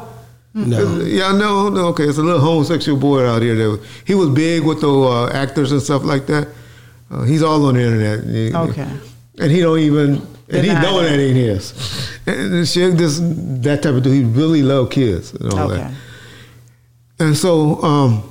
No. 0.54 0.98
Yeah, 1.02 1.30
no, 1.30 1.68
no. 1.68 1.86
Okay, 1.88 2.02
it's 2.02 2.18
a 2.18 2.22
little 2.22 2.40
homosexual 2.40 2.98
boy 2.98 3.24
out 3.24 3.42
here. 3.42 3.54
That 3.54 3.86
he 4.04 4.16
was 4.16 4.30
big 4.30 4.64
with 4.64 4.80
the 4.80 4.90
uh, 4.92 5.30
actors 5.32 5.70
and 5.70 5.80
stuff 5.80 6.02
like 6.02 6.26
that. 6.26 6.48
Uh, 7.12 7.22
he's 7.22 7.44
all 7.44 7.64
on 7.66 7.74
the 7.74 7.82
internet. 7.82 8.24
He- 8.24 8.52
Okay. 8.52 8.88
and 9.38 9.52
he 9.52 9.60
don't 9.60 9.78
even 9.78 10.16
and 10.48 10.64
he 10.66 10.72
know 10.74 11.00
that. 11.00 11.10
that 11.10 11.20
ain't 11.20 11.36
his. 11.36 11.70
And 12.26 12.64
Suge, 12.66 12.98
this 12.98 13.20
that 13.62 13.84
type 13.84 13.94
of 13.94 14.02
dude, 14.02 14.14
he 14.14 14.24
really 14.24 14.62
love 14.64 14.90
kids 14.90 15.32
and 15.32 15.52
all 15.54 15.70
Okay. 15.70 15.80
that. 15.80 15.92
And 17.20 17.36
so, 17.36 17.80
um, 17.84 18.24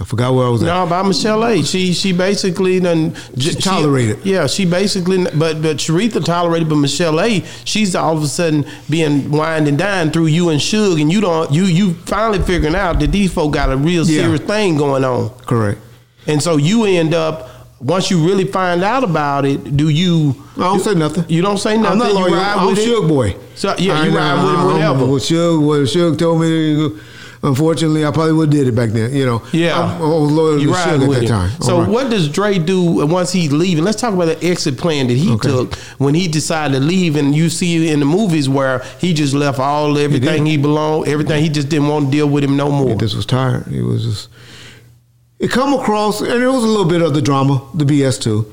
I 0.00 0.04
forgot 0.04 0.32
where 0.32 0.46
I 0.46 0.48
was 0.50 0.62
at. 0.62 0.66
No, 0.66 0.84
about 0.84 1.06
Michel'le. 1.06 1.66
She 1.68 1.92
she 1.92 2.12
basically 2.12 2.78
done 2.78 3.14
She 3.36 3.52
tolerated. 3.54 4.18
yeah, 4.24 4.46
she 4.46 4.64
basically 4.64 5.24
but 5.34 5.60
but 5.60 5.78
Sharitha 5.78 6.24
tolerated, 6.24 6.68
but 6.68 6.76
Michel'le. 6.76 7.44
She's 7.64 7.96
all 7.96 8.16
of 8.16 8.22
a 8.22 8.28
sudden 8.28 8.64
being 8.88 9.30
wined 9.30 9.66
and 9.66 9.76
dined 9.76 10.12
through 10.12 10.26
you 10.26 10.50
and 10.50 10.60
Suge, 10.60 11.00
and 11.00 11.10
you 11.10 11.20
don't 11.20 11.50
you 11.52 11.64
you 11.64 11.94
finally 12.06 12.38
figuring 12.38 12.76
out 12.76 13.00
that 13.00 13.10
these 13.10 13.32
folk 13.32 13.52
got 13.52 13.72
a 13.72 13.76
real 13.76 14.06
Yeah. 14.06 14.22
serious 14.22 14.40
thing 14.42 14.76
going 14.76 15.04
on, 15.04 15.30
Correct. 15.46 15.80
and 16.28 16.40
so 16.40 16.56
you 16.58 16.84
end 16.84 17.12
up 17.12 17.50
once 17.80 18.10
you 18.10 18.24
really 18.24 18.44
find 18.44 18.82
out 18.84 19.02
about 19.04 19.44
it, 19.46 19.76
do 19.76 19.88
you? 19.88 20.34
I 20.56 20.60
don't 20.62 20.80
say 20.80 20.94
nothing. 20.94 21.24
You 21.28 21.42
don't 21.42 21.58
say 21.58 21.76
nothing. 21.76 21.92
I'm 22.02 22.12
not 22.12 22.12
loyal. 22.12 22.34
I'm? 22.34 22.74
Suge 22.76 23.06
boy. 23.08 23.36
So, 23.54 23.74
yeah, 23.78 24.00
I 24.00 24.06
you 24.06 24.16
ride 24.16 24.42
with 24.44 24.52
it 24.60 24.64
whatever. 24.72 25.06
What 25.06 25.22
Suge, 25.22 25.60
what 25.64 25.80
Suge 25.82 26.18
told 26.18 26.40
me, 26.40 26.90
unfortunately, 27.42 28.04
I 28.04 28.10
probably 28.10 28.32
would 28.34 28.52
have 28.52 28.64
did 28.64 28.68
it 28.68 28.74
back 28.76 28.90
then. 28.90 29.14
You 29.14 29.26
know. 29.26 29.42
Yeah, 29.52 29.78
I'm, 29.78 30.02
I 30.02 30.06
was 30.06 30.30
loyal 30.32 30.58
to 30.58 30.64
Suge 30.66 30.74
at 30.76 31.00
that 31.00 31.22
him. 31.22 31.28
time. 31.28 31.50
So 31.62 31.80
right. 31.80 31.88
what 31.88 32.10
does 32.10 32.28
Dre 32.28 32.58
do 32.58 33.06
once 33.06 33.32
he's 33.32 33.52
leaving? 33.52 33.84
Let's 33.84 34.00
talk 34.00 34.14
about 34.14 34.26
the 34.26 34.46
exit 34.46 34.78
plan 34.78 35.06
that 35.08 35.16
he 35.16 35.30
Okay. 35.32 35.48
took 35.48 35.76
when 35.98 36.14
he 36.14 36.28
decided 36.28 36.74
to 36.74 36.80
leave. 36.80 37.16
And 37.16 37.34
you 37.34 37.48
see 37.48 37.88
in 37.90 38.00
the 38.00 38.06
movies 38.06 38.48
where 38.48 38.80
he 38.98 39.12
just 39.14 39.34
left 39.34 39.58
all 39.58 39.96
everything 39.98 40.44
did. 40.44 40.50
he, 40.50 40.56
belonged, 40.56 41.08
everything 41.08 41.42
he 41.42 41.48
just 41.48 41.68
didn't 41.68 41.88
want 41.88 42.06
to 42.06 42.10
deal 42.10 42.28
with 42.28 42.44
him 42.44 42.56
no 42.56 42.70
more. 42.70 42.90
He 42.90 42.96
just 42.96 43.16
was 43.16 43.26
tired. 43.26 43.66
He 43.66 43.80
was 43.80 44.04
just. 44.04 44.28
It 45.38 45.50
come 45.52 45.72
across, 45.72 46.20
and 46.20 46.42
it 46.42 46.48
was 46.48 46.64
a 46.64 46.66
little 46.66 46.84
bit 46.88 47.00
of 47.00 47.14
the 47.14 47.22
drama, 47.22 47.64
the 47.74 47.84
BS 47.84 48.20
too. 48.20 48.52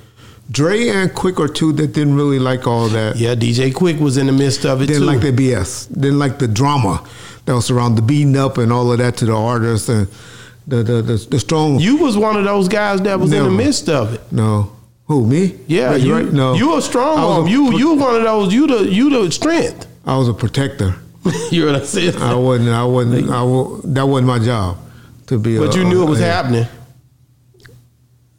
Dre 0.52 0.90
and 0.90 1.10
Quik 1.10 1.40
are 1.40 1.48
two 1.48 1.74
that 1.74 1.94
didn't 1.94 2.16
really 2.16 2.38
like 2.38 2.68
all 2.68 2.88
that. 2.90 3.16
Yeah, 3.16 3.34
DJ 3.34 3.74
Quik 3.74 4.00
was 4.00 4.18
in 4.18 4.28
the 4.28 4.32
midst 4.32 4.64
of 4.66 4.82
it 4.84 4.86
didn't 4.86 5.02
too. 5.02 5.08
like 5.08 5.22
the 5.22 5.32
BS. 5.32 5.88
Didn't 5.92 6.20
like 6.20 6.38
the 6.38 6.48
drama 6.48 7.04
that 7.46 7.54
was 7.56 7.70
around 7.72 7.96
the 7.96 8.02
beating 8.02 8.36
up 8.38 8.58
and 8.58 8.72
all 8.74 8.92
of 8.92 8.98
that 9.00 9.18
to 9.18 9.26
the 9.26 9.36
artists 9.36 9.88
and 9.90 10.08
the 10.68 10.78
the 10.84 11.02
the, 11.02 11.28
the 11.30 11.40
strong. 11.40 11.80
you 11.80 11.98
was 11.98 12.18
one 12.18 12.36
of 12.36 12.44
those 12.44 12.68
guys 12.68 13.02
that 13.02 13.20
was 13.20 13.32
in 13.32 13.44
the 13.44 13.50
midst 13.52 13.88
of 13.90 14.14
it. 14.14 14.22
no, 14.32 14.72
who 15.06 15.26
me? 15.26 15.56
Yeah, 15.68 15.92
Right, 15.92 16.02
you 16.02 16.14
right? 16.16 16.34
No, 16.34 16.54
you 16.56 16.76
a 16.78 16.82
strong 16.82 17.18
arm. 17.20 17.48
You 17.48 17.70
pro- 17.70 17.78
you 17.78 17.94
one 17.94 18.16
of 18.16 18.24
those. 18.24 18.54
You 18.54 18.66
the 18.68 18.92
you 18.92 19.10
the 19.10 19.32
strength. 19.32 19.86
I 20.06 20.18
was 20.18 20.28
a 20.28 20.34
protector. 20.34 20.96
you 21.52 21.66
know 21.66 21.74
what 21.74 21.82
I 21.82 21.86
said? 21.86 22.16
I 22.18 22.34
wasn't. 22.36 22.70
I 22.70 22.84
wasn't. 22.84 23.30
I 23.30 23.44
wa- 23.44 23.80
that 23.84 24.06
wasn't 24.08 24.28
my 24.28 24.40
job 24.40 24.78
to 25.28 25.38
be. 25.40 25.58
but 25.58 25.76
a- 25.76 25.78
you 25.80 25.86
knew 25.86 26.02
it 26.04 26.10
was 26.10 26.20
a- 26.22 26.26
happening. 26.26 26.68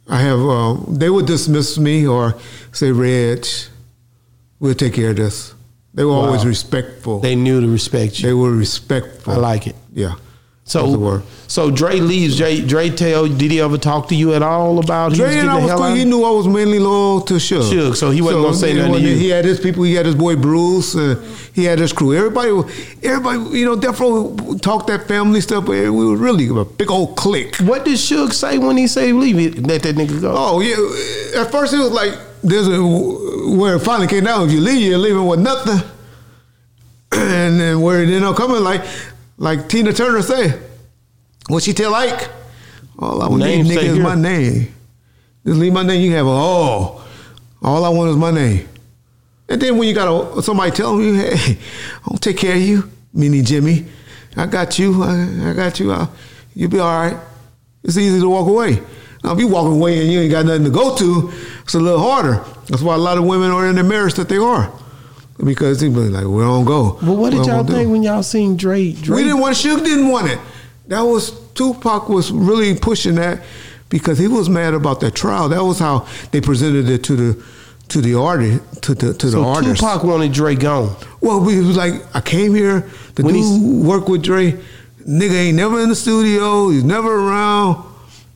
I 0.09 0.19
have. 0.21 0.39
Uh, 0.39 0.75
they 0.87 1.09
would 1.09 1.25
dismiss 1.25 1.77
me 1.77 2.07
or 2.07 2.35
say, 2.71 2.91
"Reg, 2.91 3.45
we'll 4.59 4.73
take 4.73 4.93
care 4.93 5.09
of 5.11 5.17
this." 5.17 5.53
They 5.97 6.05
were 6.05 6.13
always 6.13 6.45
respectful. 6.45 7.21
They 7.21 7.35
knew 7.35 7.59
to 7.59 7.67
respect 7.67 8.19
you. 8.19 8.27
They 8.27 8.33
were 8.33 8.51
respectful. 8.51 9.33
I 9.33 9.37
like 9.37 9.65
it. 9.65 9.75
Yeah. 9.93 10.13
So, 10.63 11.23
so 11.47 11.71
Dre 11.71 12.01
leaves. 12.01 12.37
Dre, 12.37 12.59
Dre 12.59 12.89
tell. 12.91 13.25
Did 13.25 13.49
he 13.49 13.61
ever 13.61 13.79
talk 13.79 14.09
to 14.09 14.15
you 14.15 14.35
at 14.35 14.43
all 14.43 14.77
about 14.77 15.13
he 15.13 15.17
Dre 15.17 15.29
getting 15.29 15.39
and 15.39 15.49
I 15.49 15.59
the 15.61 15.65
was 15.65 15.73
cool. 15.73 15.95
He 15.95 16.05
knew 16.05 16.23
I 16.23 16.29
was 16.29 16.47
mainly 16.47 16.77
loyal 16.77 17.21
to 17.21 17.35
Suge. 17.35 17.71
Suge, 17.71 17.95
so 17.95 18.11
he 18.11 18.21
wasn't 18.21 18.43
gonna 18.43 18.53
say 18.53 18.73
he 18.73 18.77
nothing 18.77 18.93
to 18.95 18.99
you. 18.99 19.15
He 19.15 19.29
had 19.29 19.45
his 19.45 19.59
people. 19.59 19.83
He 19.83 19.95
had 19.95 20.05
his 20.05 20.13
boy 20.13 20.35
Bruce. 20.35 20.95
Uh, 20.95 21.15
he 21.53 21.63
had 21.63 21.79
his 21.79 21.93
crew. 21.93 22.13
Everybody, 22.13 22.49
everybody, 23.01 23.57
you 23.57 23.65
know, 23.65 23.75
Death 23.75 23.99
Row 23.99 24.35
talked 24.61 24.87
that 24.87 25.07
family 25.07 25.41
stuff, 25.41 25.65
but 25.65 25.71
we 25.71 25.89
were 25.89 26.17
really 26.17 26.47
a 26.49 26.65
big 26.65 26.91
old 26.91 27.15
clique. 27.15 27.55
What 27.61 27.85
did 27.85 27.95
Suge 27.95 28.33
say 28.33 28.59
when 28.59 28.77
he 28.77 28.87
say 28.87 29.13
leave 29.13 29.39
it? 29.39 29.65
Let 29.65 29.81
that 29.83 29.95
nigga 29.95 30.21
go. 30.21 30.33
Oh 30.35 30.59
yeah. 30.59 31.41
At 31.41 31.49
first 31.49 31.73
it 31.73 31.79
was 31.79 31.91
like 31.91 32.13
there's 32.43 32.67
a 32.67 32.81
where 32.81 33.75
it 33.75 33.79
finally 33.79 34.07
came 34.07 34.23
down. 34.23 34.47
If 34.47 34.53
you 34.53 34.61
leave, 34.61 34.81
you're 34.81 34.97
leaving 34.97 35.25
with 35.25 35.39
nothing. 35.39 35.79
And 37.09 37.57
then 37.59 37.79
where 37.81 38.01
it 38.03 38.07
ended 38.07 38.23
up 38.23 38.35
coming, 38.35 38.61
like 38.61 38.83
like 39.37 39.69
Tina 39.69 39.93
Turner 39.93 40.21
say, 40.21 40.59
what 41.47 41.63
she 41.63 41.73
tell 41.73 41.95
Ike? 41.95 42.29
All 42.99 43.21
I 43.21 43.27
want 43.27 43.43
Name 43.43 43.65
nigga 43.65 43.77
is 43.83 43.93
here. 43.95 44.03
my 44.03 44.15
name. 44.15 44.73
Just 45.45 45.57
leave 45.57 45.71
my 45.71 45.83
name. 45.83 46.01
You 46.01 46.11
have 46.15 46.25
a 46.25 46.29
oh. 46.29 47.03
All 47.61 47.85
I 47.85 47.89
want 47.89 48.09
is 48.09 48.17
my 48.17 48.31
name. 48.31 48.67
And 49.47 49.61
then 49.61 49.77
when 49.77 49.87
you 49.87 49.95
got 49.95 50.37
a, 50.37 50.41
somebody 50.41 50.71
telling 50.71 51.01
you, 51.05 51.13
hey, 51.15 51.57
I'll 52.05 52.17
take 52.17 52.37
care 52.37 52.55
of 52.55 52.61
you, 52.61 52.89
meaning 53.13 53.45
Jimmy. 53.45 53.85
I 54.35 54.45
got 54.45 54.77
you. 54.77 55.01
I, 55.01 55.49
I 55.49 55.53
got 55.53 55.79
you. 55.79 55.91
I'll, 55.93 56.11
you'll 56.53 56.69
be 56.69 56.79
all 56.79 56.99
right. 56.99 57.17
It's 57.83 57.97
easy 57.97 58.19
to 58.19 58.29
walk 58.29 58.47
away. 58.47 58.81
Now, 59.23 59.33
if 59.33 59.39
you 59.39 59.47
walk 59.47 59.65
away 59.67 60.01
and 60.01 60.11
you 60.11 60.21
ain't 60.21 60.31
got 60.31 60.45
nothing 60.45 60.65
to 60.65 60.69
go 60.69 60.95
to, 60.95 61.31
it's 61.63 61.73
a 61.73 61.79
little 61.79 61.99
harder. 61.99 62.43
That's 62.67 62.81
why 62.81 62.95
a 62.95 62.99
lot 62.99 63.17
of 63.17 63.25
women 63.25 63.51
are 63.51 63.67
in 63.67 63.75
the 63.75 63.83
marriage 63.83 64.13
that 64.15 64.29
they 64.29 64.37
are. 64.37 64.71
Because 65.43 65.79
they 65.79 65.89
be 65.89 65.95
like, 65.95 66.25
we 66.25 66.41
don't 66.41 66.65
go. 66.65 66.97
But 67.01 67.13
what 67.13 67.29
did 67.29 67.37
y'all 67.37 67.57
don't 67.57 67.67
do. 67.67 67.73
think 67.73 67.91
when 67.91 68.03
y'all 68.03 68.23
seen 68.23 68.57
Drake, 68.57 69.01
Dre 69.01 69.17
We 69.17 69.23
didn't 69.23 69.39
want 69.39 69.55
Suge 69.55 69.83
didn't 69.83 70.09
want 70.09 70.27
it. 70.29 70.39
That 70.87 71.01
was 71.01 71.31
Tupac 71.53 72.09
was 72.09 72.31
really 72.31 72.77
pushing 72.77 73.15
that 73.15 73.43
because 73.89 74.17
he 74.17 74.27
was 74.27 74.49
mad 74.49 74.73
about 74.73 74.99
that 75.01 75.13
trial. 75.15 75.49
That 75.49 75.63
was 75.63 75.79
how 75.79 76.07
they 76.31 76.41
presented 76.41 76.89
it 76.89 77.03
to 77.05 77.15
the 77.15 77.45
to 77.89 78.01
the 78.01 78.15
artist 78.15 78.83
to 78.83 78.95
the 78.95 79.13
to 79.13 79.29
so 79.29 79.41
the 79.41 79.47
artist. 79.47 79.79
Tupac 79.79 80.03
wanted 80.03 80.31
Dre 80.33 80.55
gone. 80.55 80.95
Well, 81.21 81.39
we 81.39 81.59
was 81.59 81.77
like, 81.77 81.93
I 82.15 82.21
came 82.21 82.55
here 82.55 82.89
to 83.15 83.23
When 83.23 83.33
do 83.35 83.87
work 83.87 84.07
with 84.07 84.23
Dre. 84.23 84.53
Nigga 85.07 85.33
ain't 85.33 85.55
never 85.57 85.79
in 85.81 85.89
the 85.89 85.95
studio. 85.95 86.69
He's 86.69 86.83
never 86.83 87.13
around. 87.13 87.86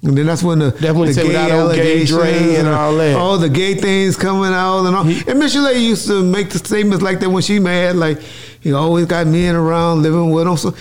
And 0.03 0.17
then 0.17 0.25
that's 0.25 0.41
when 0.41 0.57
the, 0.59 0.71
That's 0.71 0.95
when 0.95 1.13
the 1.13 1.23
gay 1.23 1.35
allegations 1.35 2.57
and 2.57 2.67
all 2.67 2.95
that. 2.95 3.15
all 3.15 3.37
the 3.37 3.49
gay 3.49 3.75
things 3.75 4.17
coming 4.17 4.51
out 4.51 4.85
and 4.87 4.95
all. 4.95 5.05
and 5.07 5.37
Michelle 5.39 5.71
used 5.75 6.07
to 6.07 6.23
make 6.23 6.49
the 6.49 6.57
statements 6.57 7.03
like 7.03 7.19
that 7.19 7.29
when 7.29 7.43
she 7.43 7.59
mad, 7.59 7.95
like 7.95 8.19
he 8.61 8.73
always 8.73 9.05
got 9.05 9.27
men 9.27 9.55
around 9.55 10.01
living 10.01 10.31
with 10.31 10.47
him. 10.47 10.57
So, 10.57 10.73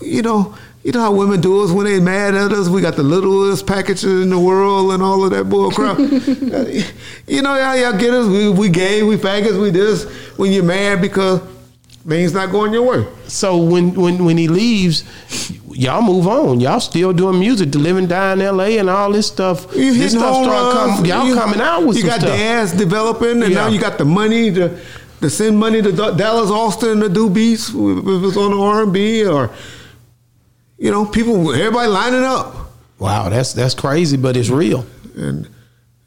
you 0.00 0.22
know, 0.22 0.54
you 0.82 0.92
know 0.92 1.00
how 1.00 1.12
women 1.12 1.40
do 1.42 1.62
us 1.62 1.70
when 1.72 1.84
they 1.84 2.00
mad 2.00 2.34
at 2.34 2.52
us. 2.52 2.68
We 2.68 2.80
got 2.80 2.96
the 2.96 3.02
littlest 3.02 3.66
packages 3.66 4.04
in 4.04 4.30
the 4.30 4.38
world 4.38 4.92
and 4.92 5.02
all 5.02 5.24
of 5.24 5.30
that 5.32 5.44
bull 5.44 5.70
crap. 5.70 5.98
you 7.28 7.42
know 7.42 7.54
how 7.54 7.74
y'all 7.74 7.98
get 7.98 8.14
us? 8.14 8.26
We, 8.26 8.48
we 8.48 8.68
gay, 8.70 9.02
we 9.02 9.16
faggots, 9.16 9.60
we 9.60 9.70
this. 9.70 10.04
When 10.38 10.52
you're 10.52 10.64
mad 10.64 11.02
because 11.02 11.40
things 12.08 12.32
not 12.34 12.50
going 12.50 12.72
your 12.72 12.82
way. 12.82 13.06
So 13.28 13.56
when 13.58 13.94
when 13.94 14.24
when 14.24 14.36
he 14.38 14.48
leaves, 14.48 15.04
y'all 15.70 16.02
move 16.02 16.26
on. 16.26 16.60
Y'all 16.60 16.80
still 16.80 17.12
doing 17.12 17.38
music, 17.38 17.72
to 17.72 17.78
live 17.78 17.96
and 17.96 18.08
die 18.08 18.32
in 18.34 18.40
L.A. 18.42 18.78
and 18.78 18.90
all 18.90 19.12
this 19.12 19.26
stuff. 19.26 19.66
You 19.74 19.94
this 19.94 20.12
stuff 20.12 20.42
start 20.44 20.72
coming. 20.74 21.04
Y'all 21.06 21.26
you- 21.26 21.34
coming 21.34 21.60
out 21.60 21.86
with 21.86 21.96
you 21.96 22.04
got 22.04 22.20
stuff. 22.20 22.36
dance 22.36 22.72
developing, 22.72 23.42
and 23.42 23.54
now 23.54 23.68
you 23.68 23.78
got 23.80 23.98
the 23.98 24.04
money 24.04 24.52
to 24.52 24.78
to 25.20 25.30
send 25.30 25.56
money 25.58 25.80
to 25.80 25.92
Dallas 25.92 26.50
Austin 26.50 26.98
to 27.00 27.08
do 27.08 27.30
beats 27.30 27.68
if 27.68 27.74
it's 28.24 28.36
on 28.36 28.50
the 28.50 28.58
R 28.60 28.82
and 28.82 28.92
B 28.92 29.24
or 29.24 29.50
you 30.78 30.90
know 30.90 31.06
people 31.06 31.52
everybody 31.52 31.88
lining 31.88 32.24
up, 32.24 32.56
Wow, 32.98 33.28
that's 33.28 33.52
that's 33.52 33.74
crazy, 33.74 34.16
but 34.16 34.36
it's 34.36 34.48
real. 34.50 34.84
and 35.16 35.48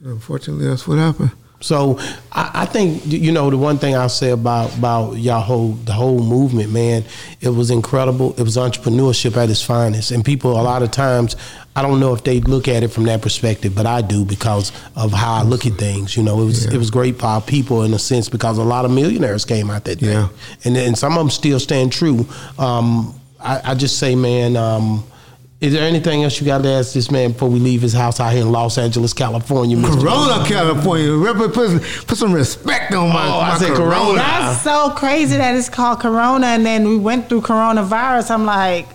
unfortunately 0.04 0.68
that's 0.68 0.86
what 0.88 0.98
happened. 0.98 1.32
So 1.62 1.98
I, 2.32 2.52
I 2.54 2.66
think 2.66 3.02
you 3.06 3.32
know 3.32 3.50
the 3.50 3.58
one 3.58 3.78
thing 3.78 3.96
I'll 3.96 4.10
say 4.10 4.30
about 4.32 4.76
about 4.78 5.14
y'all 5.18 5.42
whole 5.42 5.70
the 5.74 5.94
whole 5.94 6.20
movement, 6.22 6.72
man, 6.72 7.04
it 7.42 7.50
was 7.50 7.72
incredible. 7.72 8.34
It 8.38 8.44
was 8.44 8.58
entrepreneurship 8.58 9.36
at 9.38 9.50
its 9.50 9.62
finest, 9.62 10.12
and 10.12 10.24
people 10.24 10.52
a 10.60 10.62
lot 10.62 10.84
of 10.84 10.92
times 10.92 11.36
I 11.76 11.82
don't 11.82 12.00
know 12.00 12.14
if 12.14 12.24
they 12.24 12.40
look 12.42 12.68
at 12.68 12.84
it 12.84 12.90
from 12.90 13.06
that 13.06 13.22
perspective, 13.22 13.74
but 13.76 13.86
I 13.86 14.02
do 14.02 14.26
because 14.26 14.72
of 14.96 15.12
how 15.12 15.34
I 15.34 15.44
look 15.44 15.66
at 15.66 15.74
things. 15.74 16.16
You 16.16 16.24
know, 16.24 16.42
it 16.42 16.46
was 16.46 16.66
Yeah. 16.66 16.74
it 16.74 16.78
was 16.78 16.92
great 16.92 17.18
for 17.20 17.26
our 17.28 17.42
people 17.42 17.84
in 17.84 17.94
a 17.94 18.00
sense 18.00 18.30
because 18.30 18.58
a 18.58 18.64
lot 18.64 18.86
of 18.86 18.92
millionaires 18.92 19.46
came 19.46 19.72
out 19.72 19.86
that 19.86 20.00
day, 20.00 20.12
Yeah. 20.12 20.28
and 20.66 20.78
and 20.78 20.98
some 20.98 21.14
of 21.14 21.20
them 21.20 21.30
still 21.30 21.60
stand 21.60 21.92
true. 21.92 22.28
Um, 22.60 23.16
I, 23.40 23.62
I 23.72 23.76
just 23.76 23.98
say, 23.98 24.16
man. 24.16 24.56
Um, 24.58 25.04
is 25.62 25.74
there 25.74 25.88
anything 25.88 26.24
else 26.24 26.40
you 26.40 26.46
got 26.46 26.62
to 26.64 26.70
ask 26.70 26.94
this 26.94 27.10
man 27.10 27.32
before 27.32 27.50
we 27.50 27.60
leave 27.60 27.82
his 27.82 27.94
house 27.94 28.20
out 28.20 28.34
here 28.34 28.42
in 28.42 28.52
Los 28.52 28.78
Angeles, 28.78 29.14
California? 29.14 29.78
Mr. 29.78 30.02
Corona, 30.02 30.46
California, 30.46 31.14
Rep- 31.16 31.54
put, 31.54 31.82
put 32.08 32.18
some 32.18 32.34
respect 32.34 32.94
on 32.94 33.10
my, 33.10 33.28
Oh, 33.28 33.40
I 33.40 33.58
said 33.58 33.74
Corona. 33.76 34.16
That's 34.16 34.62
so 34.62 34.92
crazy 34.92 35.38
that 35.38 35.56
it's 35.56 35.70
called 35.70 36.02
Corona, 36.02 36.48
and 36.48 36.66
then 36.66 36.88
we 36.88 36.98
went 36.98 37.30
through 37.30 37.42
coronavirus. 37.42 38.32
I'm 38.32 38.46
like, 38.46 38.88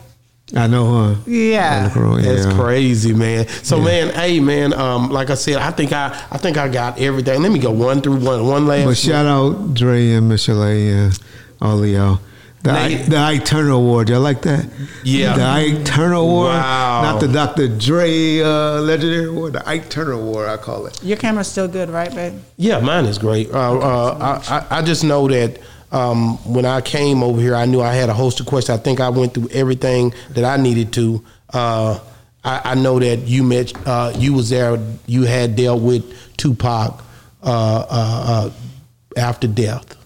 I 0.54 0.66
know, 0.66 1.14
huh? 1.14 1.20
yeah. 1.26 1.88
Corona, 1.90 2.22
That's 2.22 2.46
yeah. 2.46 2.56
crazy, 2.60 3.14
man. 3.14 3.46
So, 3.48 3.80
man, 3.80 4.12
hey, 4.12 4.40
man. 4.40 4.72
Um, 4.74 5.08
like 5.08 5.30
I 5.30 5.34
said, 5.34 5.56
I 5.56 5.70
think 5.70 5.92
I, 5.92 6.08
I 6.30 6.38
think 6.38 6.56
I 6.56 6.68
got 6.68 6.98
everything. 7.00 7.40
Let 7.40 7.52
me 7.52 7.58
go 7.60 7.70
one 7.70 8.00
through 8.02 8.16
one, 8.16 8.44
one 8.46 8.66
last. 8.66 8.84
But 8.84 8.96
shout 8.96 9.26
out 9.26 9.74
Dre 9.74 10.10
and 10.12 10.28
Michelle 10.28 10.62
and 10.62 11.16
all 11.62 11.82
of 11.82 11.88
y'all. 11.88 12.18
The, 12.62 12.72
Now, 12.72 12.84
I, 12.84 12.94
the 12.96 13.16
Ike 13.16 13.44
Turner 13.46 13.70
Award, 13.70 14.10
y'all 14.10 14.20
like 14.20 14.42
that? 14.42 14.66
Yeah. 15.02 15.34
The 15.34 15.44
Ike 15.44 15.84
Turner 15.86 16.14
Award. 16.14 16.48
Wow. 16.48 17.02
Not 17.02 17.20
the 17.20 17.28
Dr. 17.28 17.68
Dre 17.68 18.40
uh, 18.40 18.80
Legendary 18.80 19.26
Award, 19.26 19.54
the 19.54 19.66
Ike 19.66 19.88
Turner 19.88 20.12
Award, 20.12 20.48
I 20.48 20.58
call 20.58 20.84
it. 20.86 21.02
Your 21.02 21.16
camera's 21.16 21.48
still 21.48 21.68
good, 21.68 21.88
right, 21.88 22.14
babe? 22.14 22.34
Yeah, 22.58 22.80
mine 22.80 23.06
is 23.06 23.16
great. 23.16 23.50
Uh, 23.50 23.78
uh, 23.78 24.40
I, 24.48 24.76
I, 24.76 24.78
I 24.78 24.82
just 24.82 25.04
know 25.04 25.26
that 25.28 25.58
um, 25.90 26.36
when 26.52 26.66
I 26.66 26.82
came 26.82 27.22
over 27.22 27.40
here, 27.40 27.54
I 27.54 27.64
knew 27.64 27.80
I 27.80 27.94
had 27.94 28.10
a 28.10 28.14
host 28.14 28.40
of 28.40 28.46
questions. 28.46 28.78
I 28.78 28.82
think 28.82 29.00
I 29.00 29.08
went 29.08 29.32
through 29.32 29.48
everything 29.52 30.12
that 30.30 30.44
I 30.44 30.56
needed 30.60 30.92
to. 30.94 31.24
Uh, 31.52 31.98
I, 32.44 32.72
I 32.72 32.74
know 32.74 32.98
that 32.98 33.20
you 33.20 33.42
met, 33.42 33.72
uh, 33.86 34.12
you 34.16 34.34
was 34.34 34.50
there. 34.50 34.78
You 35.06 35.22
had 35.22 35.56
dealt 35.56 35.82
with 35.82 36.04
Tupac 36.36 37.02
uh, 37.42 37.46
uh, 37.46 37.86
uh, 37.90 38.50
after 39.16 39.46
death. 39.46 39.96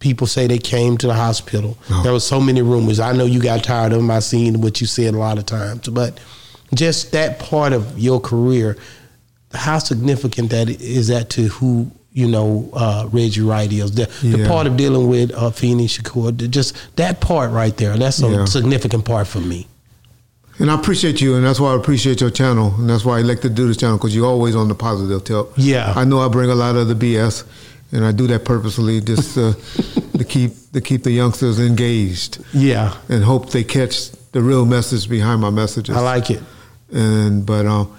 People 0.00 0.26
say 0.26 0.46
they 0.46 0.58
came 0.58 0.96
to 0.98 1.06
the 1.06 1.14
hospital. 1.14 1.76
No. 1.88 2.02
There 2.02 2.12
was 2.12 2.26
so 2.26 2.40
many 2.40 2.62
rumors. 2.62 2.98
I 3.00 3.12
know 3.12 3.26
you 3.26 3.40
got 3.40 3.62
tired 3.62 3.92
of 3.92 3.98
them. 3.98 4.10
I 4.10 4.18
seen 4.20 4.60
what 4.60 4.80
you 4.80 4.86
said 4.86 5.14
a 5.14 5.18
lot 5.18 5.38
of 5.38 5.46
times, 5.46 5.88
but 5.88 6.18
just 6.74 7.12
that 7.12 7.38
part 7.38 7.72
of 7.72 7.98
your 7.98 8.18
career, 8.20 8.76
how 9.52 9.78
significant 9.78 10.50
that 10.50 10.68
is 10.68 11.08
that 11.08 11.28
to 11.30 11.42
who 11.48 11.90
you 12.12 12.26
know 12.26 12.70
uh, 12.72 13.08
Reggie 13.12 13.42
Wright 13.42 13.70
is. 13.72 13.92
The, 13.94 14.06
the 14.22 14.46
part 14.48 14.66
of 14.66 14.76
dealing 14.76 15.08
with 15.08 15.32
uh, 15.32 15.50
Afeni 15.50 15.84
Shakur, 15.84 16.48
just 16.50 16.74
that 16.96 17.20
part 17.20 17.50
right 17.52 17.76
there. 17.76 17.96
That's 17.98 18.22
a 18.22 18.28
Yeah. 18.30 18.44
significant 18.46 19.04
part 19.04 19.26
for 19.28 19.40
me. 19.40 19.66
And 20.58 20.70
I 20.70 20.74
appreciate 20.78 21.20
you, 21.22 21.36
and 21.36 21.44
that's 21.44 21.58
why 21.60 21.72
I 21.72 21.76
appreciate 21.76 22.20
your 22.20 22.30
channel, 22.30 22.74
and 22.78 22.88
that's 22.88 23.04
why 23.04 23.18
I 23.18 23.22
like 23.22 23.40
to 23.42 23.48
do 23.50 23.66
this 23.68 23.76
channel 23.78 23.96
because 23.96 24.14
you're 24.14 24.26
always 24.26 24.54
on 24.56 24.68
the 24.68 24.74
positive 24.74 25.24
tip. 25.24 25.48
Yeah. 25.56 25.92
I 25.96 26.04
know 26.04 26.20
I 26.20 26.28
bring 26.28 26.50
a 26.50 26.54
lot 26.54 26.76
of 26.76 26.88
the 26.88 26.94
BS, 26.94 27.44
and 27.92 28.04
I 28.04 28.12
do 28.12 28.26
that 28.28 28.44
purposely 28.44 29.00
just 29.00 29.36
uh, 29.38 29.52
to 30.18 30.24
keep 30.24 30.52
to 30.72 30.80
keep 30.80 31.02
the 31.02 31.10
youngsters 31.10 31.58
engaged 31.58 32.38
Yeah, 32.52 32.94
and 33.08 33.24
hope 33.24 33.50
they 33.50 33.64
catch 33.64 34.10
the 34.32 34.40
real 34.40 34.64
message 34.64 35.08
behind 35.08 35.40
my 35.40 35.50
messages. 35.50 35.96
I 35.96 36.00
like 36.00 36.30
it. 36.30 36.42
And 36.92 37.44
but 37.46 37.66
um, 37.66 37.96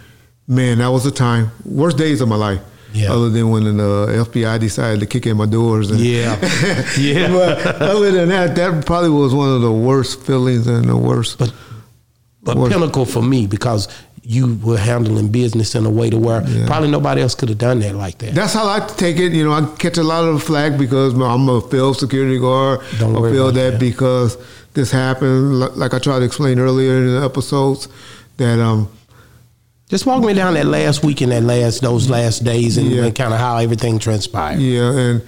man, 0.48 0.78
that 0.80 0.88
was 0.92 1.06
a 1.06 1.12
time 1.12 1.52
worst 1.66 1.98
days 1.98 2.22
of 2.22 2.28
my 2.30 2.36
life. 2.38 2.62
Yeah. 2.94 3.14
Other 3.14 3.30
than 3.30 3.50
when 3.52 3.64
the 3.64 4.26
FBI 4.30 4.60
decided 4.60 5.00
to 5.00 5.06
kick 5.06 5.26
in 5.26 5.38
my 5.38 5.46
doors. 5.46 5.92
And, 5.92 6.00
Yeah. 6.02 6.36
Yeah. 7.00 7.30
but 7.32 7.82
other 7.82 8.12
than 8.12 8.28
that, 8.30 8.54
that 8.58 8.86
probably 8.86 9.10
was 9.12 9.34
one 9.34 9.48
of 9.48 9.62
the 9.62 9.72
worst 9.72 10.22
feelings 10.24 10.68
and 10.68 10.90
the 10.90 10.98
worst. 10.98 11.38
But 11.40 11.54
but 12.44 12.58
Worth- 12.58 12.72
pinnacle 12.74 13.06
for 13.06 13.22
me 13.22 13.48
because 13.48 13.88
you 14.24 14.56
were 14.64 14.78
handling 14.78 15.30
business 15.30 15.74
in 15.74 15.86
a 15.86 15.90
way 15.90 16.10
to 16.10 16.18
where 16.18 16.48
Yeah. 16.48 16.68
probably 16.68 16.90
nobody 16.92 17.22
else 17.22 17.34
could 17.34 17.50
have 17.50 17.58
done 17.58 17.80
that 17.80 17.96
like 17.96 18.20
that. 18.20 18.36
That's 18.36 18.54
how 18.54 18.68
I 18.68 18.80
take 18.80 19.18
it. 19.18 19.32
You 19.34 19.44
know, 19.46 19.52
I 19.54 19.66
catch 19.80 19.98
a 19.98 20.04
lot 20.04 20.24
of 20.26 20.44
flack 20.44 20.78
because 20.78 21.14
I'm 21.14 21.50
a 21.50 21.60
field 21.62 21.98
security 21.98 22.38
guard. 22.40 22.82
Don't 23.00 23.16
I 23.16 23.32
feel 23.32 23.50
about 23.50 23.56
that 23.56 23.72
that. 23.72 23.80
because 23.80 24.38
this 24.74 24.92
happened, 24.92 25.60
like 25.60 25.94
I 25.96 26.00
tried 26.00 26.20
to 26.20 26.26
explain 26.26 26.60
earlier 26.60 26.98
in 26.98 27.16
the 27.16 27.26
episodes, 27.26 27.88
that 28.38 28.60
um, 28.60 28.88
Just 29.90 30.06
walk 30.06 30.24
me 30.24 30.34
down 30.34 30.54
that 30.54 30.68
last 30.68 31.04
week 31.04 31.20
and 31.22 31.32
that 31.34 31.44
last 31.44 31.82
those 31.82 32.10
last 32.10 32.44
days 32.44 32.78
and, 32.78 32.90
Yeah. 32.92 33.10
kind 33.10 33.34
of 33.34 33.40
how 33.40 33.58
everything 33.58 33.98
transpired. 34.00 34.60
Yeah, 34.60 34.92
and 34.92 35.22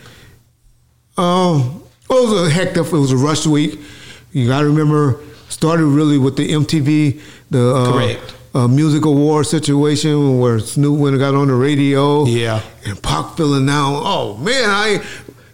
um, 1.18 1.84
it 2.10 2.14
was 2.14 2.48
a 2.48 2.50
hectic. 2.50 2.86
It 2.86 2.92
was 2.92 3.12
a 3.12 3.18
rush 3.18 3.46
week. 3.46 3.80
You 4.32 4.48
got 4.48 4.62
to 4.62 4.68
remember, 4.68 5.20
started 5.50 5.86
really 5.86 6.18
with 6.18 6.38
the 6.38 6.48
MTV, 6.50 7.20
the 7.52 7.76
uh, 7.76 7.92
Correct. 7.92 8.36
Uh, 8.54 8.68
music 8.68 9.06
award 9.06 9.48
situation 9.48 10.40
where 10.40 10.60
Snoop 10.60 11.00
went 11.00 11.16
and 11.16 11.20
got 11.20 11.34
on 11.36 11.48
the 11.48 11.56
radio. 11.56 12.26
Yeah. 12.26 12.62
and 12.86 13.02
Pac 13.02 13.36
feeling 13.36 13.66
now. 13.66 14.02
Oh 14.04 14.38
man, 14.38 14.70
I. 14.70 15.04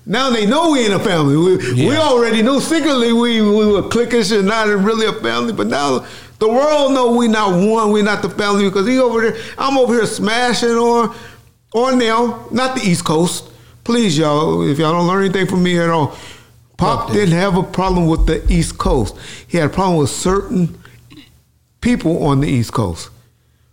Now 0.06 0.32
they 0.32 0.48
know 0.48 0.72
we 0.72 0.80
ain't 0.86 0.94
a 0.94 1.00
family. 1.00 1.38
We, 1.38 1.86
we 1.86 1.96
already 1.96 2.42
knew 2.42 2.60
secretly 2.60 3.14
we, 3.14 3.42
we 3.42 3.68
were 3.68 3.84
cliquish 3.84 4.36
and 4.36 4.48
not 4.48 4.68
really 4.68 5.06
a 5.06 5.14
family, 5.14 5.54
but 5.54 5.68
now 5.68 6.04
the 6.40 6.48
world 6.48 6.94
know 6.94 7.12
we 7.16 7.28
not 7.28 7.52
one, 7.52 7.92
we 7.92 8.02
not 8.02 8.24
the 8.24 8.30
family 8.30 8.64
because 8.64 8.88
he 8.88 8.98
over 8.98 9.22
there, 9.22 9.40
I'm 9.56 9.78
over 9.78 9.94
here 9.94 10.08
smashing 10.08 10.70
on 10.70 11.16
on 11.74 12.00
now, 12.00 12.48
not 12.50 12.76
the 12.76 12.82
East 12.82 13.06
Coast. 13.06 13.52
Please, 13.84 14.18
y'all, 14.18 14.68
if 14.68 14.80
y'all 14.80 14.94
don't 14.94 15.06
learn 15.06 15.26
anything 15.26 15.46
from 15.46 15.62
me 15.62 15.78
at 15.78 15.90
all, 15.90 16.18
Pop 16.78 17.12
didn't 17.12 17.36
have 17.36 17.58
a 17.58 17.64
problem 17.64 18.08
with 18.08 18.26
the 18.26 18.44
East 18.52 18.78
Coast. 18.80 19.16
He 19.48 19.58
had 19.58 19.70
a 19.70 19.74
problem 19.74 19.98
with 20.00 20.10
certain 20.10 20.82
people 21.82 22.24
on 22.24 22.42
the 22.42 22.48
East 22.48 22.74
Coast. 22.74 23.10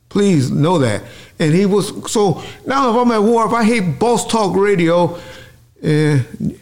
Please 0.09 0.51
know 0.51 0.79
that. 0.79 1.03
And 1.39 1.53
he 1.55 1.67
was 1.67 2.11
so 2.11 2.43
now 2.65 2.91
if 2.91 2.97
I'm 2.97 3.11
at 3.11 3.23
war, 3.23 3.47
if 3.47 3.53
I 3.53 3.65
hate 3.65 3.99
Boss 3.99 4.27
Talk 4.27 4.57
Radio 4.57 5.19
and 5.83 6.59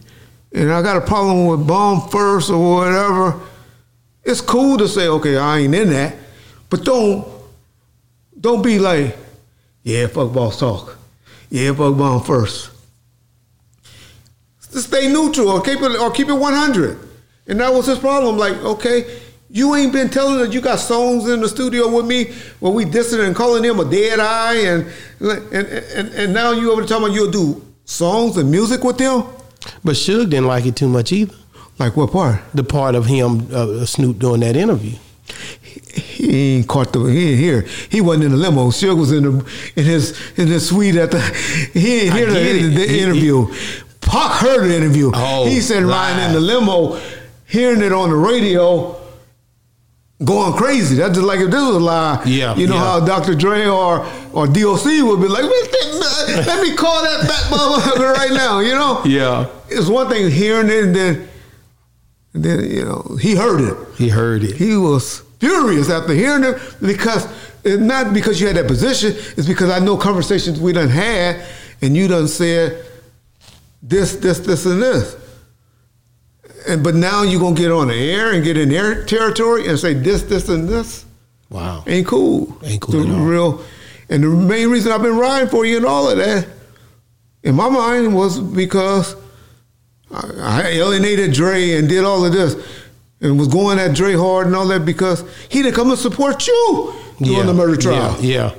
and 0.52 0.72
I 0.72 0.82
got 0.82 0.96
a 0.96 1.00
problem 1.00 1.46
with 1.46 1.66
Bomb 1.66 2.08
First 2.08 2.50
or 2.50 2.76
whatever, 2.76 3.40
it's 4.22 4.40
cool 4.40 4.78
to 4.78 4.88
say, 4.88 5.08
okay, 5.08 5.36
I 5.36 5.58
ain't 5.58 5.74
in 5.74 5.90
that. 5.90 6.16
But 6.70 6.84
don't 6.84 7.26
don't 8.40 8.62
be 8.62 8.78
like, 8.78 9.16
yeah, 9.82 10.06
fuck 10.06 10.32
Boss 10.32 10.58
Talk. 10.58 10.98
Yeah, 11.50 11.72
fuck 11.72 11.96
Bomb 11.96 12.22
First. 12.22 12.70
Just 14.72 14.88
stay 14.88 15.06
neutral 15.06 15.50
or 15.50 15.62
keep 15.62 15.80
it 15.80 16.00
or 16.00 16.10
keep 16.10 16.28
it 16.28 16.32
100. 16.32 16.98
And 17.46 17.60
that 17.60 17.72
was 17.72 17.86
his 17.86 17.98
problem. 17.98 18.38
Like, 18.38 18.56
okay, 18.56 19.20
you 19.54 19.74
ain't 19.76 19.92
been 19.92 20.10
telling 20.10 20.38
that 20.38 20.52
you 20.52 20.60
got 20.60 20.80
songs 20.80 21.28
in 21.28 21.40
the 21.40 21.48
studio 21.48 21.88
with 21.88 22.06
me 22.06 22.32
where 22.58 22.72
we 22.72 22.84
dissing 22.84 23.24
and 23.24 23.36
calling 23.36 23.62
him 23.62 23.78
a 23.78 23.84
dead 23.88 24.18
eye, 24.18 24.56
and 24.56 24.86
and 25.20 25.54
and, 25.98 26.08
and 26.08 26.34
now 26.34 26.50
you 26.50 26.72
over 26.72 26.80
there 26.80 26.88
talking 26.88 27.04
about 27.06 27.14
you'll 27.14 27.30
do 27.30 27.64
songs 27.84 28.36
and 28.36 28.50
music 28.50 28.82
with 28.82 28.98
them. 28.98 29.22
But 29.84 29.94
Suge 29.94 30.28
didn't 30.28 30.46
like 30.48 30.66
it 30.66 30.74
too 30.74 30.88
much 30.88 31.12
either. 31.12 31.34
Like 31.78 31.96
what 31.96 32.10
part? 32.10 32.40
The 32.52 32.64
part 32.64 32.96
of 32.96 33.06
him, 33.06 33.46
uh, 33.52 33.84
Snoop, 33.86 34.18
doing 34.18 34.40
that 34.40 34.56
interview. 34.56 34.96
He 35.94 36.56
ain't 36.56 36.68
caught 36.68 36.92
the 36.92 37.00
he 37.04 37.30
ain't 37.30 37.38
here. 37.38 37.62
He 37.90 38.00
wasn't 38.00 38.24
in 38.24 38.30
the 38.32 38.36
limo. 38.36 38.70
Suge 38.70 38.98
was 38.98 39.12
in 39.12 39.22
the 39.22 39.52
in 39.76 39.84
his 39.84 40.20
in 40.36 40.48
his 40.48 40.68
suite 40.68 40.96
at 40.96 41.12
the 41.12 41.20
he 41.72 42.00
ain't 42.02 42.14
hear 42.14 42.26
the, 42.26 42.68
the 42.74 42.86
He- 42.88 43.00
interview. 43.00 43.46
Pac 44.00 44.32
heard 44.40 44.68
the 44.68 44.76
interview. 44.76 45.12
Oh, 45.14 45.46
he 45.46 45.60
said 45.60 45.84
riding 45.84 46.24
in 46.26 46.32
the 46.32 46.40
limo, 46.40 47.00
hearing 47.46 47.80
it 47.82 47.92
on 47.92 48.10
the 48.10 48.16
radio, 48.16 48.94
going 50.24 50.52
crazy. 50.54 50.96
That's 50.96 51.14
just 51.14 51.26
like 51.26 51.40
if 51.40 51.50
this 51.50 51.60
was 51.60 51.76
a 51.76 51.80
lie. 51.80 52.22
Yeah, 52.26 52.54
You 52.56 52.66
know 52.66 52.74
yeah. 52.74 52.80
how 52.84 53.00
Dr. 53.00 53.34
Dre 53.34 53.66
or 53.66 54.06
or 54.32 54.46
DOC 54.46 54.84
would 55.02 55.20
be 55.20 55.28
like, 55.28 55.42
"Let 55.44 56.62
me- 56.62 56.74
call 56.76 57.02
that 57.02 57.20
fat 57.28 57.52
motherfucker 57.52 58.12
right 58.14 58.32
now. 58.32 58.58
You 58.60 58.74
know. 58.74 59.02
Yeah. 59.04 59.46
It's 59.68 59.88
one 59.88 60.08
thing 60.08 60.30
hearing 60.30 60.68
it 60.68 60.84
and 60.84 60.94
then, 60.96 61.28
and 62.34 62.44
then 62.44 62.70
you 62.70 62.84
know 62.84 63.16
he 63.20 63.34
heard 63.36 63.60
it. 63.60 63.76
He 63.96 64.08
heard 64.08 64.42
it. 64.44 64.56
He 64.56 64.76
was 64.76 65.22
furious 65.40 65.88
after 65.90 66.12
hearing 66.14 66.44
it 66.44 66.56
because 66.80 67.26
it's 67.64 67.80
not 67.82 68.12
because 68.12 68.40
you 68.40 68.46
had 68.46 68.56
that 68.56 68.66
position. 68.66 69.12
It's 69.36 69.46
because 69.46 69.70
I 69.70 69.78
know 69.78 69.96
conversations 69.96 70.60
we 70.60 70.72
done 70.72 70.88
had, 70.88 71.44
and 71.80 71.96
you 71.96 72.08
done 72.08 72.28
said 72.28 72.84
this, 73.82 74.16
this, 74.16 74.38
this, 74.40 74.66
and 74.66 74.82
this. 74.82 75.16
And 76.66 76.82
but 76.82 76.94
now 76.94 77.22
you're 77.22 77.40
gonna 77.40 77.54
get 77.56 77.70
on 77.70 77.88
the 77.88 77.94
air 78.10 78.32
and 78.32 78.42
get 78.42 78.56
in 78.56 78.68
their 78.70 79.04
territory 79.04 79.68
and 79.68 79.78
say 79.78 79.92
this, 79.94 80.22
this, 80.22 80.48
and 80.48 80.68
this. 80.68 81.04
Wow. 81.50 81.84
Ain't 81.86 82.06
cool. 82.06 82.56
Ain't 82.64 82.80
cool 82.80 83.02
The 83.02 83.08
at 83.08 83.14
all. 83.14 83.24
real. 83.24 83.64
And 84.08 84.22
the 84.24 84.28
main 84.28 84.68
reason 84.70 84.92
I've 84.92 85.02
been 85.02 85.16
riding 85.16 85.48
for 85.48 85.64
you 85.64 85.76
and 85.76 85.86
all 85.86 86.08
of 86.10 86.16
that, 86.18 86.46
in 87.42 87.54
my 87.54 87.68
mind, 87.68 88.14
was 88.14 88.38
because 88.40 89.14
I, 90.10 90.30
I 90.40 90.62
alienated 90.68 91.32
Dre 91.32 91.72
and 91.72 91.88
did 91.88 92.04
all 92.04 92.24
of 92.24 92.32
this, 92.32 92.54
and 93.20 93.38
was 93.38 93.48
going 93.48 93.78
at 93.78 93.94
Dre 93.94 94.14
hard 94.14 94.46
and 94.46 94.56
all 94.56 94.66
that 94.68 94.84
because 94.84 95.24
he 95.48 95.62
didn't 95.62 95.74
come 95.74 95.90
and 95.90 95.98
support 95.98 96.46
you 96.46 96.94
during 97.18 97.46
the 97.46 97.54
murder 97.54 97.76
trial. 97.76 98.16
Yeah, 98.20 98.50
yeah. 98.52 98.54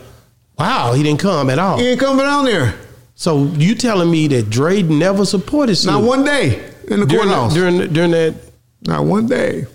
Wow, 0.57 0.93
he 0.93 1.03
didn't 1.03 1.19
come 1.19 1.49
at 1.49 1.59
all. 1.59 1.77
He 1.77 1.87
ain't 1.89 1.99
coming 1.99 2.25
down 2.25 2.45
there. 2.45 2.75
So 3.15 3.45
you 3.45 3.75
telling 3.75 4.09
me 4.11 4.27
that 4.29 4.49
Dre 4.49 4.81
never 4.83 5.25
supported 5.25 5.81
you? 5.83 5.89
Not 5.91 6.03
one 6.03 6.23
day 6.23 6.71
in 6.89 6.99
the 7.01 7.05
during, 7.05 7.27
courthouse. 7.29 7.53
during 7.53 7.93
during 7.93 8.11
that? 8.11 8.35
Not 8.81 9.05
one 9.05 9.27
day. 9.27 9.65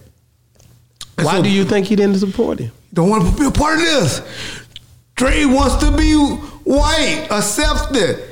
And 1.19 1.27
Why 1.27 1.37
so- 1.39 1.43
do 1.43 1.51
you 1.51 1.65
think 1.65 1.87
he 1.87 1.97
didn't 1.97 2.16
support 2.19 2.59
him? 2.61 2.73
don't 2.93 3.09
want 3.09 3.24
to 3.24 3.41
be 3.41 3.47
a 3.47 3.51
part 3.51 3.78
of 3.78 3.85
this. 3.85 4.20
Dre 5.15 5.45
wants 5.45 5.77
to 5.77 5.97
be 5.97 6.15
white, 6.65 7.28
accepted. 7.31 8.24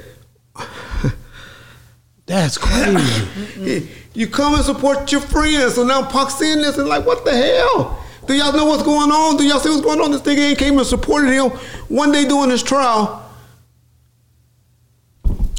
That's 2.26 2.58
crazy. 2.58 3.88
You 4.14 4.26
come 4.26 4.54
and 4.56 4.64
support 4.64 5.12
your 5.12 5.20
friends. 5.20 5.76
So 5.76 5.84
now 5.84 6.02
Pac's 6.02 6.34
seeing 6.34 6.58
this 6.58 6.76
and 6.76 6.88
like, 6.88 7.06
what 7.06 7.24
the 7.24 7.36
hell? 7.36 8.04
Do 8.26 8.34
y'all 8.34 8.52
know 8.52 8.64
what's 8.64 8.82
going 8.82 9.12
on? 9.12 9.36
Do 9.36 9.44
y'all 9.44 9.60
see 9.60 9.68
what's 9.68 9.82
going 9.82 10.00
on? 10.00 10.10
This 10.10 10.22
nigga 10.22 10.38
ain't 10.50 10.58
came 10.58 10.76
and 10.76 10.84
supported 10.84 11.30
him 11.30 11.50
one 11.88 12.10
day 12.10 12.26
during 12.26 12.50
his 12.50 12.64
trial. 12.64 13.24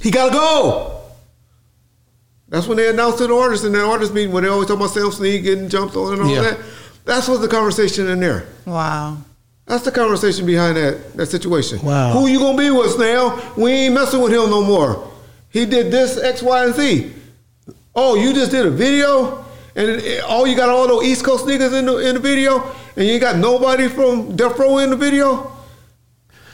He 0.02 0.12
gotta 0.12 0.34
go. 0.34 0.99
That's 2.50 2.68
when 2.68 2.78
they 2.78 2.90
announced 2.90 3.20
to 3.20 3.28
the 3.28 3.36
artists 3.36 3.66
in 3.66 3.74
the 3.74 3.84
artist 3.86 4.14
meeting 4.14 4.32
when 4.34 4.44
they 4.44 4.50
always 4.50 4.68
talk 4.68 4.78
about 4.78 4.90
Sam 4.92 5.12
Sneed 5.12 5.44
getting 5.44 5.70
jumped 5.70 5.96
on 5.96 6.14
and 6.14 6.22
all 6.24 6.30
Yeah. 6.30 6.42
that. 6.42 6.58
That's 7.06 7.28
what 7.28 7.42
the 7.42 7.48
conversation 7.48 8.08
in 8.10 8.20
there. 8.20 8.46
Wow. 8.66 9.18
That's 9.66 9.84
the 9.86 9.92
conversation 9.92 10.46
behind 10.48 10.78
that, 10.78 11.16
that 11.16 11.28
situation. 11.28 11.80
Wow. 11.84 12.12
Who 12.14 12.28
you 12.28 12.40
gonna 12.40 12.58
be 12.58 12.72
with 12.72 12.98
now? 12.98 13.40
We 13.56 13.72
ain't 13.72 13.94
messing 13.94 14.20
with 14.22 14.32
him 14.34 14.50
no 14.50 14.64
more. 14.64 15.08
He 15.50 15.66
did 15.66 15.92
this 15.92 16.18
X, 16.18 16.42
Y, 16.42 16.66
and 16.66 16.74
Z. 16.76 17.14
Oh, 17.96 18.16
you 18.16 18.34
just 18.34 18.50
did 18.52 18.66
a 18.66 18.70
video, 18.72 19.46
and 19.76 19.88
it, 19.90 20.04
it- 20.04 20.24
oh, 20.28 20.46
you 20.46 20.56
got 20.56 20.70
all 20.70 20.88
those 20.88 21.04
East 21.04 21.24
Coast 21.24 21.46
niggas 21.46 21.78
in 21.78 21.86
the 21.86 21.98
in 21.98 22.16
the 22.16 22.20
video, 22.20 22.64
and 22.96 23.06
you 23.06 23.14
ain't 23.14 23.22
got 23.22 23.36
nobody 23.38 23.88
from 23.88 24.36
Death 24.36 24.58
Row 24.58 24.80
in 24.80 24.90
the 24.90 24.96
video. 24.96 25.52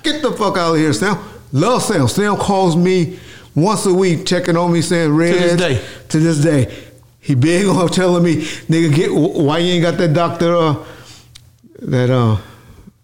Get 0.04 0.22
the 0.22 0.32
fuck 0.34 0.58
out 0.58 0.74
of 0.76 0.78
here, 0.78 0.94
Sam. 0.94 1.18
Love 1.52 1.84
Sam. 1.84 2.08
Sam 2.08 2.36
calls 2.36 2.76
me 2.76 3.20
once 3.56 3.86
a 3.86 3.94
week, 3.94 4.26
checking 4.26 4.58
on 4.58 4.72
me, 4.72 4.82
saying, 4.82 5.16
"Red." 5.16 5.34
this 5.34 5.56
day. 5.58 5.82
To 6.10 6.20
this 6.20 6.38
day, 6.40 6.74
he 7.20 7.36
big 7.36 7.66
on 7.66 7.88
telling 7.90 8.24
me, 8.24 8.36
"Nigga, 8.70 8.94
get 8.94 9.14
why 9.14 9.60
you 9.60 9.74
ain't 9.74 9.82
got 9.84 9.98
that 9.98 10.14
doctor, 10.14 10.56
uh, 10.56 10.76
that 11.80 12.10
uh, 12.10 12.38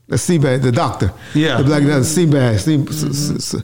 the 0.08 0.18
Seabag, 0.18 0.62
the 0.62 0.72
doctor, 0.72 1.14
Yeah. 1.34 1.58
the 1.58 1.64
black 1.64 1.82
doctor, 1.84 2.02
Seabag, 2.02 2.60
Sea, 2.60 2.84
s- 2.90 3.04
s- 3.32 3.54
s- 3.56 3.64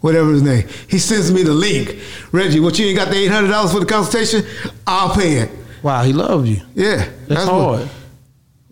whatever 0.00 0.30
his 0.32 0.42
name. 0.42 0.64
He 0.86 0.98
sends 0.98 1.30
me 1.32 1.42
the 1.42 1.54
link. 1.54 1.96
Reggie, 2.32 2.60
what 2.60 2.78
you 2.78 2.86
ain't 2.86 2.96
got 2.98 3.08
the 3.08 3.16
eight 3.16 3.30
hundred 3.30 3.48
dollars 3.48 3.72
for 3.72 3.80
the 3.80 3.86
consultation? 3.86 4.44
I'll 4.86 5.14
pay 5.14 5.38
it. 5.38 5.50
Wow, 5.82 6.02
he 6.04 6.12
loved 6.12 6.46
you. 6.48 6.60
Yeah, 6.74 7.04
That's, 7.26 7.46
what- 7.46 7.78
hard. 7.78 7.88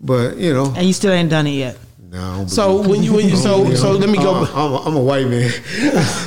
but 0.01 0.37
you 0.37 0.53
know, 0.53 0.73
And 0.75 0.85
you 0.87 0.93
still 0.93 1.11
ain't 1.11 1.29
done 1.29 1.47
it 1.47 1.51
yet. 1.51 1.77
No. 2.17 2.47
So 2.47 2.81
when 2.87 3.03
you 3.03 3.13
when 3.13 3.29
you 3.29 3.35
so 3.35 3.73
so 3.75 3.91
let 3.91 4.09
me 4.09 4.17
go. 4.17 4.33
I'm, 4.33 4.47
I'm, 4.55 4.73
a, 4.73 4.77
I'm 4.81 4.95
a 4.95 4.99
white 4.99 5.27
man. 5.27 5.51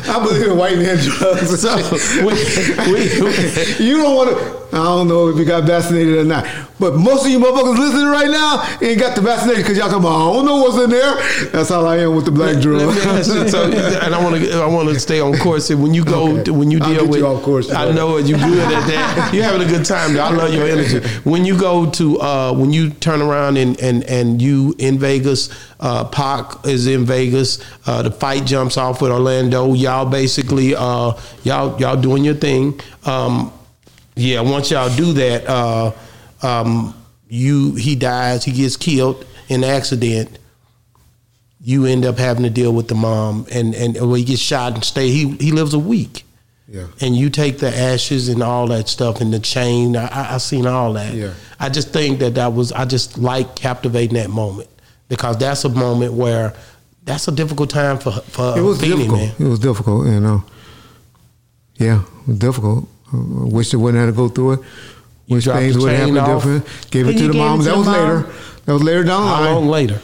I 0.08 0.24
believe 0.24 0.46
in 0.46 0.56
white 0.56 0.78
man 0.78 0.96
drugs. 0.98 1.50
So 1.60 1.76
we, 2.24 2.32
we, 2.92 3.84
you 3.84 3.96
don't 3.98 4.16
want 4.16 4.30
to. 4.30 4.59
I 4.72 4.84
don't 4.84 5.08
know 5.08 5.28
if 5.28 5.36
you 5.36 5.44
got 5.44 5.64
vaccinated 5.64 6.16
or 6.18 6.24
not. 6.24 6.46
But 6.78 6.96
most 6.96 7.26
of 7.26 7.30
you 7.30 7.38
motherfuckers 7.38 7.78
listening 7.78 8.06
right 8.06 8.30
now 8.30 8.64
ain't 8.80 8.98
got 8.98 9.14
the 9.14 9.20
vaccination 9.20 9.62
because 9.62 9.76
y'all 9.76 9.88
talking 9.88 10.04
about 10.04 10.30
I 10.30 10.32
don't 10.32 10.46
know 10.46 10.56
what's 10.62 10.78
in 10.82 10.90
there. 10.90 11.50
That's 11.50 11.68
how 11.68 11.84
I 11.84 11.98
am 11.98 12.14
with 12.14 12.24
the 12.24 12.30
black 12.30 12.60
drug. 12.62 12.80
Let 12.80 12.96
me 12.96 13.02
ask 13.02 13.34
you, 13.34 13.48
so, 13.54 13.64
and 13.64 14.14
I 14.14 14.22
want 14.24 14.36
to, 14.42 14.52
I 14.62 14.66
want 14.66 14.88
to 14.88 14.98
stay 14.98 15.20
on 15.20 15.36
course. 15.38 15.68
And 15.70 15.82
when 15.82 15.92
you 15.92 16.04
go, 16.04 16.30
Okay. 16.30 16.44
to, 16.44 16.54
when 16.54 16.70
you 16.70 16.80
deal 16.80 17.06
with, 17.06 17.18
you 17.20 17.26
off 17.26 17.42
course, 17.42 17.70
I 17.70 17.90
know 17.92 18.16
it. 18.16 18.26
You 18.26 18.36
good 18.36 18.58
at 18.58 18.86
that. 18.86 19.30
You're 19.34 19.44
having 19.44 19.66
a 19.66 19.70
good 19.70 19.84
time. 19.84 20.14
Though. 20.14 20.22
I 20.22 20.30
love 20.30 20.54
your 20.54 20.66
energy. 20.66 21.00
When 21.28 21.44
you 21.44 21.58
go 21.58 21.90
to, 21.90 22.20
uh, 22.20 22.54
when 22.54 22.72
you 22.72 22.90
turn 22.90 23.20
around 23.20 23.56
and 23.58 23.78
and 23.80 24.04
and 24.04 24.40
you 24.40 24.74
in 24.78 24.98
Vegas, 24.98 25.50
uh, 25.80 26.04
Pac 26.04 26.66
is 26.66 26.86
in 26.86 27.04
Vegas. 27.04 27.58
Uh, 27.86 28.02
the 28.02 28.10
fight 28.10 28.44
jumps 28.46 28.76
off 28.78 29.02
with 29.02 29.10
Orlando. 29.10 29.74
Y'all 29.74 30.06
basically, 30.06 30.74
uh, 30.74 31.12
y'all 31.44 31.78
y'all 31.80 32.00
doing 32.00 32.24
your 32.24 32.34
thing. 32.34 32.80
Um, 33.04 33.52
yeah, 34.20 34.40
once 34.40 34.70
y'all 34.70 34.94
do 34.94 35.12
that, 35.14 35.46
uh, 35.48 35.92
um, 36.42 36.94
you 37.28 37.74
he 37.74 37.94
dies. 37.96 38.44
He 38.44 38.52
gets 38.52 38.76
killed 38.76 39.24
in 39.48 39.64
an 39.64 39.70
accident 39.70 40.38
you 41.62 41.84
end 41.84 42.06
up 42.06 42.16
having 42.16 42.42
to 42.42 42.48
deal 42.50 42.72
with 42.72 42.88
the 42.88 42.94
mom 42.94 43.46
and 43.52 43.74
and 43.74 43.94
well, 43.96 44.14
he 44.14 44.24
gets 44.24 44.40
shot 44.40 44.72
and 44.72 44.82
stay 44.82 45.10
he 45.10 45.28
he 45.36 45.52
lives 45.52 45.74
a 45.74 45.78
week 45.78 46.24
Yeah. 46.66 46.86
and 47.02 47.14
you 47.14 47.28
take 47.28 47.58
the 47.58 47.68
ashes 47.68 48.28
and 48.30 48.42
all 48.42 48.66
that 48.68 48.88
stuff 48.88 49.20
and 49.20 49.30
the 49.30 49.40
chain 49.40 49.94
i 49.94 50.34
i 50.36 50.38
seen 50.38 50.66
all 50.66 50.94
that 50.94 51.12
Yeah. 51.12 51.34
i 51.58 51.68
just 51.68 51.92
think 51.92 52.18
that 52.20 52.34
that 52.36 52.54
was 52.54 52.72
i 52.72 52.86
just 52.86 53.18
like 53.18 53.56
captivating 53.56 54.14
that 54.14 54.30
moment 54.30 54.70
because 55.08 55.36
that's 55.36 55.64
a 55.64 55.68
moment 55.68 56.14
where 56.14 56.54
that's 57.04 57.28
a 57.28 57.32
difficult 57.32 57.68
time 57.68 57.98
for 57.98 58.12
for 58.12 58.56
It 58.56 58.62
was 58.62 58.78
Beanie 58.78 58.96
difficult. 58.96 59.20
man 59.20 59.32
It 59.38 59.44
was 59.50 59.58
difficult, 59.58 60.06
you 60.06 60.20
know. 60.20 60.42
Yeah, 61.76 62.02
it 62.22 62.28
was 62.28 62.38
difficult. 62.38 62.88
I 63.12 63.16
wish 63.16 63.70
they 63.70 63.76
wouldn't 63.76 64.00
have 64.04 64.14
to 64.14 64.16
go 64.16 64.28
through 64.28 64.52
it. 64.52 64.60
Wish 65.28 65.44
things 65.44 65.78
would 65.78 65.92
have 65.92 66.06
chain 66.06 66.14
happened 66.16 66.18
off? 66.18 66.42
different. 66.42 66.90
Gave 66.90 67.08
it 67.08 67.18
to 67.18 67.28
the 67.28 67.34
mom. 67.34 67.60
it 67.60 67.64
to 67.64 67.68
That 67.68 67.72
the 67.72 67.78
was 67.78 67.86
mom? 67.86 67.94
later. 67.96 68.26
That 68.66 68.72
was 68.74 68.82
later 68.82 69.04
down 69.04 69.20
the 69.22 69.26
line. 69.26 69.36
how 69.38 69.44
line. 69.44 69.54
long 69.54 69.68
later 69.68 70.00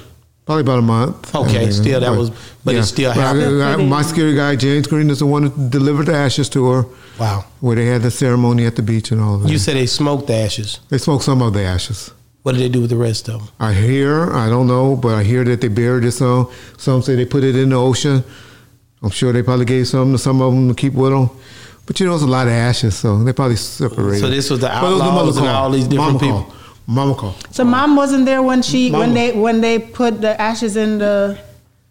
Probably 0.47 0.61
about 0.61 0.79
a 0.79 0.83
month. 0.83 1.35
Okay, 1.35 1.65
Yeah. 1.65 1.71
still, 1.73 2.01
that 2.01 2.17
was- 2.17 2.31
but 2.65 2.77
it 2.77 2.85
still 2.85 3.11
But 3.13 3.19
I- 3.19 3.23
happened. 3.35 3.63
I- 3.63 3.77
my 3.85 4.03
scary 4.03 4.37
guy, 4.37 4.55
James 4.55 4.87
Green, 4.87 5.11
is 5.11 5.19
the 5.19 5.27
one 5.27 5.43
that 5.45 5.71
delivered 5.71 6.07
the 6.07 6.15
ashes 6.15 6.49
to 6.51 6.65
her. 6.71 6.87
wow 7.19 7.45
Where 7.61 7.75
they 7.75 7.87
had 7.87 8.03
the 8.05 8.11
ceremony 8.13 8.65
at 8.67 8.77
the 8.77 8.83
beach 8.83 9.11
and 9.11 9.21
all 9.21 9.39
that. 9.39 9.51
you 9.51 9.59
said 9.59 9.75
they 9.77 9.87
smoked 9.87 10.27
the 10.29 10.35
ashes 10.35 10.79
they 10.91 10.99
smoked 10.99 11.25
some 11.25 11.43
of 11.43 11.53
the 11.55 11.63
ashes. 11.63 12.11
what 12.45 12.53
did 12.53 12.61
they 12.61 12.69
do 12.69 12.81
with 12.83 12.91
the 12.91 12.97
rest 12.97 13.29
of 13.29 13.41
them 13.41 13.49
I 13.59 13.73
hear, 13.73 14.33
I 14.33 14.49
don't 14.49 14.69
know, 14.69 14.95
but 14.95 15.15
I 15.17 15.25
hear 15.25 15.43
that 15.45 15.61
they 15.63 15.69
buried 15.69 16.05
it 16.05 16.13
some. 16.13 16.47
Some 16.79 17.03
say 17.03 17.17
they 17.17 17.25
put 17.25 17.43
it 17.43 17.57
in 17.57 17.71
the 17.71 17.77
ocean. 17.77 18.23
I'm 19.03 19.11
sure 19.11 19.33
they 19.33 19.43
probably 19.43 19.65
gave 19.65 19.89
some 19.89 20.13
to 20.13 20.19
some 20.19 20.41
of 20.41 20.53
them 20.55 20.69
to 20.69 20.75
keep 20.75 20.93
with 20.95 21.11
them. 21.11 21.31
But 21.87 22.01
you 22.01 22.07
know, 22.07 22.15
it's 22.15 22.23
a 22.25 22.27
lot 22.27 22.47
of 22.49 22.53
ashes, 22.53 22.97
so 22.97 23.23
they 23.23 23.33
probably 23.33 23.57
separated. 23.57 24.21
So 24.21 24.29
this 24.29 24.51
was 24.51 24.61
the 24.61 24.67
But 24.67 24.91
it 24.91 24.95
was 24.95 25.01
outlaws 25.03 25.37
and 25.39 25.47
all 25.47 25.71
these 25.71 25.87
different 25.87 26.15
Mama 26.15 26.19
people. 26.19 26.43
Call. 26.43 26.55
Mama 26.89 27.15
call. 27.15 27.35
So 27.51 27.65
mom 27.65 27.97
wasn't 27.97 28.27
there 28.27 28.43
when 28.43 28.63
she 28.63 28.91
Mama. 28.91 29.05
when 29.05 29.15
they 29.15 29.33
when 29.33 29.61
they 29.61 29.79
put 29.79 30.21
the 30.21 30.41
ashes 30.41 30.77
in 30.77 30.99
the. 30.99 31.39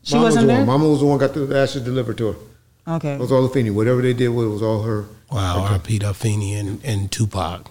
She 0.03 0.13
Mama 0.15 0.25
was 0.25 0.35
wasn't 0.35 0.47
the 0.47 0.53
there. 0.53 0.57
one. 0.65 0.67
Mama 0.67 0.89
was 0.89 0.99
the 0.99 1.05
one 1.05 1.17
got 1.17 1.33
the 1.33 1.57
ashes 1.57 1.81
delivered 1.83 2.17
to 2.19 2.33
her. 2.33 2.95
Okay. 2.95 3.13
It 3.13 3.19
was 3.19 3.31
all 3.31 3.47
Afeni. 3.49 3.73
Whatever 3.73 4.01
they 4.01 4.13
did 4.13 4.29
with 4.29 4.45
it 4.45 4.49
was 4.49 4.61
all 4.61 4.83
her. 4.83 5.05
Wow, 5.31 5.65
R.P. 5.71 5.99
Duffini 5.99 6.53
and, 6.59 6.79
and 6.85 7.11
Tupac. 7.11 7.67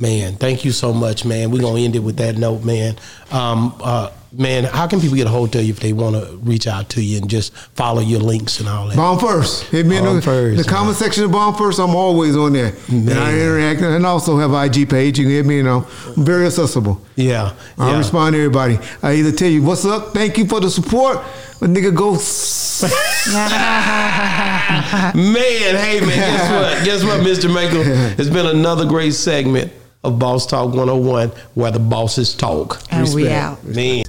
Man, 0.00 0.34
thank 0.34 0.64
you 0.64 0.72
so 0.72 0.92
much, 0.92 1.24
man. 1.24 1.50
We're 1.52 1.62
gonna 1.62 1.78
end 1.80 1.94
it 1.94 2.00
with 2.00 2.16
that 2.16 2.36
note, 2.36 2.64
man. 2.64 2.96
Um, 3.30 3.74
uh, 3.80 4.10
man, 4.38 4.64
how 4.64 4.86
can 4.86 5.00
people 5.00 5.16
get 5.16 5.26
a 5.26 5.30
hold 5.30 5.54
of 5.54 5.62
you 5.62 5.70
if 5.70 5.80
they 5.80 5.92
want 5.92 6.16
to 6.16 6.36
reach 6.38 6.66
out 6.66 6.88
to 6.90 7.02
you 7.02 7.18
and 7.18 7.28
just 7.28 7.54
follow 7.74 8.00
your 8.00 8.20
links 8.20 8.60
and 8.60 8.68
all 8.68 8.88
that? 8.88 8.96
Bomb 8.96 9.18
first. 9.18 9.64
Hit 9.64 9.86
me 9.86 9.96
in 9.96 10.04
the, 10.04 10.22
first, 10.22 10.62
the 10.62 10.68
comment 10.68 10.96
section 10.96 11.24
of 11.24 11.32
Bomb 11.32 11.54
first. 11.54 11.78
I'm 11.78 11.94
always 11.94 12.36
on 12.36 12.52
there. 12.52 12.72
And 12.88 13.10
I 13.10 13.32
interact 13.32 13.80
and 13.82 14.06
also 14.06 14.38
have 14.38 14.52
IG 14.52 14.88
page. 14.88 15.18
You 15.18 15.24
can 15.24 15.32
hit 15.32 15.46
me, 15.46 15.56
you 15.56 15.62
know. 15.62 15.86
I'm 16.16 16.24
very 16.24 16.46
accessible. 16.46 17.00
Yeah, 17.16 17.54
I 17.78 17.90
yeah. 17.90 17.98
respond 17.98 18.34
to 18.34 18.38
everybody. 18.38 18.78
I 19.02 19.14
either 19.14 19.32
tell 19.32 19.50
you 19.50 19.62
what's 19.62 19.84
up, 19.84 20.12
thank 20.12 20.38
you 20.38 20.46
for 20.46 20.60
the 20.60 20.70
support, 20.70 21.18
but 21.60 21.70
nigga 21.70 21.94
go. 21.94 22.16
Man, 25.16 25.34
hey 25.34 26.00
man, 26.00 26.08
guess 26.08 26.50
what? 26.52 26.84
Guess 26.84 27.04
what, 27.04 27.20
Mr. 27.20 27.52
Maker? 27.52 27.82
It's 28.20 28.28
been 28.28 28.46
another 28.46 28.84
great 28.84 29.14
segment 29.14 29.72
of 30.04 30.18
Boss 30.18 30.46
Talk 30.46 30.68
101 30.68 31.30
where 31.54 31.70
the 31.70 31.78
bosses 31.78 32.34
talk. 32.34 32.80
And 32.90 33.12
we 33.14 33.28
out. 33.28 33.62
Man. 33.64 34.05